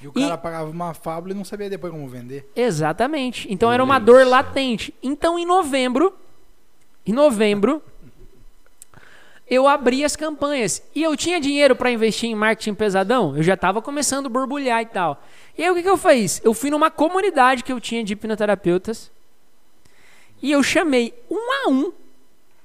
E 0.00 0.08
o 0.08 0.12
E- 0.16 0.20
cara 0.22 0.36
pagava 0.38 0.70
uma 0.70 0.94
fábula 0.94 1.32
e 1.32 1.36
não 1.36 1.44
sabia 1.44 1.70
depois 1.70 1.92
como 1.92 2.08
vender. 2.08 2.50
Exatamente. 2.56 3.46
Então 3.52 3.70
era 3.72 3.82
uma 3.84 3.98
dor 3.98 4.26
latente. 4.26 4.92
Então 5.02 5.38
em 5.38 5.46
novembro, 5.46 6.12
em 7.06 7.12
novembro, 7.12 7.82
eu 9.48 9.68
abri 9.68 10.04
as 10.04 10.16
campanhas 10.16 10.82
e 10.94 11.02
eu 11.02 11.16
tinha 11.16 11.40
dinheiro 11.40 11.76
para 11.76 11.90
investir 11.90 12.30
em 12.30 12.34
marketing 12.34 12.74
pesadão. 12.74 13.36
Eu 13.36 13.42
já 13.42 13.54
estava 13.54 13.82
começando 13.82 14.26
a 14.26 14.28
borbulhar 14.28 14.80
e 14.82 14.86
tal. 14.86 15.22
E 15.56 15.62
aí 15.62 15.70
o 15.70 15.74
que, 15.74 15.82
que 15.82 15.88
eu 15.88 15.96
fiz? 15.98 16.40
Eu 16.42 16.54
fui 16.54 16.70
numa 16.70 16.90
comunidade 16.90 17.62
que 17.62 17.72
eu 17.72 17.78
tinha 17.80 18.02
de 18.02 18.14
hipnoterapeutas 18.14 19.10
e 20.40 20.50
eu 20.50 20.62
chamei 20.62 21.12
um 21.30 21.52
a 21.52 21.70
um 21.70 21.92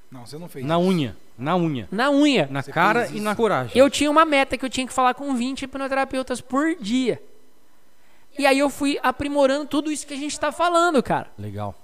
Não, 0.09 0.25
você 0.25 0.37
não 0.37 0.47
fez 0.47 0.65
Na 0.65 0.79
isso. 0.79 0.87
unha. 0.89 1.17
Na 1.37 1.55
unha. 1.55 1.87
na 1.91 2.09
unha. 2.09 2.47
Na 2.51 2.61
Você 2.61 2.71
cara 2.71 3.07
e 3.13 3.19
na 3.19 3.35
coragem. 3.35 3.71
Eu 3.75 3.89
tinha 3.89 4.09
uma 4.09 4.25
meta 4.25 4.57
que 4.57 4.65
eu 4.65 4.69
tinha 4.69 4.87
que 4.87 4.93
falar 4.93 5.13
com 5.13 5.35
20 5.35 5.63
hipnoterapeutas 5.63 6.41
por 6.41 6.75
dia. 6.75 7.21
E 8.39 8.45
aí 8.45 8.59
eu 8.59 8.69
fui 8.69 8.99
aprimorando 9.01 9.65
tudo 9.65 9.91
isso 9.91 10.05
que 10.05 10.13
a 10.13 10.17
gente 10.17 10.31
está 10.33 10.51
falando, 10.51 11.01
cara. 11.01 11.27
Legal. 11.37 11.75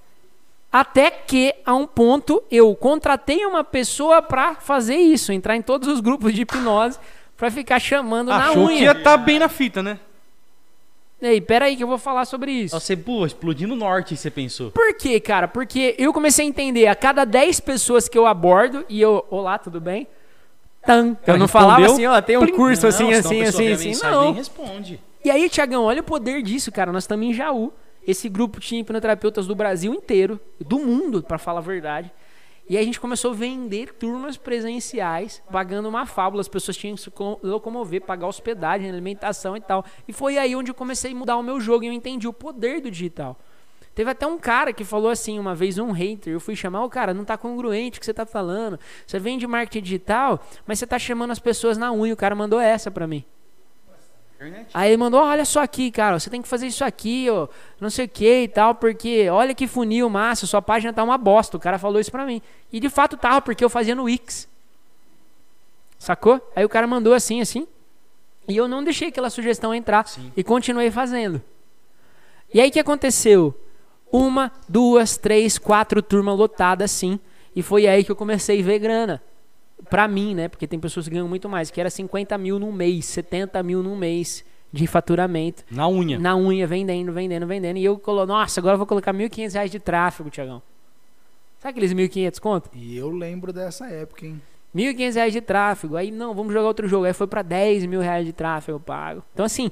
Até 0.71 1.11
que, 1.11 1.53
a 1.65 1.75
um 1.75 1.85
ponto, 1.85 2.43
eu 2.49 2.73
contratei 2.75 3.45
uma 3.45 3.63
pessoa 3.63 4.21
pra 4.23 4.55
fazer 4.55 4.95
isso, 4.95 5.31
entrar 5.31 5.55
em 5.55 5.61
todos 5.61 5.87
os 5.87 5.99
grupos 5.99 6.33
de 6.33 6.41
hipnose, 6.41 6.97
pra 7.37 7.51
ficar 7.51 7.79
chamando 7.79 8.31
Achou 8.31 8.63
na 8.63 8.67
que 8.69 8.73
unha. 8.75 8.83
ia 8.85 8.91
estar 8.91 9.17
bem 9.17 9.37
na 9.37 9.47
fita, 9.49 9.83
né? 9.83 9.99
Ei, 11.23 11.39
pera 11.39 11.65
aí 11.65 11.75
que 11.77 11.83
eu 11.83 11.87
vou 11.87 11.97
falar 11.97 12.25
sobre 12.25 12.51
isso. 12.51 12.77
Você, 12.79 12.97
pô, 12.97 13.25
explodindo 13.25 13.73
o 13.73 13.77
norte, 13.77 14.15
você 14.17 14.29
pensou. 14.29 14.71
Por 14.71 14.93
quê, 14.95 15.19
cara? 15.19 15.47
Porque 15.47 15.95
eu 15.97 16.11
comecei 16.11 16.45
a 16.45 16.47
entender, 16.49 16.87
a 16.87 16.95
cada 16.95 17.23
10 17.23 17.61
pessoas 17.61 18.09
que 18.09 18.17
eu 18.17 18.27
abordo, 18.27 18.85
e 18.89 18.99
eu, 18.99 19.25
olá, 19.29 19.57
tudo 19.57 19.79
bem? 19.79 20.05
Tan. 20.85 21.15
Eu 21.25 21.37
não 21.37 21.47
falava 21.47 21.79
respondeu? 21.79 22.11
assim, 22.11 22.17
ó, 22.17 22.21
tem 22.21 22.37
um 22.37 22.41
Plim. 22.41 22.55
curso 22.55 22.85
assim, 22.87 23.03
Não, 23.05 23.11
assim, 23.11 23.41
assim, 23.41 23.71
assim. 23.71 23.87
mensagem 23.87 24.15
Não. 24.17 24.25
nem 24.25 24.33
responde. 24.33 24.99
E 25.23 25.31
aí, 25.31 25.47
Tiagão, 25.49 25.83
olha 25.83 26.01
o 26.01 26.03
poder 26.03 26.41
disso, 26.41 26.71
cara. 26.71 26.91
Nós 26.91 27.03
estamos 27.03 27.25
em 27.25 27.33
Jaú. 27.33 27.71
Esse 28.05 28.27
grupo 28.27 28.59
tinha 28.59 28.81
hipnoterapeutas 28.81 29.47
do 29.47 29.55
Brasil 29.55 29.93
inteiro, 29.93 30.37
do 30.59 30.77
mundo, 30.79 31.23
pra 31.23 31.37
falar 31.37 31.59
a 31.59 31.63
verdade. 31.63 32.11
E 32.69 32.77
a 32.77 32.81
gente 32.81 32.99
começou 32.99 33.31
a 33.31 33.33
vender 33.33 33.93
turmas 33.93 34.37
presenciais, 34.37 35.43
pagando 35.51 35.89
uma 35.89 36.05
fábula. 36.05 36.39
As 36.41 36.47
pessoas 36.47 36.77
tinham 36.77 36.95
que 36.95 37.01
se 37.01 37.11
co- 37.11 37.39
locomover, 37.43 38.01
pagar 38.01 38.27
hospedagem, 38.27 38.89
alimentação 38.89 39.57
e 39.57 39.61
tal. 39.61 39.83
E 40.07 40.13
foi 40.13 40.37
aí 40.37 40.55
onde 40.55 40.71
eu 40.71 40.75
comecei 40.75 41.11
a 41.11 41.15
mudar 41.15 41.35
o 41.37 41.43
meu 41.43 41.59
jogo 41.59 41.83
e 41.83 41.87
eu 41.87 41.93
entendi 41.93 42.27
o 42.27 42.31
poder 42.33 42.79
do 42.79 42.89
digital. 42.89 43.37
Teve 43.93 44.09
até 44.09 44.25
um 44.25 44.39
cara 44.39 44.73
que 44.73 44.83
falou 44.83 45.11
assim, 45.11 45.37
uma 45.37 45.53
vez, 45.53 45.77
um 45.77 45.91
hater. 45.91 46.33
Eu 46.33 46.39
fui 46.39 46.55
chamar 46.55 46.83
o 46.83 46.89
cara, 46.89 47.13
não 47.13 47.25
tá 47.25 47.37
congruente 47.37 47.97
o 47.97 47.99
que 47.99 48.05
você 48.05 48.13
tá 48.13 48.25
falando. 48.25 48.79
Você 49.05 49.19
vende 49.19 49.45
marketing 49.45 49.83
digital, 49.83 50.39
mas 50.65 50.79
você 50.79 50.87
tá 50.87 50.97
chamando 50.97 51.31
as 51.31 51.39
pessoas 51.39 51.77
na 51.77 51.91
unha. 51.91 52.13
O 52.13 52.17
cara 52.17 52.33
mandou 52.33 52.59
essa 52.59 52.89
pra 52.89 53.05
mim. 53.05 53.23
Aí 54.73 54.89
ele 54.89 54.97
mandou, 54.97 55.21
olha 55.21 55.45
só 55.45 55.61
aqui, 55.61 55.91
cara, 55.91 56.19
você 56.19 56.29
tem 56.29 56.41
que 56.41 56.47
fazer 56.47 56.67
isso 56.67 56.83
aqui, 56.83 57.27
ó, 57.29 57.47
não 57.79 57.89
sei 57.89 58.05
o 58.05 58.09
que 58.09 58.43
e 58.43 58.47
tal, 58.47 58.75
porque 58.75 59.29
olha 59.29 59.53
que 59.53 59.67
funil 59.67 60.09
massa, 60.09 60.45
sua 60.45 60.61
página 60.61 60.93
tá 60.93 61.03
uma 61.03 61.17
bosta. 61.17 61.57
O 61.57 61.59
cara 61.59 61.77
falou 61.77 61.99
isso 61.99 62.11
pra 62.11 62.25
mim. 62.25 62.41
E 62.71 62.79
de 62.79 62.89
fato 62.89 63.17
tava, 63.17 63.41
porque 63.41 63.63
eu 63.63 63.69
fazia 63.69 63.95
no 63.95 64.03
Wix. 64.03 64.47
Sacou? 65.99 66.41
Aí 66.55 66.65
o 66.65 66.69
cara 66.69 66.87
mandou 66.87 67.13
assim, 67.13 67.41
assim. 67.41 67.67
E 68.47 68.57
eu 68.57 68.67
não 68.67 68.83
deixei 68.83 69.07
aquela 69.07 69.29
sugestão 69.29 69.73
entrar 69.73 70.07
Sim. 70.07 70.31
e 70.35 70.43
continuei 70.43 70.91
fazendo. 70.91 71.41
E 72.53 72.59
aí 72.59 72.69
o 72.69 72.71
que 72.71 72.79
aconteceu? 72.79 73.57
uma, 74.13 74.51
duas, 74.69 75.17
três, 75.17 75.57
quatro 75.57 75.99
turmas 75.99 76.37
lotadas 76.37 76.91
assim. 76.91 77.19
E 77.55 77.63
foi 77.63 77.87
aí 77.87 78.03
que 78.03 78.11
eu 78.11 78.15
comecei 78.15 78.61
a 78.61 78.63
ver 78.63 78.77
grana. 78.77 79.19
Pra 79.89 80.07
mim, 80.07 80.33
né? 80.35 80.47
Porque 80.47 80.67
tem 80.67 80.79
pessoas 80.79 81.07
que 81.07 81.13
ganham 81.13 81.27
muito 81.27 81.47
mais, 81.49 81.69
que 81.69 81.79
era 81.79 81.89
50 81.89 82.37
mil 82.37 82.59
num 82.59 82.71
mês, 82.71 83.05
70 83.05 83.61
mil 83.63 83.83
num 83.83 83.95
mês 83.95 84.43
de 84.71 84.87
faturamento. 84.87 85.63
Na 85.69 85.87
unha. 85.87 86.17
Na 86.17 86.35
unha, 86.35 86.65
vendendo, 86.65 87.13
vendendo, 87.13 87.45
vendendo. 87.45 87.77
E 87.77 87.85
eu 87.85 87.97
colo, 87.99 88.25
nossa, 88.25 88.59
agora 88.59 88.73
eu 88.73 88.77
vou 88.79 88.87
colocar 88.87 89.13
1.500 89.13 89.53
reais 89.53 89.71
de 89.71 89.79
tráfego, 89.79 90.29
Tiagão. 90.31 90.61
Sabe 91.59 91.71
aqueles 91.71 91.93
1.500 91.93 92.39
conto? 92.39 92.69
E 92.73 92.97
eu 92.97 93.09
lembro 93.09 93.53
dessa 93.53 93.87
época, 93.87 94.25
hein? 94.25 94.41
1.500 94.75 95.13
reais 95.13 95.33
de 95.33 95.41
tráfego. 95.41 95.95
Aí, 95.95 96.09
não, 96.09 96.33
vamos 96.33 96.51
jogar 96.51 96.67
outro 96.67 96.87
jogo. 96.87 97.05
Aí 97.05 97.13
foi 97.13 97.27
pra 97.27 97.43
10 97.43 97.85
mil 97.85 98.01
reais 98.01 98.25
de 98.25 98.33
tráfego 98.33 98.79
pago. 98.79 99.23
Então, 99.33 99.45
assim, 99.45 99.69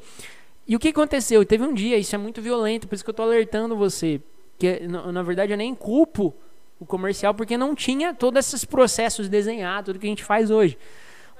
e 0.67 0.75
o 0.75 0.79
que 0.79 0.89
aconteceu? 0.89 1.43
Teve 1.43 1.63
um 1.63 1.73
dia, 1.73 1.97
isso 1.97 2.13
é 2.15 2.17
muito 2.17 2.41
violento, 2.41 2.87
por 2.87 2.95
isso 2.95 3.03
que 3.03 3.09
eu 3.09 3.13
tô 3.13 3.23
alertando 3.23 3.75
você. 3.75 4.21
Que, 4.59 4.81
na, 4.87 5.11
na 5.11 5.23
verdade, 5.23 5.51
eu 5.51 5.57
nem 5.57 5.73
culpo 5.73 6.33
o 6.81 6.85
comercial, 6.85 7.31
porque 7.31 7.55
não 7.55 7.75
tinha 7.75 8.11
todos 8.11 8.43
esses 8.43 8.65
processos 8.65 9.29
desenhados, 9.29 9.85
tudo 9.85 9.99
que 9.99 10.07
a 10.07 10.09
gente 10.09 10.23
faz 10.23 10.49
hoje. 10.49 10.75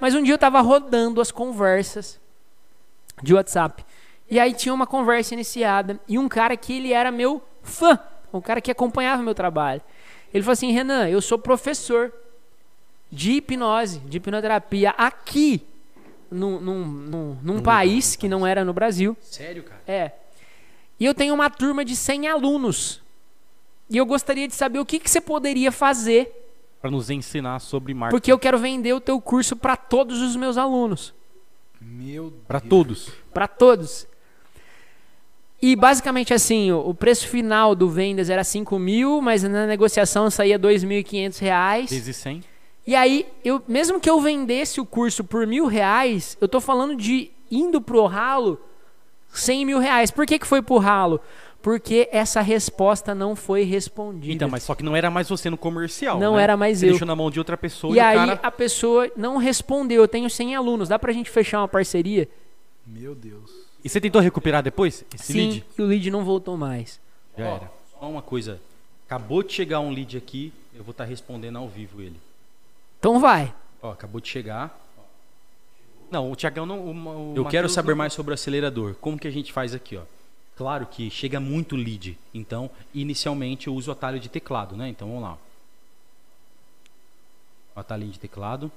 Mas 0.00 0.14
um 0.14 0.22
dia 0.22 0.34
eu 0.34 0.38
tava 0.38 0.60
rodando 0.60 1.20
as 1.20 1.32
conversas 1.32 2.20
de 3.20 3.34
WhatsApp. 3.34 3.84
E 4.30 4.38
aí 4.38 4.54
tinha 4.54 4.72
uma 4.72 4.86
conversa 4.86 5.34
iniciada 5.34 5.98
e 6.06 6.16
um 6.16 6.28
cara 6.28 6.56
que 6.56 6.74
ele 6.74 6.92
era 6.92 7.10
meu 7.10 7.42
fã, 7.60 7.98
um 8.32 8.40
cara 8.40 8.60
que 8.60 8.70
acompanhava 8.70 9.20
meu 9.20 9.34
trabalho. 9.34 9.82
Ele 10.32 10.44
falou 10.44 10.52
assim: 10.52 10.70
Renan, 10.70 11.08
eu 11.08 11.20
sou 11.20 11.36
professor 11.36 12.12
de 13.10 13.32
hipnose, 13.32 13.98
de 13.98 14.18
hipnoterapia 14.18 14.90
aqui 14.90 15.66
num, 16.30 16.60
num, 16.60 16.84
num, 16.84 17.38
num 17.42 17.62
país 17.62 18.14
que 18.14 18.28
não 18.28 18.46
era 18.46 18.64
no 18.64 18.72
Brasil. 18.72 19.16
Sério, 19.20 19.64
cara? 19.64 19.82
É. 19.88 20.12
E 21.00 21.04
eu 21.04 21.12
tenho 21.12 21.34
uma 21.34 21.50
turma 21.50 21.84
de 21.84 21.96
100 21.96 22.28
alunos. 22.28 23.02
E 23.92 23.96
eu 23.98 24.06
gostaria 24.06 24.48
de 24.48 24.54
saber 24.54 24.78
o 24.78 24.86
que, 24.86 24.98
que 24.98 25.08
você 25.10 25.20
poderia 25.20 25.70
fazer, 25.70 26.38
Pra 26.80 26.90
nos 26.90 27.10
ensinar 27.10 27.60
sobre 27.60 27.92
marketing. 27.94 28.16
porque 28.18 28.32
eu 28.32 28.38
quero 28.38 28.58
vender 28.58 28.92
o 28.92 29.00
teu 29.00 29.20
curso 29.20 29.54
para 29.54 29.76
todos 29.76 30.20
os 30.20 30.34
meus 30.34 30.56
alunos. 30.56 31.14
Meu 31.80 32.32
Pra 32.48 32.58
Deus. 32.58 32.68
todos. 32.70 33.08
Para 33.32 33.46
todos. 33.46 34.06
E 35.60 35.76
basicamente 35.76 36.34
assim, 36.34 36.72
o, 36.72 36.88
o 36.88 36.94
preço 36.94 37.28
final 37.28 37.74
do 37.74 37.88
vendas 37.88 38.28
era 38.30 38.42
5 38.42 38.78
mil, 38.78 39.20
mas 39.22 39.42
na 39.44 39.66
negociação 39.66 40.28
saía 40.30 40.58
2.500 40.58 41.38
reais. 41.38 41.90
Vezes 41.90 42.16
100. 42.16 42.42
E 42.84 42.96
aí, 42.96 43.26
eu, 43.44 43.62
mesmo 43.68 44.00
que 44.00 44.10
eu 44.10 44.20
vendesse 44.20 44.80
o 44.80 44.86
curso 44.86 45.22
por 45.22 45.46
mil 45.46 45.66
reais, 45.66 46.36
eu 46.40 46.48
tô 46.48 46.60
falando 46.60 46.96
de 46.96 47.30
indo 47.48 47.80
pro 47.80 48.06
ralo 48.06 48.58
100 49.32 49.64
mil 49.66 49.78
reais. 49.78 50.10
Por 50.10 50.26
que, 50.26 50.36
que 50.38 50.46
foi 50.46 50.60
pro 50.62 50.78
ralo? 50.78 51.20
Porque 51.62 52.08
essa 52.10 52.40
resposta 52.40 53.14
não 53.14 53.36
foi 53.36 53.62
respondida. 53.62 54.34
Então, 54.34 54.48
mas 54.50 54.64
só 54.64 54.74
que 54.74 54.82
não 54.82 54.96
era 54.96 55.08
mais 55.10 55.28
você 55.28 55.48
no 55.48 55.56
comercial. 55.56 56.18
Não 56.18 56.34
né? 56.36 56.42
era 56.42 56.56
mais 56.56 56.78
Você 56.78 56.86
eu. 56.86 56.90
deixou 56.90 57.06
na 57.06 57.14
mão 57.14 57.30
de 57.30 57.38
outra 57.38 57.56
pessoa 57.56 57.92
E 57.94 57.98
e, 57.98 58.00
aí 58.00 58.16
o 58.16 58.20
cara. 58.26 58.40
a 58.42 58.50
pessoa 58.50 59.08
não 59.16 59.36
respondeu. 59.36 60.02
Eu 60.02 60.08
tenho 60.08 60.28
100 60.28 60.56
alunos. 60.56 60.88
Dá 60.88 60.98
pra 60.98 61.12
gente 61.12 61.30
fechar 61.30 61.60
uma 61.60 61.68
parceria? 61.68 62.28
Meu 62.84 63.14
Deus. 63.14 63.48
E 63.84 63.88
você 63.88 64.00
tentou 64.00 64.20
recuperar 64.20 64.60
depois 64.62 65.04
esse 65.14 65.32
Sim. 65.32 65.38
lead? 65.38 65.64
E 65.78 65.82
o 65.82 65.86
lead 65.86 66.10
não 66.10 66.24
voltou 66.24 66.56
mais. 66.56 66.98
Já 67.38 67.44
era. 67.46 67.70
Só 67.98 68.08
uma 68.10 68.22
coisa. 68.22 68.60
Acabou 69.06 69.42
de 69.44 69.52
chegar 69.52 69.78
um 69.80 69.90
lead 69.90 70.16
aqui, 70.16 70.52
eu 70.74 70.82
vou 70.82 70.90
estar 70.90 71.04
respondendo 71.04 71.58
ao 71.58 71.68
vivo 71.68 72.00
ele. 72.02 72.16
Então 72.98 73.20
vai. 73.20 73.54
Ó, 73.80 73.90
acabou 73.92 74.20
de 74.20 74.28
chegar. 74.28 74.76
Não, 76.10 76.30
o 76.30 76.36
Tiagão 76.36 76.66
não. 76.66 76.78
o- 76.80 76.90
o 76.90 77.30
Eu 77.36 77.44
quero 77.44 77.64
Matheus 77.66 77.72
saber 77.72 77.90
não- 77.92 77.96
mais 77.98 78.12
sobre 78.12 78.32
o 78.32 78.34
acelerador. 78.34 78.94
Como 79.00 79.18
que 79.18 79.28
a 79.28 79.30
gente 79.30 79.52
faz 79.52 79.74
aqui, 79.74 79.96
ó? 79.96 80.02
Claro 80.56 80.86
que 80.86 81.10
chega 81.10 81.40
muito 81.40 81.76
lead. 81.76 82.18
Então, 82.32 82.70
inicialmente 82.94 83.66
eu 83.66 83.74
uso 83.74 83.90
o 83.90 83.92
atalho 83.92 84.20
de 84.20 84.28
teclado, 84.28 84.76
né? 84.76 84.88
Então, 84.88 85.08
vamos 85.08 85.22
lá. 85.22 85.38
O 87.74 87.80
atalhinho 87.80 88.12
de 88.12 88.18
teclado. 88.18 88.70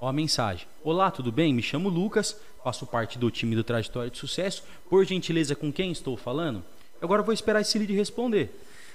Ó 0.00 0.08
a 0.08 0.12
mensagem. 0.12 0.66
Olá, 0.82 1.10
tudo 1.10 1.30
bem? 1.30 1.52
Me 1.52 1.62
chamo 1.62 1.88
Lucas, 1.88 2.36
faço 2.64 2.86
parte 2.86 3.18
do 3.18 3.30
time 3.30 3.54
do 3.54 3.62
Trajetória 3.62 4.10
de 4.10 4.18
Sucesso. 4.18 4.64
Por 4.88 5.04
gentileza, 5.04 5.54
com 5.54 5.72
quem 5.72 5.92
estou 5.92 6.16
falando? 6.16 6.64
Agora 7.00 7.22
vou 7.22 7.32
esperar 7.32 7.60
esse 7.60 7.78
lead 7.78 7.92
responder. 7.92 8.50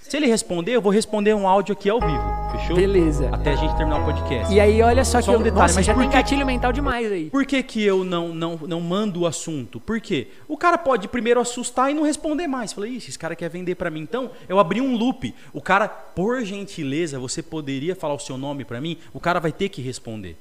Se 0.08 0.16
ele 0.18 0.28
responder, 0.28 0.72
eu 0.74 0.82
vou 0.82 0.92
responder 0.92 1.34
um 1.34 1.48
áudio 1.48 1.74
aqui 1.74 1.90
ao 1.90 2.00
vivo. 2.00 2.24
Fechou? 2.52 2.76
Beleza. 2.76 3.28
Até 3.34 3.54
a 3.54 3.56
gente 3.56 3.76
terminar 3.76 4.02
o 4.02 4.06
podcast. 4.06 4.54
E 4.54 4.60
aí, 4.60 4.80
olha 4.82 5.04
só, 5.04 5.20
Só 5.20 5.32
que 5.32 5.38
um 5.38 5.42
detalhe, 5.42 5.62
nossa, 5.64 5.74
mas 5.76 5.86
já 5.86 5.96
tem 5.96 6.08
que- 6.08 6.14
gatilho 6.16 6.46
mental 6.46 6.72
demais 6.72 7.12
aí. 7.12 7.30
Por 7.32 7.44
que, 7.44 7.64
que 7.64 7.84
eu 7.84 8.04
não, 8.04 8.30
não, 8.30 8.56
não 8.68 8.80
mando 8.80 9.22
o 9.22 9.26
assunto? 9.28 9.80
Por 9.80 10.00
quê? 10.00 10.28
O 10.48 10.56
cara 10.56 10.78
pode 10.78 11.08
primeiro 11.08 11.40
assustar 11.40 11.90
e 11.90 11.96
não 11.96 12.04
responder 12.04 12.46
mais. 12.46 12.72
Falei, 12.72 12.92
ixi, 12.92 13.10
esse 13.10 13.18
cara 13.20 13.36
quer 13.36 13.50
vender 13.50 13.74
pra 13.76 13.90
mim. 13.90 14.02
Então, 14.02 14.30
eu 14.48 14.60
abri 14.60 14.80
um 14.80 14.96
loop. 14.96 15.34
O 15.52 15.60
cara, 15.60 15.88
por 15.88 16.44
gentileza, 16.46 17.18
você 17.18 17.42
poderia 17.42 17.96
falar 17.96 18.14
o 18.14 18.20
seu 18.20 18.38
nome 18.38 18.64
pra 18.64 18.80
mim? 18.80 18.98
O 19.12 19.20
cara 19.20 19.40
vai 19.40 19.52
ter 19.52 19.70
que 19.70 19.82
responder. 19.82 20.38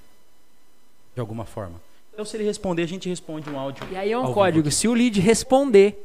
De 1.14 1.20
alguma 1.20 1.46
forma. 1.46 1.80
Então, 2.12 2.24
se 2.26 2.36
ele 2.36 2.44
responder, 2.44 2.82
a 2.82 2.86
gente 2.88 3.08
responde 3.08 3.48
um 3.48 3.58
áudio. 3.58 3.82
E 3.90 3.96
aí 3.96 4.12
é 4.12 4.18
um 4.18 4.30
código. 4.32 4.68
aqui. 4.68 4.76
Se 4.76 4.86
o 4.86 4.92
lead 4.92 5.18
responder, 5.20 5.96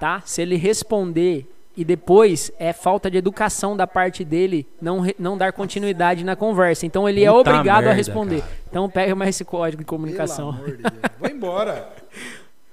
tá? 0.00 0.20
Se 0.26 0.42
ele 0.42 0.56
responder 0.56 1.46
e 1.80 1.84
depois 1.84 2.50
é 2.58 2.72
falta 2.72 3.08
de 3.10 3.16
educação 3.16 3.76
da 3.76 3.86
parte 3.86 4.24
dele 4.24 4.66
não, 4.80 5.04
não 5.18 5.38
dar 5.38 5.52
continuidade 5.52 6.24
na 6.24 6.34
conversa. 6.34 6.84
Então 6.84 7.08
ele 7.08 7.22
é 7.24 7.30
Puta 7.30 7.50
obrigado 7.50 7.78
a 7.78 7.80
merda, 7.82 7.92
responder. 7.92 8.40
cara. 8.40 8.52
Então 8.68 8.90
pega 8.90 9.14
mais 9.14 9.30
esse 9.30 9.44
código 9.44 9.82
de 9.82 9.86
comunicação. 9.86 10.52
Pelo 10.54 10.64
amor 10.64 10.76
de 10.76 10.82
Deus. 10.82 10.94
Vou 11.20 11.30
embora. 11.30 11.92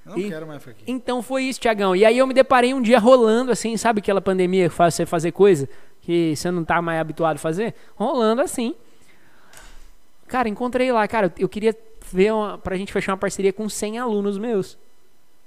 Eu 0.05 0.11
não 0.11 0.17
E- 0.19 0.29
quero 0.29 0.47
mais 0.47 0.59
ficar 0.59 0.71
aqui. 0.71 0.83
Então 0.87 1.21
foi 1.21 1.43
isso, 1.43 1.59
Tiagão. 1.59 1.95
E 1.95 2.03
aí 2.03 2.17
eu 2.17 2.25
me 2.25 2.33
deparei 2.33 2.73
um 2.73 2.81
dia 2.81 2.97
rolando 2.97 3.51
assim, 3.51 3.77
sabe 3.77 3.99
aquela 3.99 4.19
pandemia 4.21 4.69
que 4.69 4.75
faz 4.75 4.95
você 4.95 5.05
fazer 5.05 5.31
coisa 5.31 5.69
que 6.01 6.35
você 6.35 6.49
não 6.49 6.63
tá 6.65 6.81
mais 6.81 6.99
habituado 6.99 7.35
a 7.35 7.39
fazer? 7.39 7.73
Rolando 7.95 8.41
assim. 8.41 8.73
Cara, 10.27 10.49
encontrei 10.49 10.91
lá, 10.91 11.07
cara, 11.07 11.31
eu 11.37 11.47
queria 11.47 11.75
ver 12.11 12.33
uma, 12.33 12.57
pra 12.57 12.75
gente 12.75 12.91
fechar 12.91 13.11
uma 13.11 13.17
parceria 13.17 13.53
com 13.53 13.69
100 13.69 13.99
alunos 13.99 14.37
meus. 14.37 14.77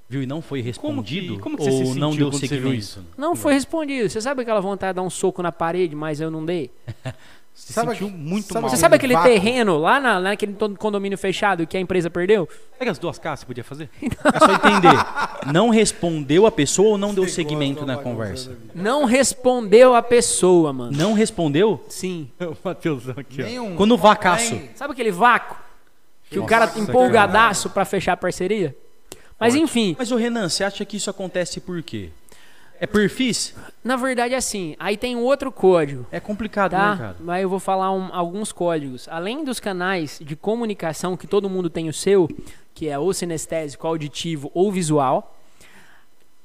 Viu? 0.08 0.22
E 0.22 0.26
não 0.26 0.40
foi 0.40 0.60
Como 0.60 1.02
que- 1.02 1.14
respondido? 1.14 1.38
como 1.40 1.56
que 1.56 1.64
você 1.64 1.70
ou 1.70 1.92
se 1.92 1.98
não 1.98 2.12
sentiu 2.12 2.30
deu 2.30 2.38
você 2.38 2.46
segmento? 2.48 2.74
isso? 2.74 3.04
Não 3.16 3.36
foi 3.36 3.52
respondido. 3.54 4.08
Você 4.08 4.20
sabe 4.20 4.42
aquela 4.42 4.60
vontade 4.60 4.92
de 4.92 4.96
dar 4.96 5.02
um 5.02 5.10
soco 5.10 5.42
na 5.42 5.52
parede, 5.52 5.94
mas 5.94 6.20
eu 6.20 6.30
não 6.30 6.44
dei? 6.44 6.70
Se 7.54 7.72
Sabe 7.72 7.90
sentiu 7.90 8.06
que- 8.06 8.14
muito 8.14 8.46
sabe 8.52 8.60
mal. 8.60 8.70
Você 8.70 8.76
sabe 8.76 8.94
aquele 8.94 9.14
vácuo. 9.14 9.28
terreno 9.32 9.78
lá 9.78 9.98
na, 9.98 10.20
naquele 10.20 10.52
condomínio 10.78 11.18
fechado 11.18 11.66
que 11.66 11.76
a 11.76 11.80
empresa 11.80 12.08
perdeu? 12.08 12.48
Pega 12.78 12.92
as 12.92 13.00
duas 13.00 13.18
casas, 13.18 13.40
você 13.40 13.46
podia 13.46 13.64
fazer? 13.64 13.90
É 14.00 14.38
só 14.38 14.52
entender. 14.52 15.52
Não 15.52 15.68
respondeu 15.68 16.46
a 16.46 16.52
pessoa 16.52 16.90
ou 16.90 16.98
não 16.98 17.12
deu 17.12 17.24
Você 17.24 17.30
segmento 17.30 17.80
gosta 17.80 17.96
na 17.96 17.98
conversa? 18.00 18.56
Não 18.72 19.04
respondeu 19.04 19.92
a 19.96 20.00
pessoa, 20.02 20.72
mano. 20.72 20.96
Não 20.96 21.14
respondeu? 21.14 21.84
Sim. 21.88 22.30
o 22.40 22.56
Matheusão 22.62 23.16
aqui, 23.18 23.42
ó. 23.42 23.74
Quando 23.76 23.90
o 23.90 23.96
vacaço. 23.98 24.56
Sabe 24.76 24.92
aquele 24.92 25.10
vácuo? 25.10 25.56
Que 26.30 26.38
o 26.38 26.42
Nossa, 26.42 26.50
cara 26.54 26.68
cara. 26.68 26.80
empolgadaço 26.80 27.70
pra 27.70 27.84
fechar 27.84 28.12
a 28.12 28.16
parceria? 28.16 28.76
Mas 29.38 29.54
enfim, 29.54 29.94
Mas 29.98 30.10
o 30.10 30.16
Renan, 30.16 30.48
você 30.48 30.64
acha 30.64 30.84
que 30.84 30.96
isso 30.96 31.08
acontece 31.10 31.60
por 31.60 31.82
quê? 31.82 32.10
É 32.80 32.86
perfis? 32.86 33.54
na 33.82 33.96
verdade 33.96 34.34
é 34.34 34.36
assim. 34.36 34.76
Aí 34.78 34.96
tem 34.96 35.16
outro 35.16 35.50
código. 35.50 36.06
É 36.12 36.20
complicado, 36.20 36.72
né, 36.72 36.78
Tá? 36.78 36.96
cara? 36.96 37.16
Mas 37.20 37.42
eu 37.42 37.48
vou 37.48 37.58
falar 37.58 37.90
um- 37.92 38.12
alguns 38.14 38.52
códigos. 38.52 39.08
Além 39.08 39.44
dos 39.44 39.58
canais 39.58 40.18
de 40.22 40.36
comunicação 40.36 41.16
que 41.16 41.26
todo 41.26 41.48
mundo 41.50 41.68
tem 41.68 41.88
o 41.88 41.92
seu, 41.92 42.28
que 42.74 42.88
é 42.88 42.96
ou 42.98 43.12
sinestésico, 43.12 43.84
auditivo 43.86 44.50
ou 44.54 44.70
visual, 44.70 45.36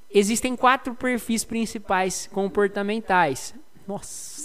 existem 0.09 0.55
quatro 0.55 0.95
perfis 0.95 1.43
principais 1.43 2.27
comportamentais. 2.31 3.53
Nossa. 3.87 4.43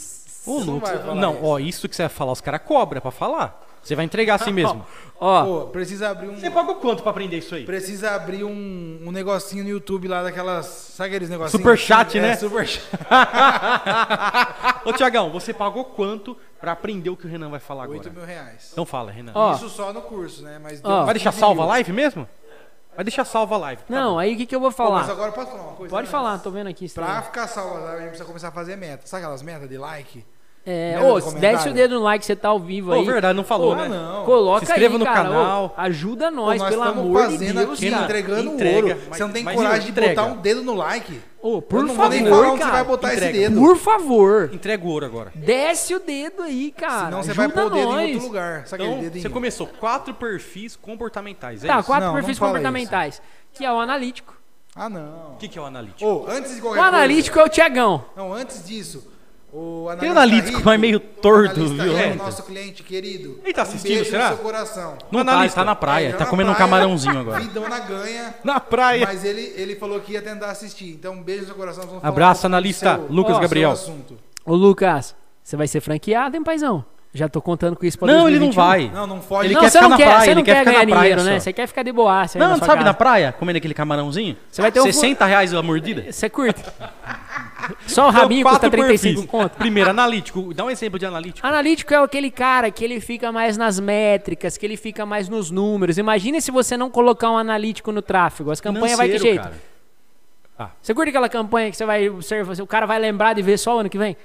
Ô, 0.51 0.61
não 0.65 0.81
não, 1.15 1.35
isso. 1.35 1.45
ó, 1.45 1.59
isso 1.59 1.89
que 1.89 1.97
você 1.97 2.03
vai 2.03 2.09
falar, 2.09 2.33
os 2.33 2.41
caras 2.41 2.61
cobram 2.65 3.01
pra 3.01 3.11
falar. 3.11 3.67
Você 3.83 3.95
vai 3.95 4.05
entregar 4.05 4.35
assim 4.35 4.53
mesmo. 4.53 4.85
Ó, 5.21 5.45
Pô, 5.45 5.67
precisa 5.69 6.11
abrir 6.11 6.29
um. 6.29 6.39
Você 6.39 6.49
pagou 6.51 6.77
quanto 6.77 7.03
pra 7.03 7.11
aprender 7.11 7.39
isso 7.39 7.53
aí? 7.55 7.65
Precisa 7.65 8.13
abrir 8.13 8.45
um, 8.45 9.01
um 9.05 9.11
negocinho 9.11 9.65
no 9.65 9.71
YouTube 9.71 10.07
lá 10.07 10.23
daquelas. 10.23 10.67
Sabe 10.67 11.09
aqueles 11.09 11.29
negocinhos? 11.29 11.61
Super 11.61 11.77
chat, 11.77 12.17
É, 12.19 12.23
né? 12.23 12.37
super 12.37 12.65
chat. 12.67 12.85
Ô, 14.85 14.93
Tiagão, 14.93 15.31
você 15.31 15.53
pagou 15.53 15.85
quanto 15.87 16.37
pra 16.61 16.73
aprender 16.73 17.11
o 17.11 17.17
que 17.17 17.27
o 17.27 17.29
Renan 17.29 17.49
vai 17.51 17.61
falar 17.61 17.85
agora? 17.85 17.99
8 17.99 18.11
mil 18.13 18.25
reais. 18.25 18.71
Então 18.73 18.87
fala, 18.87 19.11
Renan. 19.11 19.33
Ó. 19.35 19.55
Isso 19.55 19.69
só 19.69 19.93
no 19.93 20.03
curso, 20.03 20.43
né? 20.43 20.59
Mas 20.63 20.81
Ó. 20.85 21.05
Vai 21.05 21.15
deixar 21.15 21.31
15 21.31 21.41
salva 21.41 21.63
a 21.63 21.65
mil. 21.65 21.73
live 21.73 21.93
mesmo? 21.93 22.29
Vai 22.95 23.05
deixar 23.05 23.25
salva 23.25 23.55
a 23.55 23.59
live. 23.59 23.83
tá 23.83 23.95
não, 23.95 24.13
bom. 24.15 24.19
aí 24.19 24.35
o 24.35 24.37
que, 24.37 24.47
que 24.47 24.55
eu 24.55 24.61
vou 24.61 24.73
Pô, 24.73 24.91
mas 24.91 25.07
falar? 25.07 25.13
agora 25.13 25.33
posso 25.33 25.51
falar 25.51 25.63
uma 25.63 25.73
coisa? 25.75 25.91
Pode 25.91 26.07
né? 26.07 26.11
falar, 26.13 26.39
tô 26.39 26.51
vendo 26.51 26.67
aqui. 26.69 26.89
Pra 26.93 27.05
estranho. 27.05 27.23
ficar 27.25 27.47
salvo, 27.49 27.87
a 27.87 27.97
gente 27.97 28.09
precisa 28.09 28.25
começar 28.25 28.49
a 28.49 28.53
fazer 28.53 28.77
meta. 28.77 29.07
Sabe 29.07 29.23
aquelas 29.23 29.43
metas 29.43 29.69
de 29.69 29.79
like? 29.79 30.25
É, 30.71 31.01
ô, 31.03 31.19
desce 31.33 31.71
o 31.71 31.73
dedo 31.73 31.95
no 31.95 32.03
like, 32.03 32.23
você 32.27 32.37
tá 32.37 32.51
ao 32.51 32.61
vivo 32.61 32.93
aí. 32.93 32.99
Pô, 33.01 33.07
verdade, 33.11 33.35
não 33.35 33.43
falou, 33.43 33.73
Ô, 33.73 33.75
né? 33.75 33.89
Não. 33.89 34.25
Coloca 34.27 34.67
Se 34.67 34.73
inscreva 34.73 34.97
aí, 34.97 34.99
no 34.99 35.05
cara. 35.07 35.23
canal. 35.23 35.75
Ô, 35.75 35.81
ajuda 35.81 36.27
Pô, 36.29 36.37
nós, 36.37 36.63
pelo 36.63 36.83
amor 36.83 37.27
de 37.29 37.33
fazendo 37.39 37.55
Deus, 37.59 37.79
aqui, 37.79 37.91
cara. 37.91 38.05
entregando 38.05 38.51
Entrega, 38.53 38.77
ouro. 38.89 39.01
mas- 39.09 39.17
Você 39.17 39.23
não 39.25 39.31
tem 39.33 39.45
coragem 39.45 39.81
de 39.87 39.91
entrega. 39.93 40.15
botar 40.23 40.33
um 40.35 40.37
dedo 40.37 40.63
no 40.63 40.75
like. 40.75 41.21
Ô, 41.41 41.63
por 41.63 41.77
Eu 41.77 41.83
não 41.87 41.95
vou 41.95 41.97
favor, 42.05 42.11
nem 42.11 42.27
falar 42.29 42.49
onde 42.51 42.59
cara. 42.59 42.71
você 42.71 42.77
vai 42.77 42.85
botar 42.85 43.15
Entrega. 43.15 43.31
esse 43.39 43.49
dedo. 43.49 43.61
Por 43.61 43.77
favor. 43.79 44.51
Entrega 44.53 44.85
o 44.85 44.89
ouro 44.91 45.07
agora. 45.07 45.33
Desce 45.35 45.95
o 45.95 46.01
dedo 46.01 46.43
aí, 46.43 46.71
cara. 46.77 47.05
Senão 47.07 47.23
você 47.23 47.31
ajuda 47.31 47.49
vai 47.49 47.57
pôr 47.57 47.73
o 47.73 47.75
dedo 47.75 47.89
nós. 47.93 48.01
em 48.03 48.13
outro 48.13 48.27
lugar. 48.29 48.67
Sabe 48.67 48.85
Então, 48.85 48.99
dedinho? 49.01 49.23
você 49.23 49.29
começou 49.31 49.67
quatro 49.67 50.13
perfis 50.13 50.77
comportamentais, 50.77 51.65
é 51.65 51.67
Tá, 51.69 51.79
isso? 51.79 51.87
quatro 51.87 52.09
Não, 52.09 52.15
perfis 52.15 52.39
comportamentais. 52.39 53.23
Que 53.55 53.65
é 53.65 53.73
o 53.73 53.79
analítico, 53.81 54.37
Ah, 54.77 54.89
não. 54.91 55.33
O 55.33 55.37
que, 55.39 55.49
que 55.49 55.59
é 55.59 55.63
o 55.63 55.65
analítico? 55.65 56.05
Ô, 56.07 56.27
antes 56.29 56.53
de 56.53 56.59
O 56.59 56.63
qualquer 56.63 56.81
coisa- 56.83 56.97
analítico 56.97 57.39
é 57.41 57.43
o 57.45 57.49
Tiagão. 57.49 58.05
Não, 58.15 58.33
antes 58.35 58.65
disso, 58.65 59.11
o 59.53 59.89
analista 59.89 60.01
Tem 60.01 60.11
analítico, 60.11 60.57
rico, 60.59 60.63
mas 60.65 60.81
meio 60.81 60.97
o 60.99 61.01
torto, 61.01 61.67
viu? 61.69 61.97
É. 61.97 62.15
nosso 62.15 62.43
cliente 62.43 62.83
querido. 62.83 63.41
Ele 63.43 63.53
tá 63.55 63.63
um 63.63 63.65
assistindo, 63.65 63.95
beijo 63.95 64.11
será? 64.11 64.31
no 64.31 64.37
seu 64.37 64.45
coração. 64.45 64.99
Não 65.11 65.25
tá, 65.25 65.41
ele 65.45 65.53
tá 65.53 65.65
na 65.65 65.75
praia, 65.75 66.09
É, 66.09 66.13
tá 66.13 66.25
na 66.25 66.31
comendo 66.31 66.51
um 66.51 66.55
praia, 66.55 66.71
camarãozinho 66.71 67.19
agora. 67.19 67.41
Vidona 67.41 67.79
ganha. 67.81 68.35
Na 68.45 68.61
praia. 68.61 69.07
Mas 69.07 69.25
ele, 69.25 69.53
ele 69.57 69.77
falou 69.77 70.01
que 70.01 70.13
ia 70.13 70.23
tentar 70.23 70.51
assistir. 70.51 70.91
Então, 70.91 71.15
um 71.15 71.23
beijo 71.23 71.41
no 71.43 71.47
seu 71.47 71.55
coração. 71.57 71.85
Vamos 71.85 72.01
falar 72.01 72.09
Abraço, 72.13 72.43
um 72.45 72.47
analista 72.47 72.97
seu- 72.97 73.07
Lucas 73.09 73.33
seu 73.33 73.41
Gabriel. 73.43 73.75
Ô, 74.45 74.55
Lucas, 74.55 75.15
você 75.43 75.57
vai 75.57 75.67
ser 75.67 75.81
franqueado, 75.81 76.37
hein, 76.37 76.43
paizão? 76.45 76.85
Já 77.15 77.27
tô 77.29 77.41
contando 77.41 77.75
com 77.75 77.87
isso 77.87 77.99
pra 77.99 78.07
Não, 78.07 78.29
ele 78.29 78.39
não 78.39 78.51
2021. 78.51 78.63
vai. 78.63 78.91
Não, 78.95 79.07
não 79.07 79.23
foge. 79.23 79.47
Ele 79.49 79.55
não, 79.55 79.63
quer 79.63 79.69
ficar 79.71 79.83
não 79.83 79.89
na 79.89 79.97
quer, 79.97 80.05
praia, 80.05 80.21
você 80.25 80.31
ele 80.31 80.43
quer 80.43 80.59
ficar 80.59 80.65
na 80.73 80.73
praia 80.73 80.87
dinheiro, 81.15 81.23
né? 81.25 81.41
Você 81.41 81.53
quer 81.55 81.67
ficar 81.67 81.83
de 81.83 81.91
boaça 81.93 82.39
aí 82.39 82.41
Não, 82.41 82.51
na 82.51 82.57
sabe 82.59 82.73
casa. 82.73 82.85
na 82.85 82.95
praia, 82.95 83.33
comendo 83.33 83.57
aquele 83.57 83.73
camarãozinho? 83.73 84.37
Você 84.51 84.61
vai 84.61 84.71
ter 84.71 84.81
um 84.81 84.85
60 84.85 85.25
reais 85.25 85.55
a 85.55 85.63
mordida? 85.63 86.13
Você 86.13 86.29
curte? 86.29 86.63
Só 87.87 88.09
o 88.09 88.11
rabinho 88.11 88.43
custa 88.45 88.61
quatro 88.61 88.71
35 88.71 89.15
perfis. 89.15 89.31
conto. 89.31 89.57
Primeiro, 89.57 89.91
analítico. 89.91 90.53
Dá 90.53 90.65
um 90.65 90.71
exemplo 90.71 90.99
de 90.99 91.07
analítico. 91.07 91.47
Analítico 91.47 91.93
é 91.95 91.97
aquele 91.97 92.31
cara 92.31 92.71
que 92.71 92.85
ele 92.85 93.01
fica 93.01 93.33
mais 93.33 93.57
nas 93.57 93.81
métricas, 93.81 94.57
que 94.59 94.67
ele 94.67 94.77
fica 94.77 95.07
mais 95.07 95.29
nos 95.31 95.51
números. 95.51 95.97
Imagine 95.99 96.41
se 96.43 96.51
você 96.51 96.77
não 96.77 96.91
colocar 96.91 97.31
um 97.31 97.39
analítico 97.39 97.91
no 97.91 98.03
tráfego. 98.03 98.51
As 98.51 98.61
campanhas 98.61 98.99
vai 98.99 99.09
que 99.09 99.19
jeito? 99.19 99.43
cara. 99.43 100.71
Você 100.83 100.93
curte 100.93 101.09
aquela 101.09 101.29
campanha 101.29 101.71
que 101.71 101.77
você 101.77 101.87
vai 101.87 102.09
observar, 102.11 102.55
o 102.61 102.67
cara 102.67 102.85
vai 102.85 102.99
lembrar 102.99 103.33
de 103.33 103.43
ver 103.43 103.57
só 103.59 103.77
o 103.77 103.79
ano 103.79 103.89
que 103.89 103.97
vem? 103.99 104.17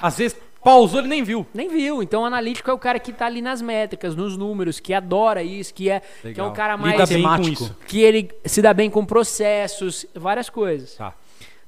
Às 0.00 0.18
vezes 0.18 0.36
pausou, 0.62 1.00
ele 1.00 1.08
nem 1.08 1.22
viu. 1.22 1.46
Nem 1.54 1.68
viu. 1.68 2.02
Então 2.02 2.22
o 2.22 2.24
analítico 2.24 2.70
é 2.70 2.72
o 2.74 2.78
cara 2.78 2.98
que 2.98 3.12
tá 3.12 3.26
ali 3.26 3.40
nas 3.40 3.62
métricas, 3.62 4.14
nos 4.16 4.36
números, 4.36 4.80
que 4.80 4.92
adora 4.92 5.42
isso, 5.42 5.72
que 5.72 5.88
é, 5.88 6.00
que 6.00 6.06
é 6.26 6.28
Legal. 6.28 6.48
o 6.48 6.52
cara 6.52 6.74
Lida 6.74 6.86
mais 6.86 6.96
bem 6.96 7.06
com 7.06 7.22
temático. 7.22 7.64
isso. 7.64 7.76
que 7.86 8.00
ele 8.00 8.30
se 8.44 8.60
dá 8.60 8.74
bem 8.74 8.90
com 8.90 9.04
processos, 9.04 10.04
várias 10.14 10.48
coisas. 10.50 10.94
Tá. 10.94 11.14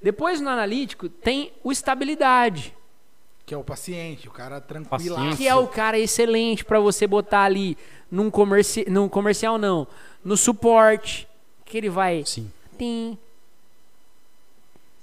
Depois 0.03 0.41
no 0.41 0.49
analítico 0.49 1.09
tem 1.09 1.53
o 1.63 1.73
estabilidade, 1.73 2.75
Que 3.47 3.55
é 3.55 3.57
o 3.57 3.65
paciente, 3.65 4.29
o 4.29 4.31
cara 4.31 4.61
tranquilo. 4.61 5.17
Que 5.37 5.49
é 5.49 5.55
o 5.55 5.67
cara 5.67 5.99
excelente 5.99 6.65
pra 6.65 6.79
você 6.79 7.07
botar 7.07 7.43
ali 7.45 7.77
num, 8.11 8.31
comerci 8.31 8.85
num 8.89 9.09
comercial 9.09 9.57
não, 9.59 9.87
no 10.25 10.37
suporte, 10.37 11.27
que 11.65 11.79
ele 11.79 11.89
vai 11.89 12.23
Sim. 12.27 12.51
tim, 12.79 13.19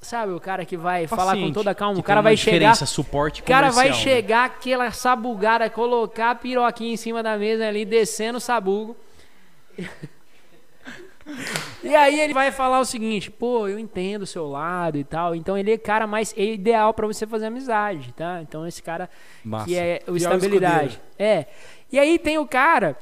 sabe, 0.06 0.34
o 0.34 0.40
cara 0.40 0.66
que 0.66 0.78
vai 0.78 1.08
falar 1.08 1.34
com 1.34 1.40
Paciente, 1.40 1.54
toda 1.54 1.72
a 1.72 1.76
calma, 1.76 2.00
o 2.00 2.04
cara 2.04 2.22
vai 2.22 2.38
chegar 2.38 2.76
suporte 2.76 3.42
O 3.42 3.46
cara 3.46 3.72
vai 3.72 3.90
né? 3.90 3.94
chegar, 3.94 4.46
aquela 4.46 4.92
sabugada, 4.92 5.70
colocar 5.70 6.32
a 6.32 6.36
piroquinha 6.36 6.94
em 6.94 6.98
cima 6.98 7.22
da 7.22 7.38
mesa 7.38 7.68
ali, 7.68 7.84
descendo 7.84 8.38
o 8.38 8.42
sabugo. 8.42 8.96
e 11.84 11.96
aí 11.96 12.20
ele 12.20 12.34
vai 12.34 12.52
falar 12.52 12.80
o 12.80 12.86
seguinte, 12.86 13.32
pô, 13.32 13.68
eu 13.68 13.80
entendo 13.80 14.22
o 14.22 14.28
seu 14.28 14.48
lado 14.48 14.98
e 14.98 15.04
tal. 15.04 15.36
Então 15.36 15.58
ele 15.58 15.74
é 15.74 15.78
cara 15.78 16.06
mais 16.06 16.34
é 16.38 16.44
ideal 16.44 16.94
pra 16.94 17.08
você 17.08 17.26
fazer 17.26 17.48
amizade, 17.48 18.14
tá? 18.14 18.42
Então 18.42 18.66
esse 18.68 18.82
cara 18.82 19.10
Massa. 19.44 19.66
que 19.66 19.76
é 19.76 20.04
o 20.08 20.16
estabilidade. 20.16 21.02
É. 21.18 21.46
E 21.92 22.00
aí 22.00 22.20
tem 22.20 22.38
o 22.38 22.48
cara 22.48 22.96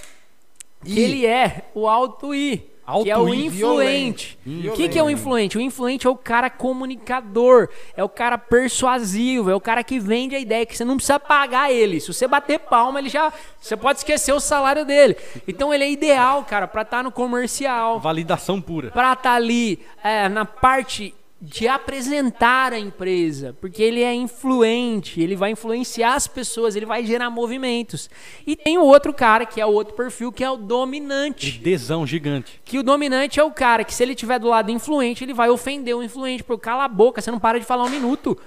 que 0.84 1.00
ele 1.00 1.26
é 1.26 1.66
o 1.74 1.88
alto 1.88 2.34
I. 2.34 2.73
que 3.04 3.10
é 3.10 3.18
o 3.18 3.34
influente. 3.34 4.38
O 4.46 4.72
que, 4.74 4.90
que 4.90 5.00
é 5.00 5.04
o 5.04 5.10
influente? 5.10 5.58
O 5.58 5.62
influente 5.62 6.06
é 6.06 6.10
o 6.10 6.16
cara 6.16 6.50
comunicador, 6.50 7.70
é 7.96 8.04
o 8.04 8.10
cara 8.10 8.38
persuasivo, 8.38 9.50
é 9.50 9.56
o 9.56 9.62
cara 9.62 9.84
que 9.84 10.00
vende 10.00 10.36
a 10.36 10.40
ideia 10.40 10.66
que 10.66 10.76
você 10.76 10.84
não 10.84 10.98
precisa 10.98 11.20
pagar 11.20 11.72
ele. 11.72 12.00
Se 12.00 12.14
você 12.14 12.28
bater 12.28 12.60
palma, 12.60 13.00
ele 13.00 13.10
já. 13.10 13.32
Você 13.60 13.78
pode 13.78 14.00
esquecer 14.00 14.34
o 14.34 14.40
salário 14.40 14.86
dele. 14.86 15.16
Então 15.48 15.74
ele 15.74 15.84
é 15.84 15.92
ideal, 15.92 16.44
cara, 16.44 16.68
pra 16.68 16.82
estar 16.82 17.04
no 17.04 17.12
comercial, 17.12 18.00
Validação 18.00 18.60
pura. 18.62 18.92
pra 18.92 19.14
estar 19.14 19.34
ali 19.34 19.80
é, 20.04 20.28
na 20.28 20.46
parte 20.46 21.14
de 21.46 21.68
apresentar 21.68 22.72
a 22.72 22.80
empresa, 22.80 23.54
porque 23.60 23.84
ele 23.84 24.02
é 24.02 24.14
influente, 24.14 25.20
ele 25.20 25.36
vai 25.36 25.52
influenciar 25.52 26.14
as 26.16 26.26
pessoas, 26.26 26.74
ele 26.74 26.86
vai 26.86 27.06
gerar 27.06 27.30
movimentos. 27.30 28.10
E 28.48 28.56
tem 28.56 28.78
o 28.78 28.86
outro 28.86 29.14
cara, 29.14 29.46
que 29.46 29.60
é 29.60 29.66
o 29.66 29.72
outro 29.74 29.94
perfil, 29.94 30.32
que 30.32 30.42
é 30.42 30.50
o 30.50 30.56
dominante. 30.56 31.60
Desão 31.60 32.08
gigante. 32.08 32.62
Que 32.64 32.80
o 32.80 32.84
dominante 32.84 33.42
é 33.42 33.44
o 33.44 33.52
cara 33.52 33.84
que, 33.84 33.94
se 33.94 34.02
ele 34.02 34.16
tiver 34.16 34.40
do 34.40 34.48
lado 34.48 34.72
influente, 34.72 35.22
ele 35.26 35.34
vai 35.34 35.50
ofender 35.50 35.94
o 35.94 36.02
influente. 36.02 36.46
Porque 36.46 36.64
cala 36.64 36.86
a 36.86 36.88
boca, 36.88 37.22
você 37.22 37.30
não 37.30 37.40
para 37.40 37.60
de 37.60 37.66
falar 37.66 37.84
um 37.84 37.90
minuto. 37.90 38.38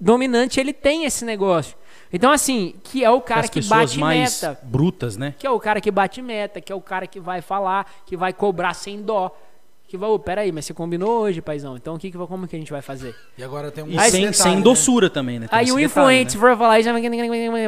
Dominante, 0.00 0.58
ele 0.58 0.72
tem 0.72 1.04
esse 1.04 1.26
negócio. 1.26 1.76
Então, 2.10 2.32
assim, 2.32 2.76
que 2.84 3.04
é 3.04 3.10
o 3.10 3.20
cara 3.20 3.42
As 3.42 3.50
que 3.50 3.60
pessoas 3.60 3.80
bate 3.80 3.98
mais 3.98 4.42
meta. 4.42 4.58
brutas, 4.62 5.18
né? 5.18 5.34
Que 5.38 5.46
é 5.46 5.50
o 5.50 5.60
cara 5.60 5.78
que 5.78 5.90
bate 5.90 6.22
meta, 6.22 6.58
que 6.58 6.72
é 6.72 6.74
o 6.74 6.80
cara 6.80 7.06
que 7.06 7.20
vai 7.20 7.42
falar, 7.42 7.86
que 8.06 8.16
vai 8.16 8.32
cobrar 8.32 8.72
sem 8.72 9.02
dó. 9.02 9.36
Que 9.88 9.96
vai, 9.96 10.10
ô, 10.10 10.18
peraí, 10.18 10.52
mas 10.52 10.66
você 10.66 10.74
combinou 10.74 11.22
hoje, 11.22 11.40
paizão. 11.40 11.74
Então 11.74 11.94
o 11.94 11.98
que, 11.98 12.10
que 12.10 12.18
como 12.18 12.46
que 12.46 12.54
a 12.54 12.58
gente 12.58 12.70
vai 12.70 12.82
fazer? 12.82 13.14
E 13.38 13.42
agora 13.42 13.70
tem 13.70 13.82
um 13.82 13.88
E 13.88 13.94
outro 13.94 14.10
sem, 14.10 14.20
detalhe, 14.26 14.34
sem 14.36 14.56
né? 14.56 14.60
doçura 14.62 15.08
também, 15.08 15.38
né? 15.38 15.48
Tem 15.48 15.58
Aí 15.58 15.72
o 15.72 15.80
influente, 15.80 16.24
né? 16.24 16.30
se 16.32 16.36
for 16.36 16.56
falar 16.58 16.78
isso, 16.78 16.90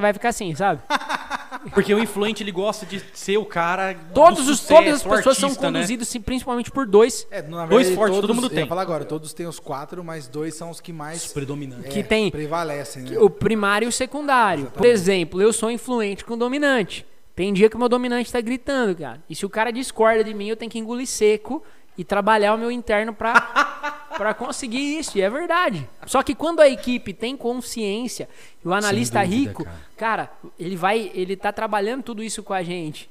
vai 0.03 0.13
ficar 0.13 0.29
assim, 0.29 0.55
sabe? 0.55 0.83
Porque 1.75 1.93
o 1.95 1.99
influente 1.99 2.43
ele 2.43 2.53
gosta 2.53 2.85
de 2.87 3.03
ser 3.15 3.37
o 3.39 3.45
cara. 3.45 3.93
do 3.95 4.13
Todos 4.15 4.49
os, 4.49 4.61
sucesso, 4.61 4.75
todas 4.83 4.95
as 4.95 5.03
pessoas 5.03 5.37
são 5.39 5.49
artista, 5.49 5.71
né? 5.71 5.79
conduzidas 5.79 6.09
sim, 6.09 6.21
principalmente 6.21 6.71
por 6.71 6.87
dois 6.87 7.27
É, 7.31 7.43
na 7.43 7.67
Dois 7.67 7.87
verdade, 7.89 7.95
fortes 7.97 8.15
todo 8.17 8.21
todos- 8.29 8.37
mundo 8.37 8.47
eu 8.47 8.51
ia 8.55 8.61
tem. 8.61 8.69
falar 8.69 8.83
agora, 8.83 9.05
todos 9.05 9.33
têm 9.33 9.47
os 9.47 9.59
quatro, 9.59 10.05
mas 10.05 10.27
dois 10.29 10.55
são 10.55 10.71
os 10.71 10.81
que 10.81 10.93
mais 10.93 11.27
Predominante. 11.33 11.89
que 11.89 12.01
é, 12.01 12.03
tem 12.03 12.31
prevalecem, 12.31 13.03
né? 13.03 13.19
o 13.19 13.29
primário 13.31 13.87
e 13.87 13.89
o 13.89 13.93
secundário. 13.93 14.67
Por 14.67 14.87
exemplo, 14.87 15.41
eu 15.41 15.53
sou 15.53 15.71
influente 15.71 16.25
com 16.25 16.35
o 16.35 16.37
dominante. 16.37 17.05
Tem 17.35 17.53
dia 17.53 17.71
que 17.71 17.77
o 17.77 17.79
meu 17.79 17.89
dominante 17.89 18.31
tá 18.31 18.41
gritando, 18.41 18.95
cara. 18.95 19.23
E 19.29 19.35
se 19.35 19.47
o 19.47 19.51
cara 19.51 19.71
discorda 19.71 20.23
de 20.23 20.35
mim, 20.35 20.49
eu 20.49 20.57
tenho 20.57 20.71
que 20.71 20.79
engolir 20.79 21.07
seco 21.07 21.63
e 21.97 22.05
trabalhar 22.05 22.55
o 22.55 22.59
meu 22.59 22.71
interno 22.71 23.13
pra, 23.13 23.35
pra 24.17 24.35
conseguir 24.35 24.99
isso. 24.99 25.19
E 25.19 25.23
é 25.23 25.31
verdade. 25.31 25.89
Só 26.07 26.23
que 26.23 26.35
quando 26.35 26.61
a 26.61 26.69
equipe 26.69 27.13
tem 27.13 27.37
consciência, 27.37 28.29
e 28.65 28.69
o 28.69 28.73
analista 28.73 29.23
dúvida, 29.23 29.37
rico, 29.37 29.67
cara. 29.97 30.31
ele 30.59 30.77
vai, 30.77 31.11
ele 31.15 31.37
tá 31.37 31.53
trabalhando 31.53 32.03
tudo 32.03 32.23
isso 32.23 32.43
com 32.43 32.53
a 32.53 32.63
gente. 32.63 33.09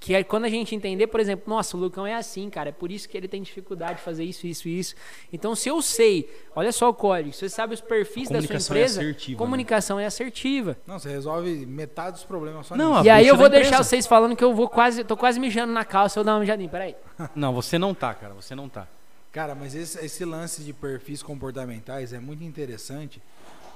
Que 0.00 0.14
é 0.14 0.22
quando 0.22 0.44
a 0.44 0.50
gente 0.50 0.74
entender, 0.74 1.06
por 1.06 1.18
exemplo, 1.18 1.44
nossa, 1.46 1.78
o 1.78 1.80
Lucão 1.80 2.06
é 2.06 2.14
assim, 2.14 2.50
cara, 2.50 2.68
é 2.68 2.72
por 2.72 2.92
isso 2.92 3.08
que 3.08 3.16
ele 3.16 3.26
tem 3.26 3.40
dificuldade 3.40 4.00
de 4.00 4.04
fazer 4.04 4.22
isso, 4.22 4.46
isso 4.46 4.68
e 4.68 4.78
isso. 4.78 4.94
Então, 5.32 5.54
se 5.54 5.70
eu 5.70 5.80
sei, 5.80 6.28
olha 6.54 6.70
só 6.72 6.90
o 6.90 6.94
código, 6.94 7.32
você 7.32 7.48
sabe 7.48 7.72
os 7.72 7.80
perfis 7.80 8.28
da 8.28 8.38
sua 8.38 8.48
Comunicação 8.48 8.76
é 8.76 8.78
empresa, 8.80 9.00
assertiva, 9.00 9.32
né? 9.32 9.38
comunicação 9.46 9.98
é 10.00 10.04
assertiva. 10.04 10.76
Não, 10.86 10.98
você 10.98 11.08
resolve 11.08 11.64
metade 11.64 12.16
dos 12.16 12.24
problemas 12.24 12.66
só 12.66 12.76
Não, 12.76 13.02
E 13.02 13.08
aí 13.08 13.26
eu 13.26 13.34
vou 13.34 13.48
deixar 13.48 13.68
empresa. 13.68 13.82
vocês 13.82 14.06
falando 14.06 14.36
que 14.36 14.44
eu 14.44 14.52
vou 14.52 14.68
quase, 14.68 15.04
tô 15.04 15.16
quase 15.16 15.40
mijando 15.40 15.72
na 15.72 15.86
calça, 15.86 16.20
eu 16.20 16.24
dar 16.24 16.34
uma 16.34 16.40
mijadinha, 16.40 16.68
peraí. 16.68 16.94
Não, 17.34 17.52
você 17.52 17.78
não 17.78 17.94
tá, 17.94 18.12
cara. 18.14 18.34
Você 18.34 18.54
não 18.54 18.68
tá. 18.68 18.86
Cara, 19.32 19.54
mas 19.54 19.74
esse, 19.74 19.98
esse 20.04 20.24
lance 20.24 20.62
de 20.62 20.72
perfis 20.72 21.22
comportamentais 21.22 22.12
é 22.12 22.18
muito 22.20 22.44
interessante, 22.44 23.20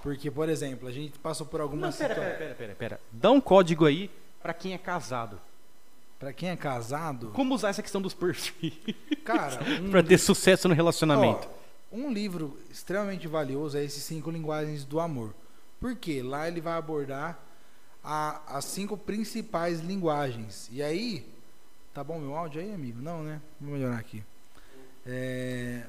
porque, 0.02 0.30
por 0.30 0.48
exemplo, 0.48 0.86
a 0.88 0.92
gente 0.92 1.18
passou 1.18 1.46
por 1.46 1.60
algumas 1.60 1.98
Não, 1.98 2.08
pera, 2.08 2.14
situa- 2.14 2.24
pera, 2.30 2.38
pera, 2.38 2.54
pera, 2.54 2.74
pera. 2.74 3.00
Dá 3.10 3.30
um 3.30 3.40
código 3.40 3.84
aí 3.84 4.10
pra 4.40 4.54
quem 4.54 4.72
é 4.74 4.78
casado. 4.78 5.40
Pra 6.18 6.32
quem 6.32 6.48
é 6.50 6.56
casado, 6.56 7.30
Como 7.32 7.54
usar 7.54 7.68
essa 7.68 7.82
questão 7.82 8.00
dos 8.02 8.12
perfis 8.14 8.72
cara, 9.24 9.60
um, 9.82 9.90
pra 9.90 10.02
ter 10.02 10.18
sucesso 10.18 10.66
no 10.68 10.74
relacionamento? 10.74 11.48
ó, 11.92 11.96
um 11.96 12.12
livro 12.12 12.58
extremamente 12.70 13.28
valioso 13.28 13.78
é 13.78 13.84
esses 13.84 14.02
cinco 14.02 14.28
linguagens 14.30 14.84
do 14.84 14.98
amor. 14.98 15.32
Por 15.80 15.94
quê? 15.94 16.20
Lá 16.22 16.48
ele 16.48 16.60
vai 16.60 16.76
abordar 16.76 17.38
a- 18.02 18.40
as 18.48 18.64
cinco 18.64 18.96
principais 18.96 19.78
linguagens. 19.80 20.68
E 20.72 20.82
aí, 20.82 21.24
tá 21.92 22.02
bom 22.04 22.18
meu 22.18 22.34
áudio 22.34 22.60
aí, 22.60 22.72
amigo? 22.72 23.00
Não, 23.00 23.22
né? 23.22 23.40
Vou 23.60 23.72
melhorar 23.72 23.98
aqui. 23.98 24.22
É, 25.06 25.82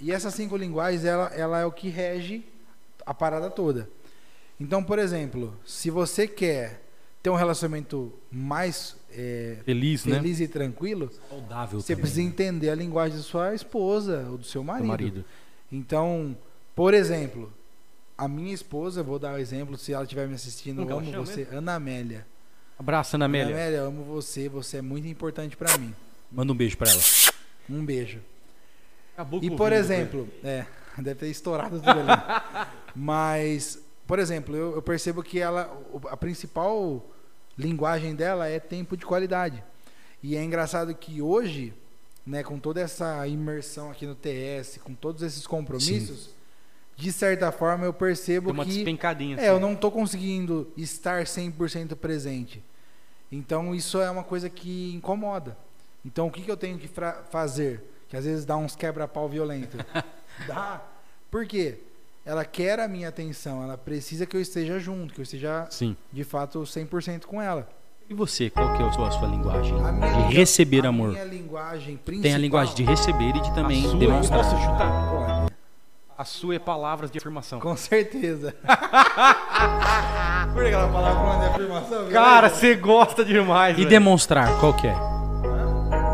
e 0.00 0.10
essas 0.12 0.34
cinco 0.34 0.56
linguagens, 0.56 1.04
ela, 1.04 1.26
ela 1.34 1.60
é 1.60 1.64
o 1.64 1.72
que 1.72 1.88
rege 1.88 2.44
a 3.06 3.14
parada 3.14 3.50
toda. 3.50 3.88
Então, 4.58 4.82
por 4.82 4.98
exemplo, 4.98 5.56
se 5.64 5.90
você 5.90 6.26
quer 6.26 6.82
ter 7.22 7.30
um 7.30 7.34
relacionamento 7.34 8.12
mais 8.30 8.96
é, 9.10 9.58
Feliz, 9.64 10.04
né? 10.04 10.16
feliz 10.16 10.40
e 10.40 10.48
tranquilo, 10.48 11.10
Saudável 11.28 11.80
você 11.80 11.94
também, 11.94 12.02
precisa 12.02 12.22
né? 12.22 12.28
entender 12.28 12.70
a 12.70 12.74
linguagem 12.74 13.16
da 13.16 13.22
sua 13.22 13.54
esposa 13.54 14.26
ou 14.30 14.38
do 14.38 14.44
seu 14.44 14.62
marido. 14.62 14.84
Do 14.84 14.88
marido. 14.88 15.24
Então, 15.72 16.36
por 16.74 16.92
exemplo, 16.92 17.52
a 18.16 18.28
minha 18.28 18.52
esposa, 18.52 19.02
vou 19.02 19.18
dar 19.18 19.34
o 19.34 19.38
exemplo, 19.38 19.76
se 19.76 19.92
ela 19.92 20.04
estiver 20.04 20.28
me 20.28 20.34
assistindo, 20.34 20.82
eu 20.82 20.98
amo 20.98 21.12
você, 21.12 21.48
Ana 21.50 21.74
Amélia. 21.74 22.26
Abraço, 22.78 23.16
Ana 23.16 23.26
Amélia. 23.26 23.54
Ana 23.54 23.62
Amélia, 23.62 23.78
eu 23.78 23.86
amo 23.86 24.04
você, 24.04 24.48
você 24.48 24.78
é 24.78 24.82
muito 24.82 25.06
importante 25.06 25.56
pra 25.56 25.76
mim. 25.78 25.94
Manda 26.30 26.52
um 26.52 26.56
beijo 26.56 26.76
pra 26.76 26.90
ela. 26.90 27.00
Um 27.70 27.84
beijo. 27.84 28.20
Acabou 29.14 29.40
E 29.42 29.48
com 29.48 29.54
o 29.54 29.56
por 29.56 29.72
exemplo, 29.72 30.28
é, 30.42 30.66
deve 30.98 31.20
ter 31.20 31.28
estourado 31.28 31.78
tudo 31.78 31.88
ali. 31.88 32.08
Mas, 32.94 33.78
por 34.06 34.18
exemplo, 34.18 34.56
eu, 34.56 34.74
eu 34.74 34.82
percebo 34.82 35.22
que 35.22 35.38
ela, 35.38 35.72
a 36.10 36.16
principal 36.16 37.04
linguagem 37.56 38.14
dela 38.14 38.48
é 38.48 38.58
tempo 38.58 38.96
de 38.96 39.06
qualidade. 39.06 39.62
E 40.22 40.36
é 40.36 40.42
engraçado 40.42 40.94
que 40.94 41.22
hoje, 41.22 41.72
né, 42.26 42.42
com 42.42 42.58
toda 42.58 42.80
essa 42.80 43.26
imersão 43.28 43.90
aqui 43.90 44.06
no 44.06 44.14
TS, 44.14 44.78
com 44.82 44.94
todos 44.94 45.22
esses 45.22 45.46
compromissos, 45.46 46.33
de 46.96 47.12
certa 47.12 47.50
forma 47.50 47.84
eu 47.84 47.92
percebo 47.92 48.50
uma 48.50 48.64
que 48.64 48.70
despencadinha. 48.70 49.36
é, 49.38 49.48
eu 49.48 49.54
assim. 49.54 49.62
não 49.62 49.72
estou 49.72 49.90
conseguindo 49.90 50.70
estar 50.76 51.24
100% 51.24 51.96
presente. 51.96 52.62
Então 53.30 53.74
isso 53.74 54.00
é 54.00 54.10
uma 54.10 54.22
coisa 54.22 54.48
que 54.48 54.92
incomoda. 54.94 55.56
Então 56.04 56.26
o 56.26 56.30
que, 56.30 56.42
que 56.42 56.50
eu 56.50 56.56
tenho 56.56 56.78
que 56.78 56.88
fazer? 57.30 57.90
que 58.14 58.18
às 58.18 58.24
vezes 58.24 58.44
dá 58.44 58.56
uns 58.56 58.76
quebra-pau 58.76 59.28
violento. 59.28 59.76
dá. 60.46 60.80
Por 61.30 61.44
quê? 61.46 61.78
Ela 62.24 62.44
quer 62.44 62.78
a 62.78 62.86
minha 62.86 63.08
atenção, 63.08 63.62
ela 63.62 63.76
precisa 63.76 64.24
que 64.24 64.36
eu 64.36 64.40
esteja 64.40 64.78
junto, 64.78 65.12
que 65.12 65.20
eu 65.20 65.24
esteja 65.24 65.66
Sim. 65.68 65.96
de 66.12 66.22
fato 66.22 66.60
100% 66.60 67.24
com 67.24 67.42
ela. 67.42 67.68
E 68.08 68.14
você, 68.14 68.50
qual 68.50 68.76
que 68.76 68.82
é 68.82 68.86
a 68.86 68.92
sua, 68.92 69.08
a 69.08 69.10
sua 69.10 69.28
linguagem 69.28 69.72
A 69.80 69.90
minha 69.90 70.28
de 70.28 70.34
receber 70.34 70.86
a 70.86 70.90
amor? 70.90 71.10
minha 71.10 71.24
linguagem 71.24 71.96
principal. 71.96 72.22
Tem 72.22 72.34
a 72.34 72.38
linguagem 72.38 72.74
de 72.74 72.84
receber 72.84 73.34
e 73.34 73.40
de 73.40 73.54
também 73.54 73.82
demonstrar. 73.98 74.44
Posso 74.44 74.56
chutar? 74.58 75.10
Pode, 75.10 75.33
A 76.16 76.24
sua 76.24 76.54
é 76.54 76.58
palavras 76.60 77.10
de 77.10 77.18
afirmação. 77.18 77.58
com 77.58 77.76
certeza. 77.76 78.54
Por 80.52 80.62
que 80.62 80.68
aquela 80.68 80.88
palavra 80.92 81.40
de 81.40 81.46
afirmação? 81.54 82.08
Cara, 82.10 82.48
você 82.48 82.76
gosta 82.76 83.24
demais. 83.24 83.74
E 83.74 83.78
velho. 83.78 83.88
demonstrar, 83.88 84.60
qual 84.60 84.72
que 84.74 84.86
é? 84.86 84.94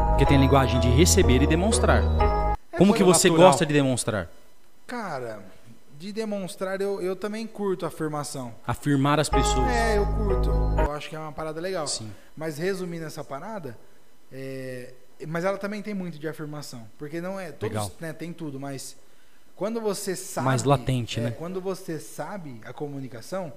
Porque 0.09 0.25
tem 0.25 0.39
a 0.39 0.41
linguagem 0.41 0.81
de 0.81 0.89
receber 0.89 1.43
e 1.43 1.47
demonstrar. 1.47 2.03
Como 2.79 2.95
que 2.95 3.05
você 3.05 3.29
natural. 3.29 3.49
gosta 3.51 3.67
de 3.67 3.75
demonstrar? 3.75 4.31
Cara, 4.87 5.41
de 5.99 6.13
demonstrar, 6.13 6.81
eu, 6.81 7.03
eu 7.03 7.15
também 7.15 7.47
curto 7.47 7.85
a 7.85 7.89
afirmação. 7.89 8.55
Afirmar 8.67 9.21
as 9.21 9.29
pessoas. 9.29 9.69
É, 9.69 9.99
eu 9.99 10.07
curto. 10.07 10.51
Eu 10.79 10.93
acho 10.93 11.11
que 11.11 11.17
é 11.17 11.19
uma 11.19 11.33
parada 11.33 11.61
legal. 11.61 11.87
Sim. 11.87 12.11
Mas 12.35 12.57
resumindo 12.57 13.05
essa 13.05 13.23
parada, 13.23 13.77
é, 14.33 14.95
mas 15.29 15.45
ela 15.45 15.59
também 15.59 15.83
tem 15.83 15.93
muito 15.93 16.19
de 16.19 16.27
afirmação. 16.27 16.87
Porque 16.99 17.21
não 17.21 17.39
é. 17.39 17.53
Todos, 17.53 17.75
Legal. 17.75 17.93
né, 18.01 18.15
tem 18.15 18.33
tudo, 18.33 18.59
mas 18.59 18.97
quando 19.61 19.79
você 19.79 20.17
sabe. 20.17 20.47
Mais 20.47 20.65
latente, 20.65 21.21
é, 21.21 21.25
né? 21.25 21.31
Quando 21.33 21.61
você 21.61 21.99
sabe 21.99 22.63
a 22.65 22.73
comunicação, 22.73 23.53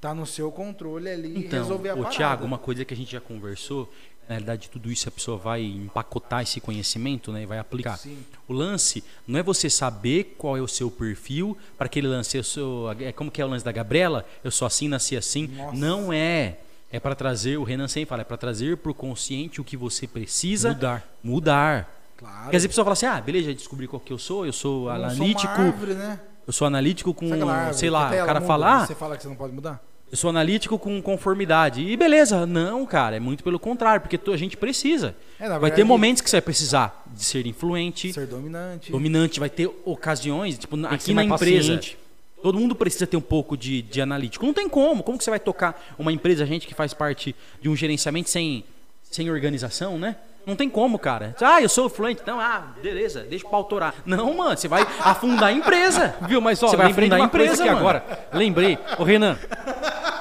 tá 0.00 0.12
no 0.12 0.26
seu 0.26 0.50
controle 0.50 1.08
ali 1.08 1.46
Então, 1.46 1.60
resolver 1.60 1.90
a 1.90 1.94
ô, 1.94 1.98
parada. 1.98 2.16
Thiago, 2.16 2.44
uma 2.44 2.58
coisa 2.58 2.84
que 2.84 2.92
a 2.92 2.96
gente 2.96 3.12
já 3.12 3.20
conversou, 3.20 3.88
na 4.28 4.34
realidade 4.34 4.68
tudo 4.68 4.90
isso 4.90 5.08
a 5.08 5.12
pessoa 5.12 5.38
vai 5.38 5.62
empacotar 5.62 6.42
esse 6.42 6.60
conhecimento, 6.60 7.30
né, 7.30 7.44
e 7.44 7.46
vai 7.46 7.60
aplicar. 7.60 7.96
Sim. 7.98 8.18
O 8.48 8.52
lance 8.52 9.04
não 9.28 9.38
é 9.38 9.44
você 9.44 9.70
saber 9.70 10.34
qual 10.36 10.56
é 10.56 10.60
o 10.60 10.66
seu 10.66 10.90
perfil 10.90 11.56
para 11.78 11.86
aquele 11.86 12.08
lance. 12.08 12.36
Eu 12.36 12.42
sou, 12.42 12.90
é 12.90 13.12
como 13.12 13.30
que 13.30 13.40
é 13.40 13.44
o 13.44 13.48
lance 13.48 13.64
da 13.64 13.70
Gabriela? 13.70 14.26
Eu 14.42 14.50
sou 14.50 14.66
assim, 14.66 14.88
nasci 14.88 15.16
assim. 15.16 15.46
Nossa. 15.46 15.76
Não 15.76 16.12
é. 16.12 16.58
É 16.90 16.98
para 16.98 17.14
trazer, 17.14 17.58
o 17.58 17.62
Renan 17.62 17.86
sempre 17.86 18.08
fala, 18.08 18.22
é 18.22 18.24
para 18.24 18.36
trazer 18.36 18.76
pro 18.78 18.92
consciente 18.92 19.60
o 19.60 19.64
que 19.64 19.76
você 19.76 20.08
precisa 20.08 20.70
Mudar. 20.70 21.08
Mudar. 21.22 22.03
Claro. 22.16 22.42
Porque 22.44 22.56
às 22.56 22.62
vezes 22.62 22.66
a 22.66 22.68
pessoa 22.68 22.84
fala 22.84 22.92
assim: 22.92 23.06
"Ah, 23.06 23.20
beleza, 23.20 23.46
já 23.48 23.52
descobri 23.52 23.86
qual 23.88 24.00
que 24.00 24.12
eu 24.12 24.18
sou, 24.18 24.46
eu 24.46 24.52
sou 24.52 24.88
Eu 24.88 24.92
sou 24.92 25.04
analítico, 25.04 25.52
uma 25.54 25.66
árvore, 25.66 25.94
né? 25.94 26.20
eu 26.46 26.52
sou 26.52 26.66
analítico 26.66 27.14
com, 27.14 27.32
árvore 27.50 27.74
sei 27.74 27.90
lá, 27.90 28.08
o 28.08 28.26
cara 28.26 28.34
muda, 28.34 28.46
fala: 28.46 28.82
"Ah, 28.82 28.86
Você 28.86 28.94
fala 28.94 29.16
que 29.16 29.22
você 29.22 29.28
não 29.28 29.36
pode 29.36 29.52
mudar? 29.52 29.82
eu 30.12 30.16
sou 30.16 30.30
analítico 30.30 30.78
com 30.78 31.02
conformidade. 31.02 31.80
E 31.82 31.96
beleza, 31.96 32.46
não, 32.46 32.86
cara, 32.86 33.16
é 33.16 33.20
muito 33.20 33.42
pelo 33.42 33.58
contrário, 33.58 34.00
porque 34.00 34.20
a 34.30 34.36
gente 34.36 34.56
precisa. 34.56 35.16
É, 35.40 35.48
na 35.48 35.58
vai 35.58 35.70
ter 35.70 35.76
verdade, 35.78 35.88
momentos 35.88 36.22
que 36.22 36.30
você 36.30 36.36
vai 36.36 36.42
precisar 36.42 37.04
de 37.12 37.24
ser 37.24 37.44
influente, 37.46 38.12
Ser 38.12 38.26
dominante. 38.28 38.92
dominante, 38.92 39.40
vai 39.40 39.50
ter 39.50 39.68
ocasiões, 39.84 40.56
tipo, 40.56 40.76
Tem 40.76 40.86
aqui 40.86 41.12
na 41.14 41.24
empresa. 41.24 41.72
paciente. 41.72 41.98
Todo 42.40 42.60
mundo 42.60 42.74
precisa 42.76 43.06
ter 43.06 43.16
um 43.16 43.22
pouco 43.22 43.56
de, 43.56 43.80
de 43.82 44.00
analítico. 44.02 44.44
Não 44.44 44.52
tem 44.52 44.68
como. 44.68 45.02
Como 45.02 45.16
que 45.18 45.24
você 45.24 45.30
vai 45.30 45.40
tocar 45.40 45.82
uma 45.98 46.12
empresa, 46.12 46.44
a 46.44 46.46
gente 46.46 46.66
que 46.66 46.74
faz 46.74 46.92
parte 46.94 47.34
de 47.60 47.68
um 47.70 47.74
gerenciamento 47.74 48.28
sem, 48.30 48.62
sem 49.10 49.30
organização, 49.30 49.98
né? 49.98 50.14
Não 50.46 50.54
tem 50.54 50.68
como, 50.68 50.98
cara. 50.98 51.34
Ah, 51.40 51.62
eu 51.62 51.68
sou 51.68 51.88
fluente. 51.88 52.22
Não, 52.26 52.38
ah, 52.38 52.74
beleza, 52.82 53.22
deixa 53.22 53.46
o 53.46 53.50
pau 53.50 53.64
torar. 53.64 53.94
Não, 54.04 54.34
mano, 54.34 54.56
você 54.56 54.68
vai 54.68 54.82
afundar 55.00 55.48
a 55.48 55.52
empresa. 55.52 56.14
Viu, 56.28 56.40
mas 56.40 56.62
ó, 56.62 56.68
Você 56.68 56.76
vai 56.76 56.88
lembrei 56.88 57.08
de 57.08 57.14
afundar 57.14 57.26
a 57.26 57.30
coisa 57.30 57.44
empresa, 57.46 57.62
aqui 57.64 57.72
mano. 57.72 57.80
agora. 57.88 58.28
Lembrei. 58.32 58.78
Ô, 58.98 59.04
Renan, 59.04 59.38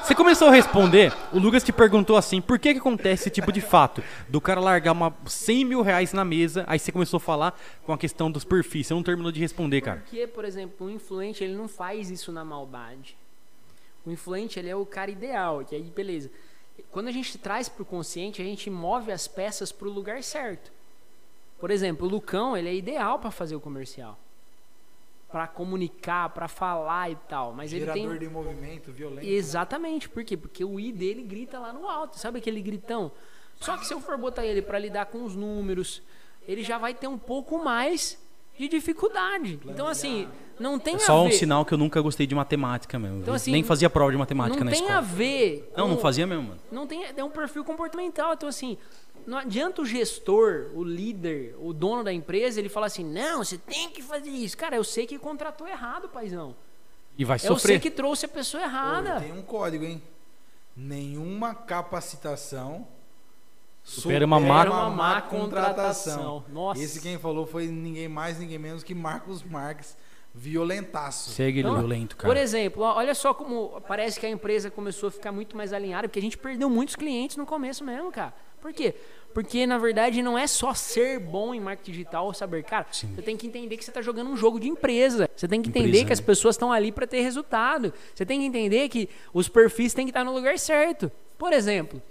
você 0.02 0.16
começou 0.16 0.48
a 0.48 0.52
responder, 0.52 1.14
o 1.32 1.40
Lucas 1.40 1.64
te 1.64 1.72
perguntou 1.74 2.16
assim, 2.18 2.40
por 2.42 2.58
que 2.60 2.74
que 2.74 2.80
acontece 2.80 3.24
esse 3.24 3.30
tipo 3.30 3.52
de 3.52 3.62
fato? 3.62 4.04
Do 4.30 4.40
cara 4.40 4.60
largar 4.62 4.92
uma 4.94 5.14
100 5.26 5.66
mil 5.66 5.82
reais 5.82 6.14
na 6.14 6.24
mesa, 6.24 6.64
aí 6.68 6.80
você 6.80 6.92
começou 6.92 7.18
a 7.18 7.22
falar 7.22 7.60
com 7.86 7.92
a 7.94 7.98
questão 7.98 8.32
dos 8.32 8.44
perfis, 8.44 8.88
você 8.88 8.94
não 8.94 9.04
terminou 9.04 9.32
de 9.32 9.40
responder, 9.40 9.82
cara. 9.82 10.00
Porque, 10.00 10.28
por 10.28 10.46
exemplo, 10.46 10.88
o 10.88 10.90
influente 10.90 11.44
ele 11.44 11.56
não 11.56 11.68
faz 11.68 12.10
isso 12.10 12.32
na 12.32 12.46
maldade. 12.46 13.18
O 14.06 14.12
influente 14.12 14.60
ele 14.60 14.70
é 14.70 14.76
o 14.76 14.86
cara 14.86 15.10
ideal, 15.12 15.64
que 15.66 15.76
aí 15.76 15.84
beleza. 15.84 16.30
Quando 16.92 17.08
a 17.08 17.12
gente 17.12 17.38
traz 17.38 17.70
pro 17.70 17.86
consciente, 17.86 18.42
a 18.42 18.46
gente 18.46 18.70
move 18.70 19.12
as 19.12 19.28
peças 19.28 19.72
pro 19.72 19.90
lugar 19.90 20.24
certo. 20.24 20.72
Por 21.60 21.72
exemplo, 21.72 22.08
o 22.08 22.10
Lucão, 22.10 22.58
ele 22.58 22.70
é 22.70 22.76
ideal 22.76 23.20
para 23.20 23.32
fazer 23.32 23.56
o 23.56 23.60
comercial. 23.60 24.18
Para 25.32 25.48
comunicar, 25.48 26.30
para 26.30 26.48
falar 26.48 27.10
e 27.10 27.16
tal, 27.28 27.54
mas 27.54 27.72
ele 27.72 27.86
Gerador 27.86 28.10
tem 28.10 28.20
de 28.20 28.30
movimento 28.30 28.92
violento. 28.92 29.26
Exatamente, 29.26 30.08
por 30.08 30.24
quê? 30.24 30.38
Porque 30.38 30.64
o 30.64 30.80
I 30.80 30.92
dele 30.92 31.24
grita 31.24 31.58
lá 31.58 31.74
no 31.74 31.88
alto, 31.88 32.20
sabe 32.20 32.40
aquele 32.40 32.62
gritão? 32.62 33.12
Só 33.60 33.78
que 33.78 33.88
se 33.88 33.94
eu 33.94 34.00
for 34.00 34.18
botar 34.18 34.46
ele 34.46 34.62
para 34.62 34.78
lidar 34.78 35.08
com 35.08 35.24
os 35.24 35.36
números, 35.36 36.02
ele 36.48 36.64
já 36.64 36.78
vai 36.78 36.94
ter 36.94 37.08
um 37.08 37.18
pouco 37.18 37.58
mais 37.64 38.20
de 38.58 38.68
dificuldade. 38.68 39.60
Então 39.66 39.88
assim, 39.88 40.30
não 40.60 40.78
tem 40.80 40.94
É 40.94 40.98
a 40.98 41.00
só 41.00 41.24
um 41.24 41.32
sinal 41.32 41.66
que 41.66 41.74
eu 41.74 41.78
nunca 41.78 42.00
gostei 42.02 42.26
de 42.28 42.36
matemática 42.36 42.98
mesmo. 43.00 43.20
Então, 43.22 43.34
assim, 43.34 43.52
Nem 43.52 43.64
fazia 43.64 43.90
prova 43.90 44.12
de 44.12 44.18
matemática 44.18 44.60
não 44.60 44.66
na 44.66 44.72
tem 44.72 44.82
escola. 44.82 44.98
a 45.00 45.02
ver. 45.02 45.72
Não, 45.76 45.88
não 45.88 45.96
com- 45.96 46.02
fazia 46.02 46.26
mesmo, 46.28 46.44
mano. 46.44 46.60
Não 46.72 46.86
tem, 46.88 47.06
é 47.16 47.24
um 47.24 47.30
perfil 47.30 47.64
comportamental. 47.64 48.34
Então, 48.34 48.48
assim, 48.50 48.78
não 49.26 49.38
adianta 49.38 49.82
o 49.82 49.86
gestor, 49.86 50.70
o 50.76 50.84
líder, 50.84 51.56
o 51.60 51.74
dono 51.74 52.04
da 52.04 52.12
empresa, 52.14 52.60
ele 52.60 52.70
falar 52.70 52.88
assim: 52.88 53.04
não, 53.04 53.44
você 53.44 53.58
tem 53.58 53.90
que 53.90 54.02
fazer 54.02 54.30
isso. 54.30 54.58
Cara, 54.58 54.76
eu 54.76 54.84
sei 54.84 55.06
que 55.08 55.18
contratou 55.18 55.68
errado, 55.68 56.08
paizão. 56.10 56.56
E 57.18 57.24
vai 57.24 57.36
Eu 57.36 57.40
sei 57.40 57.48
sofrer. 57.50 57.80
que 57.80 57.92
trouxe 57.92 58.26
a 58.26 58.30
pessoa 58.30 58.62
Pô, 58.64 58.70
errada. 58.70 59.22
Tem 59.22 59.32
um 59.32 59.42
código, 59.44 59.86
hein? 59.86 60.02
Nenhuma 60.76 61.54
capacitação 61.54 62.88
Supera 63.84 64.26
uma 64.26 64.40
má- 64.40 64.64
uma 64.64 64.90
má 64.90 65.22
contratação. 65.22 66.44
Nossa. 66.50 66.82
Esse 66.82 67.02
quem 67.02 67.18
falou 67.20 67.46
foi 67.46 67.68
ninguém 67.68 68.08
mais, 68.08 68.40
ninguém 68.40 68.58
menos 68.58 68.82
que 68.82 68.96
Marcos 68.96 69.44
Marques, 69.44 69.98
violentaço. 70.34 71.32
Segue 71.32 71.60
Então, 71.60 71.78
violento, 71.78 72.18
cara. 72.18 72.34
Por 72.34 72.42
exemplo, 72.42 72.84
olha 72.84 73.14
só 73.14 73.34
como 73.34 73.80
parece 73.88 74.20
que 74.20 74.26
a 74.26 74.30
empresa 74.30 74.72
começou 74.72 75.08
a 75.10 75.12
ficar 75.12 75.32
muito 75.32 75.56
mais 75.56 75.72
alinhada, 75.72 76.08
porque 76.08 76.20
a 76.20 76.22
gente 76.22 76.38
perdeu 76.38 76.70
muitos 76.70 76.96
clientes 76.96 77.38
no 77.38 77.46
começo 77.46 77.84
mesmo, 77.84 78.12
cara. 78.12 78.34
Por 78.60 78.74
quê? 78.74 78.96
Porque, 79.34 79.68
na 79.68 79.78
verdade, 79.78 80.22
não 80.22 80.38
é 80.38 80.48
só 80.48 80.74
ser 80.74 81.20
bom 81.20 81.54
em 81.54 81.60
marketing 81.60 81.92
digital 81.92 82.26
ou 82.26 82.34
saber. 82.34 82.64
Cara, 82.64 82.86
você 82.92 83.22
tem 83.22 83.36
que 83.36 83.46
entender 83.46 83.76
que 83.76 83.84
você 83.84 83.92
está 83.92 84.02
jogando 84.02 84.30
um 84.30 84.38
jogo 84.38 84.60
de 84.60 84.70
empresa. 84.70 85.30
Você 85.36 85.48
tem 85.48 85.62
que 85.62 85.70
entender 85.70 85.88
Empresa, 85.88 86.06
que 86.06 86.14
as 86.14 86.20
né? 86.20 86.26
pessoas 86.26 86.56
estão 86.56 86.72
ali 86.72 86.92
para 86.92 87.06
ter 87.06 87.22
resultado. 87.22 87.94
Você 88.16 88.26
tem 88.26 88.40
que 88.40 88.46
entender 88.46 88.88
que 88.90 89.10
os 89.34 89.50
perfis 89.50 89.94
têm 89.94 90.06
que 90.06 90.12
estar 90.12 90.24
no 90.24 90.34
lugar 90.34 90.58
certo. 90.58 91.12
Por 91.38 91.52
exemplo, 91.52 92.02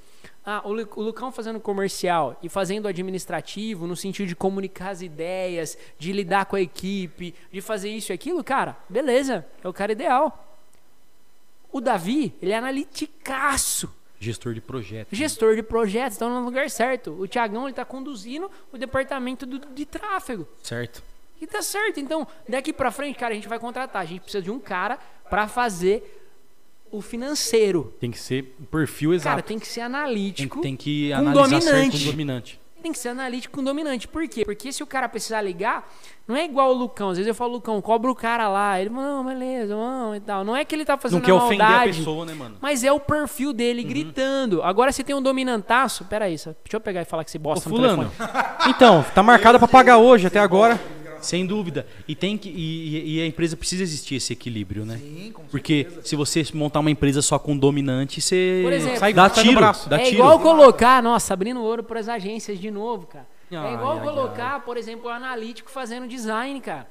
ah, 0.44 0.60
o, 0.64 0.72
Lu- 0.72 0.88
o 0.96 1.02
Lucão 1.02 1.30
fazendo 1.30 1.60
comercial 1.60 2.36
e 2.42 2.48
fazendo 2.48 2.88
administrativo, 2.88 3.86
no 3.86 3.94
sentido 3.96 4.26
de 4.28 4.34
comunicar 4.36 4.90
as 4.90 5.00
ideias, 5.02 5.78
de 5.98 6.12
lidar 6.12 6.46
com 6.46 6.56
a 6.56 6.60
equipe, 6.60 7.34
de 7.52 7.60
fazer 7.60 7.90
isso 7.90 8.12
e 8.12 8.14
aquilo, 8.14 8.42
cara, 8.42 8.76
beleza, 8.88 9.46
é 9.62 9.68
o 9.68 9.72
cara 9.72 9.92
ideal. 9.92 10.48
O 11.70 11.80
Davi, 11.80 12.34
ele 12.42 12.52
é 12.52 12.56
analiticaço, 12.58 13.92
Gestor 14.20 14.54
de 14.54 14.60
projeto. 14.60 15.08
gestor 15.14 15.56
de 15.56 15.62
projetos, 15.62 16.12
estão 16.12 16.28
no 16.30 16.44
lugar 16.44 16.70
certo. 16.70 17.10
O 17.18 17.26
Tiagão, 17.26 17.64
ele 17.66 17.74
tá 17.74 17.84
conduzindo 17.84 18.50
o 18.72 18.78
departamento 18.78 19.44
do- 19.46 19.58
de 19.74 19.84
tráfego. 19.86 20.46
Certo. 20.62 21.02
E 21.40 21.46
tá 21.46 21.60
certo. 21.60 21.98
Então, 21.98 22.24
daqui 22.48 22.72
pra 22.72 22.92
frente, 22.92 23.18
cara, 23.18 23.32
a 23.32 23.34
gente 23.34 23.48
vai 23.48 23.58
contratar. 23.58 24.00
A 24.00 24.04
gente 24.04 24.20
precisa 24.20 24.40
de 24.42 24.48
um 24.50 24.60
cara 24.60 24.96
pra 25.28 25.48
fazer 25.48 26.21
o 26.92 27.00
financeiro. 27.00 27.92
Tem 27.98 28.10
que 28.10 28.18
ser 28.18 28.54
o 28.60 28.64
perfil 28.66 29.12
exato. 29.14 29.30
Cara, 29.30 29.42
tem 29.42 29.58
que 29.58 29.66
ser 29.66 29.74
Tem, 29.80 29.84
analítico. 29.84 30.60
tem 30.60 30.76
que 30.76 31.08
com 31.10 31.16
analisar 31.16 31.42
dominante. 31.42 31.64
certo. 31.96 32.04
Com 32.04 32.10
dominante. 32.10 32.62
Tem 32.82 32.90
que 32.90 32.98
ser 32.98 33.10
analítico 33.10 33.54
com 33.56 33.62
dominante. 33.62 34.08
Por 34.08 34.26
quê? 34.26 34.44
Porque 34.44 34.72
se 34.72 34.82
o 34.82 34.86
cara 34.86 35.08
precisar 35.08 35.40
ligar, 35.40 35.88
não 36.26 36.34
é 36.34 36.44
igual 36.44 36.70
o 36.70 36.72
Lucão. 36.76 37.10
Às 37.10 37.16
vezes 37.16 37.28
eu 37.28 37.34
falo, 37.34 37.52
Lucão, 37.52 37.80
cobra 37.80 38.10
o 38.10 38.14
cara 38.14 38.48
lá. 38.48 38.80
Ele 38.80 38.90
não, 38.90 39.24
beleza, 39.24 39.76
vamos 39.76 40.16
e 40.16 40.20
tal. 40.20 40.42
Não 40.42 40.56
é 40.56 40.64
que 40.64 40.74
ele 40.74 40.84
tá 40.84 40.98
fazendo 40.98 41.20
Não 41.20 41.24
quer 41.24 41.30
a 41.30 41.36
ofender 41.36 41.64
a 41.64 41.68
maldade, 41.70 41.98
pessoa, 41.98 42.26
né, 42.26 42.34
mano? 42.34 42.56
Mas 42.60 42.82
é 42.82 42.90
o 42.90 42.98
perfil 42.98 43.52
dele 43.52 43.84
gritando. 43.84 44.64
Agora 44.64 44.90
você 44.90 45.04
tem 45.04 45.14
um 45.14 45.22
dominantaço. 45.22 46.04
Pera 46.06 46.24
aí, 46.24 46.36
só- 46.36 46.50
deixa 46.64 46.76
eu 46.76 46.80
pegar 46.80 47.02
e 47.02 47.04
falar 47.04 47.22
que 47.22 47.30
você 47.30 47.38
Ô, 47.38 47.40
bosta 47.40 47.70
no 47.70 47.76
fulano. 47.76 48.10
Então, 48.68 49.04
tá 49.14 49.22
marcado 49.22 49.58
pra 49.60 49.68
pagar 49.68 49.98
hoje 49.98 50.26
até 50.26 50.40
agora. 50.40 50.80
Sem 51.22 51.46
dúvida. 51.46 51.86
E 52.06 52.14
tem 52.14 52.36
que 52.36 52.48
e, 52.50 53.18
e 53.18 53.22
a 53.22 53.26
empresa 53.26 53.56
precisa 53.56 53.82
existir 53.82 54.16
esse 54.16 54.32
equilíbrio, 54.32 54.84
né? 54.84 54.98
Sim, 54.98 55.30
com 55.32 55.44
Porque 55.44 55.86
se 56.04 56.14
você 56.16 56.44
montar 56.52 56.80
uma 56.80 56.90
empresa 56.90 57.22
só 57.22 57.38
com 57.38 57.56
dominante, 57.56 58.20
você 58.20 58.60
Por 58.62 58.72
exemplo, 58.72 58.98
Sai- 58.98 59.12
dá 59.14 59.30
tiro, 59.30 59.54
braço. 59.54 59.88
dá 59.88 59.96
é 60.00 60.04
tiro. 60.04 60.16
igual 60.16 60.38
colocar, 60.40 61.02
nossa, 61.02 61.32
abrindo 61.32 61.62
ouro 61.62 61.82
para 61.82 62.00
as 62.00 62.08
agências 62.08 62.58
de 62.58 62.70
novo, 62.70 63.06
cara. 63.06 63.26
Ai, 63.50 63.70
é 63.70 63.74
igual 63.74 63.98
ai, 63.98 64.04
colocar, 64.04 64.60
por 64.60 64.76
exemplo, 64.76 65.06
o 65.06 65.12
analítico 65.12 65.70
fazendo 65.70 66.06
design, 66.08 66.60
cara. 66.60 66.86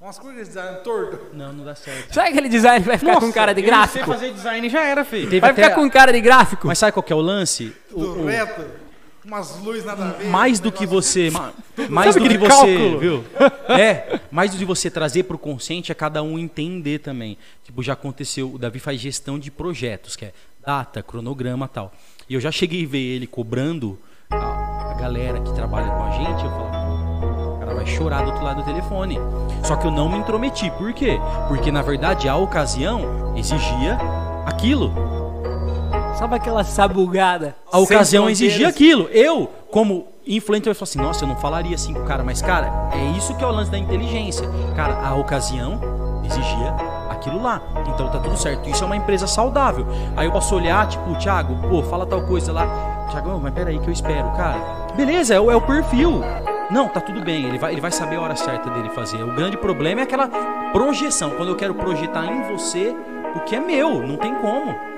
Umas 0.00 0.18
coisas 0.18 0.40
de 0.42 0.48
design 0.48 0.78
torto. 0.82 1.18
Não, 1.32 1.52
não 1.52 1.64
dá 1.64 1.76
certo. 1.76 2.12
Sabe 2.12 2.30
aquele 2.30 2.48
design 2.48 2.80
que 2.82 2.88
vai 2.88 2.98
ficar 2.98 3.20
com 3.20 3.30
cara 3.32 3.52
de 3.54 3.62
gráfico? 3.62 4.04
sei 4.06 4.14
fazer 4.14 4.32
design 4.32 4.68
já 4.68 4.82
era, 4.82 5.04
filho. 5.04 5.26
Teve 5.30 5.38
Vai 5.40 5.50
até- 5.50 5.62
ficar 5.62 5.74
com 5.76 5.88
cara 5.88 6.12
de 6.12 6.20
gráfico? 6.20 6.66
Mas 6.66 6.78
sabe 6.78 6.90
qual 6.92 7.04
que 7.04 7.12
é 7.12 7.16
o 7.16 7.20
lance? 7.20 7.72
O- 7.92 8.00
o- 8.00 8.26
reto. 8.26 8.81
Umas 9.24 9.58
luzes 9.60 9.84
nada 9.84 10.04
a 10.04 10.12
ver. 10.14 10.26
mais 10.28 10.58
do 10.58 10.72
que 10.72 10.84
você, 10.84 11.30
ma- 11.30 11.52
mais 11.88 12.16
do 12.16 12.28
que 12.28 12.36
você, 12.38 12.48
cálculo? 12.48 12.98
viu? 12.98 13.24
É, 13.68 14.20
mais 14.30 14.50
do 14.50 14.58
que 14.58 14.64
você 14.64 14.90
trazer 14.90 15.22
pro 15.22 15.38
consciente 15.38 15.90
é 15.92 15.94
cada 15.94 16.22
um 16.22 16.38
entender 16.38 16.98
também. 16.98 17.38
Tipo, 17.64 17.82
já 17.82 17.92
aconteceu, 17.94 18.52
o 18.52 18.58
Davi 18.58 18.78
faz 18.80 19.00
gestão 19.00 19.38
de 19.38 19.50
projetos, 19.50 20.16
que 20.16 20.26
é 20.26 20.32
data, 20.66 21.02
cronograma, 21.02 21.66
tal. 21.68 21.92
E 22.28 22.34
eu 22.34 22.40
já 22.40 22.50
cheguei 22.50 22.84
a 22.84 22.88
ver 22.88 22.98
ele 22.98 23.26
cobrando 23.26 23.98
a, 24.30 24.90
a 24.90 24.94
galera 24.94 25.40
que 25.40 25.52
trabalha 25.54 25.86
com 25.88 26.02
a 26.02 26.10
gente, 26.10 26.44
eu 26.44 26.50
falava, 26.50 27.54
o 27.54 27.58
cara 27.60 27.74
vai 27.74 27.86
chorar 27.86 28.22
do 28.22 28.30
outro 28.30 28.44
lado 28.44 28.56
do 28.62 28.64
telefone. 28.64 29.18
Só 29.64 29.76
que 29.76 29.86
eu 29.86 29.90
não 29.90 30.08
me 30.08 30.18
intrometi. 30.18 30.70
Por 30.72 30.92
quê? 30.92 31.18
Porque 31.48 31.70
na 31.72 31.80
verdade 31.82 32.28
a 32.28 32.36
ocasião 32.36 33.34
exigia 33.36 33.96
aquilo. 34.44 34.92
Sabe 36.22 36.36
aquela 36.36 36.62
sabugada? 36.62 37.56
A 37.72 37.80
ocasião 37.80 38.30
exigia 38.30 38.68
aquilo. 38.68 39.08
Eu, 39.10 39.50
como 39.72 40.06
influencer, 40.24 40.70
eu 40.70 40.74
falo 40.76 40.84
assim, 40.84 40.98
nossa, 41.00 41.24
eu 41.24 41.28
não 41.28 41.34
falaria 41.34 41.74
assim 41.74 41.92
com 41.92 41.98
o 41.98 42.04
cara, 42.04 42.22
mas 42.22 42.40
cara, 42.40 42.70
é 42.92 43.18
isso 43.18 43.34
que 43.34 43.42
é 43.42 43.46
o 43.48 43.50
lance 43.50 43.72
da 43.72 43.76
inteligência. 43.76 44.48
Cara, 44.76 45.04
a 45.04 45.16
ocasião 45.16 45.80
exigia 46.24 46.76
aquilo 47.10 47.42
lá. 47.42 47.60
Então 47.92 48.08
tá 48.08 48.20
tudo 48.20 48.36
certo. 48.36 48.70
Isso 48.70 48.84
é 48.84 48.86
uma 48.86 48.96
empresa 48.96 49.26
saudável. 49.26 49.84
Aí 50.16 50.28
eu 50.28 50.30
posso 50.30 50.54
olhar, 50.54 50.86
tipo, 50.86 51.12
Thiago, 51.18 51.56
pô, 51.68 51.82
fala 51.82 52.06
tal 52.06 52.22
coisa 52.22 52.52
lá. 52.52 52.68
Thiago, 53.10 53.40
mas 53.42 53.52
peraí 53.52 53.80
que 53.80 53.88
eu 53.88 53.92
espero, 53.92 54.30
cara. 54.36 54.60
Beleza, 54.94 55.34
é 55.34 55.40
o, 55.40 55.50
é 55.50 55.56
o 55.56 55.60
perfil. 55.60 56.20
Não, 56.70 56.86
tá 56.86 57.00
tudo 57.00 57.20
bem, 57.20 57.46
ele 57.46 57.58
vai, 57.58 57.72
ele 57.72 57.80
vai 57.80 57.90
saber 57.90 58.14
a 58.14 58.20
hora 58.20 58.36
certa 58.36 58.70
dele 58.70 58.90
fazer. 58.90 59.20
O 59.24 59.34
grande 59.34 59.56
problema 59.56 60.02
é 60.02 60.04
aquela 60.04 60.28
projeção. 60.72 61.30
Quando 61.30 61.48
eu 61.48 61.56
quero 61.56 61.74
projetar 61.74 62.26
em 62.26 62.44
você 62.44 62.94
o 63.34 63.40
que 63.40 63.56
é 63.56 63.60
meu, 63.60 64.06
não 64.06 64.16
tem 64.16 64.32
como. 64.36 64.91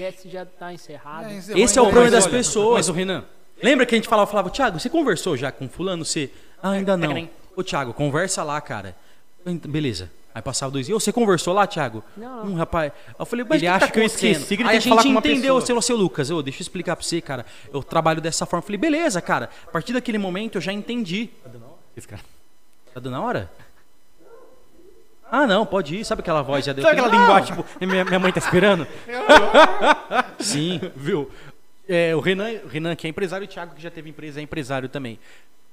O 0.00 0.02
podcast 0.02 0.28
já 0.30 0.46
tá 0.46 0.72
encerrado. 0.72 1.28
É, 1.28 1.34
encerrou, 1.34 1.62
Esse 1.62 1.78
é 1.78 1.82
o 1.82 1.84
problema 1.84 2.06
mas 2.06 2.12
das 2.12 2.24
olha, 2.24 2.32
pessoas. 2.32 2.74
Mas 2.74 2.88
o 2.88 2.92
Renan, 2.92 3.24
Lembra 3.62 3.84
que 3.84 3.94
a 3.94 3.98
gente 3.98 4.08
falava, 4.08 4.30
falava, 4.30 4.48
Thiago, 4.48 4.80
você 4.80 4.88
conversou 4.88 5.36
já 5.36 5.52
com 5.52 5.68
fulano? 5.68 6.04
Você. 6.04 6.30
Ah, 6.62 6.70
ainda 6.70 6.96
não. 6.96 7.28
Ô, 7.54 7.62
Thiago, 7.62 7.92
conversa 7.92 8.42
lá, 8.42 8.58
cara. 8.60 8.96
Beleza. 9.44 10.10
Aí 10.34 10.40
passava 10.40 10.72
dois 10.72 10.86
dias. 10.86 11.02
Você 11.02 11.12
conversou 11.12 11.52
lá, 11.52 11.66
Thiago? 11.66 12.02
Não. 12.16 12.46
Hum, 12.46 12.54
rapaz. 12.54 12.92
Eu 13.18 13.26
falei, 13.26 13.44
mas 13.46 13.60
Ele 13.60 13.68
o 13.68 13.70
que 13.70 13.76
acha 13.76 13.86
tá 13.86 13.92
que 13.92 13.98
eu 13.98 14.04
esqueci 14.04 14.56
que 14.56 14.62
ele 14.62 14.68
Aí 14.70 14.76
a 14.76 14.80
gente 14.80 15.08
entendeu, 15.08 15.56
pessoa. 15.56 15.66
seu, 15.66 15.82
seu 15.82 15.96
Lucas. 15.96 16.30
Ô, 16.30 16.40
deixa 16.40 16.60
eu 16.60 16.62
explicar 16.62 16.96
pra 16.96 17.04
você, 17.04 17.20
cara. 17.20 17.44
Eu 17.72 17.82
trabalho 17.82 18.20
dessa 18.20 18.46
forma. 18.46 18.62
Eu 18.62 18.66
falei, 18.66 18.78
beleza, 18.78 19.20
cara. 19.20 19.50
A 19.66 19.70
partir 19.70 19.92
daquele 19.92 20.18
momento 20.18 20.56
eu 20.56 20.60
já 20.62 20.72
entendi. 20.72 21.28
esse 21.96 22.06
cara. 22.08 22.22
Tá 22.94 23.00
dando 23.00 23.16
a 23.16 23.20
hora? 23.20 23.50
Ah, 25.30 25.46
não, 25.46 25.64
pode 25.64 25.96
ir. 25.96 26.04
Sabe 26.04 26.20
aquela 26.20 26.42
voz 26.42 26.64
já 26.64 26.72
deu 26.72 26.82
Sabe 26.82 26.98
aquela 26.98 27.12
Não. 27.12 27.20
linguagem, 27.20 27.54
tipo, 27.54 27.86
minha, 27.86 28.04
minha 28.04 28.18
mãe 28.18 28.32
tá 28.32 28.38
esperando? 28.38 28.86
Sim. 30.40 30.80
Viu? 30.96 31.30
É, 31.88 32.14
o 32.14 32.20
Renan, 32.20 32.50
o 32.64 32.68
Renan, 32.68 32.94
que 32.96 33.06
é 33.06 33.10
empresário, 33.10 33.44
e 33.44 33.46
o 33.46 33.48
Thiago, 33.48 33.74
que 33.74 33.82
já 33.82 33.90
teve 33.90 34.10
empresa, 34.10 34.40
é 34.40 34.42
empresário 34.42 34.88
também. 34.88 35.18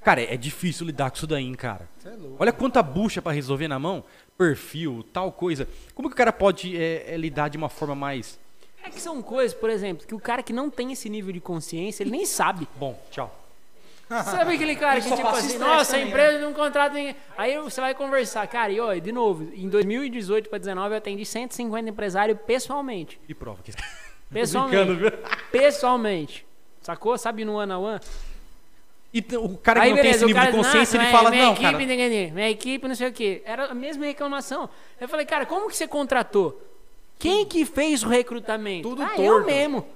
Cara, 0.04 0.22
é 0.22 0.38
difícil 0.38 0.86
lidar 0.86 1.10
com 1.10 1.18
isso 1.18 1.28
daí, 1.28 1.44
hein, 1.44 1.54
cara. 1.54 1.88
É 2.06 2.10
louco. 2.10 2.38
Olha 2.40 2.54
quanta 2.54 2.82
bucha 2.82 3.22
pra 3.22 3.32
resolver 3.32 3.68
na 3.68 3.78
mão. 3.78 4.04
Perfil, 4.38 5.06
tal 5.12 5.32
coisa. 5.32 5.68
Como 5.94 6.08
que 6.08 6.14
o 6.14 6.18
cara 6.18 6.32
pode 6.32 6.78
é, 6.78 7.14
é, 7.14 7.18
lidar 7.18 7.50
de 7.50 7.58
uma 7.58 7.70
forma 7.70 7.94
mais. 7.96 8.40
É 8.84 8.90
que 8.90 9.02
são 9.02 9.22
coisas, 9.22 9.58
por 9.58 9.70
exemplo, 9.70 10.08
que 10.08 10.16
o 10.16 10.20
cara 10.20 10.42
que 10.42 10.54
não 10.54 10.70
tem 10.70 10.94
esse 10.94 11.10
nível 11.10 11.34
de 11.34 11.42
consciência, 11.42 12.04
ele 12.04 12.12
nem 12.12 12.26
sabe. 12.26 12.68
Bom, 12.78 12.98
tchau. 13.12 13.47
Sabe 14.08 14.56
aquele 14.56 14.76
cara 14.76 15.02
que, 15.02 15.14
tipo 15.14 15.28
assim, 15.28 15.58
nossa, 15.58 15.96
a 15.96 16.00
também, 16.00 16.10
empresa 16.10 16.40
não 16.40 16.54
contrata 16.54 16.96
ninguém. 16.96 17.16
Aí 17.38 17.60
você 17.60 17.82
vai 17.82 17.94
conversar, 17.94 18.48
cara, 18.48 18.72
e 18.72 18.80
ó, 18.80 18.94
de 18.94 19.12
novo, 19.12 19.52
em 19.54 19.68
2018 19.68 20.50
para 20.50 20.60
2019 20.60 20.94
eu 20.94 20.98
atendi 20.98 21.26
150 21.26 21.90
empresários 21.90 22.38
pessoalmente. 22.46 23.20
E 23.28 23.34
prova 23.34 23.62
que 23.62 23.72
Pessoalmente. 24.32 25.14
Pessoalmente. 25.52 26.46
Sacou? 26.82 27.18
Sabe 27.18 27.44
no 27.44 27.56
one 27.56 27.72
on 27.74 27.82
one? 27.82 28.00
E 29.14 29.20
o 29.38 29.58
cara 29.58 29.80
que 29.80 29.86
Aí 29.86 29.90
não 29.90 29.96
tem 29.96 30.04
beleza, 30.04 30.18
esse 30.18 30.24
o 30.26 30.28
nível 30.28 30.42
cara 30.42 30.52
de 30.52 30.58
consciência, 30.58 30.80
"Nossa, 30.80 30.98
ele 30.98 31.04
mas 31.04 31.12
fala, 31.12 31.30
minha 31.32 31.44
não, 31.46 31.52
equipe, 31.54 31.72
cara. 31.72 31.78
ninguém, 31.78 32.32
minha 32.32 32.50
equipe, 32.50 32.88
não 32.88 32.96
sei 32.96 33.08
o 33.08 33.14
quê. 33.14 33.42
Era 33.46 33.66
a 33.66 33.74
mesma 33.74 34.06
reclamação. 34.06 34.70
Eu 35.00 35.08
falei, 35.08 35.26
cara, 35.26 35.46
como 35.46 35.70
que 35.70 35.76
você 35.76 35.88
contratou? 35.88 36.62
Quem 37.18 37.46
que 37.46 37.66
fez 37.66 38.04
o 38.04 38.10
recrutamento? 38.10 38.88
Tudo 38.88 39.02
ah, 39.02 39.14
eu 39.18 39.34
torto. 39.34 39.48
mesmo. 39.48 39.88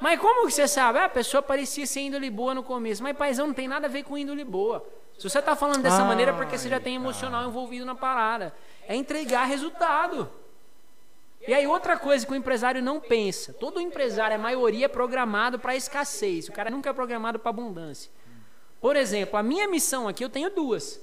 Mas 0.00 0.20
como 0.20 0.46
que 0.46 0.52
você 0.52 0.68
sabe? 0.68 0.98
Ah, 0.98 1.06
a 1.06 1.08
pessoa 1.08 1.42
parecia 1.42 1.86
ser 1.86 2.00
índole 2.00 2.30
boa 2.30 2.54
no 2.54 2.62
começo. 2.62 3.02
Mas, 3.02 3.16
paizão, 3.16 3.48
não 3.48 3.54
tem 3.54 3.66
nada 3.66 3.86
a 3.86 3.90
ver 3.90 4.04
com 4.04 4.16
índole 4.16 4.44
boa. 4.44 4.86
Se 5.18 5.28
você 5.28 5.42
tá 5.42 5.56
falando 5.56 5.82
dessa 5.82 6.04
maneira 6.04 6.30
é 6.30 6.34
porque 6.34 6.56
você 6.56 6.68
já 6.68 6.78
tem 6.78 6.94
emocional 6.94 7.44
envolvido 7.48 7.84
na 7.84 7.96
parada. 7.96 8.54
É 8.86 8.94
entregar 8.94 9.44
resultado. 9.44 10.30
E 11.46 11.52
aí, 11.52 11.66
outra 11.66 11.96
coisa 11.96 12.24
que 12.24 12.32
o 12.32 12.36
empresário 12.36 12.80
não 12.80 13.00
pensa: 13.00 13.52
todo 13.52 13.80
empresário, 13.80 14.36
a 14.36 14.38
maioria, 14.38 14.84
é 14.84 14.88
programado 14.88 15.58
para 15.58 15.74
escassez. 15.74 16.48
O 16.48 16.52
cara 16.52 16.70
nunca 16.70 16.90
é 16.90 16.92
programado 16.92 17.38
para 17.38 17.50
abundância. 17.50 18.10
Por 18.80 18.94
exemplo, 18.94 19.36
a 19.36 19.42
minha 19.42 19.66
missão 19.66 20.06
aqui, 20.06 20.24
eu 20.24 20.30
tenho 20.30 20.50
duas. 20.50 21.00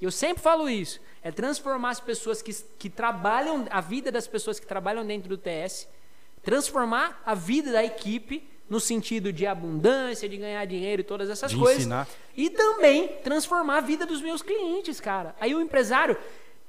Eu 0.00 0.12
sempre 0.12 0.42
falo 0.42 0.68
isso: 0.68 1.00
é 1.22 1.32
transformar 1.32 1.90
as 1.90 2.00
pessoas 2.00 2.40
que, 2.40 2.52
que 2.78 2.88
trabalham, 2.88 3.66
a 3.70 3.80
vida 3.80 4.12
das 4.12 4.28
pessoas 4.28 4.60
que 4.60 4.66
trabalham 4.66 5.04
dentro 5.04 5.28
do 5.28 5.36
TS, 5.36 5.88
transformar 6.42 7.22
a 7.24 7.34
vida 7.34 7.72
da 7.72 7.84
equipe 7.84 8.48
no 8.68 8.78
sentido 8.78 9.32
de 9.32 9.46
abundância, 9.46 10.28
de 10.28 10.36
ganhar 10.36 10.64
dinheiro 10.64 11.00
e 11.00 11.04
todas 11.04 11.28
essas 11.28 11.50
De 11.50 11.58
coisas. 11.58 11.78
ensinar. 11.80 12.06
E 12.36 12.48
também 12.50 13.08
transformar 13.24 13.78
a 13.78 13.80
vida 13.80 14.06
dos 14.06 14.22
meus 14.22 14.42
clientes, 14.42 15.00
cara. 15.00 15.34
Aí 15.40 15.54
o 15.54 15.60
empresário, 15.60 16.16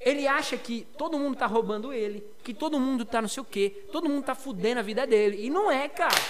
ele 0.00 0.26
acha 0.26 0.56
que 0.56 0.86
todo 0.98 1.16
mundo 1.18 1.36
tá 1.36 1.46
roubando 1.46 1.92
ele, 1.92 2.24
que 2.42 2.52
todo 2.52 2.80
mundo 2.80 3.04
tá 3.04 3.22
não 3.22 3.28
sei 3.28 3.40
o 3.40 3.44
quê, 3.46 3.84
todo 3.92 4.08
mundo 4.08 4.24
tá 4.24 4.34
fudendo 4.34 4.80
a 4.80 4.82
vida 4.82 5.06
dele. 5.06 5.46
E 5.46 5.48
não 5.48 5.70
é, 5.70 5.88
cara. 5.88 6.20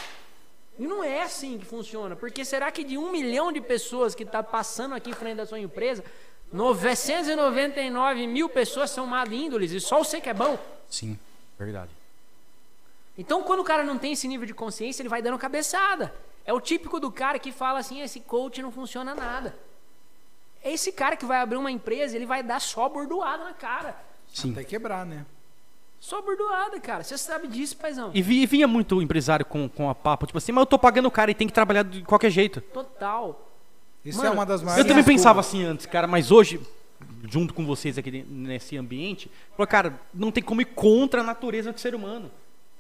E 0.79 0.87
não 0.87 1.03
é 1.03 1.23
assim 1.23 1.59
que 1.59 1.65
funciona. 1.65 2.15
Porque 2.17 2.45
será 2.45 2.71
que 2.71 2.85
de 2.85 2.99
um 2.99 3.11
milhão 3.11 3.51
de 3.51 3.61
pessoas 3.61 4.15
que 4.15 4.25
tá 4.27 4.43
passando 4.43 4.95
aqui 4.95 5.11
em 5.11 5.15
frente 5.15 5.37
da 5.37 5.47
sua 5.47 5.59
empresa, 5.59 6.05
999 6.53 8.27
mil 8.27 8.49
pessoas 8.49 8.91
são 8.91 9.07
mal 9.07 9.27
índoles 9.27 9.73
e 9.73 9.81
só 9.81 9.99
você 10.05 10.21
que 10.21 10.29
é 10.29 10.35
bom? 10.35 10.59
Sim. 10.89 11.19
Verdade. 11.59 11.91
Então, 13.17 13.43
quando 13.43 13.61
o 13.61 13.65
cara 13.65 13.85
não 13.85 13.99
tem 13.99 14.13
esse 14.13 14.27
nível 14.27 14.47
de 14.47 14.55
consciência, 14.55 15.03
ele 15.03 15.09
vai 15.09 15.21
dando 15.21 15.39
cabeçada. 15.39 16.15
É 16.45 16.53
o 16.53 16.61
típico 16.61 16.99
do 16.99 17.11
cara 17.11 17.39
que 17.39 17.53
fala 17.53 17.79
assim: 17.79 18.01
esse 18.01 18.21
coach 18.21 18.61
não 18.63 18.73
funciona 18.73 19.15
nada. 19.15 19.55
É 20.65 20.73
esse 20.73 20.93
cara 20.93 21.17
que 21.17 21.25
vai 21.27 21.41
abrir 21.41 21.57
uma 21.57 21.71
empresa, 21.71 22.17
ele 22.17 22.27
vai 22.27 22.43
dar 22.43 22.61
só 22.61 22.89
bordoada 22.89 23.45
na 23.45 23.53
cara. 23.53 23.97
Sim. 24.33 24.53
Até 24.53 24.65
quebrar, 24.65 25.05
né? 25.05 25.27
Só 26.01 26.21
bordoada, 26.23 26.81
cara. 26.81 27.05
Você 27.05 27.17
sabe 27.19 27.47
disso, 27.49 27.77
paizão. 27.77 28.11
E, 28.15 28.23
vi- 28.23 28.43
e 28.43 28.47
vinha 28.47 28.67
muito 28.67 28.97
o 28.97 29.03
empresário 29.03 29.45
com, 29.45 29.69
com 29.69 29.89
a 29.91 29.95
papo, 29.95 30.27
tipo 30.27 30.39
assim, 30.39 30.51
mas 30.53 30.63
eu 30.63 30.67
tô 30.67 30.79
pagando 30.79 31.07
o 31.07 31.11
cara 31.11 31.31
e 31.31 31.35
tem 31.35 31.47
que 31.47 31.53
trabalhar 31.53 31.85
de 31.85 32.03
qualquer 32.03 32.31
jeito. 32.31 32.61
Total. 32.61 33.49
Isso 34.05 34.19
Mano, 34.19 34.31
é 34.31 34.33
uma 34.33 34.47
das 34.47 34.63
Eu 34.63 34.67
maiores. 34.67 34.87
também 34.89 35.05
pensava 35.05 35.39
assim 35.39 35.63
antes, 35.63 35.87
cara, 35.87 36.09
mas 36.09 36.33
hoje, 36.33 36.61
junto 37.29 37.55
com 37.55 37.65
vocês 37.65 37.99
aqui 37.99 38.25
nesse 38.29 38.77
ambiente, 38.77 39.31
falou, 39.57 39.67
cara, 39.69 40.01
não 40.13 40.33
tem 40.33 40.43
como 40.43 40.61
ir 40.61 40.65
contra 40.67 41.21
a 41.21 41.25
natureza 41.25 41.73
do 41.73 41.79
ser 41.79 41.95
humano. 41.95 42.31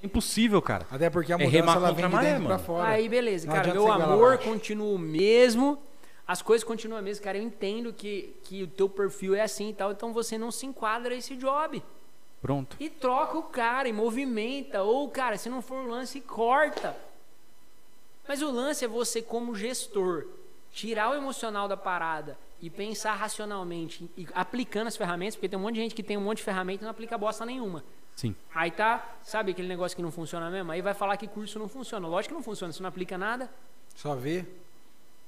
É 0.02 0.06
impossível, 0.06 0.60
cara. 0.60 0.86
Até 0.90 1.08
porque 1.08 1.32
a 1.32 1.36
É 1.36 1.38
mudança 1.38 1.56
remar 1.56 1.76
ela 1.76 1.92
vem 1.92 2.06
de 2.06 2.12
maré, 2.12 2.32
dentro 2.32 2.46
pra 2.46 2.58
fora. 2.58 2.88
Aí, 2.88 3.08
beleza, 3.08 3.46
Não 3.46 3.54
cara. 3.54 3.72
Meu 3.72 3.90
amor 3.90 4.38
continua 4.38 4.94
o 4.94 4.98
mesmo. 4.98 5.78
As 6.26 6.42
coisas 6.42 6.64
continuam 6.64 6.98
a 6.98 7.02
mesma, 7.02 7.22
cara. 7.24 7.38
Eu 7.38 7.42
entendo 7.42 7.92
que, 7.92 8.34
que 8.42 8.62
o 8.64 8.66
teu 8.66 8.88
perfil 8.88 9.34
é 9.34 9.42
assim 9.42 9.70
e 9.70 9.74
tal, 9.74 9.92
então 9.92 10.12
você 10.12 10.36
não 10.36 10.50
se 10.50 10.66
enquadra 10.66 11.14
esse 11.14 11.36
job. 11.36 11.82
Pronto. 12.40 12.76
E 12.80 12.90
troca 12.90 13.38
o 13.38 13.44
cara 13.44 13.88
e 13.88 13.92
movimenta. 13.92 14.82
Ou, 14.82 15.08
cara, 15.08 15.38
se 15.38 15.48
não 15.48 15.62
for 15.62 15.84
o 15.84 15.88
lance, 15.88 16.20
corta. 16.20 16.96
Mas 18.26 18.42
o 18.42 18.50
lance 18.50 18.84
é 18.84 18.88
você, 18.88 19.22
como 19.22 19.54
gestor, 19.54 20.26
tirar 20.72 21.10
o 21.10 21.14
emocional 21.14 21.68
da 21.68 21.76
parada 21.76 22.36
e 22.60 22.68
pensar 22.70 23.14
racionalmente 23.14 24.10
e 24.16 24.26
aplicando 24.34 24.86
as 24.86 24.96
ferramentas, 24.96 25.36
porque 25.36 25.48
tem 25.48 25.58
um 25.58 25.62
monte 25.62 25.74
de 25.74 25.80
gente 25.80 25.94
que 25.94 26.02
tem 26.02 26.16
um 26.16 26.20
monte 26.20 26.38
de 26.38 26.44
ferramenta 26.44 26.82
e 26.82 26.84
não 26.84 26.90
aplica 26.90 27.18
bosta 27.18 27.44
nenhuma. 27.46 27.84
Sim. 28.16 28.34
Aí 28.54 28.70
tá, 28.70 29.16
sabe 29.22 29.50
aquele 29.52 29.68
negócio 29.68 29.96
que 29.96 30.02
não 30.02 30.12
funciona 30.12 30.50
mesmo? 30.50 30.70
Aí 30.70 30.80
vai 30.82 30.94
falar 30.94 31.16
que 31.16 31.26
curso 31.26 31.58
não 31.58 31.68
funciona. 31.68 32.06
Lógico 32.06 32.34
que 32.34 32.38
não 32.38 32.42
funciona, 32.44 32.72
você 32.72 32.82
não 32.82 32.88
aplica 32.88 33.16
nada, 33.18 33.50
Só 33.96 34.14
ver. 34.14 34.46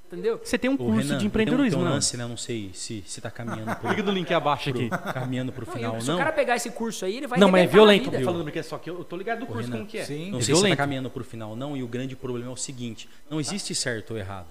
entendeu? 0.06 0.38
Você 0.44 0.56
tem 0.58 0.70
um 0.70 0.74
Ô, 0.74 0.78
curso 0.78 1.08
Renan, 1.08 1.18
de 1.18 1.26
empreendedorismo, 1.26 1.70
tem 1.70 1.78
um, 1.78 1.80
tem 1.80 1.86
um 1.86 1.88
não? 1.88 1.94
lance, 1.96 2.16
né? 2.16 2.26
Não 2.26 2.36
sei 2.36 2.70
se, 2.74 3.02
se 3.06 3.20
tá 3.20 3.30
caminhando 3.30 3.74
pro, 3.76 3.88
Liga 3.90 4.02
do 4.02 4.12
link 4.12 4.32
abaixo 4.32 4.70
aqui. 4.70 4.88
caminhando 5.12 5.50
pro 5.50 5.66
Não, 5.66 5.72
final, 5.72 6.00
se 6.00 6.06
não. 6.08 6.14
o 6.14 6.18
cara 6.18 6.30
pegar 6.32 6.56
esse 6.56 6.70
curso 6.70 7.04
aí, 7.04 7.16
ele 7.16 7.26
vai 7.26 7.38
Não, 7.38 7.50
mas 7.50 7.64
é 7.64 7.66
violento. 7.66 8.10
vida. 8.10 8.22
Falando 8.24 8.44
porque 8.44 8.58
é 8.58 8.62
só 8.62 8.78
que 8.78 8.88
eu, 8.90 9.02
tô 9.02 9.16
ligado 9.16 9.40
do 9.40 9.46
curso 9.46 9.62
Renan, 9.62 9.76
como 9.78 9.88
que 9.88 9.98
é. 9.98 10.04
sim. 10.04 10.30
Não 10.30 10.38
é 10.38 10.42
sei 10.42 10.54
se 10.54 10.60
violento. 10.60 10.76
tá 10.76 10.82
caminhando 10.82 11.10
pro 11.10 11.24
final, 11.24 11.56
não. 11.56 11.76
E 11.76 11.82
o 11.82 11.88
grande 11.88 12.14
problema 12.14 12.50
é 12.50 12.52
o 12.52 12.56
seguinte: 12.56 13.08
não 13.30 13.40
existe 13.40 13.74
certo 13.74 14.12
ou 14.12 14.18
errado. 14.18 14.48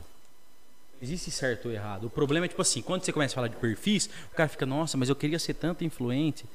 Existe 1.02 1.30
certo 1.32 1.68
ou 1.68 1.72
errado. 1.74 2.06
O 2.08 2.10
problema 2.10 2.46
é 2.46 2.50
tipo 2.50 2.62
assim, 2.62 2.82
quando 2.82 3.04
você 3.04 3.12
começa 3.12 3.34
a 3.34 3.36
falar 3.36 3.48
de 3.50 3.58
perfis, 3.58 4.10
o 4.32 4.36
cara 4.36 4.48
fica, 4.50 4.66
nossa, 4.66 4.98
mas 4.98 5.10
eu 5.10 5.16
queria 5.16 5.38
ser 5.38 5.54
tanto 5.54 5.84
influente. 5.84 6.46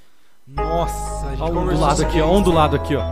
Nossa, 0.56 1.26
a 1.26 1.30
gente 1.30 1.42
Ó, 1.42 1.46
do 1.48 1.54
conversou 1.54 1.84
lado 1.86 1.96
sobre 1.96 2.10
aqui, 2.10 2.20
ó. 2.22 2.24
isso. 2.26 2.34
Um 2.34 2.42
do 2.42 2.52
lado 2.52 2.76
aqui, 2.76 2.96
ó. 2.96 3.02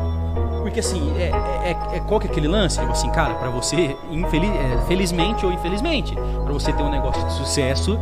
Porque 0.63 0.81
assim, 0.81 1.13
é, 1.17 1.31
é, 1.65 1.97
é- 1.97 2.01
qual 2.01 2.19
que 2.19 2.27
é 2.27 2.31
aquele 2.31 2.49
lance? 2.49 2.79
Tipo 2.79 2.91
assim, 2.93 3.11
cara, 3.11 3.35
pra 3.35 3.49
você, 3.51 3.97
infeliz, 4.11 4.51
é, 4.51 4.79
felizmente 4.89 5.47
ou 5.47 5.53
infelizmente, 5.53 6.15
pra 6.45 6.53
você 6.53 6.73
ter 6.73 6.83
um 6.83 6.91
negócio 6.91 7.25
de 7.25 7.33
sucesso, 7.35 7.97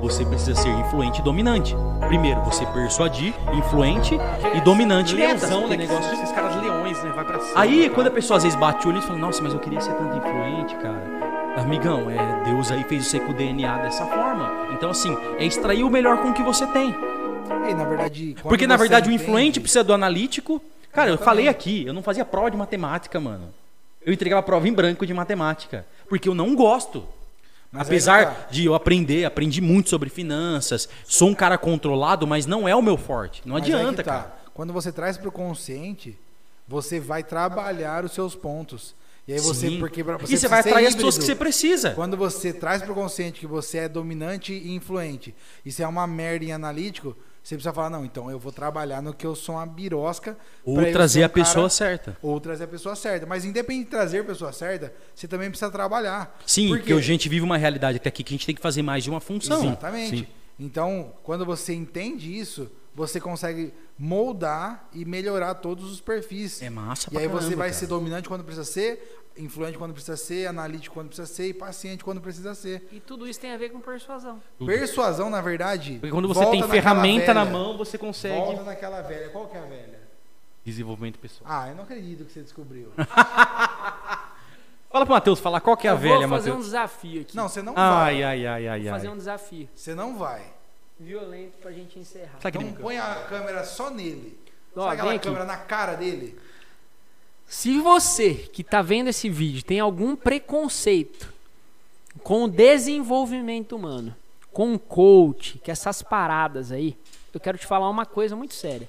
você 0.00 0.24
precisa 0.24 0.54
ser 0.54 0.70
influente 0.70 1.20
e 1.20 1.22
dominante. 1.22 1.76
Primeiro, 2.06 2.40
você 2.42 2.64
persuadir, 2.66 3.34
influente 3.52 4.18
e 4.54 4.60
dominante. 4.62 5.14
Leãozão, 5.14 5.62
né? 5.62 5.76
Que 5.76 5.86
negócio 5.86 6.12
Esses 6.14 6.32
caras 6.32 6.56
leões, 6.62 7.02
né? 7.02 7.12
Vai 7.14 7.24
pra 7.24 7.38
cima. 7.40 7.60
Aí, 7.60 7.90
quando 7.90 8.06
a 8.06 8.10
pessoa 8.10 8.38
às 8.38 8.44
vezes 8.44 8.58
bate 8.58 8.86
o 8.86 8.90
olho 8.90 8.98
e 8.98 9.02
fala, 9.02 9.18
nossa, 9.18 9.42
mas 9.42 9.52
eu 9.52 9.58
queria 9.60 9.80
ser 9.80 9.92
tanto 9.94 10.16
influente, 10.16 10.74
cara. 10.76 11.04
Amigão, 11.58 12.10
é, 12.10 12.44
Deus 12.44 12.70
aí 12.70 12.84
fez 12.84 13.06
você 13.06 13.18
com 13.18 13.32
o 13.32 13.34
DNA 13.34 13.78
dessa 13.78 14.04
forma. 14.06 14.50
Então, 14.72 14.90
assim, 14.90 15.16
é 15.38 15.44
extrair 15.44 15.84
o 15.84 15.90
melhor 15.90 16.18
com 16.18 16.28
o 16.28 16.32
que 16.32 16.42
você 16.42 16.66
tem. 16.68 16.94
E, 17.68 17.74
na 17.74 17.84
verdade, 17.84 18.36
Porque, 18.42 18.66
na 18.66 18.76
você 18.76 18.82
verdade, 18.82 19.10
o 19.10 19.12
influente 19.12 19.60
precisa 19.60 19.84
do 19.84 19.92
analítico. 19.92 20.60
Cara, 20.92 21.10
eu 21.10 21.14
Exatamente. 21.14 21.24
falei 21.24 21.48
aqui, 21.48 21.84
eu 21.86 21.92
não 21.92 22.02
fazia 22.02 22.24
prova 22.24 22.50
de 22.50 22.56
matemática, 22.56 23.20
mano. 23.20 23.52
Eu 24.04 24.12
entregava 24.12 24.42
prova 24.42 24.68
em 24.68 24.72
branco 24.72 25.04
de 25.04 25.12
matemática. 25.12 25.84
Porque 26.08 26.28
eu 26.28 26.34
não 26.34 26.54
gosto. 26.54 27.06
Mas 27.70 27.88
Apesar 27.88 28.26
que 28.26 28.40
tá. 28.42 28.48
de 28.50 28.64
eu 28.64 28.74
aprender, 28.74 29.24
aprendi 29.24 29.60
muito 29.60 29.90
sobre 29.90 30.08
finanças, 30.08 30.88
sou 31.04 31.28
um 31.28 31.34
cara 31.34 31.58
controlado, 31.58 32.26
mas 32.26 32.46
não 32.46 32.68
é 32.68 32.74
o 32.74 32.80
meu 32.80 32.96
forte. 32.96 33.42
Não 33.44 33.54
Mas 33.54 33.64
adianta, 33.64 34.02
tá. 34.02 34.10
cara. 34.10 34.36
Quando 34.54 34.72
você 34.72 34.90
traz 34.90 35.18
pro 35.18 35.30
consciente, 35.30 36.16
você 36.66 36.98
vai 36.98 37.22
trabalhar 37.22 38.04
os 38.04 38.12
seus 38.12 38.34
pontos. 38.34 38.94
E 39.28 39.32
aí 39.32 39.40
você, 39.40 39.68
Sim. 39.68 39.80
porque 39.80 40.04
pra 40.04 40.14
e 40.14 40.20
você 40.20 40.36
você 40.36 40.48
vai 40.48 40.60
atrair 40.60 40.86
as 40.86 40.94
pessoas 40.94 41.18
que 41.18 41.24
você 41.24 41.34
precisa. 41.34 41.90
Quando 41.90 42.16
você 42.16 42.52
traz 42.52 42.80
pro 42.80 42.94
consciente 42.94 43.40
que 43.40 43.46
você 43.46 43.78
é 43.78 43.88
dominante 43.88 44.52
e 44.52 44.72
influente, 44.72 45.34
e 45.64 45.72
você 45.72 45.82
é 45.82 45.88
uma 45.88 46.06
merda 46.06 46.44
em 46.44 46.52
analítico, 46.52 47.16
você 47.46 47.54
precisa 47.54 47.72
falar, 47.72 47.90
não, 47.90 48.04
então 48.04 48.28
eu 48.28 48.40
vou 48.40 48.50
trabalhar 48.50 49.00
no 49.00 49.14
que 49.14 49.24
eu 49.24 49.36
sou 49.36 49.54
uma 49.54 49.64
birosca. 49.64 50.36
Ou 50.64 50.74
trazer 50.90 51.22
um 51.22 51.26
a 51.26 51.28
pessoa 51.28 51.54
cara- 51.54 51.70
certa. 51.70 52.18
Ou 52.20 52.40
trazer 52.40 52.64
a 52.64 52.66
pessoa 52.66 52.96
certa. 52.96 53.24
Mas 53.24 53.44
independente 53.44 53.84
de 53.84 53.90
trazer 53.92 54.18
a 54.18 54.24
pessoa 54.24 54.52
certa, 54.52 54.92
você 55.14 55.28
também 55.28 55.48
precisa 55.48 55.70
trabalhar. 55.70 56.36
Sim, 56.44 56.68
Por 56.70 56.78
porque 56.78 56.92
a 56.92 57.00
gente 57.00 57.28
vive 57.28 57.44
uma 57.44 57.56
realidade 57.56 57.98
até 57.98 58.08
aqui 58.08 58.24
que 58.24 58.34
a 58.34 58.36
gente 58.36 58.46
tem 58.46 58.54
que 58.56 58.60
fazer 58.60 58.82
mais 58.82 59.04
de 59.04 59.10
uma 59.10 59.20
função. 59.20 59.64
Exatamente. 59.64 60.18
Sim. 60.18 60.26
Então, 60.58 61.12
quando 61.22 61.46
você 61.46 61.72
entende 61.72 62.36
isso, 62.36 62.68
você 62.92 63.20
consegue 63.20 63.72
moldar 63.96 64.88
e 64.92 65.04
melhorar 65.04 65.54
todos 65.54 65.92
os 65.92 66.00
perfis. 66.00 66.60
É 66.62 66.68
massa 66.70 67.08
E 67.12 67.16
aí 67.18 67.28
você 67.28 67.44
caramba, 67.44 67.56
vai 67.58 67.68
cara. 67.68 67.78
ser 67.78 67.86
dominante 67.86 68.28
quando 68.28 68.42
precisa 68.42 68.64
ser, 68.64 69.20
influente 69.38 69.76
quando 69.78 69.92
precisa 69.92 70.16
ser, 70.16 70.46
analítico 70.46 70.94
quando 70.94 71.08
precisa 71.08 71.26
ser 71.26 71.48
e 71.48 71.54
paciente 71.54 72.02
quando 72.04 72.20
precisa 72.20 72.54
ser. 72.54 72.88
E 72.92 73.00
tudo 73.00 73.28
isso 73.28 73.38
tem 73.40 73.52
a 73.52 73.56
ver 73.56 73.70
com 73.70 73.80
persuasão. 73.80 74.40
Tudo. 74.58 74.66
Persuasão, 74.68 75.28
na 75.30 75.40
verdade. 75.40 75.98
Porque 76.00 76.10
quando 76.10 76.28
você 76.28 76.46
tem 76.46 76.62
ferramenta 76.68 77.32
na 77.34 77.44
velha. 77.44 77.56
mão, 77.58 77.76
você 77.76 77.96
consegue 77.98 78.34
Volta 78.38 78.62
naquela 78.62 79.02
velha. 79.02 79.28
Qual 79.30 79.46
que 79.48 79.56
é 79.56 79.60
a 79.60 79.64
velha? 79.64 79.96
desenvolvimento 80.64 81.16
pessoal. 81.20 81.48
Ah, 81.48 81.68
eu 81.68 81.76
não 81.76 81.84
acredito 81.84 82.24
que 82.24 82.32
você 82.32 82.42
descobriu. 82.42 82.90
Fala 84.90 85.04
pro 85.04 85.14
Matheus, 85.14 85.38
fala 85.40 85.60
qual 85.60 85.76
que 85.76 85.86
é 85.86 85.90
a 85.90 85.94
eu 85.94 85.98
velha, 85.98 86.26
vou 86.26 86.38
fazer 86.38 86.50
um 86.50 86.54
Matheus. 86.54 86.66
desafio 86.66 87.20
aqui. 87.22 87.36
Não, 87.36 87.48
você 87.48 87.60
não 87.60 87.74
Ai, 87.76 87.92
vai. 88.14 88.22
ai, 88.24 88.46
ai, 88.46 88.68
ai, 88.68 88.80
Vou 88.80 88.90
fazer 88.92 89.08
um 89.08 89.16
desafio. 89.16 89.68
Você 89.74 89.94
não 89.94 90.16
vai. 90.16 90.42
Violento 90.98 91.58
pra 91.58 91.70
gente 91.70 91.98
encerrar. 91.98 92.38
Então 92.42 92.72
põe 92.72 92.96
a 92.98 93.26
câmera 93.28 93.62
só 93.64 93.90
nele. 93.90 94.38
Ó, 94.74 94.82
Sabe 94.84 94.94
aquela 94.94 95.12
aqui. 95.14 95.24
câmera 95.24 95.44
na 95.44 95.56
cara 95.56 95.94
dele? 95.94 96.38
Se 97.46 97.78
você 97.80 98.34
que 98.34 98.64
tá 98.64 98.82
vendo 98.82 99.08
esse 99.08 99.28
vídeo 99.30 99.62
tem 99.62 99.78
algum 99.78 100.16
preconceito 100.16 101.32
com 102.22 102.44
o 102.44 102.48
desenvolvimento 102.48 103.76
humano, 103.76 104.14
com 104.52 104.74
o 104.74 104.78
coach, 104.78 105.58
que 105.58 105.70
essas 105.70 106.02
paradas 106.02 106.72
aí, 106.72 106.96
eu 107.32 107.38
quero 107.38 107.56
te 107.58 107.66
falar 107.66 107.88
uma 107.88 108.06
coisa 108.06 108.34
muito 108.34 108.54
séria. 108.54 108.88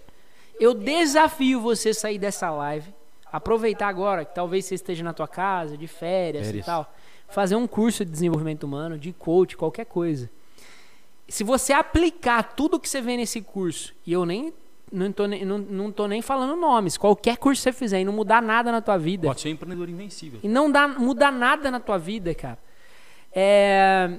Eu 0.60 0.74
desafio 0.74 1.62
você 1.62 1.94
sair 1.94 2.18
dessa 2.18 2.50
live, 2.50 2.92
aproveitar 3.32 3.90
agora 3.90 4.26
que 4.26 4.34
talvez 4.34 4.66
você 4.66 4.76
esteja 4.76 5.04
na 5.04 5.14
tua 5.14 5.28
casa, 5.28 5.78
de 5.78 5.88
férias, 5.88 6.48
Férias. 6.48 6.64
e 6.64 6.66
tal, 6.66 6.92
fazer 7.28 7.56
um 7.56 7.68
curso 7.68 8.04
de 8.04 8.12
desenvolvimento 8.12 8.64
humano, 8.64 8.98
de 8.98 9.14
coach, 9.14 9.56
qualquer 9.56 9.86
coisa. 9.86 10.30
Se 11.28 11.44
você 11.44 11.74
aplicar 11.74 12.56
tudo 12.56 12.80
que 12.80 12.90
você 12.90 13.02
vê 13.02 13.18
nesse 13.18 13.42
curso, 13.42 13.94
e 14.06 14.14
eu 14.14 14.26
nem 14.26 14.54
não 14.92 15.12
tô, 15.12 15.26
nem- 15.26 15.44
não, 15.46 15.58
não 15.58 15.92
tô 15.92 16.08
nem 16.08 16.22
falando 16.22 16.56
nomes, 16.56 16.98
qualquer 16.98 17.38
curso 17.38 17.60
que 17.60 17.64
você 17.64 17.74
fizer 17.74 18.00
e 18.02 18.06
não 18.06 18.14
mudar 18.14 18.42
nada 18.42 18.72
na 18.72 18.82
tua 18.82 18.98
vida, 18.98 19.28
Pode 19.28 19.42
ser 19.42 19.50
um 19.50 19.52
empreendedor 19.52 19.90
invencível. 19.90 20.40
e 20.44 20.48
não 20.48 20.72
dá, 20.72 20.88
muda 20.88 21.30
nada 21.32 21.70
na 21.72 21.80
tua 21.80 21.98
vida, 21.98 22.34
cara. 22.34 22.58
É. 23.34 24.12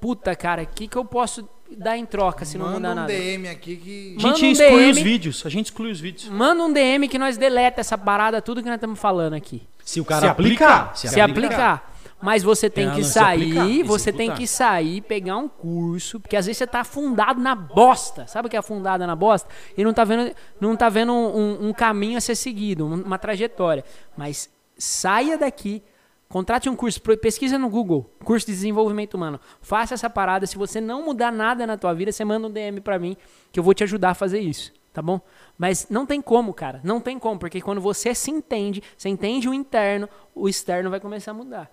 Puta, 0.00 0.34
cara, 0.36 0.62
o 0.62 0.66
que, 0.66 0.86
que 0.86 0.96
eu 0.96 1.04
posso 1.04 1.48
dar 1.76 1.98
em 1.98 2.06
troca 2.06 2.44
se 2.44 2.56
não 2.56 2.66
Manda 2.66 2.78
mudar 2.78 2.92
um 2.92 2.94
nada? 2.94 3.12
DM 3.12 3.48
aqui 3.48 3.76
que. 3.76 4.16
A 4.18 4.22
Manda 4.22 4.36
gente 4.38 4.46
um 4.46 4.52
exclui 4.52 4.80
DM. 4.80 4.90
os 4.92 4.98
vídeos. 4.98 5.42
A 5.44 5.48
gente 5.48 5.66
exclui 5.66 5.90
os 5.90 6.00
vídeos. 6.00 6.28
Manda 6.28 6.62
um 6.62 6.72
DM 6.72 7.08
que 7.08 7.18
nós 7.18 7.36
deleta 7.36 7.80
essa 7.80 7.98
parada, 7.98 8.40
tudo 8.40 8.62
que 8.62 8.68
nós 8.68 8.76
estamos 8.76 8.98
falando 8.98 9.34
aqui. 9.34 9.62
Se 9.84 10.00
o 10.00 10.04
cara 10.04 10.20
Se 10.20 10.26
aplicar. 10.28 10.66
aplicar. 10.92 10.96
Se, 10.96 11.20
aplicar. 11.20 11.97
Mas 12.20 12.42
você 12.42 12.68
tem 12.68 12.88
É, 12.88 12.94
que 12.94 13.04
sair, 13.04 13.58
aplicar, 13.58 13.86
você 13.86 14.12
tem 14.12 14.32
que 14.34 14.46
sair, 14.46 15.00
pegar 15.02 15.36
um 15.36 15.48
curso, 15.48 16.18
porque 16.18 16.36
às 16.36 16.46
vezes 16.46 16.58
você 16.58 16.66
tá 16.66 16.80
afundado 16.80 17.40
na 17.40 17.54
bosta. 17.54 18.26
Sabe 18.26 18.48
o 18.48 18.50
que 18.50 18.56
é 18.56 18.58
afundado 18.58 19.06
na 19.06 19.14
bosta? 19.14 19.48
E 19.76 19.84
não 19.84 19.92
tá 19.92 20.02
vendo, 20.04 20.34
não 20.60 20.74
tá 20.74 20.88
vendo 20.88 21.12
um, 21.12 21.68
um 21.68 21.72
caminho 21.72 22.18
a 22.18 22.20
ser 22.20 22.34
seguido, 22.34 22.84
um- 22.84 23.02
uma 23.02 23.18
trajetória. 23.18 23.84
Mas 24.16 24.50
saia 24.76 25.38
daqui, 25.38 25.80
contrate 26.28 26.68
um 26.68 26.74
curso, 26.74 27.00
pesquisa 27.00 27.56
no 27.56 27.68
Google, 27.68 28.10
curso 28.24 28.46
de 28.46 28.52
desenvolvimento 28.52 29.14
humano. 29.14 29.38
Faça 29.62 29.94
essa 29.94 30.10
parada. 30.10 30.44
Se 30.44 30.58
você 30.58 30.80
não 30.80 31.04
mudar 31.04 31.30
nada 31.30 31.66
na 31.68 31.76
tua 31.76 31.94
vida, 31.94 32.10
você 32.10 32.24
manda 32.24 32.48
um 32.48 32.50
DM 32.50 32.80
pra 32.80 32.98
mim, 32.98 33.16
que 33.52 33.60
eu 33.60 33.64
vou 33.64 33.74
te 33.74 33.84
ajudar 33.84 34.10
a 34.10 34.14
fazer 34.14 34.40
isso. 34.40 34.72
Tá 34.92 35.00
bom? 35.00 35.20
Mas 35.56 35.86
não 35.88 36.04
tem 36.04 36.20
como, 36.20 36.52
cara. 36.52 36.80
Não 36.82 37.00
tem 37.00 37.16
como, 37.16 37.38
porque 37.38 37.60
quando 37.60 37.80
você 37.80 38.12
se 38.12 38.32
entende, 38.32 38.82
você 38.96 39.08
entende 39.08 39.48
o 39.48 39.54
interno, 39.54 40.08
o 40.34 40.48
externo 40.48 40.90
vai 40.90 40.98
começar 40.98 41.30
a 41.30 41.34
mudar. 41.34 41.70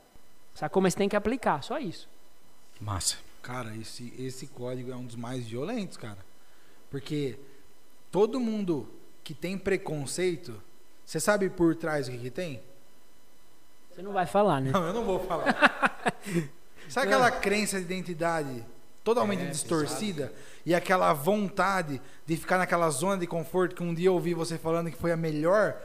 Sacou? 0.56 0.82
Mas 0.82 0.96
tem 0.96 1.08
que 1.08 1.16
aplicar, 1.16 1.62
só 1.62 1.78
isso. 1.78 2.10
Massa. 2.80 3.18
Cara, 3.44 3.76
esse, 3.76 4.12
esse 4.18 4.48
código 4.48 4.92
é 4.92 4.96
um 4.96 5.06
dos 5.06 5.16
mais 5.16 5.46
violentos, 5.46 5.98
cara. 5.98 6.18
Porque 6.90 7.38
todo 8.12 8.40
mundo 8.40 8.90
que 9.24 9.36
tem 9.36 9.58
preconceito, 9.58 10.60
você 11.06 11.20
sabe 11.20 11.50
por 11.50 11.76
trás 11.76 12.08
o 12.08 12.12
que, 12.12 12.18
que 12.18 12.32
tem? 12.32 12.62
Você 13.94 14.02
não 14.02 14.14
vai 14.14 14.26
falar, 14.26 14.62
né? 14.62 14.72
Não, 14.72 14.88
eu 14.88 14.94
não 14.94 15.06
vou 15.06 15.20
falar. 15.20 15.56
Sabe 16.90 17.08
aquela 17.08 17.32
crença 17.32 17.78
de 17.78 17.86
identidade 17.86 18.66
totalmente 19.04 19.48
distorcida 19.48 20.34
e 20.66 20.74
aquela 20.74 21.14
vontade 21.14 22.02
de 22.26 22.38
ficar 22.38 22.58
naquela 22.58 22.90
zona 22.90 23.18
de 23.18 23.28
conforto 23.28 23.76
que 23.76 23.84
um 23.84 23.94
dia 23.94 24.08
eu 24.08 24.14
ouvi 24.14 24.34
você 24.34 24.58
falando 24.58 24.90
que 24.90 24.98
foi 24.98 25.12
a 25.12 25.18
melhor 25.18 25.76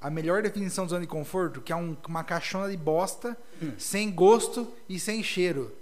a 0.00 0.08
melhor 0.10 0.42
definição 0.42 0.84
de 0.84 0.90
zona 0.90 1.00
de 1.02 1.06
conforto, 1.08 1.60
que 1.60 1.72
é 1.72 1.76
um- 1.76 1.96
uma 2.06 2.22
caixona 2.22 2.70
de 2.70 2.76
bosta, 2.76 3.36
sem 3.76 4.10
gosto 4.10 4.72
e 4.88 4.98
sem 5.00 5.22
cheiro. 5.22 5.72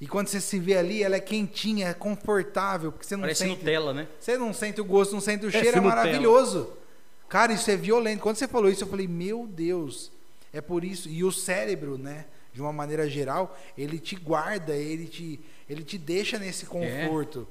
E 0.00 0.06
quando 0.06 0.28
você 0.28 0.40
se 0.40 0.58
vê 0.58 0.76
ali, 0.76 1.02
ela 1.02 1.16
é 1.16 1.20
quentinha, 1.20 1.88
é 1.88 1.94
confortável, 1.94 2.92
porque 2.92 3.06
você 3.06 3.16
não 3.16 3.22
Parece 3.22 3.44
sente 3.44 3.58
Nutella, 3.58 3.92
né? 3.94 4.08
você 4.20 4.36
não 4.36 4.52
sente 4.52 4.80
o 4.80 4.84
gosto, 4.84 5.12
não 5.12 5.20
sente 5.20 5.46
o 5.46 5.50
cheiro, 5.50 5.68
é 5.68 5.80
Nutella. 5.80 5.94
maravilhoso. 5.96 6.72
Cara, 7.28 7.52
isso 7.52 7.70
é 7.70 7.76
violento. 7.76 8.20
Quando 8.20 8.36
você 8.36 8.46
falou 8.46 8.70
isso, 8.70 8.84
eu 8.84 8.88
falei, 8.88 9.08
meu 9.08 9.46
Deus, 9.48 10.10
é 10.52 10.60
por 10.60 10.84
isso. 10.84 11.08
E 11.08 11.24
o 11.24 11.32
cérebro, 11.32 11.96
né, 11.98 12.26
de 12.52 12.60
uma 12.60 12.72
maneira 12.72 13.08
geral, 13.08 13.58
ele 13.76 13.98
te 13.98 14.14
guarda, 14.14 14.76
ele 14.76 15.06
te, 15.06 15.40
ele 15.68 15.82
te 15.82 15.96
deixa 15.98 16.38
nesse 16.38 16.66
conforto. 16.66 17.48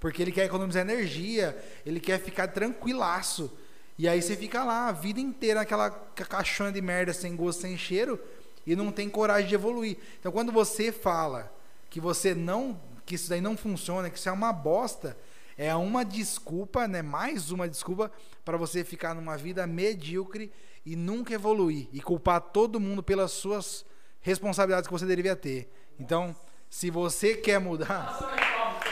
Porque 0.00 0.20
ele 0.20 0.32
quer 0.32 0.44
economizar 0.46 0.82
energia, 0.82 1.56
ele 1.86 2.00
quer 2.00 2.20
ficar 2.20 2.48
tranquilaço. 2.48 3.50
E 3.98 4.08
aí 4.08 4.20
você 4.22 4.36
fica 4.36 4.64
lá 4.64 4.88
a 4.88 4.92
vida 4.92 5.20
inteira 5.20 5.60
naquela 5.60 5.90
ca- 5.90 6.24
caixona 6.24 6.72
de 6.72 6.80
merda 6.80 7.12
sem 7.12 7.36
gosto, 7.36 7.60
sem 7.62 7.76
cheiro, 7.76 8.18
e 8.66 8.74
não 8.74 8.90
tem 8.90 9.08
coragem 9.08 9.48
de 9.48 9.54
evoluir. 9.54 9.96
Então 10.18 10.32
quando 10.32 10.50
você 10.50 10.90
fala 10.90 11.52
que 11.90 12.00
você 12.00 12.34
não, 12.34 12.80
que 13.04 13.14
isso 13.14 13.28
daí 13.28 13.40
não 13.40 13.56
funciona, 13.56 14.08
que 14.08 14.18
isso 14.18 14.28
é 14.28 14.32
uma 14.32 14.52
bosta, 14.52 15.16
é 15.58 15.74
uma 15.74 16.04
desculpa, 16.04 16.88
né? 16.88 17.02
Mais 17.02 17.50
uma 17.50 17.68
desculpa 17.68 18.10
para 18.44 18.56
você 18.56 18.82
ficar 18.82 19.14
numa 19.14 19.36
vida 19.36 19.66
medíocre 19.66 20.50
e 20.84 20.96
nunca 20.96 21.34
evoluir 21.34 21.88
e 21.92 22.00
culpar 22.00 22.40
todo 22.40 22.80
mundo 22.80 23.02
pelas 23.02 23.30
suas 23.32 23.84
responsabilidades 24.20 24.86
que 24.88 24.92
você 24.92 25.04
deveria 25.04 25.36
ter. 25.36 25.70
Então, 26.00 26.34
se 26.70 26.90
você 26.90 27.34
quer 27.34 27.60
mudar, 27.60 28.18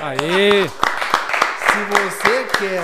Aê! 0.00 0.68
se 0.68 1.84
você 1.88 2.44
quer, 2.58 2.82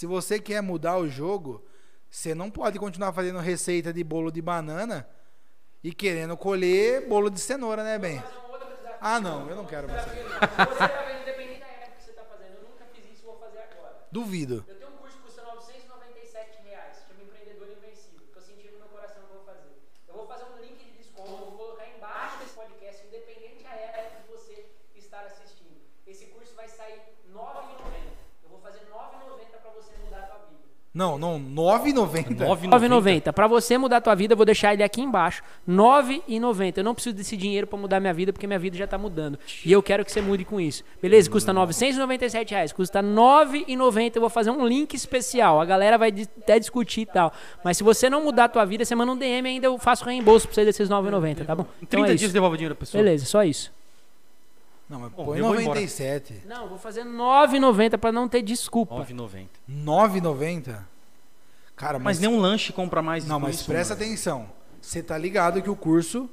se 0.00 0.06
você 0.06 0.40
quer 0.40 0.62
mudar 0.62 0.96
o 0.96 1.06
jogo, 1.06 1.62
você 2.08 2.34
não 2.34 2.50
pode 2.50 2.78
continuar 2.78 3.12
fazendo 3.12 3.38
receita 3.38 3.92
de 3.92 4.02
bolo 4.02 4.32
de 4.32 4.40
banana 4.40 5.06
e 5.84 5.92
querendo 5.92 6.38
colher 6.38 7.06
bolo 7.06 7.28
de 7.28 7.38
cenoura, 7.38 7.84
né, 7.84 7.98
bem? 7.98 8.16
Ah, 8.98 9.20
não, 9.20 9.46
eu 9.46 9.54
não 9.54 9.66
quero 9.66 9.86
mais. 9.86 10.02
Você 10.06 10.08
tá 10.08 10.86
vendo, 11.04 11.20
independente 11.20 11.60
da 11.60 11.66
época 11.66 11.96
que 11.98 12.02
você 12.02 12.12
tá 12.12 12.24
fazendo, 12.24 12.54
eu 12.54 12.70
nunca 12.70 12.86
fiz 12.94 13.12
isso, 13.12 13.26
vou 13.26 13.36
fazer 13.36 13.58
agora. 13.58 14.08
Duvido. 14.10 14.64
Eu 14.66 14.74
tenho 14.74 14.90
um 14.90 14.96
curso 14.96 15.18
que 15.18 15.22
custa 15.24 15.42
997 15.42 16.62
reais, 16.64 17.04
chama 17.06 17.22
Empreendedor 17.22 17.68
Invencível. 17.68 18.26
Tô 18.32 18.40
sentindo 18.40 18.72
no 18.72 18.78
meu 18.78 18.88
coração 18.88 19.20
que 19.20 19.28
eu 19.28 19.36
vou 19.36 19.44
fazer. 19.44 19.68
Eu 20.08 20.14
vou 20.14 20.26
fazer 20.26 20.44
um 20.44 20.56
link 20.64 20.82
de 20.82 20.96
desconto, 20.96 21.28
eu 21.28 21.36
vou 21.36 21.58
colocar 21.58 21.86
embaixo 21.86 22.38
desse 22.38 22.54
podcast, 22.54 23.06
independente 23.06 23.62
da 23.62 23.74
época 23.76 24.24
que 24.24 24.32
você 24.32 24.64
estar 24.96 25.26
assistindo. 25.26 25.76
Esse 26.06 26.24
curso 26.32 26.54
vai 26.56 26.68
sair 26.68 27.04
R$ 27.28 27.36
9,90. 27.36 28.20
Eu 28.42 28.48
vou 28.48 28.60
fazer 28.60 28.80
R$ 28.80 28.90
9,90 28.90 29.60
para 29.62 29.70
você 29.70 29.96
mudar 30.02 30.24
a 30.24 30.26
tua 30.26 30.38
vida. 30.50 30.70
Não, 30.92 31.16
não, 31.16 31.38
9,90. 31.40 32.38
9,90. 32.38 33.32
Pra 33.32 33.46
você 33.46 33.78
mudar 33.78 33.98
a 33.98 34.00
tua 34.00 34.14
vida, 34.16 34.32
eu 34.32 34.36
vou 34.36 34.44
deixar 34.44 34.74
ele 34.74 34.82
aqui 34.82 35.00
embaixo. 35.00 35.40
9,90. 35.68 36.78
Eu 36.78 36.84
não 36.84 36.94
preciso 36.94 37.14
desse 37.14 37.36
dinheiro 37.36 37.64
pra 37.64 37.78
mudar 37.78 38.00
minha 38.00 38.12
vida, 38.12 38.32
porque 38.32 38.44
minha 38.44 38.58
vida 38.58 38.76
já 38.76 38.88
tá 38.88 38.98
mudando. 38.98 39.38
E 39.64 39.70
eu 39.70 39.80
quero 39.82 40.04
que 40.04 40.10
você 40.10 40.20
mude 40.20 40.44
com 40.44 40.60
isso. 40.60 40.82
Beleza? 41.00 41.30
Custa 41.30 41.52
997 41.52 42.50
reais. 42.52 42.72
Custa 42.72 43.00
9,90. 43.00 44.16
Eu 44.16 44.20
vou 44.20 44.30
fazer 44.30 44.50
um 44.50 44.66
link 44.66 44.94
especial. 44.94 45.60
A 45.60 45.64
galera 45.64 45.96
vai 45.96 46.12
até 46.38 46.58
discutir 46.58 47.02
e 47.02 47.06
tal. 47.06 47.32
Mas 47.64 47.76
se 47.76 47.84
você 47.84 48.10
não 48.10 48.24
mudar 48.24 48.44
a 48.44 48.48
tua 48.48 48.64
vida, 48.64 48.84
você 48.84 48.94
manda 48.96 49.12
um 49.12 49.16
DM 49.16 49.48
ainda 49.48 49.66
eu 49.66 49.78
faço 49.78 50.04
reembolso 50.04 50.48
pra 50.48 50.56
você 50.56 50.64
desses 50.64 50.88
9,90, 50.88 51.44
tá 51.46 51.54
bom? 51.54 51.66
Em 51.80 51.84
Então 51.84 52.00
30 52.00 52.12
é 52.12 52.14
dias 52.16 52.32
devolve 52.32 52.54
o 52.54 52.58
dinheiro 52.58 52.74
da 52.74 52.78
pessoa. 52.80 53.00
Beleza, 53.00 53.26
só 53.26 53.44
isso. 53.44 53.72
Não, 54.90 54.98
mas 54.98 55.12
Bom, 55.12 55.24
põe 55.24 55.38
eu 55.38 55.44
vou 55.44 55.54
embora. 55.54 55.68
97. 55.80 56.42
Não, 56.46 56.68
vou 56.68 56.76
fazer 56.76 57.04
9,90 57.04 57.96
pra 57.96 58.10
não 58.10 58.28
ter 58.28 58.42
desculpa. 58.42 58.96
9,90. 58.96 59.46
9,90? 59.70 60.78
Cara, 61.76 61.98
Mas 61.98 62.18
mas, 62.18 62.20
nem 62.20 62.28
um 62.28 62.40
lanche 62.40 62.72
compra 62.72 63.00
mais 63.00 63.24
Não, 63.24 63.38
mas 63.40 63.54
isso, 63.56 63.66
presta 63.66 63.94
mano. 63.94 64.04
atenção. 64.04 64.50
Você 64.82 65.02
tá 65.02 65.16
ligado 65.16 65.62
que 65.62 65.70
o 65.70 65.76
curso 65.76 66.28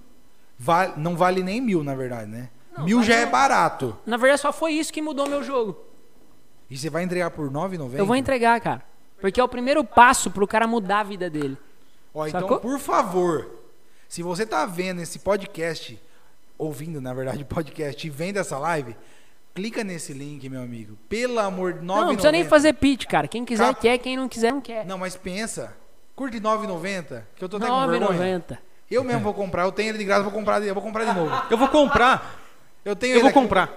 vale, 0.58 0.94
não 0.98 1.16
vale 1.16 1.44
nem 1.44 1.62
mil, 1.62 1.84
na 1.84 1.94
verdade, 1.96 2.30
né? 2.30 2.50
Não, 2.76 2.84
mil 2.84 3.02
já 3.04 3.16
é 3.16 3.26
não. 3.26 3.32
barato. 3.32 3.96
Na 4.06 4.18
verdade, 4.18 4.42
só 4.42 4.52
foi 4.52 4.74
isso 4.74 4.92
que 4.92 5.02
mudou 5.02 5.30
meu 5.30 5.44
jogo. 5.44 5.78
E 6.70 6.78
você 6.78 6.90
vai 6.90 7.04
entregar 7.04 7.30
por 7.32 7.48
R$ 7.48 7.54
9,90? 7.54 7.96
Eu 7.96 8.06
vou 8.06 8.16
entregar, 8.16 8.60
cara. 8.60 8.84
Porque 9.22 9.40
é 9.40 9.44
o 9.44 9.48
primeiro 9.48 9.84
passo 9.84 10.30
pro 10.32 10.48
cara 10.48 10.68
mudar 10.68 11.00
a 11.00 11.04
vida 11.04 11.30
dele. 11.30 11.58
Ó, 12.14 12.26
então, 12.28 12.42
Sacou? 12.42 12.60
por 12.60 12.80
favor, 12.80 13.48
se 14.10 14.22
você 14.24 14.46
tá 14.46 14.66
vendo 14.66 15.00
esse 15.02 15.20
podcast, 15.20 15.98
ouvindo, 16.58 17.00
na 17.02 17.14
verdade, 17.14 17.44
o 17.44 17.46
podcast 17.48 18.06
e 18.06 18.10
vendo 18.10 18.38
essa 18.38 18.58
live, 18.58 18.96
clica 19.54 19.84
nesse 19.84 20.14
link, 20.14 20.48
meu 20.50 20.62
amigo. 20.62 20.98
Pelo 21.10 21.40
amor 21.40 21.74
de 21.74 21.80
9,90. 21.80 21.84
Não, 21.86 21.98
não 22.02 22.08
precisa 22.08 22.32
nem 22.32 22.44
fazer 22.46 22.74
pitch, 22.74 23.06
cara. 23.06 23.28
Quem 23.28 23.44
quiser 23.46 23.68
Cap- 23.68 23.82
quer, 23.82 23.98
quem 23.98 24.16
não 24.18 24.28
quiser 24.30 24.52
não 24.52 24.62
quer. 24.62 24.86
Não, 24.86 24.98
mas 24.98 25.16
pensa. 25.16 25.76
Curte 26.16 26.40
9,90, 26.40 27.24
que 27.36 27.44
eu 27.44 27.50
tô 27.50 27.58
até 27.58 27.68
com 27.68 27.88
vergonha. 27.88 28.40
9,90. 28.40 28.58
Eu 28.90 29.04
mesmo 29.04 29.22
vou 29.22 29.34
comprar, 29.34 29.64
eu 29.64 29.72
tenho 29.72 29.90
ele 29.90 29.98
de 29.98 30.06
graça, 30.06 30.24
vou 30.24 30.32
comprar, 30.32 30.62
eu 30.64 30.74
vou 30.74 30.82
comprar 30.82 31.04
de 31.06 31.14
novo. 31.14 31.32
Eu 31.52 31.58
vou 31.58 31.68
comprar. 31.68 32.40
Eu 32.86 32.96
tenho 32.96 33.12
Eu 33.12 33.16
ele 33.18 33.22
vou 33.24 33.30
aqui, 33.30 33.40
comprar. 33.40 33.72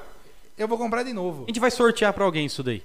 Eu 0.57 0.69
vou 0.69 0.79
comprar 0.79 1.03
de 1.03 1.13
novo. 1.13 1.45
A 1.45 1.47
gente 1.49 1.59
vai 1.61 1.71
sortear 1.71 2.13
pra 2.13 2.25
alguém 2.25 2.47
isso 2.47 2.63
daí. 2.63 2.83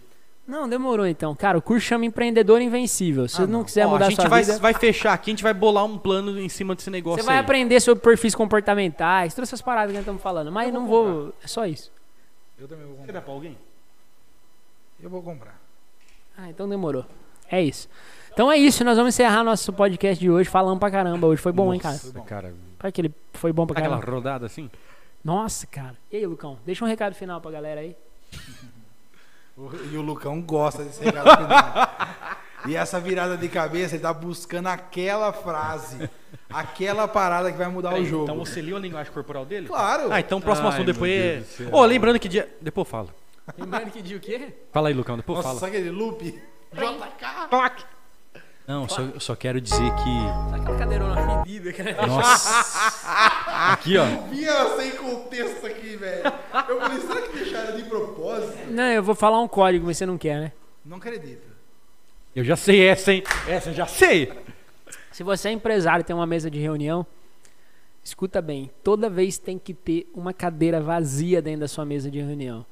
Não, 0.48 0.70
demorou 0.70 1.08
então. 1.08 1.36
Cara, 1.36 1.58
o 1.58 1.62
curso 1.62 1.86
chama 1.88 2.06
Empreendedor 2.06 2.62
Invencível. 2.62 3.28
Se 3.28 3.36
Ah, 3.36 3.38
você 3.40 3.52
não 3.52 3.60
não. 3.60 3.66
quiser 3.66 3.88
Ó, 3.88 3.90
mudar 3.90 4.06
a 4.06 4.08
a 4.08 4.10
gente 4.12 4.22
sua 4.22 4.30
vai, 4.30 4.44
vida, 4.44 4.60
vai 4.60 4.74
fechar 4.76 5.14
aqui, 5.14 5.32
a 5.32 5.34
gente 5.34 5.42
vai 5.44 5.54
bolar 5.54 5.84
um 5.86 5.98
plano 5.98 6.40
em 6.40 6.48
cima 6.50 6.76
desse 6.76 6.90
negócio 6.92 7.22
você 7.24 7.26
vai 7.26 7.38
aí. 7.38 7.42
aprender 7.44 7.80
sobre 7.80 8.04
perfis 8.04 8.36
comportamentais, 8.36 9.34
todas 9.34 9.50
essas 9.50 9.62
paradas 9.62 9.90
que 9.90 9.94
nós 9.94 10.02
estamos 10.04 10.22
falando. 10.22 10.52
Mas 10.52 10.72
não 10.72 10.86
vou. 10.88 11.34
É 11.44 11.48
só 11.48 11.66
isso. 11.66 11.92
Eu 12.60 12.68
também 12.68 12.86
vou 12.86 12.94
Quer 12.96 13.00
comprar. 13.02 13.14
dar 13.14 13.22
pra 13.24 13.34
alguém? 13.34 13.58
Eu 15.02 15.10
vou 15.10 15.22
comprar. 15.24 15.60
Ah, 16.38 16.48
então 16.50 16.70
demorou. 16.70 17.06
É 17.50 17.62
isso. 17.62 17.90
Então 18.32 18.52
é 18.52 18.58
isso, 18.58 18.84
nós 18.84 18.98
vamos 18.98 19.16
encerrar 19.16 19.44
nosso 19.44 19.72
podcast 19.74 20.20
de 20.20 20.30
hoje. 20.30 20.48
Falamos 20.50 20.80
pra 20.80 20.92
caramba 20.92 21.26
hoje. 21.26 21.42
Foi 21.42 21.52
bom, 21.52 21.74
hein, 21.74 21.80
cara? 21.80 21.98
Foi 21.98 22.12
bom. 22.12 22.22
cara. 22.24 22.54
Pra 22.78 22.92
que 22.92 23.02
ele 23.02 23.14
foi 23.34 23.52
bom 23.52 23.66
pra 23.66 23.80
Aquela 23.80 23.98
caramba. 23.98 24.16
rodada 24.18 24.46
assim? 24.46 24.70
Nossa, 25.24 25.66
cara. 25.66 25.96
E 26.12 26.18
aí, 26.18 26.26
Lucão? 26.28 26.60
Deixa 26.66 26.84
um 26.86 26.88
recado 26.88 27.16
final 27.16 27.42
pra 27.42 27.50
galera 27.50 27.82
aí. 27.82 27.96
E 29.58 29.98
o 29.98 30.02
Lucão 30.02 30.42
gosta 30.42 30.84
desse 30.84 31.04
recado 31.04 31.30
final. 31.38 31.74
E 32.68 32.76
essa 32.76 33.00
virada 33.00 33.38
de 33.38 33.48
cabeça, 33.48 33.96
ele 33.96 34.02
tá 34.02 34.12
buscando 34.12 34.68
aquela 34.68 35.32
frase, 35.32 36.10
aquela 36.50 37.08
parada 37.08 37.52
que 37.52 37.58
vai 37.58 37.68
mudar 37.68 37.94
o 37.94 38.04
jogo. 38.04 38.24
Então 38.24 38.38
você 38.38 38.62
leu 38.62 38.76
a 38.76 38.80
linguagem 38.80 39.14
corporal 39.14 39.46
dele? 39.46 39.68
Claro. 39.68 40.12
Ah, 40.12 40.20
então 40.20 40.40
o 40.40 40.42
próximo 40.42 40.68
Ai, 40.68 40.74
assunto 40.74 40.92
depois 40.92 41.12
é. 41.12 41.44
Ô, 41.72 41.86
lembrando 41.86 42.20
que 42.20 42.28
dia. 42.28 42.54
Depois 42.60 42.88
eu 42.88 42.92
falo. 42.92 43.10
Lembrando 43.58 43.92
que 43.92 44.02
dia 44.02 44.18
o 44.18 44.20
quê? 44.20 44.54
Fala 44.74 44.90
aí, 44.90 44.94
Lucão, 44.94 45.16
depois 45.16 45.38
Nossa, 45.38 45.50
fala. 45.50 45.60
sabe 45.60 45.78
aquele 45.78 45.92
loop? 45.92 46.42
Não, 48.68 48.90
só, 48.90 49.02
eu 49.02 49.20
só 49.20 49.36
quero 49.36 49.62
dizer 49.62 49.94
que. 49.96 50.50
Sabe 50.50 50.62
aquela 50.62 50.78
cadeirona 50.78 51.44
fedida, 51.44 51.72
cara? 51.74 52.08
Nossa! 52.08 52.66
Aqui, 53.72 53.98
ó. 53.98 54.06
Via 54.30 54.78
sem 54.78 54.92
contexto 54.92 55.66
aqui, 55.66 55.96
velho. 55.96 56.24
Eu 56.68 56.82
falei, 56.82 57.00
será 57.00 57.22
que 57.22 57.38
deixaram 57.38 57.78
de 57.78 57.84
propósito? 57.84 58.58
Não, 58.70 58.84
eu 58.84 59.02
vou 59.02 59.16
falar 59.16 59.40
um 59.40 59.48
código, 59.48 59.86
mas 59.86 59.98
você 59.98 60.06
não 60.06 60.18
quer, 60.18 60.40
né? 60.40 60.52
Não 60.84 60.98
acredito. 60.98 61.48
Eu 62.36 62.44
já 62.44 62.56
sei 62.56 62.86
essa, 62.86 63.14
hein? 63.14 63.24
Essa 63.48 63.70
eu 63.70 63.74
já 63.74 63.88
sei. 63.88 64.32
Se 65.12 65.24
você 65.24 65.50
é 65.50 65.52
empresário 65.52 66.02
e 66.02 66.04
tem 66.04 66.16
uma 66.16 66.28
mesa 66.28 66.52
de 66.52 66.60
reunião, 66.60 67.06
escuta 68.04 68.42
bem, 68.42 68.70
toda 68.84 69.10
vez 69.10 69.38
tem 69.38 69.58
que 69.58 69.74
ter 69.74 70.10
uma 70.14 70.34
cadeira 70.34 70.82
vazia 70.82 71.42
dentro 71.42 71.62
da 71.62 71.68
sua 71.68 71.86
mesa 71.86 72.12
de 72.12 72.20
reunião. 72.20 72.66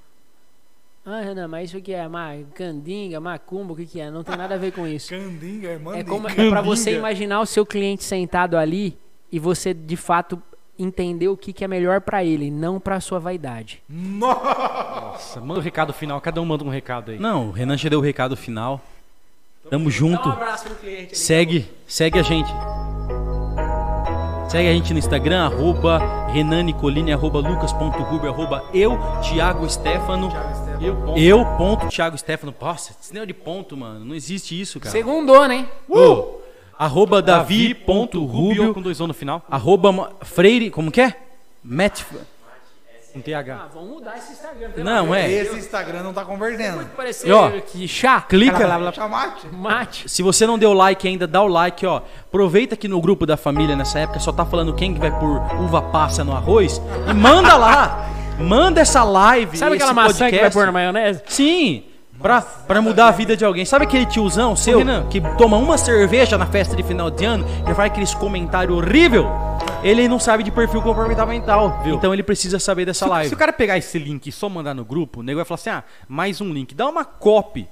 Ah, 1.05 1.19
Renan, 1.19 1.49
mas 1.49 1.69
isso 1.69 1.77
aqui 1.77 1.93
é 1.93 2.07
ma- 2.07 2.31
candinga, 2.55 3.19
macumba, 3.19 3.73
o 3.73 3.75
que, 3.75 3.85
que 3.85 3.99
é? 3.99 4.09
Não 4.09 4.23
tem 4.23 4.37
nada 4.37 4.55
a 4.55 4.57
ver 4.57 4.71
com 4.71 4.87
isso. 4.87 5.09
Candinga, 5.09 5.67
irmã. 5.69 5.97
É, 5.97 6.03
como, 6.03 6.29
é 6.29 6.49
pra 6.49 6.61
você 6.61 6.95
imaginar 6.95 7.41
o 7.41 7.45
seu 7.45 7.65
cliente 7.65 8.03
sentado 8.05 8.55
ali 8.57 8.97
e 9.31 9.37
você 9.37 9.73
de 9.73 9.97
fato 9.97 10.41
entender 10.79 11.27
o 11.27 11.35
que, 11.35 11.51
que 11.51 11.63
é 11.63 11.67
melhor 11.67 11.99
pra 12.01 12.23
ele, 12.23 12.49
não 12.49 12.79
pra 12.79 13.01
sua 13.01 13.19
vaidade. 13.19 13.81
Nossa. 13.89 15.41
Manda 15.41 15.59
o 15.59 15.63
recado 15.63 15.91
final, 15.91 16.21
cada 16.21 16.41
um 16.41 16.45
manda 16.45 16.63
um 16.63 16.69
recado 16.69 17.11
aí. 17.11 17.19
Não, 17.19 17.49
o 17.49 17.51
Renan 17.51 17.77
já 17.77 17.89
deu 17.89 17.99
o 17.99 18.01
recado 18.01 18.37
final. 18.37 18.79
Tamo 19.69 19.91
junto. 19.91 20.29
abraço 20.29 20.65
pro 20.65 20.75
cliente. 20.75 21.17
Segue, 21.17 21.69
segue 21.85 22.17
a 22.17 22.23
gente. 22.23 22.49
Segue 24.49 24.69
a 24.69 24.73
gente 24.73 24.93
no 24.93 24.99
Instagram, 24.99 25.45
arroba 25.45 26.27
Renan 26.31 26.63
Nicolini, 26.63 27.11
arroba 27.11 27.39
lucas.rubio, 27.39 28.29
arroba 28.29 28.63
eu, 28.73 28.97
Thiago 29.21 29.67
Stefano. 29.69 30.29
Eu, 30.81 30.95
ponto. 30.95 31.19
Eu, 31.19 31.45
ponto, 31.57 31.87
Thiago 31.89 32.17
Stefano. 32.17 32.53
Nossa, 32.59 32.93
negócio 33.11 33.27
de 33.27 33.33
ponto, 33.33 33.77
mano. 33.77 34.03
Não 34.05 34.15
existe 34.15 34.59
isso, 34.59 34.79
cara. 34.79 34.91
Segundou, 34.91 35.47
né? 35.47 35.67
Ô, 35.87 36.39
arroba 36.77 37.21
Davi 37.21 37.73
ponto 37.73 38.19
Davi.rubio, 38.19 38.57
Rubio 38.61 38.73
com 38.73 38.81
dois 38.81 38.99
O 38.99 39.07
no 39.07 39.13
final. 39.13 39.43
arroba 39.49 40.13
Freire, 40.21 40.69
como 40.69 40.91
que 40.91 41.01
é? 41.01 41.15
Matt, 41.63 42.01
Com 43.13 43.21
TH. 43.21 43.53
Ah, 43.53 43.69
vamos 43.71 43.89
mudar 43.89 44.17
esse 44.17 44.31
Instagram. 44.33 44.71
Não, 44.83 45.13
é. 45.13 45.31
Esse 45.31 45.55
Instagram 45.55 46.01
não 46.01 46.13
tá 46.13 46.25
convertendo. 46.25 46.83
Parecer 46.97 47.27
E, 47.27 47.31
ó, 47.31 47.51
que 47.61 47.87
chá. 47.87 48.19
clica. 48.21 48.91
Chamate. 48.91 49.47
Mate. 49.47 50.09
Se 50.09 50.23
você 50.23 50.47
não 50.47 50.57
deu 50.57 50.73
like 50.73 51.07
ainda, 51.07 51.27
dá 51.27 51.41
o 51.43 51.47
like, 51.47 51.85
ó. 51.85 52.01
Aproveita 52.27 52.75
que 52.75 52.87
no 52.87 52.99
grupo 52.99 53.25
da 53.27 53.37
família 53.37 53.75
nessa 53.75 53.99
época 53.99 54.19
só 54.19 54.31
tá 54.31 54.43
falando 54.45 54.73
quem 54.73 54.95
que 54.95 54.99
vai 54.99 55.11
pôr 55.11 55.39
uva 55.61 55.79
passa 55.81 56.23
no 56.23 56.33
arroz 56.35 56.81
e 57.07 57.13
manda 57.13 57.55
lá. 57.55 58.09
Manda 58.39 58.81
essa 58.81 59.03
live, 59.03 59.57
Sabe 59.57 59.75
aquela 59.75 59.93
maçã 59.93 60.29
que 60.29 60.39
vai 60.39 60.51
pôr 60.51 60.65
na 60.65 60.71
maionese? 60.71 61.21
Sim, 61.27 61.83
pra, 62.21 62.41
pra 62.41 62.81
mudar 62.81 63.07
a 63.07 63.11
vida 63.11 63.37
de 63.37 63.45
alguém. 63.45 63.65
Sabe 63.65 63.85
aquele 63.85 64.05
tiozão 64.05 64.55
seu 64.55 64.79
Renan. 64.79 65.07
que 65.07 65.21
toma 65.37 65.57
uma 65.57 65.77
cerveja 65.77 66.37
na 66.37 66.45
festa 66.45 66.75
de 66.75 66.83
final 66.83 67.09
de 67.09 67.25
ano 67.25 67.45
e 67.69 67.73
faz 67.73 67.91
aqueles 67.91 68.13
comentários 68.13 68.75
horrível? 68.77 69.27
Ele 69.83 70.07
não 70.07 70.17
sabe 70.19 70.43
de 70.43 70.51
perfil 70.51 70.81
comportamental, 70.81 71.81
Viu? 71.83 71.95
Então 71.95 72.13
ele 72.13 72.23
precisa 72.23 72.57
saber 72.57 72.85
dessa 72.85 73.05
Se, 73.05 73.11
live. 73.11 73.29
se 73.29 73.35
o 73.35 73.37
cara 73.37 73.51
pegar 73.51 73.77
esse 73.77 73.99
link 73.99 74.27
e 74.27 74.31
só 74.31 74.47
mandar 74.47 74.73
no 74.73 74.85
grupo, 74.85 75.19
o 75.19 75.23
nego 75.23 75.37
vai 75.37 75.45
falar 75.45 75.55
assim: 75.55 75.69
ah, 75.69 75.83
mais 76.07 76.39
um 76.39 76.51
link. 76.53 76.73
Dá 76.73 76.87
uma 76.87 77.03
copy 77.03 77.67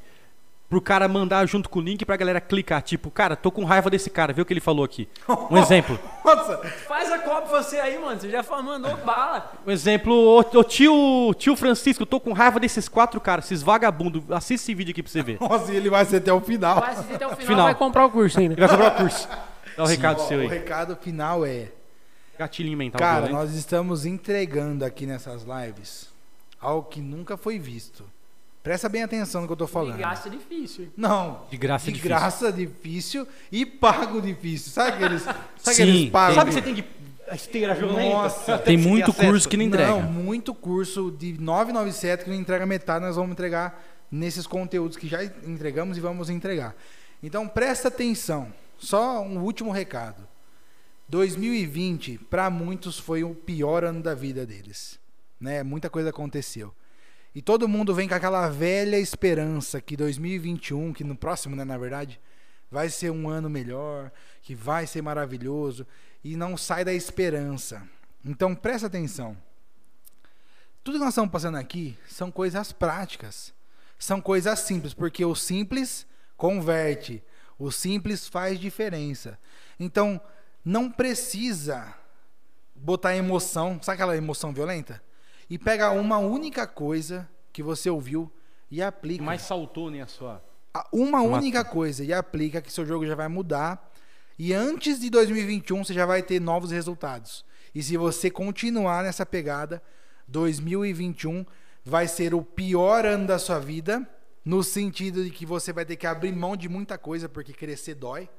pro 0.72 0.80
cara 0.82 1.06
mandar 1.06 1.46
junto 1.46 1.68
com 1.68 1.80
o 1.80 1.82
link 1.82 2.06
pra 2.06 2.16
galera 2.16 2.40
clicar. 2.40 2.82
Tipo, 2.82 3.12
cara, 3.12 3.36
tô 3.36 3.52
com 3.52 3.66
raiva 3.66 3.90
desse 3.90 4.10
cara, 4.10 4.32
vê 4.32 4.42
o 4.42 4.46
que 4.46 4.54
ele 4.54 4.62
falou 4.62 4.86
aqui. 4.86 5.06
Um 5.50 5.58
exemplo. 5.60 6.00
Nossa. 6.24 6.60
Faz 6.88 7.12
a 7.12 7.20
copa 7.20 7.48
você 7.62 7.78
aí, 7.78 8.00
mano. 8.00 8.18
Você 8.18 8.30
já 8.30 8.42
mandou 8.42 8.96
bala. 8.98 9.52
Um 9.68 9.70
exemplo, 9.70 10.14
ô, 10.14 10.40
ô 10.40 10.64
tio, 10.64 11.34
tio 11.38 11.58
Francisco, 11.58 12.06
tô 12.06 12.22
com 12.22 12.32
raiva 12.32 12.58
desses 12.58 12.88
quatro 12.88 13.20
caras, 13.20 13.46
esses 13.46 13.62
vagabundos. 13.62 14.24
Assiste 14.32 14.62
esse 14.64 14.74
vídeo 14.74 14.92
aqui 14.92 15.04
pra 15.04 15.12
você 15.12 15.22
ver. 15.22 15.38
Nossa, 15.42 15.74
e 15.74 15.76
ele 15.76 15.90
vai 15.90 16.06
ser 16.06 16.18
até 16.18 16.32
o 16.32 16.40
final. 16.40 16.80
Vai 16.80 16.92
assistir 16.92 17.16
até 17.16 17.28
o 17.28 17.32
final, 17.32 17.46
Final. 17.48 17.66
vai 17.66 17.76
comprar 17.76 18.06
o 18.06 18.10
curso 18.10 18.40
ainda. 18.40 18.54
Ele 18.54 18.62
vai 18.66 18.70
comprar 18.70 18.94
o 18.94 18.98
curso. 18.98 19.28
Dá 19.76 19.84
o 19.84 19.88
recado 19.88 20.22
Ó, 20.22 20.26
seu 20.26 20.38
o 20.38 20.42
aí. 20.42 20.48
recado 20.48 20.96
final 20.96 21.46
é: 21.46 21.68
Gatilhinho 22.40 22.78
mental 22.78 22.98
Cara, 23.00 23.26
violento. 23.28 23.36
nós 23.46 23.54
estamos 23.56 24.06
entregando 24.06 24.86
aqui 24.86 25.06
nessas 25.06 25.44
lives 25.44 26.10
algo 26.62 26.88
que 26.88 27.02
nunca 27.02 27.36
foi 27.36 27.60
visto. 27.60 28.06
Presta 28.64 28.88
bem 28.88 29.02
atenção 29.02 29.42
no 29.42 29.48
que 29.48 29.54
eu 29.54 29.58
tô 29.58 29.66
falando. 29.66 29.98
Gasto 29.98 30.28
é 30.28 30.30
difícil. 30.30 30.92
Não. 30.96 31.46
De 31.50 31.58
graça 31.58 31.86
de 31.86 31.94
difícil. 31.94 32.10
graça 32.10 32.52
difícil 32.52 33.28
e 33.52 33.66
pago 33.66 34.22
difícil. 34.22 34.72
Sabe 34.72 34.92
aqueles, 34.98 35.24
sabe 35.24 35.40
Sim, 35.58 35.72
aqueles 35.72 36.10
pagos? 36.12 36.36
Sabe 36.36 36.50
que 36.50 36.54
você 36.54 36.62
tem 36.62 36.74
de 36.76 36.86
a 37.28 37.36
esteira 37.36 37.74
violenta? 37.74 38.10
Nossa. 38.10 38.58
Tem 38.60 38.78
que 38.78 38.88
muito 38.88 39.10
acesso. 39.12 39.28
curso 39.28 39.50
que 39.50 39.58
não 39.58 39.64
entrega. 39.64 39.92
Não, 39.92 40.02
muito 40.04 40.54
curso 40.54 41.10
de 41.10 41.34
997 41.40 42.26
que 42.26 42.30
não 42.30 42.38
entrega 42.38 42.66
metade, 42.66 43.06
nós 43.06 43.16
vamos 43.16 43.32
entregar 43.32 43.82
nesses 44.12 44.46
conteúdos 44.46 44.98
que 44.98 45.08
já 45.08 45.24
entregamos 45.24 45.98
e 45.98 46.02
vamos 46.02 46.30
entregar. 46.30 46.76
Então 47.24 47.48
presta 47.48 47.88
atenção. 47.88 48.54
Só 48.78 49.22
um 49.22 49.40
último 49.40 49.72
recado. 49.72 50.28
2020 51.08 52.20
para 52.30 52.50
muitos 52.50 53.00
foi 53.00 53.24
o 53.24 53.34
pior 53.34 53.84
ano 53.84 54.02
da 54.02 54.14
vida 54.14 54.46
deles, 54.46 55.00
né? 55.40 55.64
Muita 55.64 55.90
coisa 55.90 56.10
aconteceu. 56.10 56.74
E 57.34 57.42
todo 57.42 57.68
mundo 57.68 57.94
vem 57.94 58.08
com 58.08 58.16
aquela 58.16 58.50
velha 58.50 59.00
esperança 59.00 59.80
que 59.80 59.96
2021, 59.96 60.92
que 60.94 61.04
no 61.04 61.16
próximo, 61.16 61.56
né, 61.56 61.64
na 61.64 61.78
verdade, 61.78 62.20
vai 62.70 62.90
ser 62.90 63.10
um 63.10 63.30
ano 63.30 63.50
melhor, 63.50 64.12
que 64.42 64.54
vai 64.54 64.86
ser 64.86 65.02
maravilhoso 65.02 65.88
e 66.24 66.36
não 66.36 66.58
sai 66.58 66.84
da 66.84 66.94
esperança. 66.94 67.88
Então 68.24 68.54
presta 68.54 68.88
atenção. 68.88 69.38
Tudo 70.84 70.96
que 70.96 71.04
nós 71.04 71.14
estamos 71.14 71.32
passando 71.32 71.58
aqui 71.58 71.98
são 72.08 72.32
coisas 72.32 72.72
práticas. 72.72 73.54
São 74.00 74.20
coisas 74.20 74.60
simples, 74.60 74.94
porque 74.94 75.24
o 75.24 75.36
simples 75.36 76.08
converte. 76.36 77.24
O 77.60 77.72
simples 77.72 78.28
faz 78.28 78.60
diferença. 78.60 79.38
Então, 79.80 80.20
não 80.66 80.90
precisa 80.90 81.94
botar 82.76 83.16
emoção, 83.16 83.80
sabe 83.82 83.96
aquela 83.96 84.18
emoção 84.18 84.52
violenta? 84.52 85.04
E 85.52 85.58
pega 85.60 85.92
uma 85.92 86.18
única 86.18 86.66
coisa 86.66 87.30
que 87.52 87.62
você 87.62 87.90
ouviu 87.90 88.32
e 88.72 88.82
aplica. 88.82 89.22
Mais 89.22 89.42
saltou, 89.42 89.92
né, 89.92 90.02
a 90.02 90.08
sua... 90.08 90.42
Uma- 90.94 91.22
única 91.22 91.66
coisa 91.66 92.06
e 92.06 92.14
aplica 92.14 92.62
que 92.62 92.72
seu 92.72 92.86
jogo 92.86 93.06
já 93.06 93.16
vai 93.16 93.28
mudar. 93.28 93.92
E 94.40 94.54
antes 94.54 95.02
de 95.02 95.10
2021 95.10 95.84
você 95.84 95.94
já 95.94 96.06
vai 96.06 96.24
ter 96.24 96.40
novos 96.40 96.72
resultados. 96.72 97.44
E 97.76 97.84
se 97.84 97.98
você 97.98 98.32
continuar 98.32 99.04
nessa 99.04 99.26
pegada, 99.26 99.84
2021 100.30 101.46
vai 101.84 102.08
ser 102.08 102.34
o 102.34 102.42
pior 102.42 103.06
ano 103.06 103.28
da 103.28 103.38
sua 103.38 103.60
vida, 103.60 104.08
no 104.46 104.64
sentido 104.64 105.22
de 105.22 105.32
que 105.32 105.46
você 105.46 105.74
vai 105.74 105.84
ter 105.84 105.98
que 105.98 106.08
abrir 106.08 106.32
mão 106.32 106.56
de 106.56 106.70
muita 106.70 106.98
coisa 106.98 107.28
porque 107.28 107.52
crescer 107.52 107.96
dói. 107.96 108.30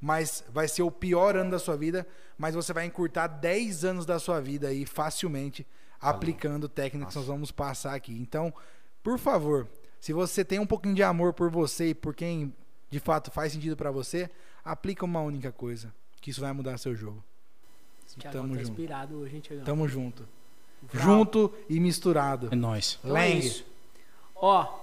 mas 0.00 0.42
vai 0.48 0.68
ser 0.68 0.82
o 0.82 0.90
pior 0.90 1.36
ano 1.36 1.50
da 1.50 1.58
sua 1.58 1.76
vida, 1.76 2.06
mas 2.38 2.54
você 2.54 2.72
vai 2.72 2.86
encurtar 2.86 3.26
10 3.26 3.84
anos 3.84 4.06
da 4.06 4.18
sua 4.18 4.40
vida 4.40 4.68
aí 4.68 4.86
facilmente 4.86 5.66
aplicando 6.10 6.68
técnicas 6.68 7.12
que 7.12 7.18
nós 7.18 7.26
vamos 7.26 7.50
passar 7.50 7.94
aqui. 7.94 8.12
Então, 8.12 8.52
por 9.02 9.18
favor, 9.18 9.68
se 10.00 10.12
você 10.12 10.44
tem 10.44 10.58
um 10.58 10.66
pouquinho 10.66 10.94
de 10.94 11.02
amor 11.02 11.32
por 11.32 11.50
você 11.50 11.88
e 11.88 11.94
por 11.94 12.14
quem 12.14 12.52
de 12.90 13.00
fato 13.00 13.30
faz 13.30 13.52
sentido 13.52 13.76
pra 13.76 13.90
você, 13.90 14.30
aplica 14.64 15.04
uma 15.04 15.20
única 15.20 15.50
coisa, 15.50 15.92
que 16.20 16.30
isso 16.30 16.40
vai 16.40 16.52
mudar 16.52 16.78
seu 16.78 16.94
jogo. 16.94 17.24
Tamo 18.20 18.32
tá 18.32 18.40
junto. 18.40 18.60
inspirado 18.60 19.16
hoje, 19.16 19.36
hein? 19.36 19.42
Tamo 19.64 19.88
junto. 19.88 20.28
Vral. 20.82 21.04
Junto 21.04 21.52
e 21.68 21.80
misturado. 21.80 22.48
É 22.52 22.54
nóis. 22.54 22.98
Então 23.02 23.16
é 23.16 23.34
Lang. 23.34 23.64
Ó, 24.36 24.80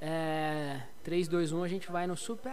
é... 0.00 0.82
3, 1.08 1.26
2, 1.26 1.52
1, 1.52 1.62
a 1.64 1.68
gente 1.68 1.90
vai 1.90 2.06
no 2.06 2.14
Super? 2.14 2.52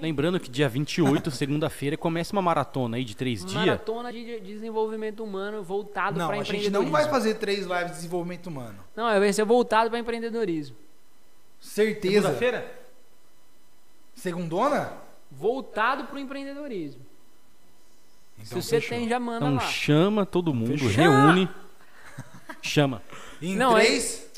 Lembrando 0.00 0.38
que 0.38 0.48
dia 0.48 0.68
28, 0.68 1.32
segunda-feira, 1.32 1.96
começa 1.96 2.32
uma 2.32 2.40
maratona 2.40 2.96
aí 2.96 3.04
de 3.04 3.16
três 3.16 3.40
dias. 3.44 3.54
Maratona 3.54 4.12
de 4.12 4.22
de 4.24 4.40
desenvolvimento 4.40 5.24
humano 5.24 5.64
voltado 5.64 6.16
Não, 6.16 6.28
para 6.28 6.36
a 6.36 6.38
gente 6.44 6.50
empreendedorismo. 6.58 6.84
não 6.84 6.92
vai 6.92 7.10
fazer 7.10 7.34
três 7.34 7.66
lives 7.66 7.86
de 7.88 7.92
desenvolvimento 7.94 8.46
humano. 8.46 8.78
Não, 8.94 9.06
vai 9.18 9.32
ser 9.32 9.44
voltado 9.44 9.90
para 9.90 9.98
empreendedorismo. 9.98 10.76
Certeza. 11.60 12.14
Segunda-feira? 12.20 12.72
Segundona? 14.14 14.92
Voltado 15.28 16.04
para 16.04 16.14
o 16.14 16.18
empreendedorismo. 16.20 17.04
Então, 18.38 18.46
Se 18.46 18.68
você 18.68 18.80
fechou. 18.80 18.96
tem, 18.96 19.08
já 19.08 19.18
manda 19.18 19.46
Então 19.46 19.54
lá. 19.56 19.60
chama 19.60 20.24
todo 20.24 20.54
mundo, 20.54 20.78
Fechou. 20.78 20.88
reúne. 20.90 21.48
Chama. 22.62 23.02
Em 23.40 23.56
Não, 23.56 23.76
é- 23.76 23.84
três. 23.84 24.30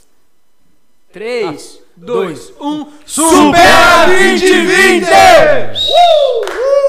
3, 1.15 1.57
2, 2.05 2.35
1. 2.59 2.87
Super 3.07 4.07
2020! 4.09 5.07
Uh! 5.07 6.84